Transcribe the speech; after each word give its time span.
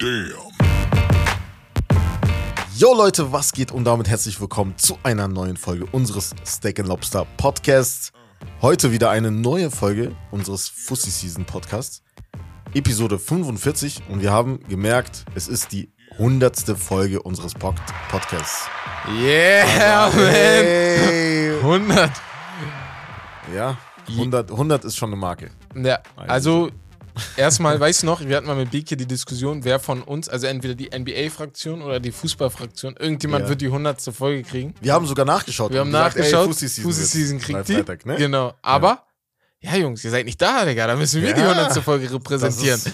Damn. 0.00 0.32
Yo 2.74 2.94
Leute, 2.94 3.32
was 3.32 3.52
geht 3.52 3.70
und 3.70 3.84
damit 3.84 4.08
herzlich 4.08 4.40
willkommen 4.40 4.78
zu 4.78 4.98
einer 5.02 5.28
neuen 5.28 5.58
Folge 5.58 5.84
unseres 5.92 6.34
Steak 6.46 6.78
Lobster 6.78 7.26
Podcasts. 7.36 8.10
Heute 8.62 8.92
wieder 8.92 9.10
eine 9.10 9.30
neue 9.30 9.70
Folge 9.70 10.16
unseres 10.30 10.68
Fussi 10.68 11.10
Season 11.10 11.44
Podcasts. 11.44 12.02
Episode 12.72 13.18
45 13.18 14.04
und 14.08 14.22
wir 14.22 14.32
haben 14.32 14.60
gemerkt, 14.70 15.26
es 15.34 15.48
ist 15.48 15.70
die 15.70 15.92
hundertste 16.16 16.76
Folge 16.76 17.20
unseres 17.20 17.52
Pod 17.52 17.74
Podcasts. 18.10 18.70
Yeah, 19.06 20.08
man. 20.14 20.28
Hey. 20.30 21.58
100. 21.58 22.10
Ja, 23.54 23.76
100, 24.08 24.50
100 24.50 24.84
ist 24.86 24.96
schon 24.96 25.10
eine 25.10 25.16
Marke. 25.16 25.50
Ja, 25.74 25.98
also 26.16 26.70
erstmal, 27.36 27.78
weißt 27.78 28.02
du 28.02 28.06
noch, 28.06 28.20
wir 28.20 28.36
hatten 28.36 28.46
mal 28.46 28.56
mit 28.56 28.70
Beke 28.70 28.96
die 28.96 29.06
Diskussion, 29.06 29.64
wer 29.64 29.78
von 29.80 30.02
uns, 30.02 30.28
also 30.28 30.46
entweder 30.46 30.74
die 30.74 30.90
NBA-Fraktion 30.96 31.82
oder 31.82 32.00
die 32.00 32.12
Fußball-Fraktion, 32.12 32.96
irgendjemand 32.98 33.44
Ja. 33.44 33.48
wird 33.50 33.60
die 33.60 33.68
100. 33.68 34.00
Folge 34.14 34.42
kriegen. 34.42 34.74
Wir 34.80 34.92
haben 34.92 35.06
sogar 35.06 35.24
nachgeschaut. 35.24 35.72
Wir 35.72 35.80
haben 35.80 35.90
gesagt, 35.90 36.16
nachgeschaut, 36.16 36.46
Fussi 36.48 36.68
Season, 36.68 36.84
Fussi 36.84 37.00
wird's. 37.00 37.12
Season 37.12 37.38
kriegt 37.38 37.68
die. 37.68 37.74
Freitag, 37.74 38.06
ne? 38.06 38.16
Genau, 38.16 38.54
aber, 38.62 39.04
ja 39.60 39.76
Jungs, 39.76 40.02
ihr 40.04 40.10
seid 40.10 40.24
nicht 40.26 40.40
da, 40.40 40.64
Digga, 40.64 40.86
da 40.86 40.96
müssen 40.96 41.22
wir 41.22 41.34
die 41.34 41.40
Ja. 41.40 41.50
100. 41.52 41.82
Folge 41.82 42.12
repräsentieren. 42.12 42.78
ist, 42.78 42.92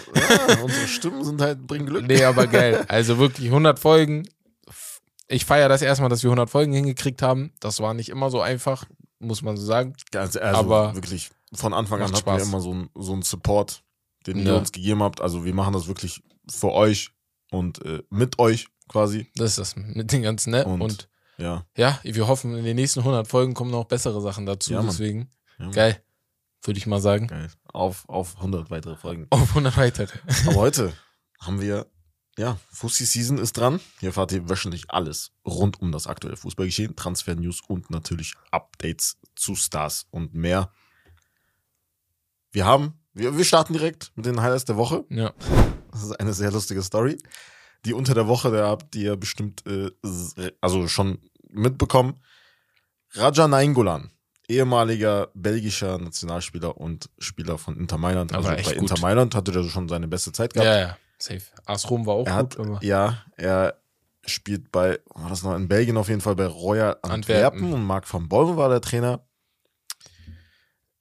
ja, 0.49 0.57
unsere 0.63 0.89
Stimmen 0.89 1.25
sind 1.25 1.41
halt, 1.41 1.67
bringen 1.67 1.87
Glück. 1.87 2.07
Nee, 2.07 2.25
aber 2.25 2.47
geil. 2.47 2.85
Also 2.89 3.19
wirklich 3.19 3.47
100 3.47 3.79
Folgen. 3.79 4.29
Ich 5.29 5.45
feiere 5.45 5.69
das 5.69 5.83
erstmal, 5.83 6.09
dass 6.09 6.23
wir 6.23 6.31
100 6.31 6.49
Folgen 6.51 6.73
hingekriegt 6.73 7.21
haben. 7.23 7.53
Das 7.61 7.81
war 7.81 7.95
nicht 7.95 8.09
immer 8.11 8.31
so 8.31 8.41
einfach, 8.41 8.85
muss 9.19 9.43
man 9.43 9.57
so 9.57 9.65
sagen. 9.65 9.95
Ganz, 10.13 10.37
also 10.37 10.57
Aber 10.61 10.95
wirklich, 10.95 11.31
von 11.53 11.75
Anfang 11.75 11.99
an 12.01 12.05
hatten 12.05 12.15
wir 12.15 12.19
Spaß. 12.21 12.43
immer 12.49 12.61
so 12.61 12.71
einen 12.71 12.91
so 12.95 13.13
einen 13.13 13.23
Support, 13.23 13.83
den 14.27 14.39
Ja. 14.39 14.53
ihr 14.55 14.59
uns 14.59 14.73
gegeben 14.73 15.03
habt. 15.03 15.21
Also 15.21 15.45
wir 15.45 15.55
machen 15.55 15.73
das 15.73 15.87
wirklich 15.89 16.23
für 16.49 16.73
euch 16.73 17.11
und 17.51 17.85
äh, 17.85 18.03
mit 18.11 18.39
euch 18.39 18.69
quasi. 18.89 19.31
Das 19.35 19.51
ist 19.51 19.59
das 19.59 19.77
mit 19.77 20.13
den 20.13 20.23
ganzen, 20.23 20.51
ne? 20.51 20.65
Und- 20.65 20.81
Und, 20.83 21.09
Ja. 21.39 21.67
ja, 21.77 22.01
wir 22.03 22.27
hoffen, 22.29 22.57
in 22.57 22.65
den 22.65 22.77
nächsten 22.77 23.03
100 23.05 23.29
Folgen 23.29 23.55
kommen 23.55 23.71
noch 23.71 23.85
bessere 23.85 24.21
Sachen 24.21 24.47
dazu. 24.47 24.73
Ja, 24.73 24.83
deswegen, 24.83 25.31
ja 25.59 25.71
geil. 25.71 26.03
Würde 26.63 26.79
ich 26.79 26.87
mal 26.87 27.01
sagen. 27.01 27.29
Geil. 27.29 27.49
Auf, 27.73 28.09
auf 28.09 28.37
100 28.41 28.71
weitere 28.71 28.97
Folgen. 28.97 29.27
Auf 29.31 29.51
100 29.51 29.77
weitere. 29.77 30.19
Aber 30.47 30.55
heute 30.57 30.93
haben 31.41 31.61
wir, 31.61 31.87
ja, 32.39 32.59
Fussi 32.71 33.05
Season 33.05 33.39
ist 33.39 33.53
dran. 33.57 33.79
Hier 34.01 34.09
erfahrt 34.09 34.33
ihr 34.33 34.49
wöchentlich 34.49 34.91
alles 34.91 35.33
rund 35.47 35.81
um 35.81 35.93
das 35.93 36.07
aktuelle 36.07 36.37
Fußballgeschehen, 36.37 36.97
Transfer-News 36.97 37.61
und 37.69 37.91
natürlich 37.91 38.35
Updates 38.51 39.19
zu 39.37 39.55
Stars 39.55 40.07
und 40.11 40.35
mehr. 40.35 40.73
Wir 42.53 42.65
haben, 42.65 42.95
wir, 43.17 43.37
wir 43.37 43.45
starten 43.45 43.73
direkt 43.73 44.13
mit 44.15 44.27
den 44.27 44.41
Highlights 44.41 44.67
der 44.67 44.77
Woche. 44.77 45.05
Ja. 45.09 45.33
Das 45.91 46.03
ist 46.03 46.21
eine 46.21 46.35
sehr 46.35 46.53
lustige 46.53 46.83
Story. 46.83 47.17
Die 47.87 47.95
unter 47.95 48.15
der 48.15 48.29
Woche, 48.29 48.51
da 48.51 48.69
habt 48.69 48.95
ihr 48.95 49.17
bestimmt, 49.17 49.65
äh, 49.67 49.91
also 50.61 50.87
schon 50.87 51.19
mitbekommen. 51.49 52.21
Raja 53.13 53.49
Nainggolan, 53.49 54.11
ehemaliger 54.49 55.31
belgischer 55.35 55.97
Nationalspieler 55.99 56.77
und 56.77 57.09
Spieler 57.19 57.57
von 57.57 57.79
Inter 57.79 57.97
Mailand. 57.97 58.35
Aber 58.35 58.51
Also 58.51 58.71
bei 58.71 58.75
gut. 58.77 58.91
Inter 58.91 59.01
Mailand 59.01 59.35
hatte 59.35 59.51
der 59.51 59.65
schon 59.65 59.89
seine 59.89 60.09
beste 60.09 60.33
Zeit 60.33 60.53
gehabt. 60.53 60.67
Ja, 60.67 60.79
ja. 60.79 60.97
Safe. 61.19 61.43
AS 61.65 61.89
Rom 61.89 62.05
war 62.05 62.15
auch 62.15 62.27
er 62.27 62.45
gut, 62.45 62.59
hat, 62.59 62.83
ja, 62.83 63.25
er 63.37 63.81
spielt 64.27 64.71
bei, 64.71 64.99
war 65.15 65.31
das 65.31 65.43
noch, 65.43 65.55
in 65.55 65.69
Belgien 65.69 65.97
auf 65.97 66.11
jeden 66.11 66.21
Fall 66.21 66.37
bei 66.37 66.47
Royal 66.47 66.99
Antwerpen, 67.01 67.13
Antwerpen. 67.13 67.73
und 67.73 67.85
Marc 67.85 68.13
van 68.13 68.29
Bommel 68.29 68.59
war 68.59 68.69
der 68.69 68.83
Trainer. 68.83 69.27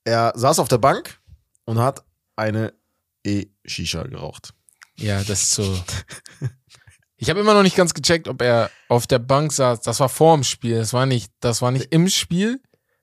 Er 0.04 0.32
saß 0.34 0.60
auf 0.60 0.68
der 0.68 0.78
Bank 0.78 1.20
und 1.66 1.78
hat 1.78 2.05
eine 2.36 2.72
E-Shisha 3.26 4.04
geraucht. 4.04 4.54
Ja, 4.98 5.18
das 5.24 5.42
ist 5.42 5.52
so. 5.54 5.78
Ich 7.18 7.30
habe 7.30 7.40
immer 7.40 7.54
noch 7.54 7.62
nicht 7.62 7.76
ganz 7.76 7.94
gecheckt, 7.94 8.28
ob 8.28 8.42
er 8.42 8.70
auf 8.88 9.06
der 9.06 9.18
Bank 9.18 9.50
saß. 9.50 9.80
Das 9.80 10.00
war 10.00 10.08
vorm 10.10 10.44
Spiel. 10.44 10.76
Das 10.76 10.92
war 10.92 11.06
nicht, 11.06 11.32
das 11.40 11.62
war 11.62 11.70
nicht 11.70 11.86
im 11.90 12.08
Spiel. 12.10 12.60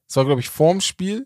Das 0.07 0.17
war, 0.17 0.25
glaube 0.25 0.39
ich, 0.39 0.49
vorm 0.49 0.81
Spiel. 0.81 1.25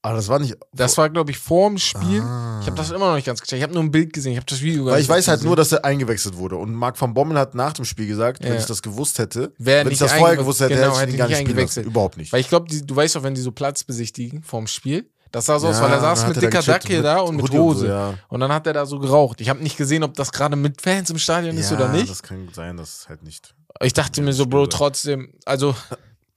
Aber 0.00 0.16
das 0.16 0.28
war 0.28 0.38
nicht. 0.38 0.56
Das 0.72 0.96
war, 0.96 1.10
glaube 1.10 1.30
ich, 1.30 1.38
vorm 1.38 1.76
Spiel. 1.76 2.22
Ah. 2.22 2.58
Ich 2.62 2.66
habe 2.68 2.76
das 2.78 2.90
immer 2.90 3.08
noch 3.08 3.16
nicht 3.16 3.26
ganz 3.26 3.40
gecheckt. 3.42 3.58
Ich 3.58 3.62
habe 3.62 3.74
nur 3.74 3.82
ein 3.82 3.90
Bild 3.90 4.14
gesehen. 4.14 4.32
Ich 4.32 4.38
habe 4.38 4.46
das 4.46 4.62
Video 4.62 4.86
gar 4.86 4.94
Weil 4.94 5.02
ich 5.02 5.08
weiß 5.10 5.28
halt 5.28 5.40
gesehen. 5.40 5.48
nur, 5.48 5.56
dass 5.56 5.72
er 5.72 5.84
eingewechselt 5.84 6.36
wurde. 6.38 6.56
Und 6.56 6.72
Marc 6.74 6.98
van 6.98 7.12
Bommel 7.12 7.36
hat 7.38 7.54
nach 7.54 7.74
dem 7.74 7.84
Spiel 7.84 8.06
gesagt, 8.06 8.42
wenn 8.42 8.54
Ja. 8.54 8.58
ich 8.58 8.64
das 8.64 8.80
gewusst 8.80 9.18
hätte, 9.18 9.52
Wer 9.58 9.84
wenn 9.84 9.92
ich 9.92 9.98
das 9.98 10.12
vorher 10.14 10.38
gewusst 10.38 10.60
hätte, 10.60 10.74
genau, 10.74 10.96
hätte 10.98 11.08
ich 11.10 11.14
ihn 11.16 11.18
gar 11.18 11.28
nicht 11.28 11.36
eingewechselt. 11.36 11.84
Überhaupt 11.86 12.16
nicht. 12.16 12.32
Weil 12.32 12.40
ich 12.40 12.48
glaube, 12.48 12.66
du 12.74 12.96
weißt 12.96 13.16
doch, 13.16 13.22
wenn 13.22 13.34
die 13.34 13.42
so 13.42 13.52
Platz 13.52 13.84
besichtigen 13.84 14.42
vorm 14.42 14.66
Spiel, 14.68 15.10
das 15.34 15.46
sah 15.46 15.58
so 15.58 15.68
aus, 15.68 15.76
Ja, 15.78 15.82
weil 15.82 15.92
er 15.92 16.00
saß 16.00 16.26
mit 16.28 16.36
er 16.36 16.40
da 16.42 16.46
dicker 16.48 16.62
Dacke 16.62 16.96
mit 16.96 17.04
da 17.04 17.18
und 17.18 17.36
mit 17.36 17.44
Hoodie 17.46 17.56
und 17.58 17.62
Hose. 17.64 17.80
so, 17.80 17.86
ja. 17.86 18.14
Und 18.28 18.40
dann 18.40 18.52
hat 18.52 18.66
er 18.66 18.72
da 18.72 18.86
so 18.86 18.98
geraucht. 18.98 19.40
Ich 19.40 19.48
habe 19.48 19.62
nicht 19.62 19.76
gesehen, 19.76 20.02
ob 20.04 20.14
das 20.14 20.30
gerade 20.32 20.54
mit 20.56 20.80
Fans 20.80 21.10
im 21.10 21.18
Stadion 21.18 21.56
ist 21.56 21.70
ja, 21.70 21.76
oder 21.76 21.88
nicht. 21.88 22.08
das 22.10 22.22
kann 22.22 22.46
gut 22.46 22.54
sein, 22.54 22.76
das 22.76 22.98
ist 23.00 23.08
halt 23.08 23.22
nicht. 23.22 23.54
Ich 23.82 23.92
dachte 23.92 24.20
Ja, 24.20 24.24
mir 24.26 24.32
so, 24.32 24.46
Bro, 24.46 24.66
trotzdem, 24.68 25.32
also 25.44 25.74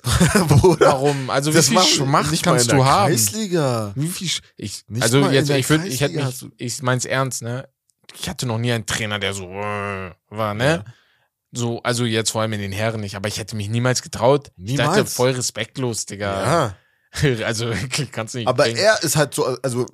Bruder, 0.48 0.88
warum? 0.88 1.30
Also 1.30 1.52
wie 1.52 1.58
das 1.58 1.70
viel 1.70 1.80
Schmacht 1.82 2.32
nicht 2.32 2.44
kannst 2.44 2.72
du 2.72 2.86
haben? 2.86 3.10
Kreisliga. 3.12 3.92
Wie 3.96 4.08
viel 4.08 4.30
Sch 4.30 4.42
ich, 4.56 4.84
Nicht 4.88 5.04
Also 5.04 5.20
jetzt, 5.30 5.50
ich 5.50 5.70
würde, 5.70 5.88
ich 5.88 6.02
hätte 6.02 6.16
mich, 6.24 6.46
ich 6.58 6.82
mein's 6.82 7.06
ernst, 7.06 7.42
ne? 7.42 7.68
Ich 8.20 8.30
hatte 8.30 8.46
noch 8.46 8.58
nie 8.58 8.72
einen 8.72 8.86
Trainer, 8.86 9.20
der 9.20 9.34
so 9.34 9.46
äh, 9.50 10.12
war, 10.30 10.54
ne? 10.54 10.86
So, 11.52 11.82
also 11.84 12.06
jetzt 12.06 12.32
vor 12.32 12.42
allem 12.42 12.54
in 12.54 12.62
den 12.62 12.72
Herren 12.72 13.02
nicht, 13.02 13.16
aber 13.16 13.28
ich 13.28 13.38
hätte 13.40 13.56
mich 13.56 13.70
niemals 13.70 14.02
getraut. 14.02 14.52
Ich 14.58 14.76
dachte, 14.76 14.92
Niemals? 14.92 15.14
voll 15.14 15.32
respektlos, 15.32 16.06
Digga. 16.06 16.44
Ja. 16.44 16.76
Also 17.46 17.72
kannst 18.12 18.34
du 18.34 18.40
nicht 18.40 18.48
Aber 18.48 18.64
bringen. 18.64 18.78
er 18.78 19.02
ist 19.04 19.16
halt 19.16 19.34
so, 19.34 19.46
also, 19.62 19.86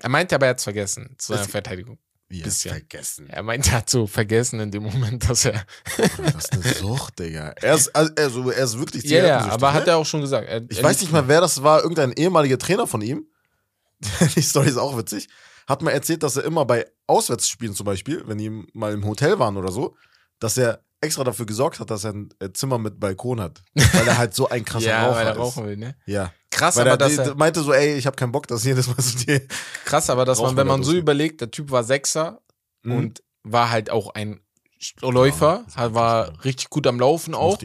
Er 0.00 0.08
meinte 0.08 0.34
aber, 0.34 0.46
er 0.46 0.50
hat's 0.50 0.64
vergessen, 0.64 1.14
zu 1.18 1.32
seiner 1.32 1.42
Es- 1.44 1.50
Verteidigung. 1.50 1.98
wie 2.28 2.42
Bisschen. 2.42 2.72
vergessen. 2.72 3.28
Er 3.30 3.42
meinte, 3.42 3.70
er 3.70 3.78
hat 3.78 3.88
so 3.90 4.06
vergessen 4.06 4.58
in 4.60 4.70
dem 4.72 4.82
Moment, 4.82 5.28
dass 5.30 5.44
er. 5.44 5.64
Das 5.96 6.44
ist 6.44 6.52
eine 6.52 6.62
Sucht, 6.74 7.18
Digga. 7.20 7.54
Er 7.62 7.74
ist, 7.76 7.94
also, 7.94 8.50
er 8.50 8.64
ist 8.64 8.78
wirklich 8.78 9.04
Ja, 9.04 9.10
ja, 9.18 9.22
zigarettensüchtig, 9.22 9.52
aber 9.52 9.72
hat 9.72 9.86
ne? 9.86 9.92
er 9.92 9.96
auch 9.98 10.06
schon 10.06 10.20
gesagt. 10.22 10.48
Er, 10.48 10.62
Ich 10.68 10.78
er 10.78 10.84
weiß 10.84 11.00
nicht 11.00 11.12
mal, 11.12 11.28
wer 11.28 11.40
das 11.40 11.62
war. 11.62 11.82
Irgendein 11.82 12.12
ehemaliger 12.12 12.58
Trainer 12.58 12.86
von 12.86 13.00
ihm. 13.00 13.26
Die 14.34 14.42
Story 14.42 14.68
ist 14.68 14.76
auch 14.76 14.98
witzig. 14.98 15.28
Hat 15.66 15.82
mal 15.82 15.90
erzählt, 15.92 16.22
dass 16.22 16.36
er 16.36 16.44
immer 16.44 16.64
bei 16.64 16.86
Auswärtsspielen 17.06 17.74
zum 17.74 17.86
Beispiel, 17.86 18.22
wenn 18.26 18.38
die 18.38 18.50
mal 18.74 18.92
im 18.92 19.04
Hotel 19.06 19.38
waren 19.38 19.56
oder 19.56 19.72
so, 19.72 19.96
dass 20.38 20.56
er 20.58 20.84
extra 21.00 21.24
dafür 21.24 21.46
gesorgt 21.46 21.78
hat, 21.80 21.90
dass 21.90 22.04
er 22.04 22.12
ein 22.14 22.28
äh, 22.40 22.50
Zimmer 22.52 22.78
mit 22.78 22.98
Balkon 22.98 23.40
hat. 23.40 23.62
Weil 23.74 24.08
er 24.08 24.18
halt 24.18 24.34
so 24.34 24.48
ein 24.48 24.64
krasser 24.64 24.86
Ja, 24.88 25.06
Raucher 25.06 25.16
weil 25.16 25.26
er 25.26 25.32
ist. 25.32 25.38
rauchen 25.38 25.66
will, 25.66 25.76
ne? 25.76 25.96
Ja. 26.06 26.32
Krass, 26.50 26.76
Weil 26.76 26.82
aber 26.82 26.90
er, 26.92 26.96
dass 26.96 27.18
er, 27.18 27.34
meinte 27.34 27.60
so, 27.62 27.72
ey, 27.72 27.96
ich 27.96 28.06
habe 28.06 28.16
keinen 28.16 28.32
Bock, 28.32 28.46
dass 28.46 28.64
jedes 28.64 28.86
Mal 28.88 29.00
so 29.00 29.18
die. 29.18 29.46
krass, 29.84 30.08
aber 30.08 30.24
dass 30.24 30.40
man, 30.40 30.56
wenn 30.56 30.66
man 30.66 30.82
so 30.82 30.90
durchgehen. 30.92 31.02
überlegt, 31.02 31.40
der 31.42 31.50
Typ 31.50 31.70
war 31.70 31.84
Sechser 31.84 32.40
Mhm. 32.82 32.92
und 32.92 33.22
war 33.42 33.70
halt 33.70 33.90
auch 33.90 34.14
ein 34.14 34.40
Läufer, 35.02 35.64
ist 35.66 35.76
war 35.76 36.28
richtig, 36.28 36.44
richtig 36.44 36.70
gut 36.70 36.86
am 36.86 36.98
Laufen 37.00 37.30
Ich 37.32 37.36
auch 37.36 37.58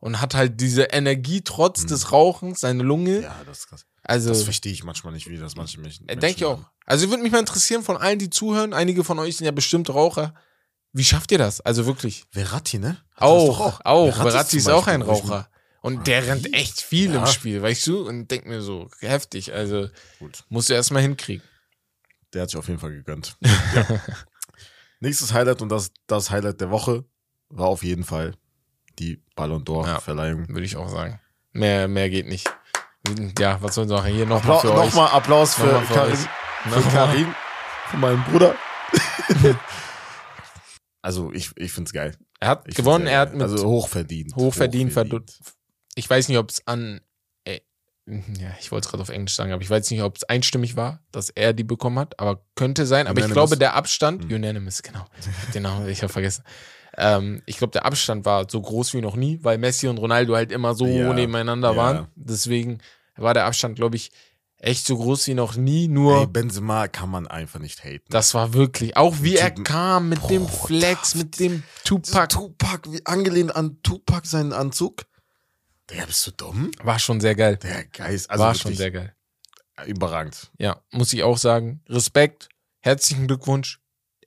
und 0.00 0.20
hat 0.20 0.34
halt 0.34 0.60
diese 0.60 0.84
Energie 0.84 1.42
trotz 1.42 1.82
Mhm. 1.82 1.86
des 1.88 2.12
Rauchens, 2.12 2.60
seine 2.60 2.82
Lunge. 2.82 3.20
Ja, 3.22 3.34
das 3.46 3.58
ist 3.60 3.66
krass. 3.68 3.86
also, 4.04 4.28
Das 4.30 4.42
verstehe 4.44 4.72
ich 4.72 4.84
manchmal 4.84 5.12
nicht, 5.12 5.28
wie 5.28 5.36
das 5.36 5.56
manche 5.56 5.80
Menschen. 5.80 6.08
äh, 6.08 6.16
denke 6.16 6.36
ich 6.36 6.44
auch. 6.44 6.60
Also 6.86 7.10
würde 7.10 7.22
mich 7.22 7.32
mal 7.32 7.40
interessieren 7.40 7.82
von 7.82 7.96
allen, 7.96 8.18
die 8.18 8.30
zuhören. 8.30 8.72
Einige 8.72 9.04
von 9.04 9.18
euch 9.18 9.36
sind 9.36 9.44
ja 9.46 9.50
bestimmt 9.52 9.90
Raucher. 9.90 10.34
Wie 10.92 11.04
schafft 11.04 11.30
ihr 11.32 11.38
das? 11.38 11.60
Also 11.60 11.86
wirklich. 11.86 12.24
Verratti, 12.30 12.78
ne? 12.78 12.96
Hat 13.14 13.22
doch 13.22 13.60
Auch, 13.60 13.80
auch. 13.84 14.06
Verratti 14.14 14.30
Verratti 14.30 14.56
ist 14.56 14.68
auch 14.68 14.86
ein 14.86 15.02
ich 15.02 15.06
Raucher. 15.06 15.48
Und 15.80 16.06
der 16.06 16.26
rennt 16.26 16.52
echt 16.54 16.80
viel 16.80 17.06
im 17.14 17.20
Ja. 17.20 17.26
Spiel, 17.26 17.62
weißt 17.62 17.86
du? 17.86 18.06
Und 18.06 18.30
denk 18.30 18.46
mir 18.46 18.60
so, 18.62 18.90
heftig. 19.00 19.52
Also 19.52 19.88
Gut. 20.18 20.44
musst 20.48 20.70
du 20.70 20.74
erstmal 20.74 21.02
hinkriegen. 21.02 21.42
Der 22.34 22.42
hat 22.42 22.50
sich 22.50 22.58
auf 22.58 22.66
jeden 22.68 22.80
Fall 22.80 22.90
gegönnt. 22.90 23.36
ja. 23.42 23.86
Nächstes 25.00 25.32
Highlight 25.32 25.62
und 25.62 25.68
das, 25.68 25.92
das 26.08 26.30
Highlight 26.30 26.60
der 26.60 26.70
Woche 26.70 27.04
war 27.48 27.68
auf 27.68 27.84
jeden 27.84 28.02
Fall 28.04 28.34
die 28.98 29.22
Ballon 29.36 29.64
Ja. 29.68 29.72
d'Or-Verleihung. 29.94 30.48
Würde 30.48 30.64
ich 30.66 30.76
auch 30.76 30.88
sagen. 30.88 31.20
Mehr, 31.52 31.86
mehr 31.86 32.10
geht 32.10 32.26
nicht. 32.26 32.50
Ja, 33.38 33.62
was 33.62 33.76
sollen 33.76 33.88
wir 33.88 33.98
sagen? 33.98 34.12
Hier 34.14 34.26
nochmal 34.26 34.60
für 34.60 34.72
euch. 34.74 34.86
Nochmal 34.86 35.10
Applaus 35.12 35.54
für, 35.54 35.80
für 35.82 36.02
euch. 36.02 36.18
für. 36.18 36.90
Karim, 36.90 37.34
für 37.90 37.96
meinen 37.98 38.22
Bruder. 38.24 38.54
also 41.02 41.32
ich, 41.32 41.50
ich 41.56 41.72
finde 41.72 41.88
es 41.88 41.92
geil. 41.92 42.16
Er 42.40 42.48
hat 42.48 42.68
Ich 42.68 42.74
gewonnen, 42.74 43.04
find's 43.06 43.12
er 43.12 43.20
hat 43.20 43.32
mit 43.34 43.42
also 43.42 43.66
hochverdient. 43.68 44.34
hochverdient, 44.36 44.92
verdient. 44.92 45.32
Ich 45.94 46.08
weiß 46.08 46.28
nicht, 46.28 46.38
ob 46.38 46.50
es 46.50 46.66
an. 46.66 47.00
Äh, 47.44 47.60
ja, 48.06 48.54
ich 48.60 48.70
wollte 48.72 48.86
es 48.86 48.90
gerade 48.90 49.02
auf 49.02 49.08
Englisch 49.08 49.34
sagen, 49.34 49.52
aber 49.52 49.62
ich 49.62 49.68
weiß 49.70 49.90
nicht, 49.90 50.02
ob 50.02 50.16
es 50.16 50.24
einstimmig 50.24 50.76
war, 50.76 51.02
dass 51.12 51.30
er 51.30 51.52
die 51.52 51.64
bekommen 51.64 51.98
hat, 51.98 52.18
aber 52.20 52.44
könnte 52.54 52.86
sein. 52.86 53.06
Aber 53.06 53.18
ich 53.18 53.24
Unanimous. 53.26 53.50
glaube, 53.50 53.58
der 53.58 53.74
Abstand, 53.74 54.28
Mhm. 54.28 54.36
unanimous, 54.36 54.82
genau. 54.82 55.04
genau, 55.52 55.84
ich 55.86 56.02
habe 56.02 56.12
vergessen. 56.12 56.44
Ähm, 56.96 57.42
ich 57.46 57.58
glaube, 57.58 57.72
der 57.72 57.84
Abstand 57.84 58.24
war 58.24 58.46
so 58.50 58.60
groß 58.60 58.94
wie 58.94 59.00
noch 59.00 59.14
nie, 59.14 59.38
weil 59.42 59.58
Messi 59.58 59.88
und 59.88 59.98
Ronaldo 59.98 60.34
halt 60.34 60.50
immer 60.52 60.74
so 60.74 60.86
Ja, 60.86 61.12
nebeneinander 61.12 61.70
ja. 61.72 61.76
waren. 61.76 62.08
Deswegen 62.16 62.78
war 63.16 63.34
der 63.34 63.44
Abstand, 63.46 63.76
glaube 63.76 63.96
ich, 63.96 64.10
echt 64.58 64.86
so 64.86 64.96
groß 64.96 65.26
wie 65.28 65.34
noch 65.34 65.56
nie. 65.56 65.88
Nur 65.88 66.20
Ey, 66.20 66.26
Benzema 66.26 66.88
kann 66.88 67.10
man 67.10 67.26
einfach 67.26 67.60
nicht 67.60 67.84
haten. 67.84 68.04
das 68.10 68.34
war 68.34 68.52
wirklich, 68.54 68.96
auch 68.96 69.16
wie 69.22 69.36
er 69.36 69.48
Typen- 69.48 69.64
kam 69.64 70.08
mit 70.08 70.28
dem 70.30 70.46
Boah, 70.46 70.66
Flex, 70.66 71.14
mit 71.14 71.38
dem 71.40 71.62
Tupac. 71.84 72.28
Tupac, 72.28 72.92
wie 72.92 73.04
angelehnt 73.06 73.54
an 73.54 73.80
Tupac 73.82 74.26
seinen 74.26 74.52
Anzug. 74.52 75.04
Der 75.90 76.04
bist 76.06 76.26
du 76.26 76.32
dumm? 76.32 76.70
war 76.82 76.98
schon 76.98 77.20
sehr 77.20 77.34
geil. 77.34 77.56
Der 77.58 77.84
Geist. 77.86 78.28
Also 78.30 78.42
war 78.44 78.50
wirklich 78.50 78.62
schon 78.62 78.74
sehr 78.74 78.90
geil. 78.90 79.14
überragend. 79.86 80.50
Ja, 80.58 80.82
muss 80.90 81.12
ich 81.12 81.22
auch 81.22 81.38
sagen. 81.38 81.80
Respekt, 81.88 82.48
herzlichen 82.80 83.26
Glückwunsch. 83.26 83.80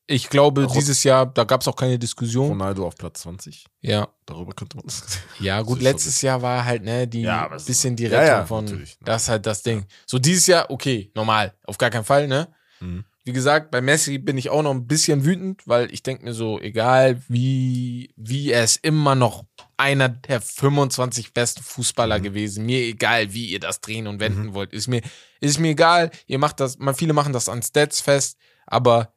Ich 0.08 0.30
glaube, 0.30 0.66
Ron- 0.66 0.74
dieses 0.74 1.04
Jahr, 1.04 1.26
da 1.26 1.44
gab 1.46 1.62
es 1.62 1.68
auch 1.68 1.76
keine 1.76 1.98
Diskussion. 1.98 2.50
Ronaldo 2.50 2.86
auf 2.86 2.96
Platz 2.96 3.22
20. 3.22 3.66
Ja. 3.82 4.10
Darüber 4.26 4.54
könnte 4.54 4.78
man 4.78 4.86
das. 4.86 5.04
Ja, 5.40 5.62
gut, 5.62 5.82
letztes 5.82 6.22
Jahr 6.22 6.42
war 6.42 6.66
halt, 6.66 6.84
ne, 6.84 7.08
die 7.08 7.22
Ja, 7.22 7.48
bisschen 7.48 7.96
die 7.96 8.04
Ja, 8.04 8.10
Rettung 8.20 8.28
ja, 8.28 8.46
von. 8.46 8.66
natürlich. 8.66 8.98
Das 9.04 9.24
ist 9.24 9.30
halt 9.30 9.46
das 9.46 9.64
Ding. 9.64 9.86
So 10.06 10.20
dieses 10.20 10.48
Jahr, 10.48 10.70
okay, 10.70 11.12
normal. 11.16 11.54
Auf 11.66 11.78
gar 11.78 11.90
keinen 11.90 12.04
Fall, 12.06 12.28
ne? 12.28 12.48
Mhm. 12.80 13.06
Wie 13.24 13.34
gesagt, 13.34 13.70
bei 13.70 13.82
Messi 13.82 14.18
bin 14.18 14.38
ich 14.40 14.50
auch 14.50 14.64
noch 14.64 14.72
ein 14.72 14.88
bisschen 14.88 15.24
wütend, 15.26 15.62
weil 15.68 15.94
ich 15.94 16.02
denke 16.02 16.24
mir 16.26 16.34
so, 16.34 16.60
egal 16.60 17.22
wie, 17.28 18.12
wie 18.18 18.52
er 18.52 18.64
ist 18.64 18.78
immer 18.84 19.14
noch 19.14 19.46
einer 19.78 20.10
der 20.10 20.42
25 20.42 21.32
besten 21.34 21.62
Fußballer 21.64 22.18
Mhm. 22.20 22.24
gewesen. 22.24 22.66
Mir 22.66 22.80
egal, 22.80 23.32
wie 23.34 23.46
ihr 23.48 23.60
das 23.60 23.80
drehen 23.80 24.08
und 24.08 24.20
wenden 24.20 24.54
wollt. 24.56 24.74
Ist 24.74 24.88
mir, 24.88 25.02
ist 25.40 25.60
mir 25.60 25.70
egal. 25.70 26.10
Ihr 26.26 26.40
macht 26.40 26.60
das, 26.60 26.80
man, 26.80 26.96
viele 26.96 27.14
machen 27.14 27.32
das 27.34 27.48
an 27.48 27.62
Stats 27.62 28.02
fest, 28.02 28.38
aber 28.66 29.14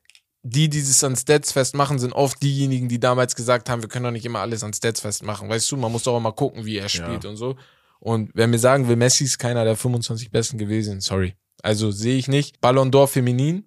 die, 0.46 0.68
die 0.68 0.78
es 0.78 1.02
an 1.02 1.16
Stats 1.16 1.52
festmachen, 1.52 1.98
sind 1.98 2.12
oft 2.12 2.40
diejenigen, 2.42 2.88
die 2.88 3.00
damals 3.00 3.34
gesagt 3.34 3.68
haben, 3.70 3.80
wir 3.82 3.88
können 3.88 4.04
doch 4.04 4.10
nicht 4.12 4.26
immer 4.26 4.40
alles 4.40 4.62
an 4.62 4.72
Stats 4.74 5.00
festmachen. 5.00 5.48
Weißt 5.48 5.70
du, 5.72 5.76
man 5.78 5.90
muss 5.90 6.02
doch 6.04 6.14
auch 6.14 6.20
mal 6.20 6.32
gucken, 6.32 6.64
wie 6.66 6.76
er 6.78 6.88
spielt 6.90 7.24
und 7.24 7.36
so. 7.36 7.56
Und 7.98 8.30
wer 8.34 8.46
mir 8.46 8.58
sagen 8.58 8.86
will, 8.86 8.96
Messi 8.96 9.24
ist 9.24 9.38
keiner 9.38 9.64
der 9.64 9.76
25 9.76 10.30
Besten 10.30 10.58
gewesen, 10.58 11.00
sorry. 11.00 11.34
Also 11.62 11.90
sehe 11.90 12.16
ich 12.18 12.28
nicht. 12.28 12.60
Ballon 12.60 12.90
d'Or 12.92 13.06
feminin, 13.06 13.64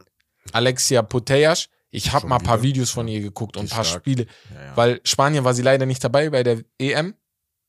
Alexia 0.53 1.01
Putellas. 1.01 1.69
Ich 1.89 2.11
habe 2.13 2.27
mal 2.27 2.37
ein 2.37 2.43
paar? 2.43 2.61
Videos 2.61 2.91
von 2.91 3.07
ihr 3.07 3.21
geguckt 3.21 3.57
und 3.57 3.65
ein 3.65 3.69
paar 3.69 3.83
stark. 3.83 4.03
Spiele, 4.03 4.27
Ja, 4.53 4.63
ja. 4.65 4.77
weil 4.77 5.01
Spanien 5.03 5.43
war 5.43 5.55
sie 5.55 5.63
leider 5.63 5.85
nicht 5.87 6.03
dabei 6.03 6.29
bei 6.29 6.43
der 6.43 6.61
EM, 6.79 7.15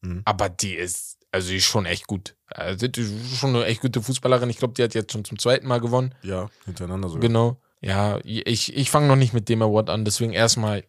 Mhm. 0.03 0.23
aber 0.27 0.49
die 0.51 0.75
ist, 0.75 1.17
also 1.33 1.49
die 1.49 1.57
ist 1.57 1.65
schon 1.65 1.87
echt 1.87 2.07
gut. 2.07 2.37
Also 2.49 2.87
die 2.89 3.01
ist 3.01 3.37
schon 3.39 3.55
eine 3.57 3.65
echt 3.65 3.81
gute 3.81 4.03
Fußballerin. 4.03 4.51
Ich 4.51 4.59
glaube, 4.59 4.75
die 4.75 4.83
hat 4.83 4.95
jetzt 4.95 5.13
schon 5.13 5.25
zum 5.25 5.39
zweiten 5.39 5.67
Mal 5.67 5.81
gewonnen. 5.81 6.15
ja, 6.23 6.51
hintereinander 6.67 7.09
sogar. 7.09 7.23
Genau. 7.23 7.61
Ja, 7.81 8.19
ich, 8.25 8.77
ich 8.77 8.91
fange 8.91 9.07
noch 9.07 9.17
nicht 9.17 9.33
mit 9.33 9.49
dem 9.49 9.63
Award 9.63 9.91
an, 9.91 10.05
deswegen 10.05 10.33
erstmal, 10.33 10.85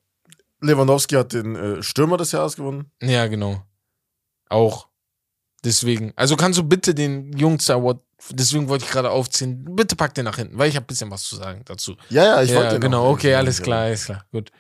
Lewandowski 0.62 1.16
hat 1.16 1.34
den 1.34 1.56
äh, 1.56 1.84
Stürmer 1.84 2.18
des 2.18 2.32
Jahres 2.32 2.56
gewonnen. 2.56 2.92
ja, 3.02 3.28
genau. 3.28 3.64
Auch. 4.50 4.88
Deswegen. 5.64 6.14
Also 6.16 6.36
kannst 6.36 6.58
du 6.58 6.64
bitte 6.64 6.96
den 6.96 7.34
Jungs 7.34 7.70
Award, 7.70 8.02
deswegen 8.32 8.68
wollte 8.70 8.86
ich 8.86 8.92
gerade 8.92 9.12
aufziehen, 9.12 9.76
bitte 9.76 9.96
pack 9.96 10.14
den 10.14 10.26
nach 10.26 10.38
hinten, 10.38 10.58
weil 10.58 10.70
ich 10.70 10.76
habe 10.76 10.86
ein 10.86 10.88
bisschen 10.88 11.12
was 11.12 11.24
zu 11.24 11.36
sagen 11.36 11.62
dazu. 11.66 11.96
Ja, 12.10 12.24
ja, 12.24 12.42
ich 12.42 12.52
ja, 12.52 12.58
wollte 12.58 12.80
genau, 12.80 13.10
okay, 13.10 13.36
alles 13.36 13.62
klar, 13.62 13.84
alles 13.84 14.06
klar. 14.06 14.26
Gut. 14.32 14.52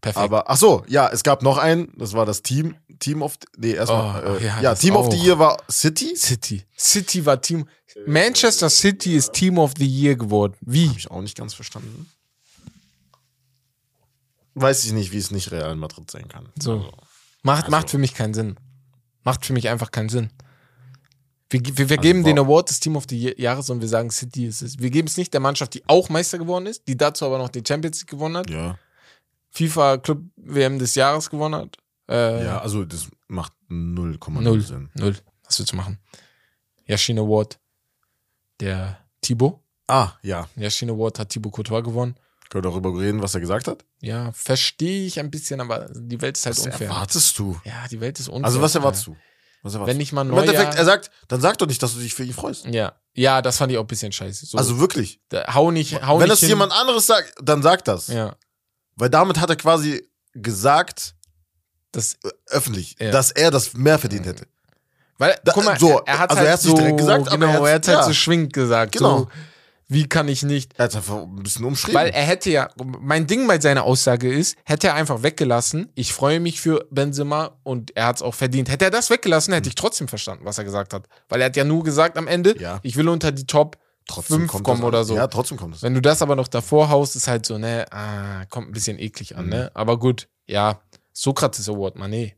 Perfekt. 0.00 0.22
Aber, 0.22 0.48
ach 0.48 0.56
so, 0.56 0.84
ja, 0.86 1.08
es 1.08 1.24
gab 1.24 1.42
noch 1.42 1.58
einen, 1.58 1.92
das 1.96 2.12
war 2.12 2.24
das 2.24 2.42
Team, 2.42 2.76
Team 2.98 3.22
of, 3.22 3.38
nee, 3.56 3.72
erstmal, 3.72 4.24
Oh, 4.26 4.36
äh, 4.36 4.44
ja, 4.46 4.60
ja, 4.60 4.74
Team 4.74 4.96
of 4.96 5.10
the 5.12 5.18
auch. 5.18 5.24
Year 5.24 5.38
war 5.38 5.62
City. 5.70 6.14
City. 6.16 6.64
City 6.76 7.24
war 7.24 7.40
Team. 7.40 7.68
Manchester 8.06 8.70
City 8.70 9.16
ist 9.16 9.32
Team 9.32 9.58
of 9.58 9.72
the 9.76 9.86
Year 9.86 10.14
geworden. 10.16 10.54
Wie? 10.60 10.88
Habe 10.88 10.98
ich 10.98 11.10
auch 11.10 11.20
nicht 11.20 11.36
ganz 11.36 11.54
verstanden. 11.54 12.08
Weiß 14.54 14.84
ich 14.84 14.92
nicht, 14.92 15.12
wie 15.12 15.18
es 15.18 15.30
nicht 15.30 15.50
Real 15.52 15.76
Madrid 15.76 16.10
sein 16.10 16.28
kann. 16.28 16.48
So. 16.60 16.72
Also, 16.78 16.92
Macht, 17.42 17.64
Also- 17.64 17.70
macht 17.70 17.90
für 17.90 17.98
mich 17.98 18.14
keinen 18.14 18.34
Sinn. 18.34 18.56
Macht 19.22 19.46
für 19.46 19.52
mich 19.52 19.68
einfach 19.68 19.90
keinen 19.90 20.08
Sinn. 20.08 20.30
Wir, 21.50 21.60
wir, 21.64 21.88
wir 21.88 21.98
Also 21.98 22.02
geben 22.02 22.24
den 22.24 22.36
wa- 22.36 22.42
Award 22.42 22.68
des 22.70 22.80
Team 22.80 22.96
of 22.96 23.04
the 23.08 23.16
Year- 23.18 23.38
Jahres 23.40 23.70
und 23.70 23.80
wir 23.80 23.88
sagen 23.88 24.10
City 24.10 24.46
ist 24.46 24.60
es. 24.62 24.78
Wir 24.78 24.90
geben 24.90 25.08
es 25.08 25.16
nicht 25.16 25.32
der 25.32 25.40
Mannschaft, 25.40 25.74
die 25.74 25.82
auch 25.88 26.08
Meister 26.08 26.36
geworden 26.38 26.66
ist, 26.66 26.82
die 26.88 26.96
dazu 26.96 27.24
aber 27.24 27.38
noch 27.38 27.48
die 27.48 27.62
Champions 27.66 28.00
League 28.00 28.10
gewonnen 28.10 28.36
hat, 28.36 28.50
ja, 28.50 28.78
FIFA 29.50 29.98
Club 29.98 30.22
WM 30.36 30.78
des 30.78 30.94
Jahres 30.94 31.30
gewonnen 31.30 31.54
hat. 31.54 31.76
Äh, 32.08 32.44
ja, 32.44 32.60
also 32.60 32.84
das 32.84 33.08
macht 33.28 33.52
0,0 33.70 34.40
Null. 34.40 34.60
Sinn. 34.62 34.90
Null. 34.94 35.16
Was 35.44 35.58
willst 35.58 35.72
du 35.72 35.76
machen? 35.76 35.98
Yashin 36.86 37.18
Award. 37.18 37.58
Der 38.60 38.98
Thibaut. 39.20 39.60
Ah, 39.86 40.12
ja. 40.22 40.48
Yashin 40.56 40.90
Award 40.90 41.18
hat 41.18 41.28
Thibaut 41.30 41.52
Courtois 41.52 41.82
gewonnen. 41.82 42.14
Können 42.50 42.64
wir 42.64 42.70
darüber 42.70 42.98
reden, 42.98 43.22
was 43.22 43.34
er 43.34 43.40
gesagt 43.40 43.68
hat? 43.68 43.84
Ja, 44.00 44.32
verstehe 44.32 45.06
ich 45.06 45.20
ein 45.20 45.30
bisschen, 45.30 45.60
aber 45.60 45.90
die 45.94 46.20
Welt 46.20 46.36
ist 46.38 46.46
halt 46.46 46.56
Was 46.56 46.64
unfair. 46.66 46.88
erwartest 46.88 47.38
du? 47.38 47.60
Ja, 47.64 47.86
die 47.88 48.00
Welt 48.00 48.18
ist 48.18 48.28
unfair. 48.28 48.46
Also, 48.46 48.62
was 48.62 48.74
erwartest 48.74 49.06
du? 49.06 49.16
Was 49.62 49.74
erwartest 49.74 49.94
Wenn 49.96 50.00
ich 50.00 50.12
mal. 50.12 50.26
Im 50.26 50.36
Endeffekt, 50.38 50.74
er 50.76 50.84
sagt, 50.86 51.10
dann 51.28 51.42
sag 51.42 51.58
doch 51.58 51.66
nicht, 51.66 51.82
dass 51.82 51.92
du 51.94 52.00
dich 52.00 52.14
für 52.14 52.24
ihn 52.24 52.32
freust. 52.32 52.64
Ja, 52.66 52.94
ja, 53.12 53.42
das 53.42 53.58
fand 53.58 53.70
ich 53.72 53.76
auch 53.78 53.82
ein 53.84 53.86
bisschen 53.88 54.12
scheiße. 54.12 54.46
So, 54.46 54.56
Also 54.56 54.78
wirklich. 54.78 55.20
da, 55.28 55.52
hau 55.54 55.70
nicht, 55.70 56.02
hau 56.06 56.14
Wenn 56.18 56.24
nicht 56.24 56.32
das 56.32 56.40
hin. 56.40 56.48
jemand 56.50 56.72
anderes 56.72 57.06
sagt, 57.06 57.34
dann 57.42 57.62
sag 57.62 57.84
das. 57.84 58.06
Ja, 58.06 58.34
Weil 58.96 59.10
damit 59.10 59.38
hat 59.38 59.50
er 59.50 59.56
quasi 59.56 60.08
gesagt, 60.32 61.16
das, 61.98 62.14
äh, 62.24 62.30
öffentlich, 62.48 62.96
Ja. 62.98 63.10
dass 63.10 63.30
er 63.30 63.50
das 63.50 63.74
mehr 63.74 63.98
verdient 63.98 64.26
hätte. 64.26 64.46
weil, 65.18 65.36
Da- 65.44 65.52
guck 65.52 65.64
mal, 65.64 65.78
so, 65.78 66.00
er, 66.06 66.18
hat 66.20 66.30
also 66.30 66.40
halt 66.40 66.48
er 66.50 66.56
so, 66.58 66.68
nicht 66.70 66.78
direkt 66.80 66.98
gesagt, 66.98 67.28
aber 67.28 67.36
genau, 67.46 67.64
er 67.64 67.70
er 67.70 67.74
hat 67.76 67.88
halt 67.88 67.98
ja. 67.98 68.02
so 68.04 68.12
schwingend 68.12 68.52
gesagt. 68.52 68.92
Genau. 68.92 69.18
So, 69.18 69.28
wie 69.88 70.06
kann 70.08 70.28
ich 70.28 70.42
nicht? 70.42 70.74
Er 70.78 70.84
hat 70.84 70.94
einfach 70.94 71.22
ein 71.22 71.42
bisschen 71.42 71.64
umschrieben. 71.64 71.94
Weil 71.98 72.10
er 72.10 72.22
hätte 72.22 72.50
ja, 72.50 72.68
mein 73.00 73.26
Ding 73.26 73.46
bei 73.48 73.58
seiner 73.58 73.82
Aussage 73.84 74.30
ist, 74.32 74.56
hätte 74.64 74.88
er 74.88 74.94
einfach 74.94 75.22
weggelassen, 75.22 75.88
ich 75.94 76.12
freue 76.12 76.38
mich 76.40 76.60
für 76.60 76.86
Benzema 76.90 77.52
und 77.64 77.96
er 77.96 78.06
hat 78.06 78.16
es 78.16 78.22
auch 78.22 78.34
verdient. 78.34 78.68
Hätte 78.70 78.84
er 78.84 78.90
das 78.90 79.08
weggelassen, 79.10 79.54
hätte 79.54 79.68
ich 79.70 79.74
trotzdem 79.74 80.06
verstanden, 80.08 80.44
was 80.44 80.58
er 80.58 80.64
gesagt 80.64 80.92
hat. 80.92 81.08
Weil 81.28 81.40
er 81.40 81.46
hat 81.46 81.56
ja 81.56 81.64
nur 81.64 81.82
gesagt 81.82 82.16
am 82.18 82.28
Ende, 82.28 82.54
Ja. 82.60 82.78
ich 82.82 82.96
will 82.96 83.08
unter 83.08 83.32
die 83.32 83.46
Top 83.46 83.76
trotzdem 84.06 84.40
5 84.40 84.52
kommt 84.52 84.64
kommen 84.64 84.84
oder 84.84 85.04
so. 85.04 85.16
Ja, 85.16 85.26
trotzdem 85.26 85.56
kommt 85.58 85.74
es. 85.76 85.82
Wenn 85.82 85.94
du 85.94 86.00
das 86.02 86.22
aber 86.22 86.36
noch 86.36 86.48
davor 86.48 86.90
haust, 86.90 87.16
ist 87.16 87.26
halt 87.26 87.44
so, 87.46 87.58
ne, 87.58 87.86
ah, 87.90 88.44
kommt 88.50 88.68
ein 88.68 88.72
bisschen 88.72 88.98
eklig 88.98 89.36
an, 89.36 89.44
Mhm. 89.46 89.50
ne? 89.50 89.70
Aber 89.74 89.98
gut, 89.98 90.28
ja, 90.46 90.80
Sokrates 91.20 91.68
Award, 91.68 91.96
man, 91.96 92.10
nee. 92.10 92.36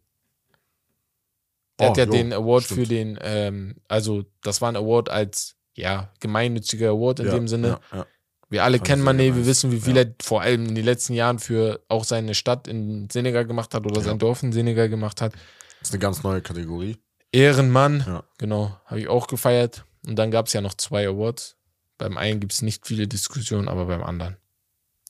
Der 1.79 1.89
Oh, 1.89 1.91
hat 1.91 1.99
ja 1.99 2.05
jo, 2.05 2.13
den 2.13 2.33
Award 2.33 2.65
stimmt. 2.65 2.81
für 2.81 2.87
den, 2.87 3.19
ähm, 3.21 3.77
also 3.89 4.25
das 4.43 4.63
war 4.63 4.73
ein 4.73 4.77
Award 4.77 5.11
als, 5.11 5.57
ja, 5.75 6.11
gemeinnütziger 6.19 6.89
Award 6.89 7.21
in 7.21 7.27
ja, 7.27 7.33
dem 7.33 7.47
Sinne. 7.47 7.69
Ja, 7.93 7.99
ja. 7.99 8.07
Wir 8.49 8.65
alle 8.65 8.79
Fand 8.79 8.89
kennen 8.89 9.03
Mané, 9.07 9.37
wir 9.37 9.45
wissen, 9.45 9.71
wie 9.71 9.81
viel 9.81 9.99
er 9.99 10.15
vor 10.23 10.41
allem 10.41 10.65
in 10.67 10.75
den 10.75 10.85
letzten 10.85 11.13
Jahren 11.13 11.39
für 11.39 11.85
auch 11.89 12.05
seine 12.05 12.35
Stadt 12.35 12.69
in 12.69 13.11
Senegal 13.11 13.47
gemacht 13.47 13.75
hat 13.75 13.85
oder 13.85 14.01
sein 14.01 14.19
Dorf 14.19 14.43
in 14.43 14.53
Senegal 14.53 14.89
gemacht 14.89 15.21
hat. 15.21 15.35
Das 15.81 15.91
ist 15.91 15.93
eine 15.95 16.01
ganz 16.01 16.23
neue 16.23 16.41
Kategorie. 16.41 16.97
Ehrenmann, 17.33 18.23
genau, 18.39 18.77
habe 18.87 18.99
ich 19.01 19.09
auch 19.09 19.27
gefeiert. 19.27 19.85
Und 20.07 20.17
dann 20.17 20.31
gab 20.31 20.47
es 20.47 20.55
ja 20.55 20.63
noch 20.63 20.75
zwei 20.75 21.07
Awards. 21.07 21.57
Beim 21.99 22.17
einen 22.17 22.41
gibt 22.41 22.55
es 22.55 22.63
nicht 22.63 22.87
viele 22.87 23.07
Diskussionen, 23.07 23.69
aber 23.69 23.85
beim 23.85 24.03
anderen. 24.03 24.39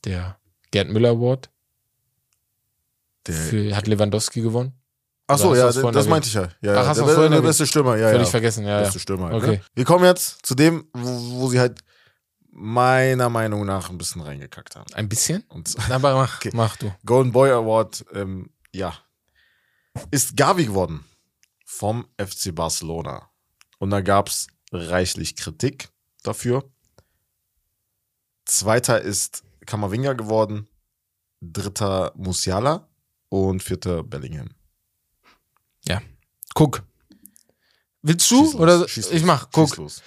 Der 0.05 0.39
Gerd 0.73 0.89
Müller 0.91 1.11
Award 1.11 1.51
für, 3.29 3.75
hat 3.77 3.87
Lewandowski 3.87 4.41
gewonnen. 4.43 4.73
ach 5.27 5.39
so, 5.39 5.51
hast 5.51 5.59
ja, 5.59 5.67
das 5.67 5.93
das, 5.95 6.09
meinte 6.09 6.29
ich 6.29 6.35
ja. 6.35 6.43
ja, 6.43 6.49
Ach, 6.49 6.63
ja. 6.83 6.87
hast 6.87 7.01
du 7.01 7.05
der, 7.07 7.15
der 7.15 7.25
erwähnt? 7.25 7.43
beste 7.45 7.67
Stürmer, 7.67 7.97
ja, 7.97 8.09
Völlig 8.11 8.27
ja. 8.27 8.31
vergessen, 8.31 8.67
ja. 8.67 8.81
Beste 8.81 8.99
Stürmer. 8.99 9.27
Halt, 9.31 9.35
Okay. 9.43 9.57
ne? 9.57 9.63
Wir 9.75 9.85
kommen 9.85 10.05
jetzt 10.05 10.45
zu 10.45 10.55
dem, 10.55 10.89
wo, 10.93 11.41
wo 11.43 11.49
sie 11.49 11.61
halt 11.61 11.79
meiner 12.53 13.29
Meinung 13.29 13.65
nach 13.65 13.91
ein 13.91 13.99
bisschen 13.99 14.23
reingekackt 14.23 14.75
haben. 14.77 14.93
Ein 14.95 15.09
bisschen? 15.09 15.43
Und 15.49 15.75
Aber 15.91 16.15
mach, 16.15 16.37
Okay. 16.39 16.51
mach 16.55 16.77
du. 16.77 16.93
Golden 17.07 17.33
Boy 17.33 17.51
Award, 17.51 18.05
ähm, 18.13 18.51
ja, 18.73 18.95
ist 20.11 20.37
Gavi 20.37 20.67
geworden 20.67 21.05
vom 21.65 22.07
FC 22.19 22.55
Barcelona. 22.55 23.29
Und 23.79 23.91
da 23.91 24.01
gab 24.01 24.29
es 24.29 24.49
reichlich 24.73 25.37
Kritik 25.37 25.89
dafür. 26.23 26.65
Zweiter 28.45 29.01
ist 29.01 29.43
Kamavinga 29.67 30.15
geworden, 30.15 30.69
dritter 31.41 32.13
Musiala 32.17 32.89
und 33.31 33.63
vierter 33.63 34.03
Bellingham. 34.05 34.51
Guck. 36.55 36.83
Willst 38.03 38.27
Schieß 38.27 38.39
du? 38.39 38.45
los, 38.45 38.55
Oder 38.57 38.89
schieß 38.89 39.05
los, 39.07 39.13
ich 39.15 39.23
mach, 39.25 39.43
schieß 39.45 39.51
guck. 39.53 39.77
los. 39.77 40.03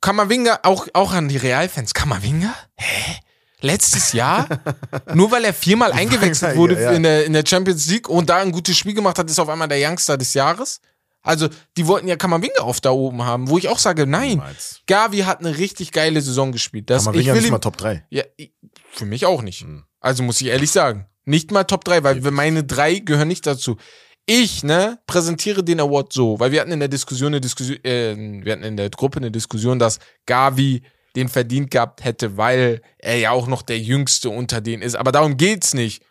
Kammerwinger, 0.00 0.60
auch, 0.64 0.88
auch 0.92 1.12
an 1.12 1.28
die 1.28 1.36
Realfans. 1.36 1.94
Kammerwinger? 1.94 2.52
Hä? 2.76 3.14
Letztes 3.60 4.12
Jahr? 4.12 4.48
Nur 5.14 5.30
weil 5.30 5.44
er 5.44 5.54
viermal 5.54 5.92
eingewechselt 5.92 6.52
Ja, 6.52 6.56
wurde 6.58 6.82
ja. 6.82 6.90
In, 6.92 7.04
der, 7.04 7.24
in 7.26 7.32
der 7.32 7.44
Champions 7.46 7.86
League 7.86 8.08
und 8.08 8.28
da 8.28 8.38
ein 8.38 8.50
gutes 8.52 8.76
Spiel 8.76 8.92
gemacht 8.92 9.18
hat, 9.18 9.30
ist 9.30 9.38
auf 9.38 9.48
einmal 9.48 9.68
der 9.68 9.88
Youngster 9.88 10.18
des 10.18 10.34
Jahres? 10.34 10.80
Also, 11.22 11.48
die 11.76 11.86
wollten 11.86 12.08
ja 12.08 12.16
Kammerwinger 12.16 12.66
oft 12.66 12.84
da 12.84 12.90
oben 12.90 13.22
haben, 13.22 13.48
wo 13.48 13.56
ich 13.56 13.68
auch 13.68 13.78
sage, 13.78 14.06
nein. 14.06 14.30
Niemals. 14.30 14.80
Gavi 14.86 15.20
hat 15.20 15.38
eine 15.40 15.56
richtig 15.56 15.92
geile 15.92 16.20
Saison 16.20 16.50
gespielt. 16.52 16.90
Das, 16.90 17.02
ich 17.02 17.06
Kamavinga 17.06 17.32
will 17.34 17.40
nicht 17.40 17.48
ihm, 17.48 17.52
mal 17.52 17.58
Top 17.60 17.76
3. 17.78 18.04
ja, 18.10 18.24
ich- 18.36 18.52
für 18.90 19.06
mich 19.06 19.24
auch 19.26 19.40
nicht. 19.42 19.60
Hm. 19.62 19.84
Also 20.04 20.22
muss 20.22 20.40
ich 20.42 20.48
ehrlich 20.48 20.70
sagen. 20.70 21.06
Nicht 21.24 21.50
mal 21.50 21.64
Top 21.64 21.84
3, 21.84 22.04
weil 22.04 22.20
meine 22.30 22.62
drei 22.64 22.98
gehören 22.98 23.28
nicht 23.28 23.46
dazu. 23.46 23.78
Ich, 24.26 24.62
ne, 24.62 24.98
präsentiere 25.06 25.64
den 25.64 25.80
Award 25.80 26.12
so, 26.12 26.38
weil 26.38 26.52
wir 26.52 26.60
hatten 26.60 26.72
in 26.72 26.80
der 26.80 26.88
Diskussion 26.88 27.28
eine 27.28 27.40
Diskussion, 27.40 27.82
äh, 27.84 28.14
wir 28.44 28.52
hatten 28.52 28.64
in 28.64 28.76
der 28.76 28.90
Gruppe 28.90 29.16
eine 29.18 29.30
Diskussion, 29.30 29.78
dass 29.78 30.00
Gavi 30.26 30.82
den 31.16 31.28
verdient 31.28 31.70
gehabt 31.70 32.04
hätte, 32.04 32.36
weil 32.36 32.82
er 32.98 33.16
ja 33.16 33.30
auch 33.30 33.46
noch 33.46 33.62
der 33.62 33.78
Jüngste 33.78 34.28
unter 34.28 34.60
denen 34.60 34.82
ist. 34.82 34.94
Aber 34.94 35.10
darum 35.10 35.38
geht's 35.38 35.72
nicht. 35.72 36.02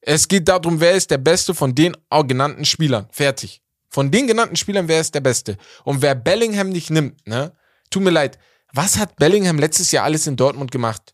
Es 0.00 0.28
geht 0.28 0.48
darum, 0.48 0.80
wer 0.80 0.92
ist 0.92 1.10
der 1.10 1.18
Beste 1.18 1.54
von 1.54 1.74
den 1.74 1.94
genannten 2.26 2.64
Spielern. 2.64 3.08
Fertig. 3.10 3.62
Von 3.90 4.10
den 4.10 4.26
genannten 4.26 4.56
Spielern, 4.56 4.88
wer 4.88 5.00
ist 5.00 5.14
der 5.14 5.20
Beste? 5.20 5.58
Und 5.84 6.00
wer 6.00 6.14
Bellingham 6.14 6.70
nicht 6.70 6.88
nimmt, 6.90 7.26
ne, 7.26 7.52
tut 7.90 8.02
mir 8.02 8.10
leid. 8.10 8.38
Was 8.72 8.98
hat 8.98 9.16
Bellingham 9.16 9.58
letztes 9.58 9.92
Jahr 9.92 10.04
alles 10.04 10.26
in 10.26 10.36
Dortmund 10.36 10.70
gemacht? 10.70 11.13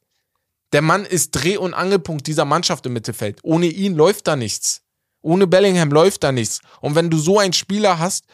Der 0.72 0.82
Mann 0.82 1.04
ist 1.04 1.32
Dreh- 1.32 1.56
und 1.56 1.74
Angelpunkt 1.74 2.26
dieser 2.26 2.44
Mannschaft 2.44 2.86
im 2.86 2.92
Mittelfeld. 2.92 3.40
Ohne 3.42 3.66
ihn 3.66 3.94
läuft 3.94 4.26
da 4.28 4.36
nichts. 4.36 4.82
Ohne 5.22 5.46
Bellingham 5.46 5.90
läuft 5.90 6.22
da 6.22 6.32
nichts. 6.32 6.60
Und 6.80 6.94
wenn 6.94 7.10
du 7.10 7.18
so 7.18 7.38
einen 7.38 7.52
Spieler 7.52 7.98
hast, 7.98 8.24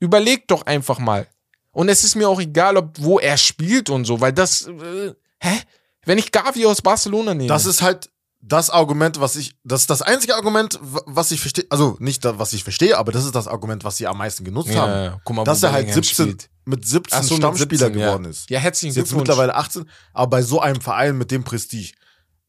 überleg 0.00 0.48
doch 0.48 0.62
einfach 0.66 0.98
mal. 0.98 1.28
Und 1.72 1.88
es 1.88 2.04
ist 2.04 2.14
mir 2.14 2.28
auch 2.28 2.40
egal, 2.40 2.76
ob 2.76 2.90
wo 3.00 3.18
er 3.18 3.36
spielt 3.36 3.90
und 3.90 4.04
so, 4.04 4.20
weil 4.20 4.32
das, 4.32 4.66
äh, 4.66 5.12
hä? 5.40 5.60
Wenn 6.06 6.18
ich 6.18 6.30
Gavi 6.30 6.66
aus 6.66 6.82
Barcelona 6.82 7.34
nehme. 7.34 7.48
Das 7.48 7.66
ist 7.66 7.82
halt 7.82 8.10
das 8.46 8.68
Argument, 8.68 9.20
was 9.20 9.36
ich, 9.36 9.56
das 9.64 9.82
ist 9.82 9.90
das 9.90 10.02
einzige 10.02 10.34
Argument, 10.34 10.78
was 10.82 11.30
ich 11.30 11.40
verstehe, 11.40 11.64
also 11.70 11.96
nicht, 11.98 12.24
was 12.24 12.52
ich 12.52 12.62
verstehe, 12.62 12.98
aber 12.98 13.10
das 13.10 13.24
ist 13.24 13.34
das 13.34 13.48
Argument, 13.48 13.84
was 13.84 13.96
sie 13.96 14.06
am 14.06 14.18
meisten 14.18 14.44
genutzt 14.44 14.68
ja, 14.68 14.82
haben. 14.82 14.90
ja, 15.04 15.20
guck 15.24 15.36
mal, 15.36 15.44
Dass 15.44 15.62
er 15.62 15.72
halt 15.72 15.86
Bellingham 15.86 16.04
17, 16.04 16.24
spielt. 16.26 16.50
mit 16.66 16.86
17 16.86 17.18
Ach 17.18 17.22
so, 17.22 17.34
mit 17.34 17.38
Stammspieler 17.42 17.86
17, 17.86 17.92
geworden 18.02 18.24
ja. 18.24 18.30
ist. 18.30 18.50
Ja, 18.50 18.58
herzlichen 18.58 18.90
Ist 18.90 18.96
jetzt 18.96 19.08
Glückwunsch. 19.08 19.28
mittlerweile 19.28 19.54
18, 19.54 19.88
aber 20.12 20.28
bei 20.28 20.42
so 20.42 20.60
einem 20.60 20.80
Verein 20.82 21.16
mit 21.16 21.30
dem 21.30 21.42
Prestige, 21.42 21.92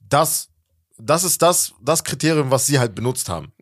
das, 0.02 0.50
das 0.98 1.24
ist 1.24 1.42
das, 1.42 1.72
das 1.82 2.04
Kriterium, 2.04 2.52
was 2.52 2.66
sie 2.66 2.78
halt 2.78 2.94
benutzt 2.94 3.30
haben. 3.30 3.54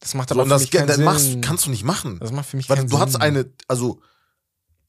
Das 0.00 0.14
macht 0.14 0.30
So, 0.30 0.34
aber 0.34 0.42
und 0.42 0.48
für 0.48 0.54
das 0.54 0.62
mich 0.62 0.70
keinen 0.72 0.86
das 0.88 0.96
Sinn. 0.96 1.04
machst, 1.04 1.42
kannst 1.42 1.66
du 1.66 1.70
nicht 1.70 1.84
machen. 1.84 2.18
das 2.18 2.32
macht 2.32 2.46
für 2.48 2.56
mich 2.56 2.68
Weil 2.68 2.78
keinen 2.78 2.88
du 2.88 2.96
Sinn. 2.96 3.06
hast 3.06 3.16
eine, 3.20 3.52
also 3.68 4.00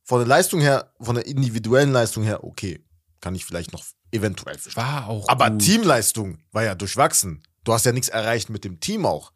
von 0.03 0.19
der 0.19 0.27
Leistung 0.27 0.61
her, 0.61 0.91
von 0.99 1.13
der 1.13 1.27
individuellen 1.27 1.91
Leistung 1.91 2.23
her, 2.23 2.43
okay, 2.43 2.83
kann 3.19 3.35
ich 3.35 3.45
vielleicht 3.45 3.71
noch 3.71 3.83
eventuell. 4.11 4.57
War 4.75 5.07
auch 5.07 5.27
Aber 5.29 5.49
gut. 5.51 5.61
Teamleistung 5.61 6.39
war 6.51 6.63
ja 6.63 6.75
durchwachsen. 6.75 7.43
Du 7.63 7.73
hast 7.73 7.85
ja 7.85 7.91
nichts 7.91 8.09
erreicht 8.09 8.49
mit 8.49 8.63
dem 8.63 8.79
Team 8.79 9.05
auch. 9.05 9.31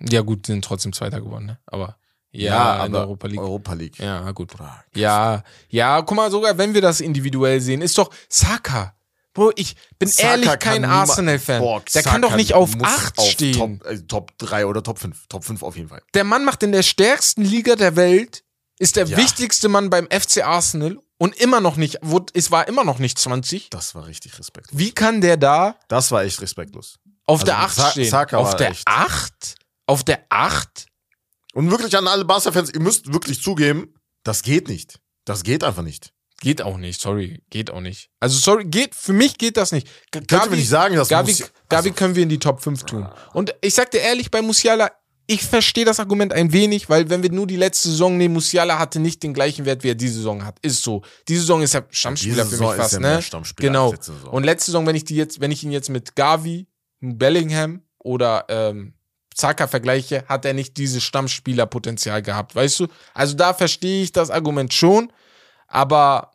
Ja, 0.00 0.20
gut, 0.22 0.46
sind 0.46 0.64
trotzdem 0.64 0.92
Zweiter 0.92 1.20
geworden, 1.20 1.46
ne? 1.46 1.58
Aber 1.66 1.96
ja, 2.30 2.84
in 2.84 2.92
der 2.92 3.02
Europa 3.02 3.26
League. 3.26 3.40
Europa 3.40 3.72
League. 3.74 3.98
Ja, 3.98 4.30
gut. 4.32 4.48
Bruder. 4.48 4.84
Ja, 4.94 5.42
ja, 5.68 6.02
guck 6.02 6.16
mal, 6.16 6.30
sogar 6.30 6.56
wenn 6.58 6.74
wir 6.74 6.80
das 6.82 7.00
individuell 7.00 7.60
sehen, 7.60 7.80
ist 7.82 7.96
doch 7.98 8.10
Saka. 8.28 8.94
Bro, 9.34 9.52
ich 9.56 9.76
bin 9.98 10.08
Saka 10.08 10.28
ehrlich 10.30 10.46
kann 10.48 10.58
kein 10.58 10.84
Arsenal-Fan. 10.84 11.62
Der 11.62 12.02
kann 12.02 12.12
Saka 12.14 12.18
doch 12.18 12.36
nicht 12.36 12.54
auf 12.54 12.74
muss 12.76 12.86
8 12.88 13.18
auf 13.18 13.30
stehen. 13.30 13.80
Top, 13.80 13.86
äh, 13.86 13.98
Top 14.02 14.38
3 14.38 14.66
oder 14.66 14.82
Top 14.82 14.98
5. 14.98 15.26
Top 15.28 15.44
5 15.44 15.62
auf 15.62 15.76
jeden 15.76 15.88
Fall. 15.88 16.02
Der 16.14 16.24
Mann 16.24 16.44
macht 16.44 16.62
in 16.62 16.72
der 16.72 16.82
stärksten 16.82 17.42
Liga 17.42 17.76
der 17.76 17.96
Welt, 17.96 18.44
ist 18.78 18.96
der 18.96 19.06
Ja. 19.06 19.16
wichtigste 19.16 19.68
Mann 19.68 19.90
beim 19.90 20.06
FC 20.10 20.42
Arsenal 20.44 20.98
und 21.18 21.36
immer 21.36 21.60
noch 21.60 21.76
nicht, 21.76 21.98
wurde, 22.02 22.32
es 22.34 22.50
war 22.50 22.66
immer 22.68 22.84
noch 22.84 22.98
nicht 22.98 23.18
20. 23.18 23.70
Das 23.70 23.94
war 23.94 24.06
richtig 24.06 24.38
respektlos. 24.38 24.78
Wie 24.78 24.92
kann 24.92 25.20
der 25.20 25.36
da 25.36 25.76
Das 25.88 26.10
war 26.12 26.22
echt 26.24 26.40
respektlos. 26.40 26.98
auf 27.26 27.40
Also 27.40 27.46
der 27.46 27.58
8 27.58 27.74
Sa- 27.76 27.90
stehen? 27.90 28.10
Saka 28.10 28.36
auf 28.38 28.48
war 28.48 28.56
der 28.56 28.70
echt- 28.70 28.86
8? 28.86 29.54
Auf 29.86 30.04
der 30.04 30.24
8? 30.28 30.86
Und 31.54 31.70
wirklich 31.70 31.96
an 31.96 32.06
alle 32.06 32.24
Barca-Fans, 32.24 32.70
ihr 32.72 32.80
müsst 32.80 33.12
wirklich 33.12 33.42
zugeben, 33.42 33.94
das 34.22 34.42
geht 34.42 34.68
nicht. 34.68 35.00
Das 35.24 35.42
geht 35.42 35.64
einfach 35.64 35.82
nicht. 35.82 36.12
Geht 36.40 36.62
auch 36.62 36.76
nicht, 36.76 37.00
sorry, 37.00 37.42
geht 37.50 37.70
auch 37.72 37.80
nicht. 37.80 38.10
Also 38.20 38.38
sorry, 38.38 38.64
geht, 38.64 38.94
für 38.94 39.12
mich 39.12 39.38
geht 39.38 39.56
das 39.56 39.72
nicht. 39.72 39.88
G- 40.12 40.20
Könnt 40.20 40.30
ihr 40.44 40.50
mir 40.50 40.56
nicht 40.56 40.68
sagen, 40.68 40.94
dass 40.94 41.08
Gavi, 41.08 41.32
Musi- 41.32 41.46
Gavi 41.68 41.88
also- 41.88 41.98
können 41.98 42.14
wir 42.14 42.22
in 42.22 42.28
die 42.28 42.38
Top 42.38 42.62
5 42.62 42.84
tun. 42.84 43.08
Und 43.32 43.54
ich 43.60 43.74
sag 43.74 43.90
dir 43.90 43.98
ehrlich, 44.00 44.30
bei 44.30 44.40
Musiala, 44.40 44.92
ich 45.30 45.44
verstehe 45.44 45.84
das 45.84 46.00
Argument 46.00 46.32
ein 46.32 46.52
wenig, 46.54 46.88
weil 46.88 47.10
wenn 47.10 47.22
wir 47.22 47.30
nur 47.30 47.46
die 47.46 47.56
letzte 47.56 47.90
Saison 47.90 48.16
nehmen, 48.16 48.32
Musiala 48.32 48.78
hatte 48.78 48.98
nicht 48.98 49.22
den 49.22 49.34
gleichen 49.34 49.66
Wert, 49.66 49.84
wie 49.84 49.90
er 49.90 49.94
diese 49.94 50.14
Saison 50.14 50.42
hat. 50.42 50.58
Ist 50.62 50.82
so. 50.82 51.02
Diese 51.28 51.42
Saison 51.42 51.60
ist 51.60 51.74
er 51.74 51.86
Stammspieler 51.90 52.46
für 52.46 52.56
mich 52.56 52.72
fast, 52.72 52.98
ne? 52.98 53.20
Stammspieler 53.20 53.68
Genau. 53.68 53.92
letzte. 53.92 54.12
Und 54.30 54.44
letzte 54.44 54.70
Saison, 54.70 54.86
wenn 54.86 54.96
ich 54.96 55.04
die 55.04 55.16
jetzt, 55.16 55.38
wenn 55.40 55.50
ich 55.50 55.62
ihn 55.62 55.70
jetzt 55.70 55.90
mit 55.90 56.16
Gavi, 56.16 56.66
Bellingham 57.00 57.82
oder 57.98 58.46
ähm, 58.48 58.94
Zaka 59.34 59.66
vergleiche, 59.66 60.24
hat 60.28 60.46
er 60.46 60.54
nicht 60.54 60.78
dieses 60.78 61.04
Stammspielerpotenzial 61.04 62.22
gehabt, 62.22 62.54
weißt 62.56 62.80
du? 62.80 62.86
Also 63.12 63.34
da 63.34 63.52
verstehe 63.52 64.02
ich 64.02 64.12
das 64.12 64.30
Argument 64.30 64.72
schon, 64.72 65.12
aber 65.66 66.32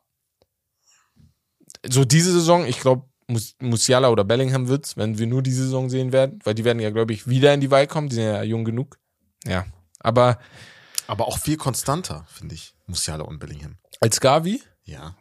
so 1.90 2.06
diese 2.06 2.32
Saison, 2.32 2.66
ich 2.68 2.80
glaube, 2.80 3.10
Mus 3.34 3.56
Musiala 3.60 4.10
oder 4.10 4.24
Bellingham 4.24 4.68
wird's, 4.68 4.96
wenn 4.98 5.18
wir 5.18 5.28
nur 5.28 5.42
diese 5.44 5.64
Saison 5.64 5.90
sehen 5.90 6.12
werden, 6.14 6.40
weil 6.44 6.54
die 6.56 6.64
werden 6.64 6.80
ja, 6.80 6.90
glaube 6.92 7.14
ich, 7.14 7.28
wieder 7.28 7.54
in 7.54 7.60
die 7.62 7.70
Wahl 7.72 7.88
kommen, 7.88 8.08
die 8.10 8.16
sind 8.16 8.24
ja 8.26 8.44
jung 8.44 8.64
genug. 8.64 8.98
Ja, 9.46 9.66
aber 10.00 10.40
Aber 11.08 11.28
auch 11.28 11.38
viel 11.38 11.58
konstanter, 11.58 12.26
finde 12.30 12.56
ich. 12.56 12.74
Musiala 12.88 13.24
und 13.26 13.40
Bellingham. 13.40 13.78
als 14.00 14.20
Gavi, 14.20 14.62
Ja. 14.86 15.16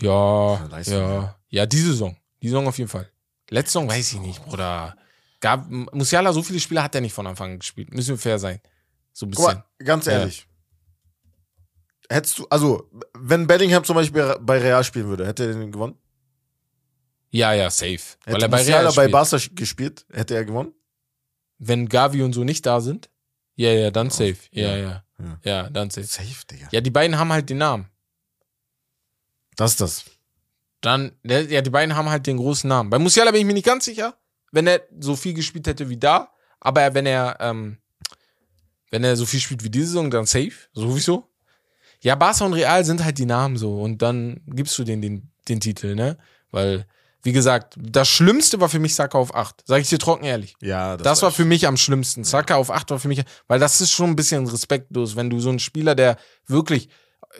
ja, 0.00 0.64
Leistung, 0.70 0.96
ja, 0.96 1.12
ja. 1.12 1.36
ja, 1.48 1.66
diese 1.66 1.90
Saison, 1.92 2.16
die 2.42 2.48
Saison 2.48 2.66
auf 2.66 2.78
jeden 2.78 2.88
Fall. 2.90 3.08
Letzte 3.50 3.72
Saison 3.72 3.88
weiß 3.88 4.12
ich 4.14 4.20
nicht, 4.20 4.44
Bruder. 4.44 4.96
Gab, 5.40 5.68
Musiala, 5.70 6.32
so 6.32 6.42
viele 6.42 6.60
Spiele 6.60 6.82
hat 6.82 6.94
er 6.94 7.00
nicht 7.00 7.12
von 7.14 7.26
Anfang 7.26 7.52
an 7.52 7.58
gespielt. 7.60 7.92
Müssen 7.94 8.10
wir 8.10 8.18
fair 8.18 8.38
sein. 8.38 8.60
So 9.12 9.24
ein 9.26 9.30
bisschen. 9.30 9.44
mal, 9.44 9.64
ganz 9.84 10.06
ehrlich. 10.06 10.46
Hättest 12.10 12.38
du, 12.38 12.46
also, 12.48 12.88
wenn 13.18 13.46
Bellingham 13.46 13.84
zum 13.84 13.94
Beispiel 13.96 14.36
bei 14.40 14.58
Real 14.58 14.82
spielen 14.82 15.08
würde, 15.08 15.26
hätte 15.26 15.44
er 15.46 15.52
den 15.54 15.70
gewonnen? 15.72 15.94
Ja, 17.30 17.52
ja, 17.52 17.70
safe. 17.70 17.98
Weil 18.24 18.34
Hätte 18.34 18.44
er 18.46 18.48
bei 18.48 18.56
Musiala 18.58 18.80
Real 18.80 18.94
bei 18.94 19.02
spielt. 19.02 19.12
Barca 19.12 19.54
gespielt, 19.54 20.06
hätte 20.12 20.34
er 20.34 20.44
gewonnen? 20.44 20.72
Wenn 21.58 21.88
Gavi 21.88 22.22
und 22.22 22.32
so 22.32 22.44
nicht 22.44 22.64
da 22.64 22.80
sind, 22.80 23.10
ja, 23.56 23.72
ja, 23.72 23.90
dann 23.90 24.10
safe. 24.10 24.36
Ja, 24.52 24.76
Ja. 24.76 24.76
ja. 24.76 25.04
Ja. 25.42 25.70
Dann 25.70 25.90
safe. 25.90 26.06
Safe, 26.06 26.46
Digga. 26.48 26.68
Ja, 26.70 26.80
die 26.80 26.90
beiden 26.90 27.18
haben 27.18 27.32
halt 27.32 27.50
den 27.50 27.58
Namen. 27.58 27.88
Das 29.56 29.72
ist 29.72 29.80
das. 29.80 30.04
Dann, 30.80 31.10
ja, 31.24 31.60
die 31.60 31.70
beiden 31.70 31.96
haben 31.96 32.08
halt 32.08 32.26
den 32.28 32.36
großen 32.36 32.68
Namen. 32.68 32.88
Bei 32.88 33.00
Musiala 33.00 33.32
bin 33.32 33.40
ich 33.40 33.46
mir 33.46 33.54
nicht 33.54 33.66
ganz 33.66 33.84
sicher, 33.84 34.16
wenn 34.52 34.68
er 34.68 34.80
so 35.00 35.16
viel 35.16 35.34
gespielt 35.34 35.66
hätte 35.66 35.88
wie 35.88 35.96
da, 35.96 36.30
aber 36.60 36.94
wenn 36.94 37.04
er, 37.06 37.36
ähm, 37.40 37.78
wenn 38.90 39.02
er 39.02 39.16
so 39.16 39.26
viel 39.26 39.40
spielt 39.40 39.64
wie 39.64 39.70
diese 39.70 39.86
Saison, 39.86 40.08
dann 40.10 40.24
safe, 40.26 40.52
sowieso. 40.72 41.28
Ja, 42.00 42.14
Barca 42.14 42.44
und 42.46 42.52
Real 42.52 42.84
sind 42.84 43.02
halt 43.04 43.18
die 43.18 43.26
Namen 43.26 43.56
so 43.56 43.82
und 43.82 44.00
dann 44.02 44.40
gibst 44.46 44.78
du 44.78 44.84
denen 44.84 45.02
den, 45.02 45.30
den 45.48 45.58
Titel, 45.58 45.96
ne? 45.96 46.16
Weil, 46.52 46.86
wie 47.22 47.32
gesagt, 47.32 47.74
das 47.76 48.08
Schlimmste 48.08 48.60
war 48.60 48.68
für 48.68 48.78
mich 48.78 48.94
Saka 48.94 49.18
auf 49.18 49.34
8. 49.34 49.64
Sag 49.66 49.80
ich 49.80 49.88
dir 49.88 49.98
trocken 49.98 50.24
ehrlich. 50.24 50.54
Ja, 50.60 50.96
Das, 50.96 51.22
war 51.22 51.30
für 51.32 51.44
mich 51.44 51.66
am 51.66 51.76
schlimmsten. 51.76 52.24
Saka 52.24 52.54
auf 52.56 52.70
8 52.70 52.90
war 52.90 52.98
für 52.98 53.08
mich, 53.08 53.22
weil 53.48 53.58
das 53.58 53.80
ist 53.80 53.90
schon 53.92 54.10
ein 54.10 54.16
bisschen 54.16 54.46
respektlos, 54.46 55.16
wenn 55.16 55.28
du 55.28 55.40
so 55.40 55.48
einen 55.48 55.58
Spieler, 55.58 55.94
der 55.94 56.16
wirklich, 56.46 56.88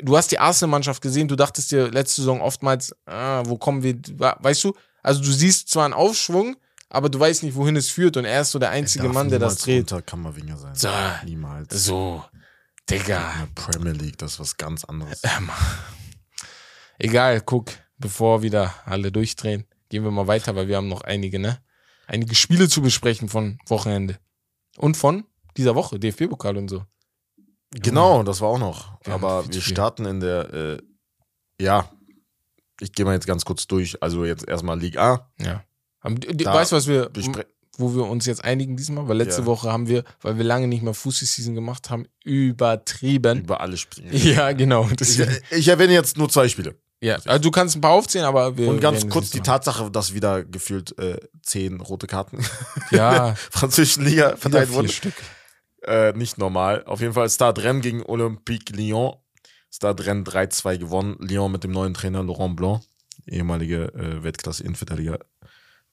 du 0.03 0.17
hast 0.17 0.31
die 0.31 0.39
Arsenal-Mannschaft 0.39 1.01
gesehen, 1.01 1.29
du 1.29 1.37
dachtest 1.37 1.71
dir 1.71 1.91
letzte 1.91 2.23
Saison 2.23 2.41
oftmals, 2.41 2.95
ah, 3.07 3.43
wo 3.47 3.57
kommen 3.57 3.83
wir, 3.83 3.97
weißt 4.19 4.65
du? 4.65 4.75
Also 5.03 5.23
du 5.23 5.31
siehst 5.31 5.69
zwar 5.69 5.85
einen 5.85 5.95
Aufschwung, 5.95 6.57
aber 6.91 7.09
du 7.09 7.21
weißt 7.21 7.43
nicht, 7.45 7.55
wohin 7.55 7.77
es 7.77 7.89
führt 7.89 8.17
und 8.17 8.25
er 8.25 8.41
ist 8.41 8.51
so 8.51 8.59
der 8.59 8.71
einzige 8.71 9.09
Mann, 9.09 9.29
der 9.29 9.39
das 9.39 9.59
dreht. 9.59 9.93
Unter 9.93 10.03
Kammerwinger 10.03 10.57
sein. 10.57 10.75
So. 10.75 10.91
Niemals. 11.25 11.85
So, 11.85 12.25
Digga. 12.91 13.33
In 13.33 13.39
der 13.41 13.63
Premier 13.63 13.93
League, 13.93 14.19
das 14.19 14.33
ist 14.33 14.41
was 14.41 14.57
ganz 14.57 14.85
anderes. 14.85 15.23
Egal, 16.99 17.41
guck, 17.43 17.71
bevor 17.99 18.43
wieder 18.43 18.75
alle 18.85 19.13
durchdrehen, 19.13 19.65
gehen 19.89 20.05
wir 20.05 20.11
mal 20.11 20.27
weiter, 20.27 20.55
weil 20.57 20.69
wir 20.69 20.77
haben 20.77 20.89
noch 20.89 21.03
einige, 21.03 21.39
ne? 21.39 21.59
Einige 22.07 22.35
Spiele 22.35 22.69
zu 22.69 22.81
besprechen 22.81 23.29
von 23.29 23.59
Wochenende. 23.67 24.19
Und 24.77 24.97
von 24.97 25.25
dieser 25.57 25.75
Woche, 25.75 25.99
DFB-Pokal 25.99 26.57
und 26.57 26.69
so. 26.69 26.85
Genau, 27.73 28.23
das 28.23 28.41
war 28.41 28.49
auch 28.49 28.59
noch. 28.59 28.99
Wir 29.05 29.15
Aber 29.15 29.47
wir 29.53 29.61
starten 29.61 30.07
in 30.07 30.21
der, 30.21 30.55
äh, 30.55 30.79
ja, 31.61 31.91
ich 32.81 32.93
gehe 32.93 33.05
mal 33.05 33.15
jetzt 33.15 33.27
ganz 33.27 33.45
kurz 33.45 33.67
durch. 33.67 34.03
Also 34.03 34.25
jetzt 34.25 34.47
erstmal 34.49 34.79
Ligue 34.79 35.01
A. 35.01 35.31
Ja. 35.39 35.65
Da 36.03 36.55
Weißt 36.55 36.73
du, 36.73 36.77
was 36.77 36.87
wir, 36.87 37.11
wo 37.77 37.95
wir 37.95 38.07
uns 38.07 38.25
jetzt 38.25 38.43
einigen 38.45 38.77
diesmal? 38.77 39.09
Weil 39.09 39.19
letzte 39.19 39.43
Ja. 39.43 39.47
Woche 39.47 39.71
haben 39.71 39.89
wir, 39.89 40.05
weil 40.23 40.39
wir 40.39 40.45
lange 40.45 40.69
nicht 40.69 40.83
mehr 40.83 40.95
Fußball-Season 40.95 41.55
gemacht 41.55 41.91
haben, 41.91 42.07
übertrieben. 42.25 43.41
Über 43.41 43.61
alle 43.61 43.77
Spiele. 43.77 44.11
Ja, 44.17 44.53
genau. 44.53 44.89
Ich, 45.01 45.21
ich 45.51 45.69
erwähne 45.69 45.93
jetzt 45.93 46.17
nur 46.17 46.29
zwei 46.29 46.49
Spiele. 46.49 46.77
Ja, 47.01 47.17
also 47.27 47.39
du 47.43 47.51
kannst 47.51 47.77
ein 47.77 47.81
paar 47.81 47.93
aufzählen, 47.93 48.25
aber 48.27 48.57
wir. 48.57 48.69
Und 48.69 48.81
ganz 48.81 49.09
kurz 49.09 49.31
die 49.31 49.41
Tatsache, 49.41 49.91
dass 49.91 50.15
wieder 50.15 50.45
gefühlt 50.45 50.99
äh, 50.99 51.19
zehn 51.43 51.81
rote 51.81 52.07
Karten. 52.07 52.45
Ja, 52.91 53.35
französischen 53.51 54.05
Liga 54.05 54.37
verteilt 54.37 54.73
wurden. 54.73 54.89
Stück. 54.89 55.15
Äh, 55.83 56.13
nicht 56.13 56.39
normal. 56.39 56.85
Auf 56.85 57.01
jeden 57.01 57.13
Fall 57.13 57.29
Stade 57.29 57.63
Rennes 57.63 57.83
gegen 57.83 58.03
Olympique 58.03 58.75
Lyon. 58.75 59.17
Stade 59.71 60.07
Rennes 60.07 60.27
3-2 60.27 60.79
gewonnen. 60.79 61.17
Lyon 61.21 61.53
mit 61.53 61.65
dem 61.65 61.71
neuen 61.73 61.93
Trainer 61.95 62.23
Laurent 62.23 62.57
Blanc, 62.57 62.83
ehemalige 63.27 63.93
äh, 63.95 64.23
Weltklasse-Innenverteidiger, 64.23 65.19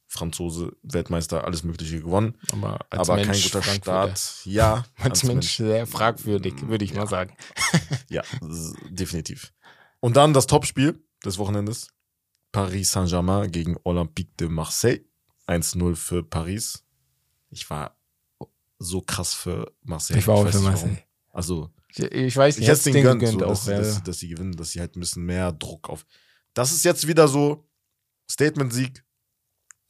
Franzose, 0.08 0.72
Weltmeister, 0.84 1.44
alles 1.44 1.64
Mögliche 1.64 2.00
gewonnen. 2.00 2.38
Aber 2.54 2.80
als 2.90 3.10
aber 3.10 3.16
Mensch 3.18 3.52
kein 3.52 3.62
guter. 3.62 3.74
Start. 3.74 4.34
Ja, 4.46 4.86
Als 5.00 5.24
Mensch 5.24 5.58
sehr 5.58 5.86
fragwürdig, 5.86 6.68
würde 6.68 6.86
ich 6.86 6.94
mal 6.94 7.08
sagen. 7.08 7.36
Ja, 8.10 8.22
definitiv. 8.90 9.52
Und 10.00 10.18
dann 10.18 10.34
das 10.34 10.48
Topspiel 10.48 11.04
des 11.24 11.38
Wochenendes. 11.38 11.90
Paris 12.52 12.92
Saint-Germain 12.92 13.52
gegen 13.52 13.78
Olympique 13.84 14.36
de 14.40 14.48
Marseille. 14.48 15.02
1-0 15.48 15.96
für 15.96 16.24
Paris. 16.24 16.84
Ich 17.50 17.70
war 17.70 17.98
so 18.80 19.02
krass 19.02 19.34
für 19.34 19.72
Marseille. 19.84 20.20
Ich 20.20 20.28
war 20.28 20.36
auch 20.36 20.46
weiß 20.46 20.56
für 20.56 20.62
Marseille. 20.62 20.98
Also, 21.32 21.72
Ich, 21.90 22.00
ich 22.00 22.38
weiß 22.38 22.56
ich 22.56 22.62
nicht, 22.62 22.70
ich 22.70 22.78
hätte 22.78 22.92
den 22.92 22.94
gegönnt, 22.94 23.20
gegönnt 23.20 23.40
so, 23.40 23.46
auch. 23.46 23.50
dass, 23.50 23.66
Ja, 23.68 23.78
dass, 23.78 24.04
dass 24.04 24.20
sie 24.20 24.30
gewinnen, 24.30 24.56
dass 24.56 24.72
sie 24.72 24.80
halt 24.80 24.96
ein 24.96 25.00
bisschen 25.00 25.25
mehr 25.25 25.52
Druck 25.52 25.90
auf. 25.90 26.06
Das 26.54 26.72
ist 26.72 26.86
jetzt 26.86 27.08
wieder 27.08 27.28
so 27.28 27.68
Statement-Sieg 28.30 29.04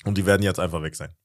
und 0.04 0.18
die 0.18 0.26
werden 0.26 0.44
jetzt 0.44 0.60
einfach 0.60 0.82
weg 0.82 0.96
sein. 0.96 1.16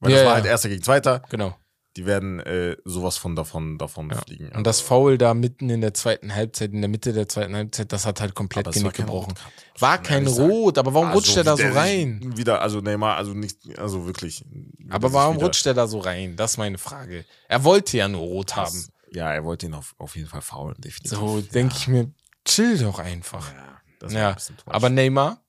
Weil 0.00 0.10
Ja, 0.10 0.16
das 0.16 0.24
war 0.24 0.32
ja. 0.32 0.36
halt 0.36 0.46
Erster 0.46 0.68
gegen 0.68 0.82
Zweiter. 0.82 1.22
Genau. 1.30 1.56
Die 1.98 2.06
werden 2.06 2.38
äh, 2.38 2.76
sowas 2.84 3.16
von 3.16 3.34
davon, 3.34 3.76
davon 3.76 4.08
Ja. 4.10 4.18
fliegen. 4.22 4.50
Und 4.52 4.64
das 4.68 4.78
Also, 4.78 4.86
Foul 4.88 5.18
da 5.18 5.34
mitten 5.34 5.68
in 5.68 5.80
der 5.80 5.92
zweiten 5.94 6.32
Halbzeit, 6.32 6.72
in 6.72 6.80
der 6.80 6.88
Mitte 6.88 7.12
der 7.12 7.28
zweiten 7.28 7.56
Halbzeit, 7.56 7.92
das 7.92 8.06
hat 8.06 8.20
halt 8.20 8.36
komplett 8.36 8.68
aber 8.68 8.72
Genick 8.72 8.94
gebrochen. 8.94 9.34
War 9.80 10.00
kein 10.00 10.24
sagen. 10.28 10.48
Rot, 10.48 10.78
aber 10.78 10.94
warum 10.94 11.08
Also, 11.08 11.18
rutscht 11.18 11.36
er 11.36 11.42
da 11.42 11.56
so 11.56 11.66
rein? 11.68 12.36
Wieder, 12.36 12.62
also 12.62 12.80
Neymar, 12.80 13.16
also 13.16 13.34
nicht, 13.34 13.76
also 13.80 14.06
wirklich. 14.06 14.44
Aber 14.88 15.12
warum 15.12 15.38
rutscht 15.38 15.66
er 15.66 15.74
da 15.74 15.88
so 15.88 15.98
rein? 15.98 16.36
Das 16.36 16.52
ist 16.52 16.56
meine 16.58 16.78
Frage. 16.78 17.24
Er 17.48 17.64
wollte 17.64 17.96
ja 17.96 18.06
nur 18.06 18.20
Rot 18.22 18.54
haben. 18.54 18.66
Das- 18.66 18.92
Ja, 19.12 19.32
er 19.32 19.42
wollte 19.44 19.66
ihn 19.66 19.74
auf, 19.74 19.94
auf 19.98 20.14
jeden 20.14 20.28
Fall 20.28 20.42
faulen, 20.42 20.76
definitiv. 20.78 21.18
So 21.18 21.38
ja. 21.38 21.44
denke 21.52 21.74
ich 21.76 21.88
mir, 21.88 22.12
chill 22.44 22.78
doch 22.78 23.00
einfach. 23.00 23.52
Ja, 23.52 23.80
das 23.98 24.12
Ja, 24.12 24.30
ein. 24.30 24.36
Aber 24.66 24.88
Neymar, 24.88 25.42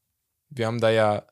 Wir 0.50 0.66
haben 0.66 0.82
da 0.82 0.90
ja, 0.90 1.26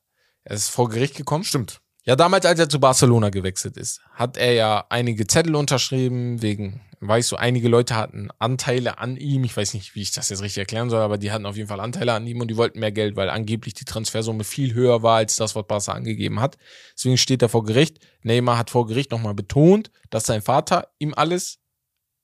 er 0.43 0.55
ist 0.55 0.69
vor 0.69 0.89
Gericht 0.89 1.15
gekommen. 1.15 1.43
Stimmt. 1.43 1.81
Ja, 2.07 2.15
damals, 2.15 2.45
als 2.45 2.57
er 2.57 2.69
zu 2.69 2.79
Barcelona 2.79 3.29
gewechselt 3.29 3.75
ist, 3.75 3.99
hat 4.13 4.37
er 4.37 4.53
ja 4.53 4.85
einige 4.87 5.27
Zettel 5.27 5.57
unterschrieben, 5.57 6.41
wegen, 6.41 6.79
weißt 7.01 7.33
du, 7.33 7.35
einige 7.35 7.67
Leute 7.67 7.97
hatten 7.97 8.29
Anteile 8.39 8.97
an 8.99 9.17
ihm. 9.17 9.43
Ich 9.43 9.57
weiß 9.57 9.73
nicht, 9.73 9.93
wie 9.93 10.03
ich 10.03 10.11
das 10.13 10.29
jetzt 10.29 10.41
richtig 10.41 10.59
erklären 10.59 10.89
soll, 10.89 11.01
aber 11.01 11.17
die 11.17 11.33
hatten 11.33 11.45
auf 11.45 11.57
jeden 11.57 11.67
Fall 11.67 11.81
Anteile 11.81 12.13
an 12.13 12.25
ihm 12.25 12.39
und 12.39 12.47
die 12.47 12.55
wollten 12.55 12.79
mehr 12.79 12.93
Geld, 12.93 13.17
weil 13.17 13.29
angeblich 13.29 13.73
die 13.73 13.83
Transfersumme 13.83 14.45
viel 14.45 14.73
höher 14.73 15.03
war 15.03 15.17
als 15.17 15.35
das, 15.35 15.53
was 15.53 15.67
Barca 15.67 15.91
angegeben 15.91 16.39
hat. 16.39 16.57
Deswegen 16.95 17.17
steht 17.17 17.41
er 17.41 17.49
vor 17.49 17.65
Gericht. 17.65 17.99
Neymar 18.21 18.57
hat 18.57 18.69
vor 18.69 18.87
Gericht 18.87 19.11
nochmal 19.11 19.33
betont, 19.33 19.91
dass 20.09 20.25
sein 20.25 20.41
Vater 20.41 20.87
ihm 20.99 21.13
alles, 21.13 21.59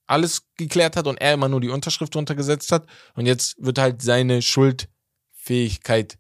alles 0.08 0.44
geklärt 0.56 0.96
hat 0.96 1.08
und 1.08 1.20
er 1.20 1.34
immer 1.34 1.50
nur 1.50 1.60
die 1.60 1.68
Unterschrift 1.68 2.16
drunter 2.16 2.36
gesetzt 2.36 2.72
hat. 2.72 2.88
Und 3.16 3.26
jetzt 3.26 3.62
wird 3.62 3.80
halt 3.80 4.02
seine 4.02 4.42
Schuldfähigkeit 4.42 6.18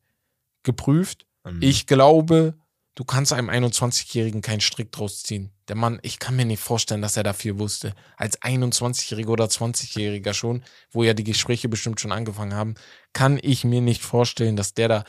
geprüft. 0.63 1.25
Ähm, 1.45 1.59
Ich 1.61 1.87
glaube, 1.87 2.55
du 2.95 3.03
kannst 3.03 3.33
einem 3.33 3.49
21-Jährigen 3.49 4.41
keinen 4.41 4.61
Strick 4.61 4.91
draus 4.91 5.23
ziehen. 5.23 5.51
Der 5.67 5.75
Mann, 5.75 5.99
ich 6.01 6.19
kann 6.19 6.35
mir 6.35 6.45
nicht 6.45 6.61
vorstellen, 6.61 7.01
dass 7.01 7.17
er 7.17 7.23
dafür 7.23 7.57
wusste. 7.59 7.93
Als 8.17 8.39
21-Jähriger 8.41 9.29
oder 9.29 9.45
20-Jähriger 9.45 10.33
schon, 10.33 10.63
wo 10.91 11.03
ja 11.03 11.13
die 11.13 11.23
Gespräche 11.23 11.69
bestimmt 11.69 11.99
schon 11.99 12.11
angefangen 12.11 12.53
haben, 12.53 12.75
kann 13.13 13.39
ich 13.41 13.63
mir 13.63 13.81
nicht 13.81 14.01
vorstellen, 14.01 14.55
dass 14.55 14.73
der 14.73 14.87
da 14.87 15.03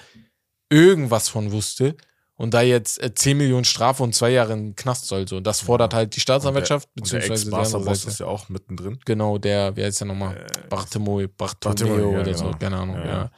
irgendwas 0.70 1.28
von 1.28 1.52
wusste 1.52 1.96
und 2.36 2.54
da 2.54 2.62
jetzt 2.62 3.02
äh, 3.02 3.14
10 3.14 3.36
Millionen 3.36 3.64
Strafe 3.64 4.02
und 4.02 4.14
zwei 4.14 4.30
Jahre 4.30 4.54
in 4.54 4.70
den 4.70 4.76
Knast 4.76 5.06
soll. 5.06 5.28
So, 5.28 5.40
das 5.40 5.60
fordert 5.60 5.94
halt 5.94 6.16
die 6.16 6.20
Staatsanwaltschaft, 6.20 6.88
Und 6.96 7.12
der 7.12 7.18
beziehungsweise 7.18 7.46
andere 7.46 7.62
Ex-Barca-Boss 7.62 7.98
Seite. 8.00 8.10
ist 8.10 8.20
ja 8.20 8.26
auch 8.26 8.48
mittendrin. 8.48 8.98
Genau, 9.04 9.38
der, 9.38 9.76
wie 9.76 9.84
heißt 9.84 10.00
der 10.00 10.08
nochmal? 10.08 10.36
Äh, 10.36 10.68
Bartomeu, 10.68 11.28
Bartomeu 11.28 12.12
ja, 12.12 12.20
oder 12.20 12.34
so, 12.34 12.44
genau. 12.44 12.58
keine 12.58 12.76
Ahnung, 12.76 12.96
Ja, 12.96 13.06
ja. 13.06 13.30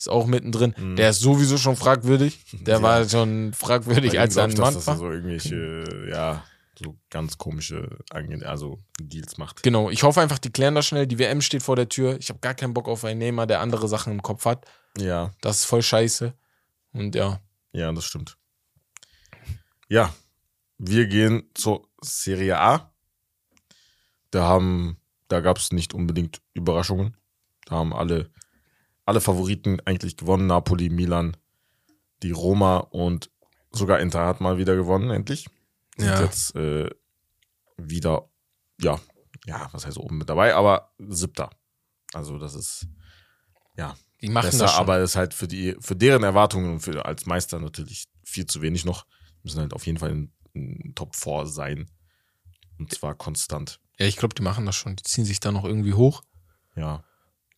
Ist 0.00 0.08
auch 0.08 0.26
mittendrin. 0.26 0.74
Mhm. 0.78 0.96
Der 0.96 1.10
ist 1.10 1.20
sowieso 1.20 1.58
schon 1.58 1.76
fragwürdig. 1.76 2.42
Der 2.52 2.76
Ja. 2.78 2.82
war 2.82 3.06
schon 3.06 3.52
fragwürdig, 3.52 4.18
als 4.18 4.34
er 4.34 4.48
ich, 4.48 4.56
Mann 4.56 4.74
war. 4.74 4.94
er 4.94 4.96
so 4.96 5.10
irgendwelche, 5.10 6.08
ja, 6.10 6.42
so 6.82 6.96
ganz 7.10 7.36
komische, 7.36 7.98
also 8.10 8.78
Deals 8.98 9.36
macht. 9.36 9.62
Genau, 9.62 9.90
ich 9.90 10.02
hoffe 10.02 10.22
einfach, 10.22 10.38
die 10.38 10.50
klären 10.50 10.74
das 10.74 10.86
schnell. 10.86 11.06
Die 11.06 11.18
WM 11.18 11.42
steht 11.42 11.62
vor 11.62 11.76
der 11.76 11.90
Tür. 11.90 12.16
Ich 12.18 12.30
habe 12.30 12.38
gar 12.40 12.54
keinen 12.54 12.72
Bock 12.72 12.88
auf 12.88 13.04
einen 13.04 13.18
Nehmer, 13.18 13.46
der 13.46 13.60
andere 13.60 13.88
Sachen 13.88 14.14
im 14.14 14.22
Kopf 14.22 14.46
hat. 14.46 14.64
Ja, 14.98 15.32
Das 15.42 15.58
ist 15.58 15.64
voll 15.66 15.82
scheiße. 15.82 16.32
Und 16.94 17.14
ja, 17.14 17.38
ja, 17.72 17.92
das 17.92 18.06
stimmt. 18.06 18.38
Ja, 19.88 20.14
wir 20.78 21.06
gehen 21.08 21.42
zur 21.54 21.86
Serie 22.00 22.58
A. 22.58 22.90
Da 24.30 24.44
haben, 24.44 24.96
da 25.28 25.40
gab 25.40 25.58
es 25.58 25.72
nicht 25.72 25.92
unbedingt 25.92 26.40
Überraschungen. 26.54 27.16
Da 27.66 27.76
haben 27.76 27.92
alle, 27.92 28.30
alle 29.10 29.20
Favoriten 29.20 29.80
eigentlich 29.84 30.16
gewonnen. 30.16 30.46
Napoli, 30.46 30.88
Milan, 30.88 31.36
die 32.22 32.30
Roma 32.30 32.78
und 32.78 33.30
sogar 33.70 34.00
Inter 34.00 34.24
hat 34.26 34.40
mal 34.40 34.56
wieder 34.58 34.74
gewonnen, 34.76 35.10
endlich. 35.10 35.46
Sind 35.98 36.08
Ja. 36.08 36.22
jetzt 36.22 36.54
äh, 36.56 36.88
wieder, 37.76 38.30
ja, 38.80 38.98
ja, 39.46 39.68
was 39.72 39.86
heißt 39.86 39.98
oben 39.98 40.18
mit 40.18 40.28
dabei, 40.28 40.54
aber 40.54 40.92
siebter. 40.98 41.50
Also 42.12 42.38
das 42.38 42.54
ist 42.54 42.86
die 44.22 44.28
machen 44.28 44.46
besser, 44.50 44.64
das 44.64 44.72
schon. 44.72 44.80
aber 44.80 44.98
ist 45.00 45.16
halt 45.16 45.32
für 45.32 45.48
die, 45.48 45.76
für 45.80 45.96
deren 45.96 46.22
Erwartungen 46.22 46.72
und 46.72 46.80
für 46.80 47.04
als 47.04 47.24
Meister 47.26 47.58
natürlich 47.58 48.04
viel 48.22 48.46
zu 48.46 48.60
wenig 48.60 48.84
noch. 48.84 49.06
Müssen 49.42 49.60
halt 49.60 49.72
auf 49.72 49.86
jeden 49.86 49.98
Fall 49.98 50.10
in, 50.10 50.32
in 50.52 50.92
Top 50.94 51.16
4 51.16 51.46
sein. 51.46 51.90
Und 52.78 52.92
zwar 52.92 53.14
konstant. 53.14 53.80
ja, 53.98 54.06
ich 54.06 54.16
glaube, 54.16 54.34
die 54.34 54.42
machen 54.42 54.66
das 54.66 54.76
schon. 54.76 54.96
Die 54.96 55.02
ziehen 55.04 55.24
sich 55.24 55.40
da 55.40 55.52
noch 55.52 55.64
irgendwie 55.64 55.94
hoch. 55.94 56.22
Ja. 56.76 57.02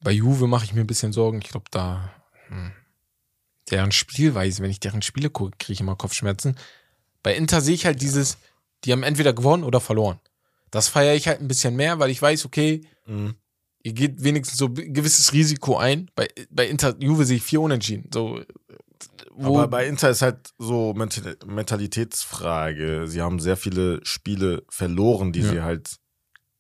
Bei 0.02 0.10
Juve 0.12 0.46
mache 0.46 0.64
ich 0.64 0.72
mir 0.72 0.80
ein 0.80 0.86
bisschen 0.86 1.12
Sorgen. 1.12 1.40
Ich 1.42 1.48
glaube, 1.50 1.66
da 1.70 2.10
hm, 2.48 2.72
deren 3.70 3.92
Spielweise, 3.92 4.62
wenn 4.62 4.70
ich 4.70 4.80
deren 4.80 5.02
Spiele 5.02 5.30
gucke, 5.30 5.56
kriege 5.58 5.74
ich 5.74 5.80
immer 5.80 5.96
Kopfschmerzen. 5.96 6.56
Bei 7.22 7.34
Inter 7.34 7.60
sehe 7.60 7.74
ich 7.74 7.86
halt 7.86 8.02
dieses, 8.02 8.36
die 8.84 8.92
haben 8.92 9.02
entweder 9.04 9.32
gewonnen 9.32 9.64
oder 9.64 9.80
verloren. 9.80 10.18
Das 10.70 10.88
feiere 10.88 11.14
ich 11.14 11.28
halt 11.28 11.40
ein 11.40 11.48
bisschen 11.48 11.76
mehr, 11.76 11.98
weil 11.98 12.10
ich 12.10 12.20
weiß, 12.20 12.44
okay, 12.46 12.82
Mhm. 13.06 13.34
ihr 13.82 13.92
geht 13.92 14.22
wenigstens 14.22 14.58
so 14.58 14.66
ein 14.66 14.92
gewisses 14.94 15.32
Risiko 15.32 15.76
ein. 15.76 16.10
Bei, 16.14 16.28
bei 16.50 16.68
Inter 16.68 16.96
Juve 16.98 17.24
sehe 17.24 17.36
ich 17.36 17.42
vier 17.42 17.60
Unentschieden. 17.60 18.10
So, 18.12 18.40
wo, 19.30 19.58
Aber 19.58 19.68
bei 19.68 19.86
Inter 19.86 20.10
ist 20.10 20.22
halt 20.22 20.52
so 20.58 20.94
Mental 20.94 21.36
Mentalitätsfrage. 21.46 23.06
Sie 23.08 23.20
haben 23.22 23.38
sehr 23.40 23.56
viele 23.56 24.00
Spiele 24.04 24.64
verloren, 24.68 25.32
die 25.32 25.40
Ja. 25.40 25.48
sie 25.50 25.62
halt, 25.62 25.96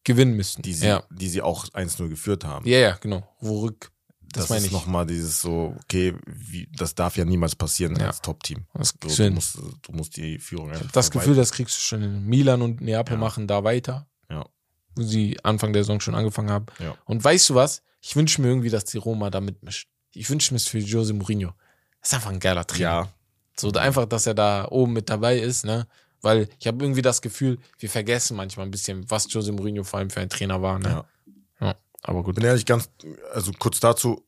gewinnen 0.04 0.34
müssten. 0.34 0.62
die 0.62 0.72
sie, 0.74 0.86
ja. 0.86 1.02
die 1.10 1.28
sie 1.28 1.42
auch 1.42 1.66
1-0 1.66 2.08
geführt 2.08 2.44
haben. 2.44 2.66
ja, 2.66 2.78
ja, 2.78 2.98
genau. 3.00 3.26
Wo 3.40 3.60
rück. 3.60 3.90
Das, 4.34 4.44
das 4.44 4.48
meine 4.50 4.60
ist 4.60 4.66
ich. 4.68 4.72
nochmal 4.72 5.04
dieses 5.06 5.42
so, 5.42 5.76
okay, 5.84 6.14
wie, 6.26 6.66
das 6.74 6.94
darf 6.94 7.18
ja 7.18 7.24
niemals 7.26 7.54
passieren 7.54 7.94
Ja. 7.96 8.06
als 8.06 8.22
Top-Team. 8.22 8.64
So, 8.80 8.94
du 9.28 9.30
musst, 9.30 9.56
du 9.82 9.92
musst 9.92 10.16
die 10.16 10.38
Führung 10.38 10.68
Ich 10.68 10.72
einfach 10.72 10.84
habe 10.86 10.92
das. 10.94 11.10
Gefühl, 11.10 11.34
das 11.34 11.52
kriegst 11.52 11.76
du 11.76 11.80
schon 11.82 12.02
in 12.02 12.24
Milan 12.24 12.62
und 12.62 12.80
Neapel 12.80 13.14
Ja. 13.14 13.18
machen 13.20 13.46
da 13.46 13.62
weiter. 13.62 14.06
Ja. 14.30 14.46
Wo 14.96 15.02
sie 15.02 15.38
Anfang 15.44 15.74
der 15.74 15.82
Saison 15.84 16.00
schon 16.00 16.14
angefangen 16.14 16.50
haben. 16.50 16.64
Ja. 16.78 16.94
Und 17.04 17.22
weißt 17.22 17.50
du 17.50 17.54
was? 17.56 17.82
Ich 18.00 18.16
wünsche 18.16 18.40
mir 18.40 18.48
irgendwie, 18.48 18.70
dass 18.70 18.84
die 18.84 18.96
Roma 18.98 19.28
da 19.28 19.40
mitmischt. 19.42 19.88
Ich 20.14 20.28
wünsche 20.30 20.54
mir 20.54 20.56
es 20.56 20.66
für 20.66 20.78
Jose 20.78 21.12
Mourinho. 21.12 21.52
Das 22.00 22.08
ist 22.10 22.14
einfach 22.14 22.30
ein 22.30 22.40
geiler 22.40 22.66
Trainer. 22.66 22.82
Ja, 22.82 23.08
So 23.58 23.70
einfach, 23.72 24.06
dass 24.06 24.26
er 24.26 24.34
da 24.34 24.66
oben 24.70 24.94
mit 24.94 25.10
dabei 25.10 25.38
ist, 25.38 25.64
ne? 25.66 25.86
Weil 26.22 26.48
ich 26.60 26.66
habe 26.66 26.82
irgendwie 26.84 27.02
das 27.02 27.20
Gefühl, 27.20 27.58
wir 27.78 27.90
vergessen 27.90 28.36
manchmal 28.36 28.66
ein 28.66 28.70
bisschen, 28.70 29.10
was 29.10 29.30
Jose 29.32 29.52
Mourinho 29.52 29.82
vor 29.84 29.98
allem 29.98 30.10
für 30.10 30.20
ein 30.20 30.30
Trainer 30.30 30.62
war, 30.62 30.78
ne? 30.78 30.88
ja. 30.88 31.04
Ja, 31.60 31.76
aber 32.02 32.22
gut. 32.22 32.34
bin 32.36 32.44
ehrlich 32.44 32.64
ganz, 32.66 32.88
also 33.32 33.52
kurz 33.58 33.78
dazu, 33.80 34.24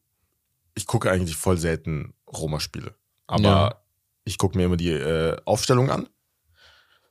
ich 0.75 0.87
gucke 0.87 1.11
eigentlich 1.11 1.37
voll 1.37 1.57
selten 1.59 2.15
Roma-Spiele. 2.29 2.95
Aber 3.27 3.43
Ja. 3.43 3.81
ich 4.25 4.39
gucke 4.39 4.57
mir 4.59 4.65
immer 4.67 4.77
die 4.77 4.91
äh, 4.91 5.37
Aufstellung 5.45 5.91
an. 5.91 6.09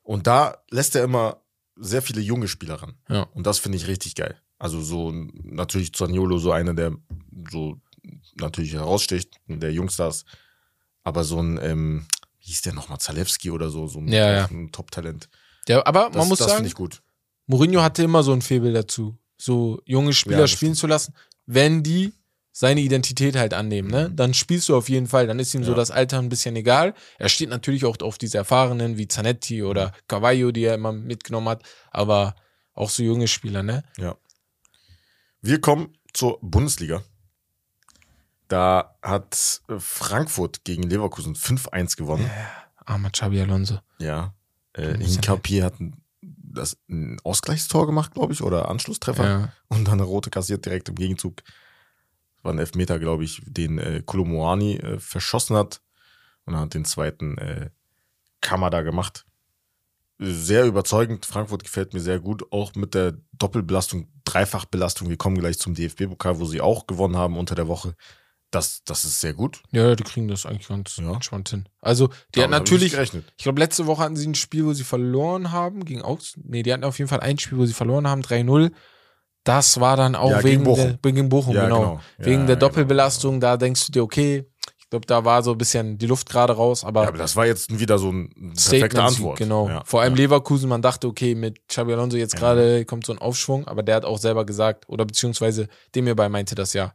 Und 0.04 0.28
da 0.28 0.58
lässt 0.70 0.96
er 0.96 1.04
immer 1.04 1.42
sehr 1.76 2.02
viele 2.02 2.22
junge 2.22 2.48
Spieler 2.50 2.76
ran. 2.76 2.96
Ja. 3.10 3.24
Und 3.34 3.48
das 3.48 3.60
finde 3.60 3.78
ich 3.78 3.88
richtig 3.88 4.16
geil. 4.16 4.38
Also 4.60 4.82
so 4.82 5.12
natürlich 5.44 5.94
Zaniolo, 5.94 6.38
so 6.38 6.52
einer, 6.52 6.74
der 6.74 6.94
so 7.50 7.80
natürlich 8.36 8.74
heraussticht, 8.74 9.40
der 9.48 9.72
Jungstars. 9.74 10.26
Aber 11.04 11.24
so 11.24 11.40
ein, 11.42 11.58
ähm, 11.62 12.06
wie 12.44 12.50
hieß 12.50 12.62
der 12.62 12.74
nochmal, 12.74 13.00
Zalewski 13.00 13.52
oder 13.52 13.70
so, 13.70 13.88
so 13.88 14.00
ein, 14.00 14.08
Ja, 14.10 14.32
ja. 14.32 14.46
ein 14.46 14.72
Top-Talent. 14.72 15.30
Ja, 15.68 15.86
aber 15.86 16.08
Das, 16.08 16.18
man 16.18 16.28
muss 16.28 16.40
das 16.40 16.52
sagen, 16.52 16.66
ich 16.66 16.76
gut. 16.76 17.02
Mourinho 17.48 17.82
hatte 17.82 18.04
immer 18.04 18.22
so 18.24 18.34
ein 18.34 18.42
Faible 18.42 18.74
dazu, 18.74 19.18
so 19.38 19.82
junge 19.86 20.14
Spieler 20.14 20.40
Ja, 20.40 20.48
spielen 20.48 20.76
zu 20.76 20.88
lassen, 20.88 21.14
wenn 21.46 21.84
die 21.84 22.14
seine 22.52 22.82
Identität 22.82 23.36
halt 23.36 23.54
annehmen, 23.54 23.90
ne? 23.90 24.10
Mhm. 24.10 24.16
Dann 24.16 24.34
spielst 24.34 24.70
du 24.70 24.76
auf 24.76 24.88
jeden 24.88 25.08
Fall, 25.08 25.26
dann 25.26 25.40
ist 25.40 25.54
ihm 25.56 25.64
so 25.64 25.72
Ja. 25.72 25.78
das 25.78 25.90
Alter 25.90 26.20
ein 26.20 26.30
bisschen 26.30 26.56
egal. 26.56 26.94
Er 27.18 27.30
steht 27.30 27.50
natürlich 27.50 27.84
auch 27.86 27.98
auf 28.02 28.18
diese 28.18 28.38
Erfahrenen 28.38 28.98
wie 28.98 29.08
Zanetti 29.08 29.64
oder 29.64 29.88
Mhm. 29.88 29.92
Cavallo, 30.08 30.52
die 30.52 30.64
er 30.66 30.76
immer 30.76 30.92
mitgenommen 30.92 31.50
hat, 31.50 31.64
aber 31.92 32.36
auch 32.74 32.90
so 32.90 33.02
junge 33.04 33.28
Spieler, 33.28 33.64
ne? 33.64 33.84
Wir 35.42 35.60
kommen 35.62 35.98
zur 36.14 36.40
Bundesliga. 36.42 37.04
Da 38.54 38.96
hat 39.02 39.64
Frankfurt 39.80 40.64
gegen 40.64 40.84
Leverkusen 40.84 41.34
5-1 41.34 41.98
gewonnen. 41.98 42.30
Armer 42.86 43.10
Xabi 43.10 43.42
Alonso. 43.42 43.80
Ja. 43.98 44.36
Äh, 44.74 44.96
Hinkapi 44.96 45.62
hat 45.62 45.80
ein, 45.80 45.96
das, 46.22 46.78
ein 46.88 47.18
Ausgleichstor 47.24 47.88
gemacht, 47.88 48.14
glaube 48.14 48.32
ich, 48.32 48.44
oder 48.44 48.70
Anschlusstreffer. 48.70 49.26
Ja. 49.28 49.54
Und 49.70 49.86
dann 49.86 49.96
eine 49.96 50.04
rote 50.04 50.30
kassiert 50.30 50.68
direkt 50.68 50.88
im 50.88 50.94
Gegenzug. 50.94 51.38
Das 51.38 52.44
war 52.44 52.54
ein 52.54 52.60
Elfmeter, 52.60 53.00
glaube 53.00 53.24
ich, 53.24 53.42
den 53.44 53.80
äh, 53.80 54.04
Kolomoani 54.06 54.76
äh, 54.76 55.00
verschossen 55.00 55.56
hat. 55.56 55.82
Und 56.46 56.54
dann 56.54 56.62
hat 56.62 56.76
den 56.76 56.86
zweiten 56.86 57.40
äh, 57.40 57.72
Kamada 58.40 58.84
gemacht. 58.84 59.26
Sehr 60.20 60.68
überzeugend. 60.68 61.26
Frankfurt 61.26 61.64
gefällt 61.64 61.96
mir 61.96 62.02
sehr 62.02 62.20
gut. 62.20 62.52
Auch 62.52 62.76
mit 62.76 62.94
der 62.94 63.18
Doppelbelastung, 63.32 64.10
Dreifachbelastung. 64.26 65.10
Wir 65.10 65.18
kommen 65.18 65.40
gleich 65.40 65.58
zum 65.58 65.74
DFB-Pokal, 65.74 66.40
wo 66.40 66.46
sie 66.46 66.62
auch 66.62 66.86
gewonnen 66.86 67.18
haben 67.18 67.36
unter 67.36 67.56
der 67.56 67.68
Woche. 67.68 67.96
Das, 68.54 68.84
das 68.86 69.04
ist 69.04 69.20
sehr 69.20 69.34
gut. 69.34 69.62
Ja, 69.72 69.96
die 69.96 70.04
kriegen 70.04 70.28
das 70.28 70.46
eigentlich 70.46 70.68
ganz 70.68 70.98
Ja. 70.98 71.12
entspannt 71.14 71.50
hin. 71.50 71.68
Also, 71.82 72.08
die 72.08 72.14
Damit 72.40 72.44
hatten 72.44 72.54
ich 72.66 72.72
natürlich, 72.72 72.92
gerechnet. 72.92 73.26
ich 73.38 73.44
glaube, 73.44 73.60
letzte 73.60 73.88
Woche 73.88 74.04
hatten 74.04 74.16
sie 74.16 74.28
ein 74.28 74.36
Spiel, 74.36 74.66
wo 74.66 74.74
sie 74.74 74.84
verloren 74.84 75.52
haben, 75.52 75.86
gegen 75.86 76.02
Augs. 76.04 76.36
Nee, 76.44 76.62
die 76.62 76.72
hatten 76.72 76.84
auf 76.84 77.00
jeden 77.00 77.10
Fall 77.10 77.22
ein 77.22 77.40
Spiel, 77.40 77.58
wo 77.58 77.66
sie 77.66 77.74
verloren 77.74 78.08
haben, 78.08 78.22
3-0. 78.22 78.72
Das 79.44 79.80
war 79.80 79.98
dann 79.98 80.16
auch 80.16 80.30
Ja, 80.30 80.42
gegen 80.42 80.62
wegen, 80.62 80.64
Bochum. 80.64 80.98
der, 81.02 81.12
gegen 81.12 81.30
Bochum, 81.30 81.56
Ja, 81.56 81.64
genau. 81.64 81.80
genau. 81.80 82.02
Wegen 82.20 82.46
der 82.48 82.56
genau, 82.56 82.68
Doppelbelastung, 82.68 83.40
da 83.42 83.58
denkst 83.58 83.88
du 83.88 83.92
dir, 83.92 84.04
okay, 84.04 84.46
ich 84.78 84.90
glaube, 84.90 85.06
da 85.08 85.26
war 85.26 85.42
so 85.42 85.54
ein 85.54 85.58
bisschen 85.58 85.98
die 85.98 86.06
Luft 86.06 86.30
gerade 86.30 86.54
raus, 86.54 86.84
aber, 86.86 87.02
Ja, 87.02 87.08
aber 87.10 87.18
das 87.18 87.36
war 87.36 87.48
jetzt 87.48 87.78
wieder 87.80 87.98
so 87.98 88.10
eine 88.10 88.30
perfekte 88.54 89.02
Antwort. 89.02 89.40
Genau. 89.40 89.82
Vor 89.86 90.02
allem. 90.02 90.14
Leverkusen, 90.14 90.70
man 90.70 90.84
dachte, 90.84 91.08
okay, 91.08 91.34
mit 91.34 91.68
Xabi 91.68 91.94
Alonso 91.94 92.16
jetzt 92.18 92.36
gerade 92.36 92.86
kommt 92.86 93.06
so 93.08 93.12
ein 93.14 93.18
Aufschwung, 93.18 93.68
aber 93.68 93.82
der 93.82 93.96
hat 93.96 94.06
auch 94.06 94.20
selber 94.20 94.46
gesagt, 94.46 94.88
oder 94.88 95.04
beziehungsweise 95.06 95.68
dem 95.96 96.06
hierbei 96.06 96.30
meinte 96.30 96.54
das 96.54 96.74
ja. 96.74 96.94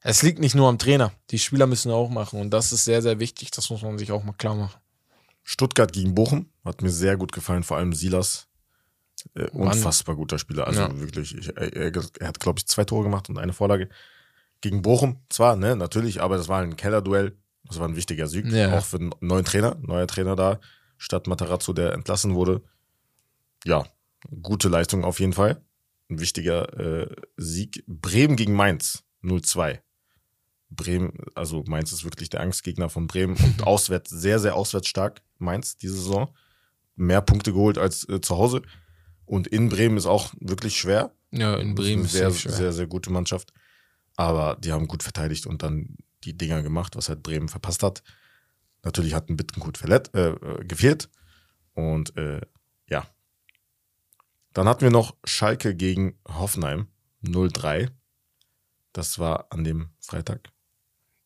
Es 0.00 0.22
liegt 0.22 0.38
nicht 0.38 0.54
nur 0.54 0.68
am 0.68 0.78
Trainer. 0.78 1.12
Die 1.30 1.38
Spieler 1.38 1.66
müssen 1.66 1.90
auch 1.90 2.08
machen 2.08 2.40
und 2.40 2.50
das 2.50 2.72
ist 2.72 2.84
sehr, 2.84 3.02
sehr 3.02 3.18
wichtig. 3.18 3.50
Das 3.50 3.68
muss 3.70 3.82
man 3.82 3.98
sich 3.98 4.12
auch 4.12 4.22
mal 4.24 4.32
klar 4.32 4.54
machen. 4.54 4.78
Stuttgart 5.42 5.92
gegen 5.92 6.14
Bochum 6.14 6.50
hat 6.64 6.82
mir 6.82 6.90
sehr 6.90 7.16
gut 7.16 7.32
gefallen, 7.32 7.64
vor 7.64 7.76
allem 7.78 7.92
Silas. 7.94 8.46
Äh, 9.34 9.48
unfassbar 9.50 10.14
guter 10.14 10.38
Spieler. 10.38 10.66
Also 10.66 10.82
Ja. 10.82 11.00
wirklich, 11.00 11.34
ich, 11.36 11.48
er, 11.56 11.72
er, 11.74 11.92
er 12.20 12.28
hat, 12.28 12.38
glaube 12.38 12.58
ich, 12.60 12.66
zwei 12.66 12.84
Tore 12.84 13.04
gemacht 13.04 13.28
und 13.28 13.38
eine 13.38 13.52
Vorlage. 13.52 13.88
Gegen 14.60 14.82
Bochum, 14.82 15.20
zwar, 15.28 15.56
ne, 15.56 15.74
natürlich, 15.76 16.20
aber 16.20 16.36
das 16.36 16.48
war 16.48 16.60
ein 16.62 16.76
Kellerduell. 16.76 17.36
Das 17.64 17.78
war 17.78 17.88
ein 17.88 17.96
wichtiger 17.96 18.26
Sieg, 18.28 18.46
Ja. 18.46 18.78
auch 18.78 18.84
für 18.84 18.96
einen 18.98 19.10
neuen 19.20 19.44
Trainer, 19.44 19.76
neuer 19.82 20.06
Trainer 20.06 20.36
da, 20.36 20.58
statt 20.96 21.26
Matarazzo, 21.26 21.72
der 21.72 21.92
entlassen 21.92 22.34
wurde. 22.34 22.62
Ja, 23.64 23.86
gute 24.42 24.68
Leistung 24.68 25.04
auf 25.04 25.20
jeden 25.20 25.32
Fall. 25.32 25.60
Ein 26.08 26.20
wichtiger 26.20 26.78
äh, 26.78 27.14
Sieg. 27.36 27.84
Bremen 27.86 28.36
gegen 28.36 28.54
Mainz 28.54 29.04
0-2. 29.22 29.80
Bremen, 30.70 31.12
also 31.34 31.64
Mainz 31.66 31.92
ist 31.92 32.04
wirklich 32.04 32.28
der 32.28 32.40
Angstgegner 32.40 32.88
von 32.88 33.06
Bremen 33.06 33.36
und 33.36 33.62
auswärts, 33.66 34.10
sehr, 34.10 34.38
sehr 34.38 34.54
auswärts 34.54 34.88
stark, 34.88 35.22
Mainz, 35.38 35.76
diese 35.76 35.94
Saison. 35.94 36.34
Mehr 36.96 37.22
Punkte 37.22 37.52
geholt 37.52 37.78
als 37.78 38.08
äh, 38.08 38.20
zu 38.20 38.36
Hause. 38.36 38.62
Und 39.24 39.46
in 39.46 39.68
Bremen 39.68 39.96
ist 39.96 40.06
auch 40.06 40.32
wirklich 40.40 40.76
schwer. 40.76 41.12
Ja, 41.30 41.56
in 41.56 41.74
Bremen 41.74 42.04
ist 42.04 42.12
sehr, 42.12 42.30
sehr, 42.30 42.40
schwer. 42.40 42.52
sehr, 42.52 42.72
sehr 42.72 42.86
gute 42.86 43.10
Mannschaft. 43.10 43.52
Aber 44.16 44.56
die 44.56 44.72
haben 44.72 44.88
gut 44.88 45.02
verteidigt 45.02 45.46
und 45.46 45.62
dann 45.62 45.96
die 46.24 46.36
Dinger 46.36 46.62
gemacht, 46.62 46.96
was 46.96 47.08
halt 47.08 47.22
Bremen 47.22 47.48
verpasst 47.48 47.82
hat. 47.82 48.02
Natürlich 48.82 49.14
hat 49.14 49.28
ein 49.28 49.36
Bittenkurt 49.36 49.78
verletzt, 49.78 50.14
äh, 50.14 50.30
äh, 50.30 50.64
gefehlt. 50.64 51.08
Und 51.74 52.16
äh, 52.16 52.40
ja. 52.88 53.06
Dann 54.54 54.66
hatten 54.66 54.80
wir 54.80 54.90
noch 54.90 55.14
Schalke 55.24 55.76
gegen 55.76 56.18
Hoffenheim 56.26 56.88
0-3. 57.22 57.90
Das 58.92 59.18
war 59.18 59.52
an 59.52 59.62
dem 59.62 59.90
Freitag. 60.00 60.50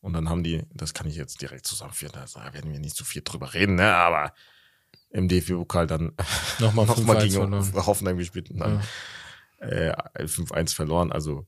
Und 0.03 0.11
dann 0.11 0.27
haben 0.27 0.43
die, 0.43 0.63
das 0.73 0.93
kann 0.93 1.07
ich 1.07 1.15
jetzt 1.15 1.41
direkt 1.41 1.65
zusammenführen, 1.65 2.13
da 2.13 2.53
werden 2.53 2.73
wir 2.73 2.79
nicht 2.79 2.97
so 2.97 3.05
viel 3.05 3.21
drüber 3.21 3.53
reden, 3.53 3.75
ne? 3.75 3.95
aber 3.95 4.33
im 5.11 5.29
DFB-Pokal 5.29 5.87
dann 5.87 6.11
Nochmal 6.59 6.85
nochmal 6.85 7.15
5-1 7.17 7.21
gegen 7.21 7.33
verloren. 7.35 7.85
Hoffenheim 7.85 8.17
gespielt 8.17 8.51
und 8.51 8.59
dann 8.59 8.83
äh, 9.59 9.93
5-1 10.19 10.75
verloren. 10.75 11.13
Also, 11.13 11.47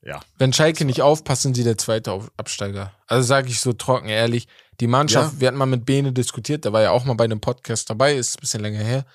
ja. 0.00 0.20
Wenn 0.38 0.52
Schalke 0.52 0.84
nicht 0.84 1.02
aufpasst, 1.02 1.42
sind 1.42 1.56
sie 1.56 1.64
der 1.64 1.76
zweite 1.76 2.12
Absteiger. 2.36 2.92
Also 3.08 3.26
sage 3.26 3.48
ich 3.48 3.58
so 3.60 3.72
trocken 3.72 4.08
ehrlich. 4.08 4.46
Die 4.78 4.86
Mannschaft, 4.86 5.34
Ja. 5.34 5.40
wir 5.40 5.48
hatten 5.48 5.58
mal 5.58 5.66
mit 5.66 5.84
Bene 5.84 6.12
diskutiert, 6.12 6.64
der 6.64 6.72
war 6.72 6.82
ja 6.82 6.92
auch 6.92 7.04
mal 7.04 7.14
bei 7.14 7.24
einem 7.24 7.40
Podcast 7.40 7.90
dabei, 7.90 8.14
ist 8.14 8.36
ein 8.36 8.40
bisschen 8.42 8.62
länger 8.62 8.78
her. 8.78 9.06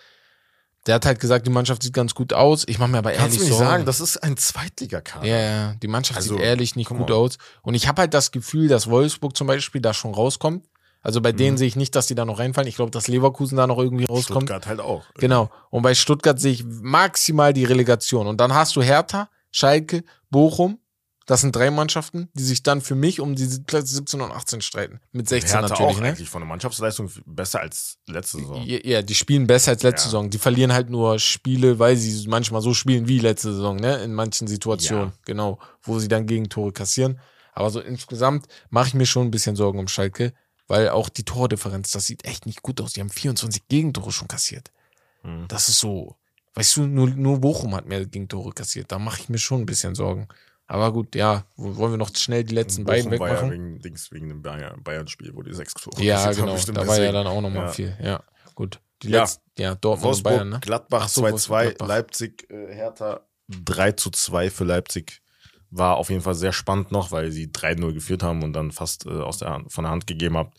Der 0.85 0.95
hat 0.95 1.05
halt 1.05 1.19
gesagt, 1.19 1.47
die 1.47 1.51
Mannschaft 1.51 1.81
sieht 1.81 1.93
ganz 1.93 2.13
gut 2.13 2.33
aus. 2.33 2.63
Ich 2.67 2.77
mache 2.77 2.89
mir 2.91 2.97
aber 2.97 3.11
Kannst 3.11 3.23
ehrlich 3.35 3.39
du 3.39 3.43
nicht 3.45 3.53
Sorgen. 3.53 3.65
sagen, 3.71 3.85
das 3.85 4.01
ist 4.01 4.17
ein 4.17 4.35
Zweitligakader. 4.35 5.25
ja, 5.25 5.37
ja, 5.39 5.73
die 5.81 5.87
Mannschaft 5.87 6.17
Also, 6.17 6.35
sieht 6.35 6.43
ehrlich 6.43 6.75
nicht 6.75 6.89
gut 6.89 7.09
mal. 7.09 7.13
aus. 7.13 7.37
Und 7.61 7.73
ich 7.75 7.87
habe 7.87 8.01
halt 8.01 8.13
das 8.13 8.31
Gefühl, 8.31 8.67
dass 8.67 8.89
Wolfsburg 8.89 9.35
zum 9.37 9.47
Beispiel 9.47 9.79
da 9.81 9.93
schon 9.93 10.13
rauskommt. 10.13 10.65
Also 11.01 11.19
bei 11.21 11.31
Mhm. 11.33 11.37
denen 11.37 11.57
sehe 11.57 11.67
ich 11.67 11.75
nicht, 11.75 11.95
dass 11.95 12.07
die 12.07 12.15
da 12.15 12.25
noch 12.25 12.39
reinfallen. 12.39 12.67
Ich 12.67 12.75
glaube, 12.75 12.91
dass 12.91 13.07
Leverkusen 13.07 13.57
da 13.57 13.67
noch 13.67 13.77
irgendwie 13.77 14.05
rauskommt. 14.05 14.43
Stuttgart 14.49 14.67
halt 14.67 14.79
auch. 14.81 15.03
Genau. 15.15 15.49
Und 15.69 15.83
bei 15.83 15.95
Stuttgart 15.95 16.39
sehe 16.39 16.51
ich 16.53 16.63
maximal 16.65 17.53
die 17.53 17.65
Relegation. 17.65 18.27
Und 18.27 18.39
dann 18.39 18.53
hast 18.53 18.75
du 18.75 18.81
Hertha, 18.81 19.29
Schalke, 19.51 20.03
Bochum. 20.29 20.79
Das 21.25 21.39
sind 21.41 21.55
drei 21.55 21.71
Mannschaften, 21.71 22.27
die 22.33 22.43
sich 22.43 22.63
dann 22.63 22.81
für 22.81 22.95
mich 22.95 23.21
um 23.21 23.35
die 23.35 23.47
Plätze 23.65 23.95
17 23.95 24.19
und 24.19 24.31
18 24.31 24.61
streiten. 24.61 24.99
Mit 25.13 25.29
16 25.29 25.51
Hertha 25.61 25.69
natürlich, 25.69 25.97
auch 25.97 26.01
ne? 26.01 26.07
eigentlich 26.09 26.29
von 26.29 26.41
der 26.41 26.49
Mannschaftsleistung 26.49 27.09
besser 27.25 27.61
als 27.61 27.97
letzte 28.07 28.39
Saison. 28.39 28.61
Ja, 28.65 28.79
ja, 28.83 29.01
die 29.01 29.15
spielen 29.15 29.47
besser 29.47 29.71
als 29.71 29.83
letzte 29.83 30.01
Ja. 30.01 30.11
Saison. 30.11 30.29
Die 30.29 30.37
verlieren 30.37 30.73
halt 30.73 30.89
nur 30.89 31.19
Spiele, 31.19 31.79
weil 31.79 31.95
sie 31.95 32.27
manchmal 32.27 32.61
so 32.61 32.73
spielen 32.73 33.07
wie 33.07 33.19
letzte 33.19 33.53
Saison, 33.53 33.77
ne? 33.77 34.03
In 34.03 34.13
manchen 34.13 34.47
Situationen, 34.47 35.09
Ja. 35.09 35.13
genau, 35.25 35.59
wo 35.81 35.99
sie 35.99 36.09
dann 36.09 36.25
Gegentore 36.27 36.73
kassieren. 36.73 37.19
Aber 37.53 37.69
so 37.69 37.79
insgesamt 37.79 38.47
mache 38.69 38.87
ich 38.89 38.93
mir 38.93 39.05
schon 39.05 39.27
ein 39.27 39.31
bisschen 39.31 39.55
Sorgen 39.55 39.79
um 39.79 39.87
Schalke, 39.87 40.33
weil 40.67 40.89
auch 40.89 41.07
die 41.07 41.23
Tordifferenz, 41.23 41.91
das 41.91 42.05
sieht 42.07 42.25
echt 42.25 42.45
nicht 42.45 42.63
gut 42.63 42.81
aus. 42.81 42.93
Die 42.93 42.99
haben 42.99 43.09
24 43.09 43.67
Gegentore 43.69 44.11
schon 44.11 44.27
kassiert. 44.27 44.71
Mhm. 45.23 45.45
Das 45.47 45.69
ist 45.69 45.79
so, 45.79 46.17
weißt 46.55 46.75
du, 46.77 46.87
nur, 46.87 47.09
nur 47.11 47.39
Bochum 47.39 47.75
hat 47.75 47.85
mehr 47.85 48.05
Gegentore 48.05 48.51
kassiert. 48.51 48.91
Da 48.91 48.99
mache 48.99 49.21
ich 49.21 49.29
mir 49.29 49.37
schon 49.37 49.61
ein 49.61 49.65
bisschen 49.65 49.95
Sorgen. 49.95 50.27
Aber 50.67 50.91
gut, 50.93 51.13
ja, 51.15 51.45
wo- 51.55 51.75
wollen 51.77 51.93
wir 51.93 51.97
noch 51.97 52.15
schnell 52.15 52.43
die 52.43 52.55
letzten 52.55 52.85
beiden 52.85 53.09
Bochum 53.11 53.19
war 53.19 53.27
ja 53.27 53.33
wegmachen? 53.35 53.51
wegen, 53.51 53.79
Dings, 53.81 54.11
wegen 54.11 54.29
dem 54.29 54.41
Bayern- 54.41 54.81
Bayern-Spiel, 54.83 55.31
wo 55.35 55.41
die 55.41 55.53
sechs 55.53 55.73
Tore 55.73 56.01
Ja, 56.01 56.23
haben, 56.23 56.35
genau. 56.35 56.55
Da 56.55 56.87
war 56.87 56.99
ja 56.99 57.11
dann 57.11 57.27
auch 57.27 57.41
nochmal 57.41 57.65
Ja. 57.65 57.71
viel. 57.71 57.97
Ja, 58.01 58.23
gut. 58.55 58.79
Die 59.01 59.09
Ja. 59.09 59.21
letzten, 59.21 59.43
ja, 59.59 59.75
Dortmund 59.75 60.05
Wolfsburg, 60.05 60.33
Bayern, 60.33 60.49
ne? 60.49 60.59
Gladbach 60.61 61.01
Ach 61.05 61.09
so, 61.09 61.21
2-2, 61.21 61.31
Wolfsburg, 61.31 61.61
Gladbach. 61.77 61.87
Leipzig, 61.87 62.49
äh, 62.49 62.73
Hertha 62.73 63.21
3 63.49 63.91
zu 63.91 64.09
2 64.09 64.49
für 64.49 64.63
Leipzig. 64.63 65.21
War 65.69 65.97
auf 65.97 66.09
jeden 66.09 66.21
Fall 66.21 66.35
sehr 66.35 66.53
spannend 66.53 66.91
noch, 66.91 67.11
weil 67.11 67.31
sie 67.31 67.51
3-0 67.51 67.93
geführt 67.93 68.23
haben 68.23 68.43
und 68.43 68.53
dann 68.53 68.71
fast 68.71 69.05
äh, 69.05 69.09
aus 69.09 69.39
der 69.39 69.49
Hand, 69.49 69.73
von 69.73 69.83
der 69.83 69.91
Hand 69.91 70.07
gegeben 70.07 70.37
haben. 70.37 70.51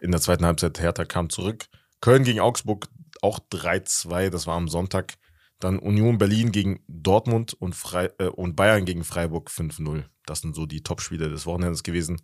In 0.00 0.12
der 0.12 0.20
zweiten 0.20 0.44
Halbzeit 0.46 0.78
Hertha 0.80 1.04
kam 1.04 1.28
zurück. 1.30 1.66
Köln 2.00 2.24
gegen 2.24 2.40
Augsburg 2.40 2.86
auch 3.22 3.40
3-2, 3.50 4.30
das 4.30 4.46
war 4.46 4.56
am 4.56 4.68
Sonntag. 4.68 5.14
Dann 5.60 5.78
Union 5.78 6.18
Berlin 6.18 6.52
gegen 6.52 6.82
Dortmund 6.88 7.54
und, 7.54 7.74
Frei, 7.74 8.10
äh, 8.18 8.24
und 8.26 8.56
Bayern 8.56 8.84
gegen 8.86 9.04
Freiburg 9.04 9.50
5-0. 9.50 10.04
Das 10.26 10.40
sind 10.40 10.56
so 10.56 10.66
die 10.66 10.82
Top-Spiele 10.82 11.28
des 11.28 11.46
Wochenendes 11.46 11.82
gewesen. 11.82 12.20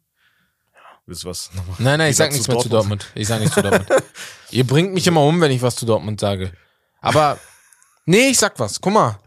Wisst 1.07 1.25
ihr 1.25 1.31
was? 1.31 1.51
Nochmal 1.55 1.77
Nein, 1.79 1.99
nein, 1.99 2.11
ich 2.11 2.17
sag 2.17 2.33
nichts 2.33 2.49
mehr 2.49 2.59
zu 2.59 2.69
Dortmund. 2.69 3.07
Ich 3.15 3.29
sag 3.29 3.39
nichts 3.39 3.55
zu 3.55 3.63
Dortmund. 3.63 3.89
Ihr 4.51 4.67
bringt 4.67 4.93
mich 4.93 5.07
immer 5.07 5.23
um, 5.23 5.41
wenn 5.41 5.53
ich 5.53 5.63
was 5.63 5.77
zu 5.77 5.87
Dortmund 5.87 6.19
sage. 6.19 6.53
Aber, 7.01 7.39
nee, 8.07 8.29
ich 8.31 8.39
sag 8.39 8.59
was. 8.59 8.81
Guck 8.81 8.93
mal. 8.93 9.21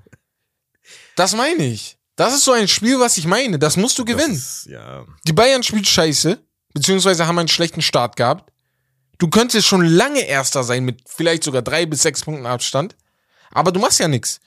Das 1.16 1.36
meine 1.36 1.66
ich. 1.66 1.98
Das 2.16 2.34
ist 2.34 2.44
so 2.44 2.52
ein 2.52 2.68
Spiel, 2.68 3.00
was 3.00 3.18
ich 3.18 3.26
meine. 3.26 3.60
Das 3.60 3.78
musst 3.78 3.98
du 3.98 4.04
gewinnen. 4.04 4.34
Ist, 4.34 4.66
ja, 4.66 5.06
Die 5.26 5.32
Bayern 5.32 5.64
spielt 5.64 5.88
scheiße, 5.88 6.38
beziehungsweise 6.74 7.28
haben 7.28 7.40
einen 7.40 7.48
schlechten 7.48 7.82
Start 7.82 8.18
gehabt. 8.18 8.52
Du 9.20 9.30
könntest 9.30 9.68
schon 9.68 9.86
lange 9.86 10.22
Erster 10.22 10.64
sein 10.64 10.84
mit 10.84 11.04
vielleicht 11.06 11.44
sogar 11.44 11.62
drei 11.62 11.86
bis 11.86 12.02
sechs 12.02 12.24
Punkten 12.24 12.46
Abstand. 12.46 12.98
Aber 13.52 13.72
du 13.72 13.80
machst 13.80 14.00
ja 14.00 14.08
nichts. 14.08 14.40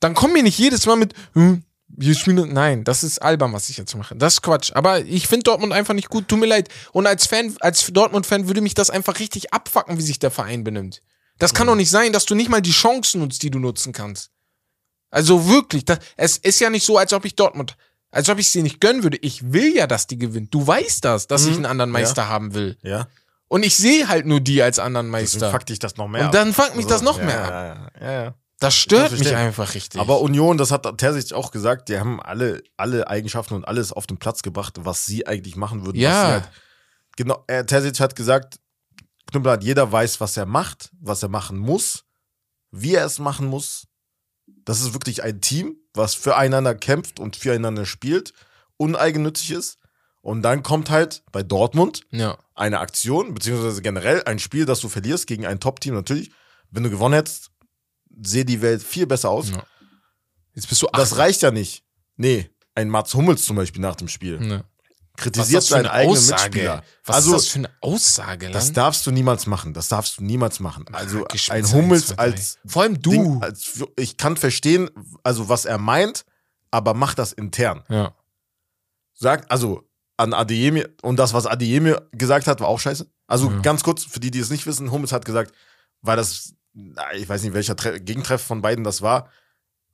Dann 0.00 0.14
komm 0.14 0.32
mir 0.32 0.42
nicht 0.42 0.58
jedes 0.58 0.86
Mal 0.86 0.96
mit, 0.96 1.14
hm, 1.34 1.62
wir 1.88 2.14
spielen. 2.14 2.52
Nein, 2.52 2.84
das 2.84 3.02
ist 3.02 3.20
albern, 3.22 3.52
was 3.52 3.68
ich 3.68 3.76
jetzt 3.78 3.94
mache. 3.94 4.14
Das 4.16 4.34
ist 4.34 4.42
Quatsch. 4.42 4.72
Aber 4.74 5.00
ich 5.00 5.28
finde 5.28 5.44
Dortmund 5.44 5.72
einfach 5.72 5.94
nicht 5.94 6.10
gut. 6.10 6.28
Tut 6.28 6.38
mir 6.38 6.46
leid. 6.46 6.68
Und 6.92 7.06
als 7.06 7.26
Fan, 7.26 7.54
als 7.60 7.86
Dortmund-Fan 7.86 8.48
würde 8.48 8.60
mich 8.60 8.74
das 8.74 8.90
einfach 8.90 9.18
richtig 9.20 9.52
abfacken, 9.54 9.96
wie 9.96 10.02
sich 10.02 10.18
der 10.18 10.30
Verein 10.30 10.64
benimmt. 10.64 11.00
Das 11.38 11.54
kann 11.54 11.66
doch 11.66 11.74
nicht 11.76 11.90
sein, 11.90 12.12
dass 12.12 12.24
du 12.26 12.34
nicht 12.34 12.50
mal 12.50 12.60
die 12.62 12.70
Chancen 12.72 13.20
nutzt, 13.20 13.42
die 13.42 13.50
du 13.50 13.58
nutzen 13.58 13.92
kannst. 13.92 14.30
Also 15.10 15.48
wirklich, 15.48 15.84
das, 15.84 15.98
es 16.16 16.36
ist 16.38 16.60
ja 16.60 16.70
nicht 16.70 16.84
so, 16.84 16.98
als 16.98 17.12
ob 17.12 17.24
ich 17.24 17.36
Dortmund, 17.36 17.76
als 18.10 18.28
ob 18.28 18.38
ich 18.38 18.50
sie 18.50 18.62
nicht 18.62 18.80
gönnen 18.80 19.02
würde. 19.02 19.18
Ich 19.20 19.52
will 19.52 19.74
ja, 19.74 19.86
dass 19.86 20.06
die 20.06 20.18
gewinnt. 20.18 20.52
Du 20.52 20.66
weißt 20.66 21.04
das, 21.04 21.26
dass 21.26 21.44
Mhm. 21.44 21.50
ich 21.50 21.56
einen 21.56 21.66
anderen 21.66 21.90
Meister 21.90 22.28
haben 22.28 22.54
will. 22.54 22.76
ja. 22.82 23.06
Und 23.48 23.64
ich 23.64 23.76
sehe 23.76 24.08
halt 24.08 24.26
nur 24.26 24.40
die 24.40 24.60
als 24.60 24.80
anderen 24.80 25.08
Meister. 25.08 25.52
fuckt 25.52 25.68
dich 25.68 25.78
das 25.78 25.96
noch 25.96 26.08
mehr 26.08 26.24
Und 26.26 26.34
dann 26.34 26.52
fuckt 26.52 26.74
mich 26.74 26.86
das 26.86 27.02
noch 27.02 27.18
ja, 27.20 27.24
mehr. 27.24 27.36
Ja, 27.36 27.64
ja, 27.66 27.90
ja, 28.12 28.22
ja. 28.24 28.34
Das 28.58 28.74
stört 28.74 29.12
Ich 29.12 29.18
mich 29.18 29.34
einfach 29.34 29.74
richtig. 29.74 30.00
Aber 30.00 30.20
Union, 30.20 30.56
das 30.56 30.70
hat 30.70 30.86
Terzic 30.96 31.34
auch 31.34 31.50
gesagt, 31.50 31.88
die 31.88 31.98
haben 31.98 32.22
alle, 32.22 32.62
alle 32.76 33.06
Eigenschaften 33.08 33.54
und 33.54 33.68
alles 33.68 33.92
auf 33.92 34.06
den 34.06 34.16
Platz 34.16 34.42
gebracht, 34.42 34.78
was 34.80 35.04
sie 35.04 35.26
eigentlich 35.26 35.56
machen 35.56 35.84
würden. 35.84 35.98
Ja. 35.98 36.28
Halt, 36.28 36.50
genau, 37.16 37.44
äh, 37.48 37.64
Terzic 37.64 38.00
hat 38.00 38.16
gesagt, 38.16 38.58
Knüppelhardt, 39.26 39.64
jeder 39.64 39.90
weiß, 39.90 40.20
was 40.20 40.36
er 40.36 40.46
macht, 40.46 40.90
was 41.00 41.22
er 41.22 41.28
machen 41.28 41.58
muss, 41.58 42.04
wie 42.70 42.94
er 42.94 43.04
es 43.04 43.18
machen 43.18 43.46
muss. 43.46 43.88
Das 44.46 44.80
ist 44.80 44.94
wirklich 44.94 45.22
ein 45.22 45.40
Team, 45.40 45.76
was 45.92 46.14
füreinander 46.14 46.74
kämpft 46.74 47.20
und 47.20 47.36
füreinander 47.36 47.84
spielt, 47.84 48.32
uneigennützig 48.78 49.50
ist. 49.50 49.78
Und 50.22 50.42
dann 50.42 50.62
kommt 50.62 50.90
halt 50.90 51.22
bei 51.30 51.42
Dortmund 51.42 52.00
ja. 52.10 52.38
eine 52.54 52.80
Aktion, 52.80 53.34
beziehungsweise 53.34 53.82
generell 53.82 54.24
ein 54.24 54.38
Spiel, 54.38 54.64
das 54.64 54.80
du 54.80 54.88
verlierst 54.88 55.26
gegen 55.26 55.46
ein 55.46 55.60
Top-Team. 55.60 55.94
Natürlich, 55.94 56.32
wenn 56.70 56.82
du 56.82 56.90
gewonnen 56.90 57.14
hättest, 57.14 57.50
sähe 58.22 58.44
die 58.44 58.60
Welt 58.62 58.82
viel 58.82 59.06
besser 59.06 59.30
aus. 59.30 59.50
ja. 59.50 59.62
Jetzt 60.54 60.68
bist 60.68 60.80
du 60.82 60.86
Das 60.92 61.12
Achter. 61.12 61.18
reicht 61.22 61.42
ja 61.42 61.50
nicht. 61.50 61.84
Nee, 62.16 62.50
ein 62.74 62.88
Mats 62.88 63.12
Hummels 63.14 63.44
zum 63.44 63.56
Beispiel 63.56 63.82
nach 63.82 63.94
dem 63.96 64.08
Spiel. 64.08 64.40
Was 64.40 65.22
kritisiert 65.22 65.62
das 65.62 65.68
seinen 65.68 65.80
eine 65.86 65.92
eigenen 65.92 66.16
Aussage? 66.18 66.42
Mitspieler. 66.44 66.82
Was 67.04 67.16
also, 67.16 67.36
ist 67.36 67.44
das 67.44 67.48
für 67.52 67.58
eine 67.58 67.70
Aussage, 67.80 68.50
das 68.50 68.66
Lan? 68.66 68.74
darfst 68.74 69.06
du 69.06 69.10
niemals 69.10 69.46
machen. 69.46 69.72
Das 69.74 69.88
darfst 69.88 70.18
du 70.18 70.24
niemals 70.24 70.60
machen. 70.60 70.84
Also, 70.92 71.24
Gespitze 71.24 71.52
ein 71.52 71.72
Hummels 71.72 72.18
als 72.18 72.58
Vor 72.66 72.82
allem 72.82 73.00
du. 73.02 73.10
Ding, 73.10 73.42
als, 73.42 73.82
ich 73.96 74.16
kann 74.16 74.36
verstehen, 74.36 74.90
also 75.22 75.48
was 75.48 75.64
er 75.66 75.78
meint, 75.78 76.24
aber 76.70 76.94
mach 76.94 77.14
das 77.14 77.32
intern. 77.32 77.82
ja. 77.88 78.14
Sagt, 79.14 79.50
also 79.50 79.88
an 80.18 80.32
Adeyemi 80.34 80.84
und 81.02 81.16
das, 81.16 81.32
was 81.34 81.46
Adeyemi 81.46 81.94
gesagt 82.12 82.46
hat, 82.46 82.60
war 82.60 82.68
auch 82.68 82.80
scheiße. 82.80 83.06
Also 83.26 83.50
Ja. 83.50 83.58
ganz 83.60 83.82
kurz, 83.82 84.04
für 84.04 84.20
die, 84.20 84.30
die 84.30 84.38
es 84.40 84.50
nicht 84.50 84.66
wissen, 84.66 84.90
Hummels 84.90 85.12
hat 85.12 85.24
gesagt, 85.24 85.54
weil 86.02 86.16
das, 86.16 86.54
ich 87.14 87.28
weiß 87.28 87.42
nicht, 87.42 87.54
welcher 87.54 87.76
Tre 87.76 88.00
Gegentreff 88.00 88.42
von 88.42 88.62
beiden 88.62 88.84
das 88.84 89.02
war, 89.02 89.30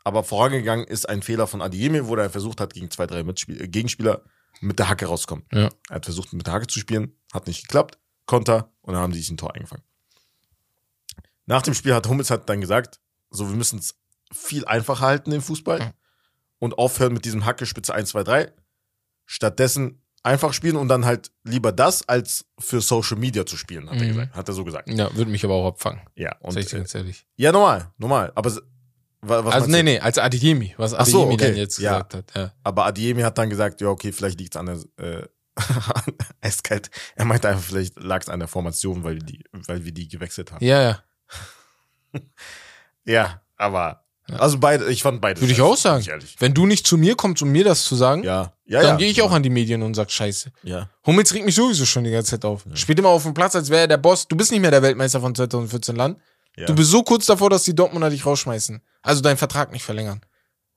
aber 0.04 0.24
vorangegangen 0.24 0.86
ist 0.86 1.08
ein 1.08 1.22
Fehler 1.22 1.46
von 1.46 1.62
Adeyemi, 1.62 2.06
wo 2.06 2.16
er 2.16 2.30
versucht 2.30 2.60
hat, 2.60 2.74
gegen 2.74 2.90
zwei, 2.90 3.06
drei 3.06 3.22
Mitspiel 3.22 3.60
äh, 3.60 3.68
Gegenspieler 3.68 4.24
mit 4.60 4.78
der 4.78 4.88
Hacke 4.88 5.06
rauszukommen. 5.06 5.44
Ja. 5.52 5.68
Er 5.88 5.96
hat 5.96 6.04
versucht, 6.04 6.32
mit 6.32 6.46
der 6.46 6.54
Hacke 6.54 6.66
zu 6.66 6.78
spielen, 6.78 7.16
hat 7.32 7.46
nicht 7.46 7.62
geklappt, 7.62 7.98
Konter 8.26 8.72
und 8.80 8.94
dann 8.94 9.02
haben 9.02 9.12
sie 9.12 9.20
sich 9.20 9.30
ein 9.30 9.36
Tor 9.36 9.54
eingefangen. 9.54 9.84
Nach 11.46 11.62
dem 11.62 11.74
Spiel 11.74 11.94
hat 11.94 12.06
Hummels 12.08 12.30
hat 12.30 12.48
dann 12.48 12.60
gesagt, 12.60 13.00
so, 13.30 13.48
wir 13.48 13.56
müssen 13.56 13.78
es 13.78 13.98
viel 14.32 14.64
einfacher 14.64 15.00
halten 15.00 15.32
im 15.32 15.42
Fußball 15.42 15.94
und 16.58 16.78
aufhören 16.78 17.12
mit 17.12 17.24
diesem 17.24 17.44
Hacke 17.44 17.66
Spitze 17.66 17.94
1, 17.94 18.10
2, 18.10 18.22
3. 18.24 18.52
Stattdessen 19.26 20.01
einfach 20.22 20.52
spielen 20.52 20.76
und 20.76 20.88
dann 20.88 21.04
halt 21.04 21.30
lieber 21.44 21.72
das, 21.72 22.08
als 22.08 22.44
für 22.58 22.80
Social 22.80 23.16
Media 23.18 23.44
zu 23.46 23.56
spielen, 23.56 23.88
hat 23.90 23.96
er 23.98 24.04
Mhm. 24.04 24.08
gesagt. 24.08 24.34
Hat 24.34 24.48
er 24.48 24.54
so 24.54 24.64
gesagt. 24.64 24.88
ja, 24.90 25.14
würde 25.16 25.30
mich 25.30 25.44
aber 25.44 25.54
auch 25.54 25.66
abfangen. 25.66 26.00
Ja, 26.14 26.36
und, 26.40 26.52
Sag 26.52 26.62
ich 26.62 26.68
dir 26.68 26.76
äh, 26.76 26.78
ganz 26.80 26.94
ehrlich. 26.94 27.26
ja, 27.36 27.50
normal, 27.52 27.90
normal. 27.98 28.32
Aber 28.34 28.52
was 29.24 29.54
Also, 29.54 29.68
nee, 29.70 29.78
du? 29.78 29.84
nee, 29.84 30.00
als 30.00 30.18
Adeyemi, 30.18 30.74
was 30.76 30.94
Ach 30.94 31.06
so, 31.06 31.22
Adeyemi 31.22 31.36
dann 31.36 31.50
okay. 31.50 31.58
jetzt 31.60 31.78
Ja. 31.78 32.02
gesagt 32.02 32.14
hat. 32.14 32.32
Ja. 32.34 32.52
Aber 32.64 32.86
Adiemi 32.86 33.22
hat 33.22 33.38
dann 33.38 33.50
gesagt, 33.50 33.80
ja, 33.80 33.88
okay, 33.88 34.10
vielleicht 34.12 34.38
liegt 34.40 34.54
es 34.54 34.60
an 34.60 34.66
der, 34.66 34.78
äh, 35.04 35.26
Eiskalt. 36.40 36.90
Er 37.14 37.24
meinte 37.24 37.48
einfach, 37.48 37.62
vielleicht 37.62 38.00
lag 38.02 38.22
es 38.22 38.28
an 38.28 38.38
der 38.40 38.48
Formation, 38.48 39.04
weil 39.04 39.18
die, 39.18 39.44
weil 39.52 39.84
wir 39.84 39.92
die 39.92 40.08
gewechselt 40.08 40.50
haben. 40.52 40.64
Ja, 40.64 40.82
ja. 40.82 41.02
Ja, 43.04 43.42
aber. 43.56 44.01
Ja. 44.28 44.36
Also 44.36 44.58
beide, 44.58 44.88
ich 44.90 45.02
fand 45.02 45.20
beide. 45.20 45.40
Würde 45.40 45.52
ich 45.52 45.60
auch 45.60 45.76
sagen. 45.76 46.04
ich. 46.22 46.40
Wenn 46.40 46.54
du 46.54 46.64
nicht 46.66 46.86
zu 46.86 46.96
mir 46.96 47.16
kommst, 47.16 47.42
um 47.42 47.50
mir 47.50 47.64
das 47.64 47.84
zu 47.84 47.96
sagen, 47.96 48.22
Ja, 48.22 48.52
ja, 48.64 48.80
dann 48.80 48.90
ja. 48.90 48.96
gehe 48.96 49.08
ich 49.10 49.20
auch 49.20 49.32
an 49.32 49.42
die 49.42 49.50
Medien 49.50 49.82
und 49.82 49.94
sag 49.94 50.10
Scheiße. 50.10 50.52
Ja. 50.62 50.88
Hummels 51.04 51.34
regt 51.34 51.44
mich 51.44 51.54
sowieso 51.56 51.84
schon 51.84 52.04
die 52.04 52.10
ganze 52.12 52.30
Zeit 52.32 52.44
auf. 52.44 52.64
Spielt 52.74 52.98
immer 53.00 53.08
auf 53.08 53.24
dem 53.24 53.34
Platz, 53.34 53.56
als 53.56 53.68
wäre 53.68 53.82
er 53.82 53.88
der 53.88 53.96
Boss. 53.98 54.28
Du 54.28 54.36
bist 54.36 54.52
nicht 54.52 54.60
mehr 54.60 54.70
der 54.70 54.82
Weltmeister 54.82 55.20
von 55.20 55.34
2014 55.34 55.96
Land. 55.96 56.18
ja. 56.56 56.66
Du 56.66 56.74
bist 56.74 56.90
so 56.90 57.02
kurz 57.02 57.26
davor, 57.26 57.50
dass 57.50 57.64
die 57.64 57.74
Dortmunder 57.74 58.10
dich 58.10 58.24
rausschmeißen. 58.24 58.80
Also 59.02 59.20
deinen 59.22 59.36
Vertrag 59.38 59.72
nicht 59.72 59.84
verlängern. 59.84 60.20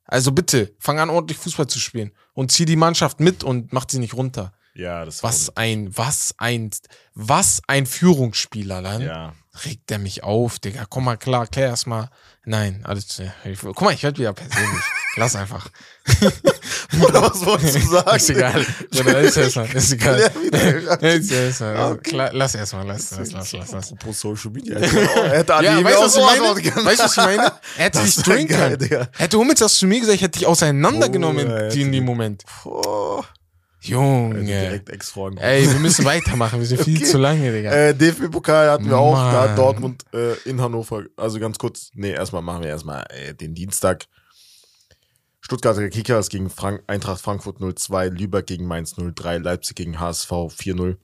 Also 0.08 0.32
bitte, 0.32 0.74
fang 0.80 1.00
an, 1.00 1.10
ordentlich 1.10 1.38
Fußball 1.38 1.68
zu 1.68 1.80
spielen. 1.80 2.12
Und 2.34 2.52
zieh 2.52 2.66
die 2.66 2.76
Mannschaft 2.76 3.20
mit 3.20 3.44
und 3.44 3.72
mach 3.74 3.86
sie 3.90 4.00
nicht 4.00 4.14
runter. 4.16 4.54
ja, 4.74 5.06
das. 5.06 5.22
Was 5.24 5.56
ein, 5.56 5.96
was 5.96 6.34
ein, 6.38 6.70
was 7.14 7.62
ein 7.68 7.86
Führungsspieler 7.86 8.82
dann. 8.82 9.02
Ja. 9.02 9.34
Regt 9.64 9.90
der 9.90 10.00
mich 10.00 10.22
auf, 10.24 10.60
Digga. 10.60 10.86
Komm 10.90 11.06
mal 11.06 11.16
klar, 11.18 11.48
klär 11.48 11.68
erst 11.70 11.88
mal. 11.88 12.10
Nein, 12.46 12.82
alles. 12.84 13.18
ja, 13.18 13.34
Ich, 13.50 13.60
guck 13.60 13.82
mal, 13.82 13.94
ich 13.94 14.04
werde 14.04 14.20
wieder 14.20 14.34
persönlich. 14.34 14.84
Lass 15.18 15.36
einfach. 15.36 15.68
Oder 17.02 17.22
was 17.22 17.46
wolltest 17.46 17.76
du 17.76 17.80
sagen? 17.80 18.16
Ist 18.16 18.30
egal. 18.30 18.66
Oder 19.00 19.20
ist 19.22 19.38
erstmal. 19.38 19.72
Ist 19.74 19.92
egal. 19.94 20.20
Ist 21.02 21.32
erstmal. 21.32 21.76
Also, 21.78 21.98
klar, 21.98 22.30
lass 22.34 22.54
erstmal, 22.56 22.86
lass, 22.86 23.12
lass, 23.12 23.32
lass, 23.32 23.52
lass, 23.54 23.72
lass. 23.72 23.92
Apropos 23.94 24.20
Social 24.20 24.52
Media. 24.52 24.78
Er 24.78 25.38
hätte 25.38 25.54
Ja, 25.62 25.84
weißt 25.84 25.98
du, 25.98 26.02
was 26.04 26.16
ich 26.18 26.24
meine? 26.42 26.86
Weißt 26.86 27.00
du, 27.00 27.04
was 27.06 27.12
ich 27.18 27.24
meine? 27.24 27.44
Er 27.78 27.86
hätte 27.86 28.02
dich 28.04 28.16
drehen 28.18 28.48
können. 28.48 29.08
Hätte 29.14 29.38
Hummels 29.38 29.60
das 29.62 29.76
zu 29.76 29.88
mir 29.88 30.00
gesagt, 30.02 30.16
ich 30.18 30.22
hätte 30.22 30.40
dich 30.40 30.48
auseinandergenommen 30.48 31.50
in, 31.50 31.80
in 31.80 31.92
dem 31.94 32.04
Moment. 32.06 32.44
Oh, 33.94 34.26
also 34.26 34.38
Junge. 34.38 34.46
direkt 34.46 34.90
Ex-Fragen. 34.90 35.38
Ey, 35.38 35.70
wir 35.72 35.80
müssen 35.80 36.06
weitermachen. 36.06 36.60
Wir 36.60 36.66
sind 36.68 36.82
viel 36.82 36.98
Okay. 36.98 37.06
zu 37.06 37.18
lange, 37.18 37.52
Digga. 37.52 37.72
Äh, 37.72 37.94
DFB-Pokal 37.96 38.70
hatten 38.72 38.90
wir 38.90 38.98
auch, 38.98 39.16
da 39.16 39.24
Mann. 39.32 39.50
hat 39.50 39.58
Dortmund 39.58 40.04
äh, 40.14 40.34
in 40.50 40.62
Hannover, 40.62 41.04
also 41.18 41.40
ganz 41.40 41.58
kurz, 41.58 41.90
nee, 41.94 42.12
erstmal 42.12 42.42
machen 42.42 42.64
wir 42.64 42.70
erstmal 42.70 43.06
äh, 43.10 43.34
den 43.34 43.54
Dienstag. 43.54 44.06
Stuttgarter 45.42 45.90
Kickers 45.90 46.30
gegen 46.30 46.50
Frank 46.50 46.82
Eintracht 46.88 47.22
Frankfurt 47.22 47.60
0-2, 47.60 48.10
Lübeck 48.10 48.48
gegen 48.48 48.66
Mainz 48.68 48.94
0-3, 48.94 49.38
Leipzig 49.40 49.76
gegen 49.76 50.00
HSV 50.00 50.32
4-0. 50.32 50.98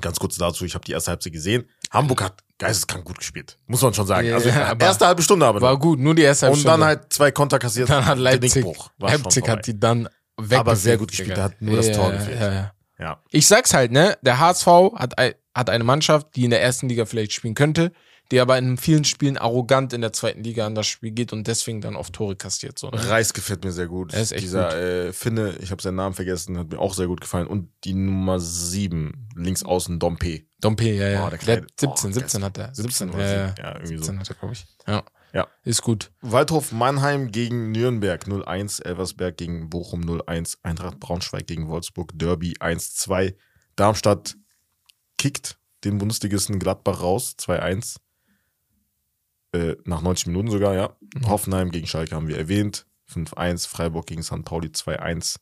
Ganz 0.00 0.18
kurz 0.18 0.36
dazu, 0.36 0.64
ich 0.64 0.74
habe 0.74 0.84
die 0.84 0.92
erste 0.92 1.10
Halbzeit 1.10 1.32
gesehen. 1.32 1.64
Hamburg 1.90 2.22
hat 2.22 2.40
geisteskrank 2.58 3.04
gut 3.04 3.18
gespielt, 3.18 3.58
muss 3.66 3.82
man 3.82 3.92
schon 3.92 4.06
sagen. 4.06 4.26
Ja, 4.28 4.34
also 4.34 4.48
erste 4.78 5.06
halbe 5.06 5.22
Stunde 5.22 5.44
aber. 5.46 5.60
War 5.60 5.78
gut, 5.78 5.98
nur 5.98 6.14
die 6.14 6.22
erste 6.22 6.50
Und 6.50 6.64
dann 6.64 6.82
halt 6.84 7.12
zwei 7.12 7.30
Konter 7.30 7.58
kassiert. 7.58 7.90
Dann 7.90 8.04
hat 8.06 8.18
Leipzig, 8.18 8.64
Leipzig 8.98 9.48
hat 9.48 9.66
die 9.66 9.78
dann. 9.78 10.08
Aber 10.36 10.76
sehr 10.76 10.98
gut 10.98 11.10
gespielt, 11.10 11.36
da 11.36 11.44
hat 11.44 11.60
nur 11.62 11.76
das 11.76 11.92
Tor 11.92 12.12
gefehlt. 12.12 12.40
Ja, 12.40 12.52
ja. 12.52 12.72
Ja. 12.98 13.22
Ich 13.30 13.46
sag's 13.46 13.74
halt, 13.74 13.90
ne? 13.90 14.16
Der 14.22 14.38
HSV 14.38 14.66
hat, 14.94 15.14
hat 15.54 15.70
eine 15.70 15.84
Mannschaft, 15.84 16.36
die 16.36 16.44
in 16.44 16.50
der 16.50 16.62
ersten 16.62 16.88
Liga 16.88 17.04
vielleicht 17.04 17.32
spielen 17.32 17.54
könnte, 17.54 17.92
die 18.30 18.38
aber 18.40 18.56
in 18.58 18.76
vielen 18.76 19.04
Spielen 19.04 19.36
arrogant 19.36 19.92
in 19.92 20.00
der 20.02 20.12
zweiten 20.12 20.44
Liga 20.44 20.66
an 20.66 20.74
das 20.76 20.86
Spiel 20.86 21.10
geht 21.10 21.32
und 21.32 21.46
deswegen 21.48 21.80
dann 21.80 21.96
oft 21.96 22.12
Tore 22.14 22.36
kassiert. 22.36 22.78
So, 22.78 22.90
ne? 22.90 23.10
Reis 23.10 23.34
gefällt 23.34 23.64
mir 23.64 23.72
sehr 23.72 23.88
gut. 23.88 24.14
Er 24.14 24.22
ist 24.22 24.32
echt 24.32 24.44
Dieser 24.44 24.68
gut. 24.68 24.74
Äh, 24.74 25.12
Finne, 25.12 25.56
ich 25.60 25.70
habe 25.72 25.82
seinen 25.82 25.96
Namen 25.96 26.14
vergessen, 26.14 26.56
hat 26.58 26.70
mir 26.70 26.78
auch 26.78 26.94
sehr 26.94 27.08
gut 27.08 27.20
gefallen. 27.20 27.46
Und 27.48 27.70
die 27.84 27.94
Nummer 27.94 28.38
7, 28.38 29.28
links 29.34 29.64
außen 29.64 29.98
Dompe. 29.98 30.42
Dompe, 30.60 30.88
ja, 30.90 31.08
ja. 31.08 31.26
Oh, 31.26 31.30
der 31.30 31.30
der 31.30 31.38
Kleine. 31.38 31.62
hat 31.62 31.80
17, 31.80 32.10
Oh, 32.10 32.12
17 32.14 32.44
hat 32.44 32.58
er. 32.58 32.74
17 32.74 33.08
17, 33.08 33.10
oder 33.10 33.24
ja, 33.26 33.32
ja. 33.32 33.46
17, 33.48 33.64
ja, 33.64 33.72
irgendwie 33.74 33.96
so. 33.96 34.02
17 34.04 34.20
hat 34.20 34.28
er, 34.30 34.34
glaube 34.36 34.52
ich. 34.54 34.66
Ja. 34.86 35.02
Ja. 35.32 35.48
Ist 35.64 35.82
gut. 35.82 36.12
Waldhof 36.20 36.72
Mannheim 36.72 37.30
gegen 37.30 37.72
Nürnberg 37.72 38.24
0-1, 38.24 38.82
Elversberg 38.82 39.36
gegen 39.36 39.70
Bochum 39.70 40.02
0-1, 40.02 40.58
Eintracht 40.62 41.00
Braunschweig 41.00 41.46
gegen 41.46 41.68
Wolfsburg, 41.68 42.12
Derby 42.14 42.54
1-2. 42.58 43.34
Darmstadt 43.76 44.36
kickt 45.16 45.58
den 45.84 45.98
Bundesligisten 45.98 46.58
Gladbach 46.58 47.00
raus, 47.00 47.36
2-1. 47.38 47.96
Äh, 49.52 49.76
nach 49.84 50.02
90 50.02 50.28
Minuten 50.28 50.50
sogar, 50.50 50.74
ja. 50.74 50.96
Mhm. 51.14 51.28
Hoffenheim 51.28 51.70
gegen 51.70 51.86
Schalke 51.86 52.14
haben 52.14 52.28
wir 52.28 52.38
erwähnt. 52.38 52.86
5-1, 53.10 53.68
Freiburg 53.68 54.06
gegen 54.06 54.22
St. 54.22 54.44
Pauli 54.44 54.68
2-1. 54.68 55.36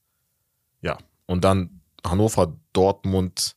Ja, 0.83 0.99
und 1.27 1.45
dann 1.45 1.81
Hannover, 2.05 2.57
Dortmund 2.73 3.57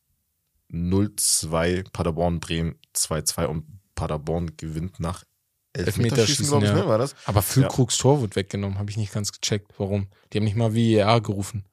0-2, 0.72 1.89
Paderborn, 1.91 2.39
Bremen 2.39 2.80
2-2 2.96 3.46
und 3.46 3.65
Paderborn 3.96 4.58
gewinnt 4.58 5.00
nach 5.00 5.24
Elfmeterschießen, 5.73 6.03
Elfmeterschießen, 6.03 6.47
glaube 6.47 6.65
ich, 6.65 6.71
ja. 6.71 6.77
ne? 6.77 6.88
War 6.88 6.97
das? 6.97 7.15
Aber 7.25 7.41
Füllkrugs 7.41 7.97
Tor 7.97 8.21
wird 8.21 8.36
weggenommen, 8.36 8.77
habe 8.77 8.91
ich 8.91 8.97
nicht 8.97 9.12
ganz 9.12 9.31
gecheckt. 9.31 9.71
Warum? 9.77 10.07
Die 10.31 10.38
haben 10.38 10.45
nicht 10.45 10.55
mal 10.55 10.75
VAR 10.75 11.21
gerufen. 11.21 11.65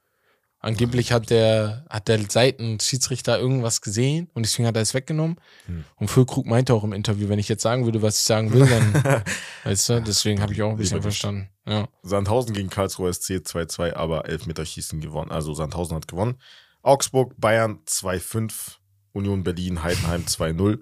Angeblich 0.62 1.12
hat 1.12 1.30
der, 1.30 1.86
hat 1.88 2.08
der 2.08 2.20
Seitenschiedsrichter 2.28 3.38
irgendwas 3.38 3.80
gesehen 3.80 4.28
und 4.34 4.44
deswegen 4.44 4.68
hat 4.68 4.76
er 4.76 4.82
es 4.82 4.92
weggenommen. 4.92 5.36
Hm. 5.64 5.84
Und 5.96 6.08
Füllkrug 6.08 6.44
meinte 6.44 6.74
auch 6.74 6.84
im 6.84 6.92
Interview, 6.92 7.30
wenn 7.30 7.38
ich 7.38 7.48
jetzt 7.48 7.62
sagen 7.62 7.86
würde, 7.86 8.02
was 8.02 8.18
ich 8.18 8.24
sagen 8.24 8.52
will, 8.52 8.66
dann, 8.66 9.24
weißt 9.64 9.88
du, 9.88 10.02
deswegen 10.02 10.42
habe 10.42 10.52
ich 10.52 10.60
auch 10.60 10.68
ein 10.68 10.76
bisschen 10.76 11.00
verstanden. 11.00 11.48
Ja. 11.66 11.88
Sandhausen 12.02 12.52
gegen 12.52 12.68
Karlsruhe 12.68 13.10
SC 13.10 13.36
2-2, 13.36 13.94
aber 13.94 14.28
Elfmeterschießen 14.28 15.00
gewonnen. 15.00 15.30
Also 15.30 15.54
Sandhausen 15.54 15.96
hat 15.96 16.08
gewonnen. 16.08 16.38
Augsburg, 16.82 17.34
Bayern 17.38 17.78
2-5, 17.86 18.76
Union 19.12 19.42
Berlin, 19.42 19.82
Heidenheim 19.82 20.24
2-0, 20.24 20.80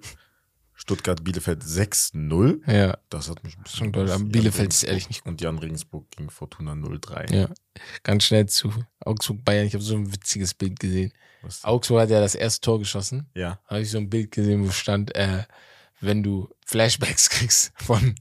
Stuttgart, 0.80 1.24
Bielefeld 1.24 1.62
6-0. 1.64 2.60
Ja, 2.72 2.96
Das 3.10 3.28
hat 3.28 3.42
mich 3.44 3.56
ein 3.58 3.62
bisschen 3.64 3.92
Schon 3.92 4.28
Bielefeld 4.30 4.72
ist 4.72 4.84
ehrlich 4.84 5.08
nicht 5.08 5.26
Und 5.26 5.40
Jan 5.40 5.58
Regensburg 5.58 6.08
gegen 6.12 6.30
Fortuna 6.30 6.72
0-3. 6.72 7.34
ja. 7.34 7.48
Ganz 8.04 8.24
schnell 8.24 8.46
zu 8.46 8.72
Augsburg 9.00 9.44
Bayern. 9.44 9.66
Ich 9.66 9.74
habe 9.74 9.82
so 9.84 9.94
ein 9.96 10.12
witziges 10.12 10.54
Bild 10.54 10.78
gesehen. 10.80 11.12
Was- 11.42 11.64
Augsburg 11.64 12.00
hat 12.02 12.10
ja 12.10 12.20
das 12.20 12.34
erste 12.34 12.60
Tor 12.60 12.78
geschossen. 12.78 13.28
Ja. 13.34 13.58
habe 13.66 13.80
ich 13.80 13.90
so 13.90 13.98
ein 13.98 14.08
Bild 14.08 14.30
gesehen, 14.30 14.64
wo 14.66 14.70
stand, 14.70 15.14
äh, 15.16 15.44
wenn 16.00 16.22
du 16.22 16.48
Flashbacks 16.64 17.28
kriegst 17.30 17.72
von 17.76 18.14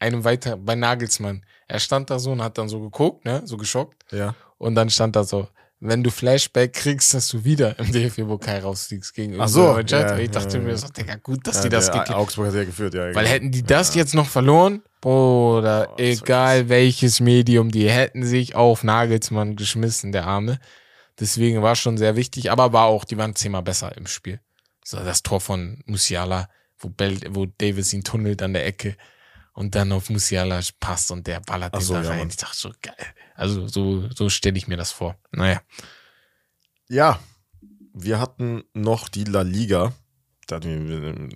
einem 0.00 0.24
weiter 0.24 0.56
bei 0.56 0.74
Nagelsmann. 0.74 1.44
Er 1.68 1.78
stand 1.78 2.10
da 2.10 2.18
so 2.18 2.32
und 2.32 2.42
hat 2.42 2.58
dann 2.58 2.68
so 2.68 2.80
geguckt, 2.80 3.24
ne, 3.24 3.42
so 3.44 3.56
geschockt. 3.56 4.04
Ja. 4.12 4.34
Und 4.58 4.74
dann 4.74 4.90
stand 4.90 5.14
da 5.14 5.22
so, 5.24 5.48
wenn 5.80 6.02
du 6.02 6.10
Flashback 6.10 6.74
kriegst, 6.74 7.14
dass 7.14 7.28
du 7.28 7.42
wieder 7.44 7.78
im 7.78 7.90
DFB-Pokal 7.90 8.60
rausfliegst 8.60 9.14
gegen 9.14 9.40
Ach 9.40 9.48
so, 9.48 9.78
ja, 9.78 9.78
ich 10.18 10.30
dachte 10.30 10.58
ja, 10.58 10.62
mir 10.62 10.76
so, 10.76 10.88
Digga, 10.88 11.16
gut, 11.16 11.46
dass 11.46 11.56
ja, 11.56 11.62
die 11.64 11.68
das 11.70 11.90
gekriegt 11.90 12.10
Augsburg 12.10 12.48
hat 12.48 12.54
ja 12.54 12.64
geführt, 12.64 12.94
ja. 12.94 13.14
Weil 13.14 13.26
hätten 13.26 13.50
die 13.50 13.62
das 13.62 13.94
jetzt 13.94 14.14
noch 14.14 14.26
verloren, 14.26 14.82
Bruder, 15.00 15.88
Oh, 15.92 15.94
egal 15.96 16.68
welches 16.68 17.20
Medium, 17.20 17.70
die 17.70 17.88
hätten 17.88 18.24
sich 18.24 18.54
auf 18.54 18.84
Nagelsmann 18.84 19.56
geschmissen, 19.56 20.12
der 20.12 20.26
Arme. 20.26 20.58
Deswegen 21.18 21.62
war 21.62 21.74
schon 21.76 21.96
sehr 21.96 22.14
wichtig, 22.14 22.50
aber 22.50 22.74
war 22.74 22.86
auch, 22.86 23.04
die 23.04 23.16
waren 23.16 23.34
zehnmal 23.34 23.62
besser 23.62 23.96
im 23.96 24.06
Spiel. 24.06 24.40
So 24.84 24.98
das 24.98 25.22
Tor 25.22 25.40
von 25.40 25.82
Musiala, 25.86 26.50
wo, 26.78 26.90
Bell, 26.90 27.18
wo 27.30 27.46
Davis 27.46 27.92
ihn 27.94 28.04
tunnelt 28.04 28.42
an 28.42 28.52
der 28.52 28.66
Ecke 28.66 28.96
und 29.52 29.74
dann 29.74 29.92
auf 29.92 30.10
Musiala 30.10 30.60
passt 30.78 31.10
und 31.10 31.26
der 31.26 31.40
ballert 31.40 31.74
Ach 31.74 31.78
den 31.78 31.86
so, 31.86 31.94
da 31.94 32.02
ja, 32.02 32.08
rein. 32.10 32.18
Mann. 32.20 32.28
Ich 32.28 32.36
dachte 32.36 32.56
so, 32.56 32.72
geil. 32.82 32.94
Also 33.34 33.66
so, 33.68 34.08
so 34.14 34.28
stelle 34.28 34.56
ich 34.58 34.68
mir 34.68 34.76
das 34.76 34.92
vor. 34.92 35.16
Naja. 35.32 35.60
Ja, 36.88 37.20
wir 37.92 38.18
hatten 38.20 38.64
noch 38.74 39.08
die 39.08 39.24
La 39.24 39.42
Liga. 39.42 39.92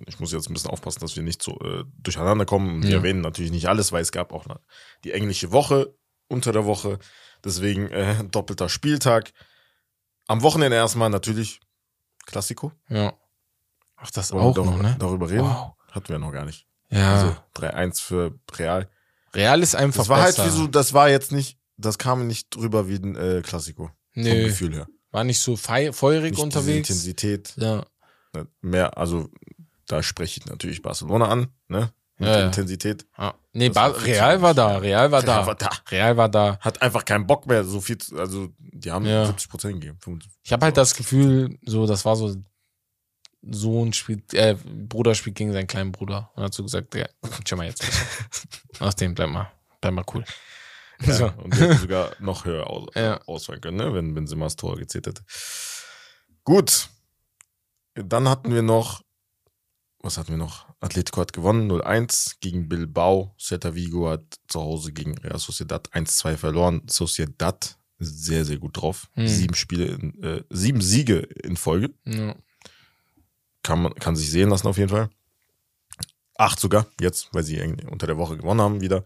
Ich 0.07 0.19
muss 0.19 0.33
jetzt 0.33 0.49
ein 0.49 0.53
bisschen 0.53 0.71
aufpassen, 0.71 0.99
dass 0.99 1.15
wir 1.15 1.23
nicht 1.23 1.41
so 1.41 1.57
äh, 1.61 1.85
durcheinander 1.99 2.45
kommen. 2.45 2.83
Wir 2.83 2.89
Ja. 2.89 2.97
erwähnen 2.97 3.21
natürlich 3.21 3.51
nicht 3.51 3.67
alles, 3.69 3.93
weil 3.93 4.01
es 4.01 4.11
gab 4.11 4.33
auch 4.33 4.45
noch 4.45 4.59
die 5.05 5.13
englische 5.13 5.53
Woche 5.53 5.95
unter 6.27 6.51
der 6.51 6.65
Woche. 6.65 6.99
Deswegen 7.43 7.89
äh, 7.91 8.23
doppelter 8.31 8.67
Spieltag. 8.67 9.31
Am 10.27 10.41
Wochenende 10.41 10.75
erstmal 10.75 11.09
natürlich 11.09 11.61
Klassiko. 12.25 12.73
Ja. 12.89 13.13
Ach, 13.95 14.11
das 14.11 14.33
Wollen 14.33 14.43
wir 14.43 14.47
auch 14.49 14.53
darüber, 14.55 14.71
noch, 14.71 14.81
ne? 14.81 14.95
darüber 14.99 15.29
reden? 15.29 15.43
Wow. 15.43 15.73
Hatten 15.91 16.09
wir 16.09 16.19
noch 16.19 16.33
gar 16.33 16.43
nicht. 16.43 16.67
Ja. 16.89 17.13
Also 17.15 17.35
3-1 17.55 18.01
für 18.01 18.39
Real. 18.57 18.87
Real 19.33 19.61
ist 19.61 19.75
einfach 19.75 20.01
Das 20.03 20.09
war 20.09 20.23
besser. 20.23 20.43
halt 20.43 20.53
wie 20.53 20.57
so, 20.57 20.67
das 20.67 20.93
war 20.93 21.09
jetzt 21.09 21.31
nicht, 21.31 21.57
das 21.77 21.97
kam 21.97 22.27
nicht 22.27 22.55
drüber 22.55 22.87
wie 22.87 22.95
ein 22.95 23.15
äh, 23.15 23.41
Klassiko. 23.43 23.91
Vom 24.13 24.23
Nö, 24.23 24.45
Gefühl 24.45 24.73
her. 24.75 24.87
war 25.11 25.23
nicht 25.23 25.41
so 25.41 25.57
feurig 25.57 25.91
Nicht 25.91 26.33
diese 26.35 26.41
unterwegs. 26.43 26.89
Intensität. 26.89 27.53
Ja. 27.57 27.85
Ne, 28.33 28.47
Mehr, 28.61 28.97
also 28.97 29.29
da 29.87 30.01
spreche 30.03 30.39
ich 30.39 30.45
natürlich 30.45 30.81
Barcelona 30.81 31.27
an, 31.27 31.47
ne? 31.67 31.91
Mit 32.17 32.29
Ja. 32.29 32.45
Intensität. 32.45 33.05
Ah, 33.17 33.33
nee, 33.51 33.67
Ba- 33.67 33.91
war 33.93 34.03
Real 34.05 34.41
war 34.41 34.53
da, 34.53 34.77
Real 34.77 35.11
war 35.11 35.21
da. 35.21 35.35
Real 35.43 35.47
war 35.47 35.55
da. 35.55 35.69
Real 35.91 36.15
war 36.17 36.29
da. 36.29 36.57
Hat 36.61 36.81
einfach 36.81 37.03
keinen 37.03 37.27
Bock 37.27 37.45
mehr, 37.45 37.65
so 37.65 37.81
viel, 37.81 37.97
zu, 37.97 38.17
also 38.17 38.47
die 38.57 38.89
haben 38.89 39.05
Ja. 39.05 39.25
70 39.25 39.49
Prozent 39.49 39.73
gegeben. 39.81 39.97
75. 39.99 40.39
Ich 40.43 40.53
habe 40.53 40.63
halt 40.65 40.77
das 40.77 40.95
Gefühl, 40.95 41.57
so, 41.65 41.85
das 41.85 42.05
war 42.05 42.15
so, 42.15 42.33
Sohn 43.49 43.93
spielt, 43.93 44.33
äh, 44.33 44.55
Bruder 44.65 45.15
spielt 45.15 45.35
gegen 45.35 45.53
seinen 45.53 45.67
kleinen 45.67 45.91
Bruder. 45.91 46.31
Und 46.35 46.43
hat 46.43 46.53
so 46.53 46.63
gesagt, 46.63 46.95
ja, 46.95 47.07
schau 47.47 47.55
mal 47.57 47.67
jetzt. 47.67 47.83
Aus 48.79 48.95
dem 48.95 49.13
bleib 49.15 49.29
mal, 49.29 49.51
bleib 49.81 49.93
mal 49.93 50.05
cool. 50.13 50.23
Ja, 51.01 51.13
So. 51.13 51.25
Und 51.43 51.53
die 51.53 51.59
hätten 51.59 51.77
sogar 51.77 52.11
noch 52.19 52.45
höher 52.45 52.67
aus, 52.67 52.87
Ja. 52.95 53.21
ausfallen 53.27 53.61
können, 53.61 53.77
ne? 53.77 53.93
wenn 53.93 54.13
Benzema 54.13 54.45
das 54.45 54.55
Tor 54.55 54.77
gezählt 54.77 55.07
hätte. 55.07 55.23
Gut. 56.43 56.89
Dann 57.95 58.27
hatten 58.27 58.53
wir 58.53 58.61
noch, 58.61 59.01
was 59.99 60.17
hatten 60.17 60.29
wir 60.31 60.37
noch? 60.37 60.65
Atletico 60.81 61.21
hat 61.21 61.33
gewonnen, 61.33 61.71
0-1 61.71 62.35
gegen 62.41 62.67
Bilbao. 62.69 63.33
Celta 63.39 63.73
Vigo 63.75 64.09
hat 64.09 64.23
zu 64.47 64.59
Hause 64.61 64.91
gegen 64.93 65.17
Real 65.17 65.39
Sociedad 65.39 65.89
1-2 65.93 66.35
verloren. 66.37 66.81
Sociedad 66.87 67.77
sehr, 67.97 68.43
sehr 68.45 68.57
gut 68.57 68.77
drauf. 68.77 69.07
Hm. 69.13 69.27
Sieben 69.27 69.55
Spiele, 69.55 69.85
in, 69.85 70.21
äh, 70.23 70.43
sieben 70.49 70.81
Siege 70.81 71.19
in 71.19 71.55
Folge. 71.57 71.93
Ja. 72.05 72.35
Kann 73.65 73.81
man, 73.81 73.95
kann 73.95 74.15
sich 74.15 74.29
sehen 74.29 74.49
lassen 74.49 74.67
auf 74.67 74.77
jeden 74.77 74.89
Fall. 74.89 75.09
Acht 76.37 76.59
sogar, 76.59 76.85
jetzt, 77.01 77.29
weil 77.33 77.43
sie 77.43 77.59
unter 77.89 78.05
der 78.05 78.17
Woche 78.17 78.37
gewonnen 78.37 78.61
haben 78.61 78.81
wieder. 78.81 79.03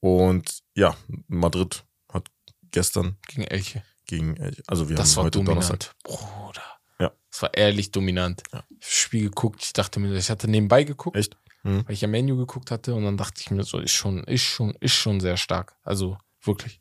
Und 0.00 0.62
ja, 0.74 0.96
Madrid 1.28 1.84
hat 2.10 2.28
gestern 2.70 3.16
Gegen 3.28 3.42
Elche. 3.44 3.82
gegen, 4.06 4.36
Elche- 4.36 4.62
also 4.66 4.88
wir 4.88 4.96
Das 4.96 5.16
haben 5.16 5.24
heute 5.24 5.38
dominant. 5.40 5.68
Donnerstag. 5.68 5.94
Bruder. 6.04 6.62
Ja. 7.00 7.12
Das 7.30 7.42
war 7.42 7.52
ehrlich 7.54 7.90
dominant. 7.90 8.42
Ja. 8.52 8.60
Ich 8.70 8.74
hab 8.76 8.80
das 8.80 8.90
Spiel 8.90 9.22
geguckt, 9.24 9.62
ich 9.62 9.72
dachte 9.74 10.00
mir, 10.00 10.14
ich 10.16 10.30
hatte 10.30 10.48
nebenbei 10.48 10.84
geguckt, 10.84 11.16
Echt? 11.16 11.36
Mhm. 11.64 11.84
weil 11.86 11.92
ich 11.92 12.00
ja 12.00 12.08
Menu 12.08 12.36
geguckt 12.38 12.70
hatte 12.70 12.94
und 12.94 13.04
dann 13.04 13.18
dachte 13.18 13.40
ich 13.42 13.50
mir 13.50 13.62
so, 13.64 13.78
ist 13.78 13.92
schon, 13.92 14.24
ist 14.24 14.42
schon, 14.42 14.70
ist 14.80 14.94
schon 14.94 15.20
sehr 15.20 15.36
stark. 15.36 15.76
Also 15.82 16.16
wirklich. 16.42 16.80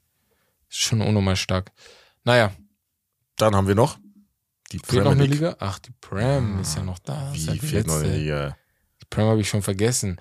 Ist 0.70 0.78
schon 0.80 1.02
unnormal 1.02 1.36
stark. 1.36 1.72
Naja, 2.24 2.54
Dann 3.36 3.56
haben 3.56 3.68
wir 3.68 3.76
noch 3.76 3.98
die 4.72 4.80
fehlt 4.80 5.04
noch 5.04 5.12
Premier 5.12 5.26
eine. 5.26 5.34
Liga? 5.34 5.56
Ach, 5.60 5.80
die 5.80 5.92
Prem 6.02 6.60
ist 6.62 6.76
ja 6.76 6.84
noch 6.84 7.00
da. 7.00 7.34
ist 7.34 7.46
ja 7.48 7.54
Wie 7.54 7.60
die 7.60 7.68
fehlt 7.68 7.88
noch 7.88 7.96
eine 7.96 8.04
letzte. 8.04 8.18
Liga? 8.20 8.58
Die 9.02 9.06
Prem 9.10 9.26
habe 9.28 9.42
ich 9.42 9.50
schon 9.50 9.62
vergessen. 9.62 10.20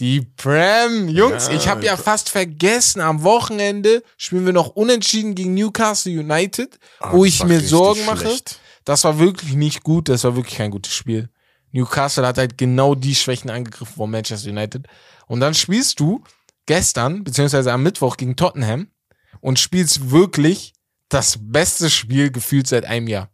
Die 0.00 0.20
Prem, 0.20 1.08
Jungs, 1.08 1.48
Ja, 1.48 1.54
ich 1.54 1.68
habe 1.68 1.84
ja 1.84 1.96
fast 1.96 2.28
vergessen, 2.28 3.00
am 3.00 3.22
Wochenende 3.24 4.02
spielen 4.16 4.46
wir 4.46 4.52
noch 4.52 4.68
unentschieden 4.68 5.34
gegen 5.34 5.54
Newcastle 5.54 6.12
United, 6.18 6.78
Ah, 7.00 7.12
wo 7.12 7.24
ich 7.24 7.42
mir 7.44 7.60
Sorgen 7.60 8.04
mache. 8.04 8.20
schlecht. 8.26 8.60
Das 8.84 9.04
war 9.04 9.18
wirklich 9.18 9.54
nicht 9.54 9.82
gut, 9.82 10.08
das 10.08 10.24
war 10.24 10.36
wirklich 10.36 10.56
kein 10.56 10.70
gutes 10.70 10.92
Spiel. 10.94 11.28
Newcastle 11.72 12.26
hat 12.26 12.38
halt 12.38 12.56
genau 12.56 12.94
die 12.94 13.14
Schwächen 13.14 13.50
angegriffen 13.50 13.94
von 13.96 14.10
Manchester 14.10 14.48
United. 14.50 14.86
Und 15.26 15.40
dann 15.40 15.52
spielst 15.54 16.00
du 16.00 16.22
gestern, 16.66 17.24
beziehungsweise 17.24 17.72
am 17.72 17.82
Mittwoch 17.82 18.16
gegen 18.16 18.36
Tottenham 18.36 18.88
und 19.40 19.58
spielst 19.58 20.10
wirklich 20.10 20.72
das 21.10 21.38
beste 21.40 21.90
Spiel 21.90 22.30
gefühlt 22.30 22.66
seit 22.66 22.84
einem 22.86 23.08
Jahr. 23.08 23.30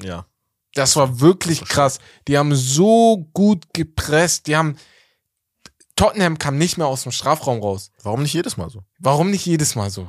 Ja. 0.00 0.26
Das 0.74 0.94
war 0.96 1.20
wirklich 1.20 1.64
krass. 1.64 1.98
Die 2.28 2.38
haben 2.38 2.54
so 2.54 3.28
gut 3.32 3.64
gepresst. 3.74 4.46
Die 4.46 4.56
haben. 4.56 4.76
Tottenham 5.96 6.38
kam 6.38 6.56
nicht 6.56 6.78
mehr 6.78 6.86
aus 6.86 7.02
dem 7.02 7.12
Strafraum 7.12 7.60
raus. 7.60 7.90
Warum 8.02 8.22
nicht 8.22 8.32
jedes 8.32 8.56
Mal 8.56 8.70
so? 8.70 8.82
Warum 8.98 9.30
nicht 9.30 9.44
jedes 9.44 9.74
Mal 9.74 9.90
so? 9.90 10.08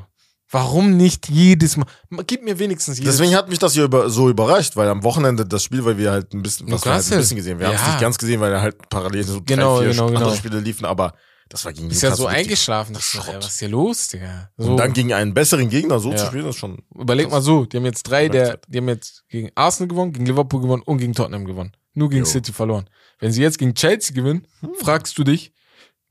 Warum 0.50 0.98
nicht 0.98 1.30
jedes 1.30 1.78
Mal? 1.78 1.86
Gib 2.28 2.44
mir 2.44 2.60
wenigstens 2.60 2.98
jedes 3.00 3.17
Deswegen 3.17 3.36
hat 3.36 3.50
mich 3.50 3.60
das 3.60 3.74
hier 3.74 3.86
über, 3.86 4.10
so 4.10 4.30
überrascht, 4.30 4.76
weil 4.76 4.88
am 4.89 5.04
Wochenende 5.04 5.46
das 5.46 5.63
Spiel, 5.63 5.84
weil 5.84 5.98
wir 5.98 6.12
halt 6.12 6.34
ein 6.34 6.41
bisschen, 6.41 6.70
was 6.72 6.84
wir 6.86 6.94
halt 6.94 7.12
ein 7.12 7.17
bisschen 7.20 7.38
gesehen. 7.38 7.60
Wir 7.60 7.67
haben 7.67 7.76
es 7.76 7.82
Ja. 7.82 7.88
nicht 7.88 8.02
ganz 8.02 8.17
gesehen, 8.17 8.39
weil 8.41 8.62
halt 8.62 8.89
parallel 8.89 9.24
so 9.24 9.41
Genau, 9.41 9.78
drei, 9.78 9.86
vier 9.86 9.91
genau, 9.94 10.08
andere 10.08 10.24
genau. 10.26 10.36
Spiele 10.36 10.60
liefen, 10.60 10.86
aber 10.86 11.13
das 11.52 11.66
war 11.66 11.74
gegen 11.74 11.90
Ist 11.90 12.02
ja 12.02 12.16
so 12.16 12.26
eingeschlafen. 12.28 12.94
Das 12.94 13.04
Schrott. 13.04 13.36
was 13.38 13.48
ist 13.54 13.60
hier 13.60 13.70
los, 13.70 14.08
Digga? 14.08 14.50
So, 14.58 14.72
Und 14.72 14.78
dann 14.78 14.94
gegen 14.94 15.14
einen 15.14 15.34
besseren 15.34 15.70
Gegner 15.70 16.00
so 16.00 16.12
Ja. 16.12 16.18
zu 16.18 16.26
spielen, 16.28 16.48
ist 16.48 16.58
schon. 16.58 16.82
überleg 16.96 17.30
mal 17.30 17.42
so, 17.42 17.66
die 17.66 17.78
haben 17.78 17.86
jetzt 17.86 18.04
drei, 18.04 18.30
der, 18.30 18.60
die 18.68 18.78
haben 18.80 18.88
jetzt 18.90 19.24
gegen 19.30 19.50
Arsenal 19.56 19.90
gewonnen, 19.90 20.14
gegen 20.14 20.26
Liverpool 20.26 20.62
gewonnen 20.62 20.82
und 20.84 20.98
gegen 20.98 21.14
Tottenham 21.14 21.46
gewonnen. 21.46 21.72
Nur 21.94 22.10
gegen 22.10 22.24
Jo. 22.24 22.30
City 22.32 22.54
verloren. 22.54 22.90
Wenn 23.20 23.32
sie 23.32 23.42
jetzt 23.42 23.58
gegen 23.58 23.76
Chelsea 23.76 24.16
gewinnen, 24.16 24.48
fragst 24.80 25.18
du 25.18 25.24
dich, 25.24 25.52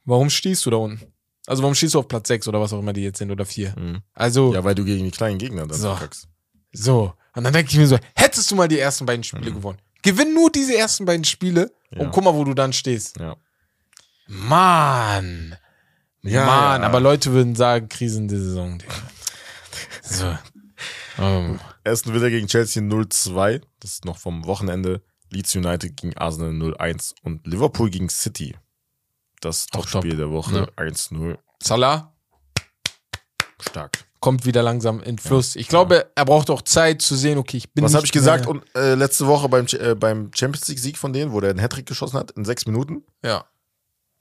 warum 0.04 0.28
stehst 0.30 0.66
du 0.66 0.70
da 0.70 0.76
unten? 0.76 1.12
Also 1.46 1.62
warum 1.62 1.74
stehst 1.74 1.94
du 1.94 1.98
auf 1.98 2.06
Platz 2.06 2.28
6 2.28 2.46
oder 2.48 2.60
was 2.60 2.72
auch 2.72 2.78
immer 2.80 2.92
die 2.92 3.02
jetzt 3.02 3.18
sind 3.18 3.30
oder 3.30 3.46
4? 3.46 3.74
Mhm. 3.78 4.02
Also, 4.12 4.52
Ja, 4.54 4.62
weil 4.62 4.74
du 4.74 4.84
gegen 4.84 5.04
die 5.04 5.10
kleinen 5.10 5.38
Gegner 5.38 5.66
dann 5.66 5.78
So. 5.78 5.88
verkackst. 5.88 6.28
so. 6.72 7.14
Und 7.34 7.44
dann 7.44 7.52
denke 7.52 7.70
ich 7.70 7.78
mir 7.78 7.86
so, 7.86 7.96
hättest 8.14 8.50
du 8.50 8.56
mal 8.56 8.68
die 8.68 8.78
ersten 8.78 9.06
beiden 9.06 9.22
Spiele 9.24 9.52
gewonnen. 9.52 9.78
Gewinn 10.02 10.34
nur 10.34 10.50
diese 10.50 10.76
ersten 10.76 11.04
beiden 11.04 11.24
Spiele 11.24 11.72
Ja. 11.92 12.00
und 12.02 12.10
guck 12.12 12.24
mal, 12.24 12.34
wo 12.34 12.44
du 12.44 12.54
dann 12.54 12.72
stehst. 12.72 13.18
Ja. 13.18 13.36
Mann. 14.30 15.56
Ja, 16.22 16.44
Mann, 16.46 16.82
ja. 16.82 16.86
aber 16.86 17.00
Leute 17.00 17.32
würden 17.32 17.56
sagen, 17.56 17.88
krisende 17.88 18.38
Saison, 18.38 18.78
Digga. 18.78 18.94
So. 20.02 20.36
Ähm, 21.18 21.58
Aston 21.84 22.14
Villa 22.14 22.28
gegen 22.28 22.46
Chelsea 22.46 22.82
0-2. 22.82 23.60
Das 23.80 23.92
ist 23.94 24.04
noch 24.04 24.18
vom 24.18 24.44
Wochenende. 24.46 25.02
Leeds 25.30 25.54
United 25.56 25.96
gegen 25.96 26.16
Arsenal 26.16 26.50
0-1 26.50 27.14
und 27.22 27.46
Liverpool 27.46 27.90
gegen 27.90 28.08
City. 28.08 28.56
Das 29.40 29.66
Topspiel 29.66 30.10
top. 30.10 30.18
der 30.18 30.30
Woche 30.30 30.56
Ja. 30.76 30.84
1-0. 30.84 31.38
Salah 31.62 32.12
Stark. 33.60 34.04
kommt 34.20 34.44
wieder 34.44 34.62
langsam 34.62 35.00
in 35.00 35.18
Fluss. 35.18 35.56
Ich 35.56 35.68
glaube, 35.68 36.10
er 36.14 36.24
braucht 36.24 36.50
auch 36.50 36.62
Zeit 36.62 37.00
zu 37.02 37.14
sehen, 37.16 37.38
okay, 37.38 37.56
ich 37.58 37.72
bin 37.72 37.84
Was 37.84 37.94
habe 37.94 38.04
ich 38.06 38.12
gesagt? 38.12 38.46
Und 38.46 38.64
äh, 38.74 38.94
letzte 38.94 39.26
Woche 39.26 39.48
beim, 39.48 39.66
äh, 39.72 39.94
beim 39.94 40.30
Champions 40.34 40.66
League 40.68 40.78
Sieg 40.78 40.98
von 40.98 41.12
denen, 41.12 41.32
wo 41.32 41.40
der 41.40 41.50
einen 41.50 41.58
Hattrick 41.60 41.86
geschossen 41.86 42.18
hat 42.18 42.30
in 42.32 42.44
sechs 42.44 42.66
Minuten, 42.66 43.04
Ja. 43.24 43.44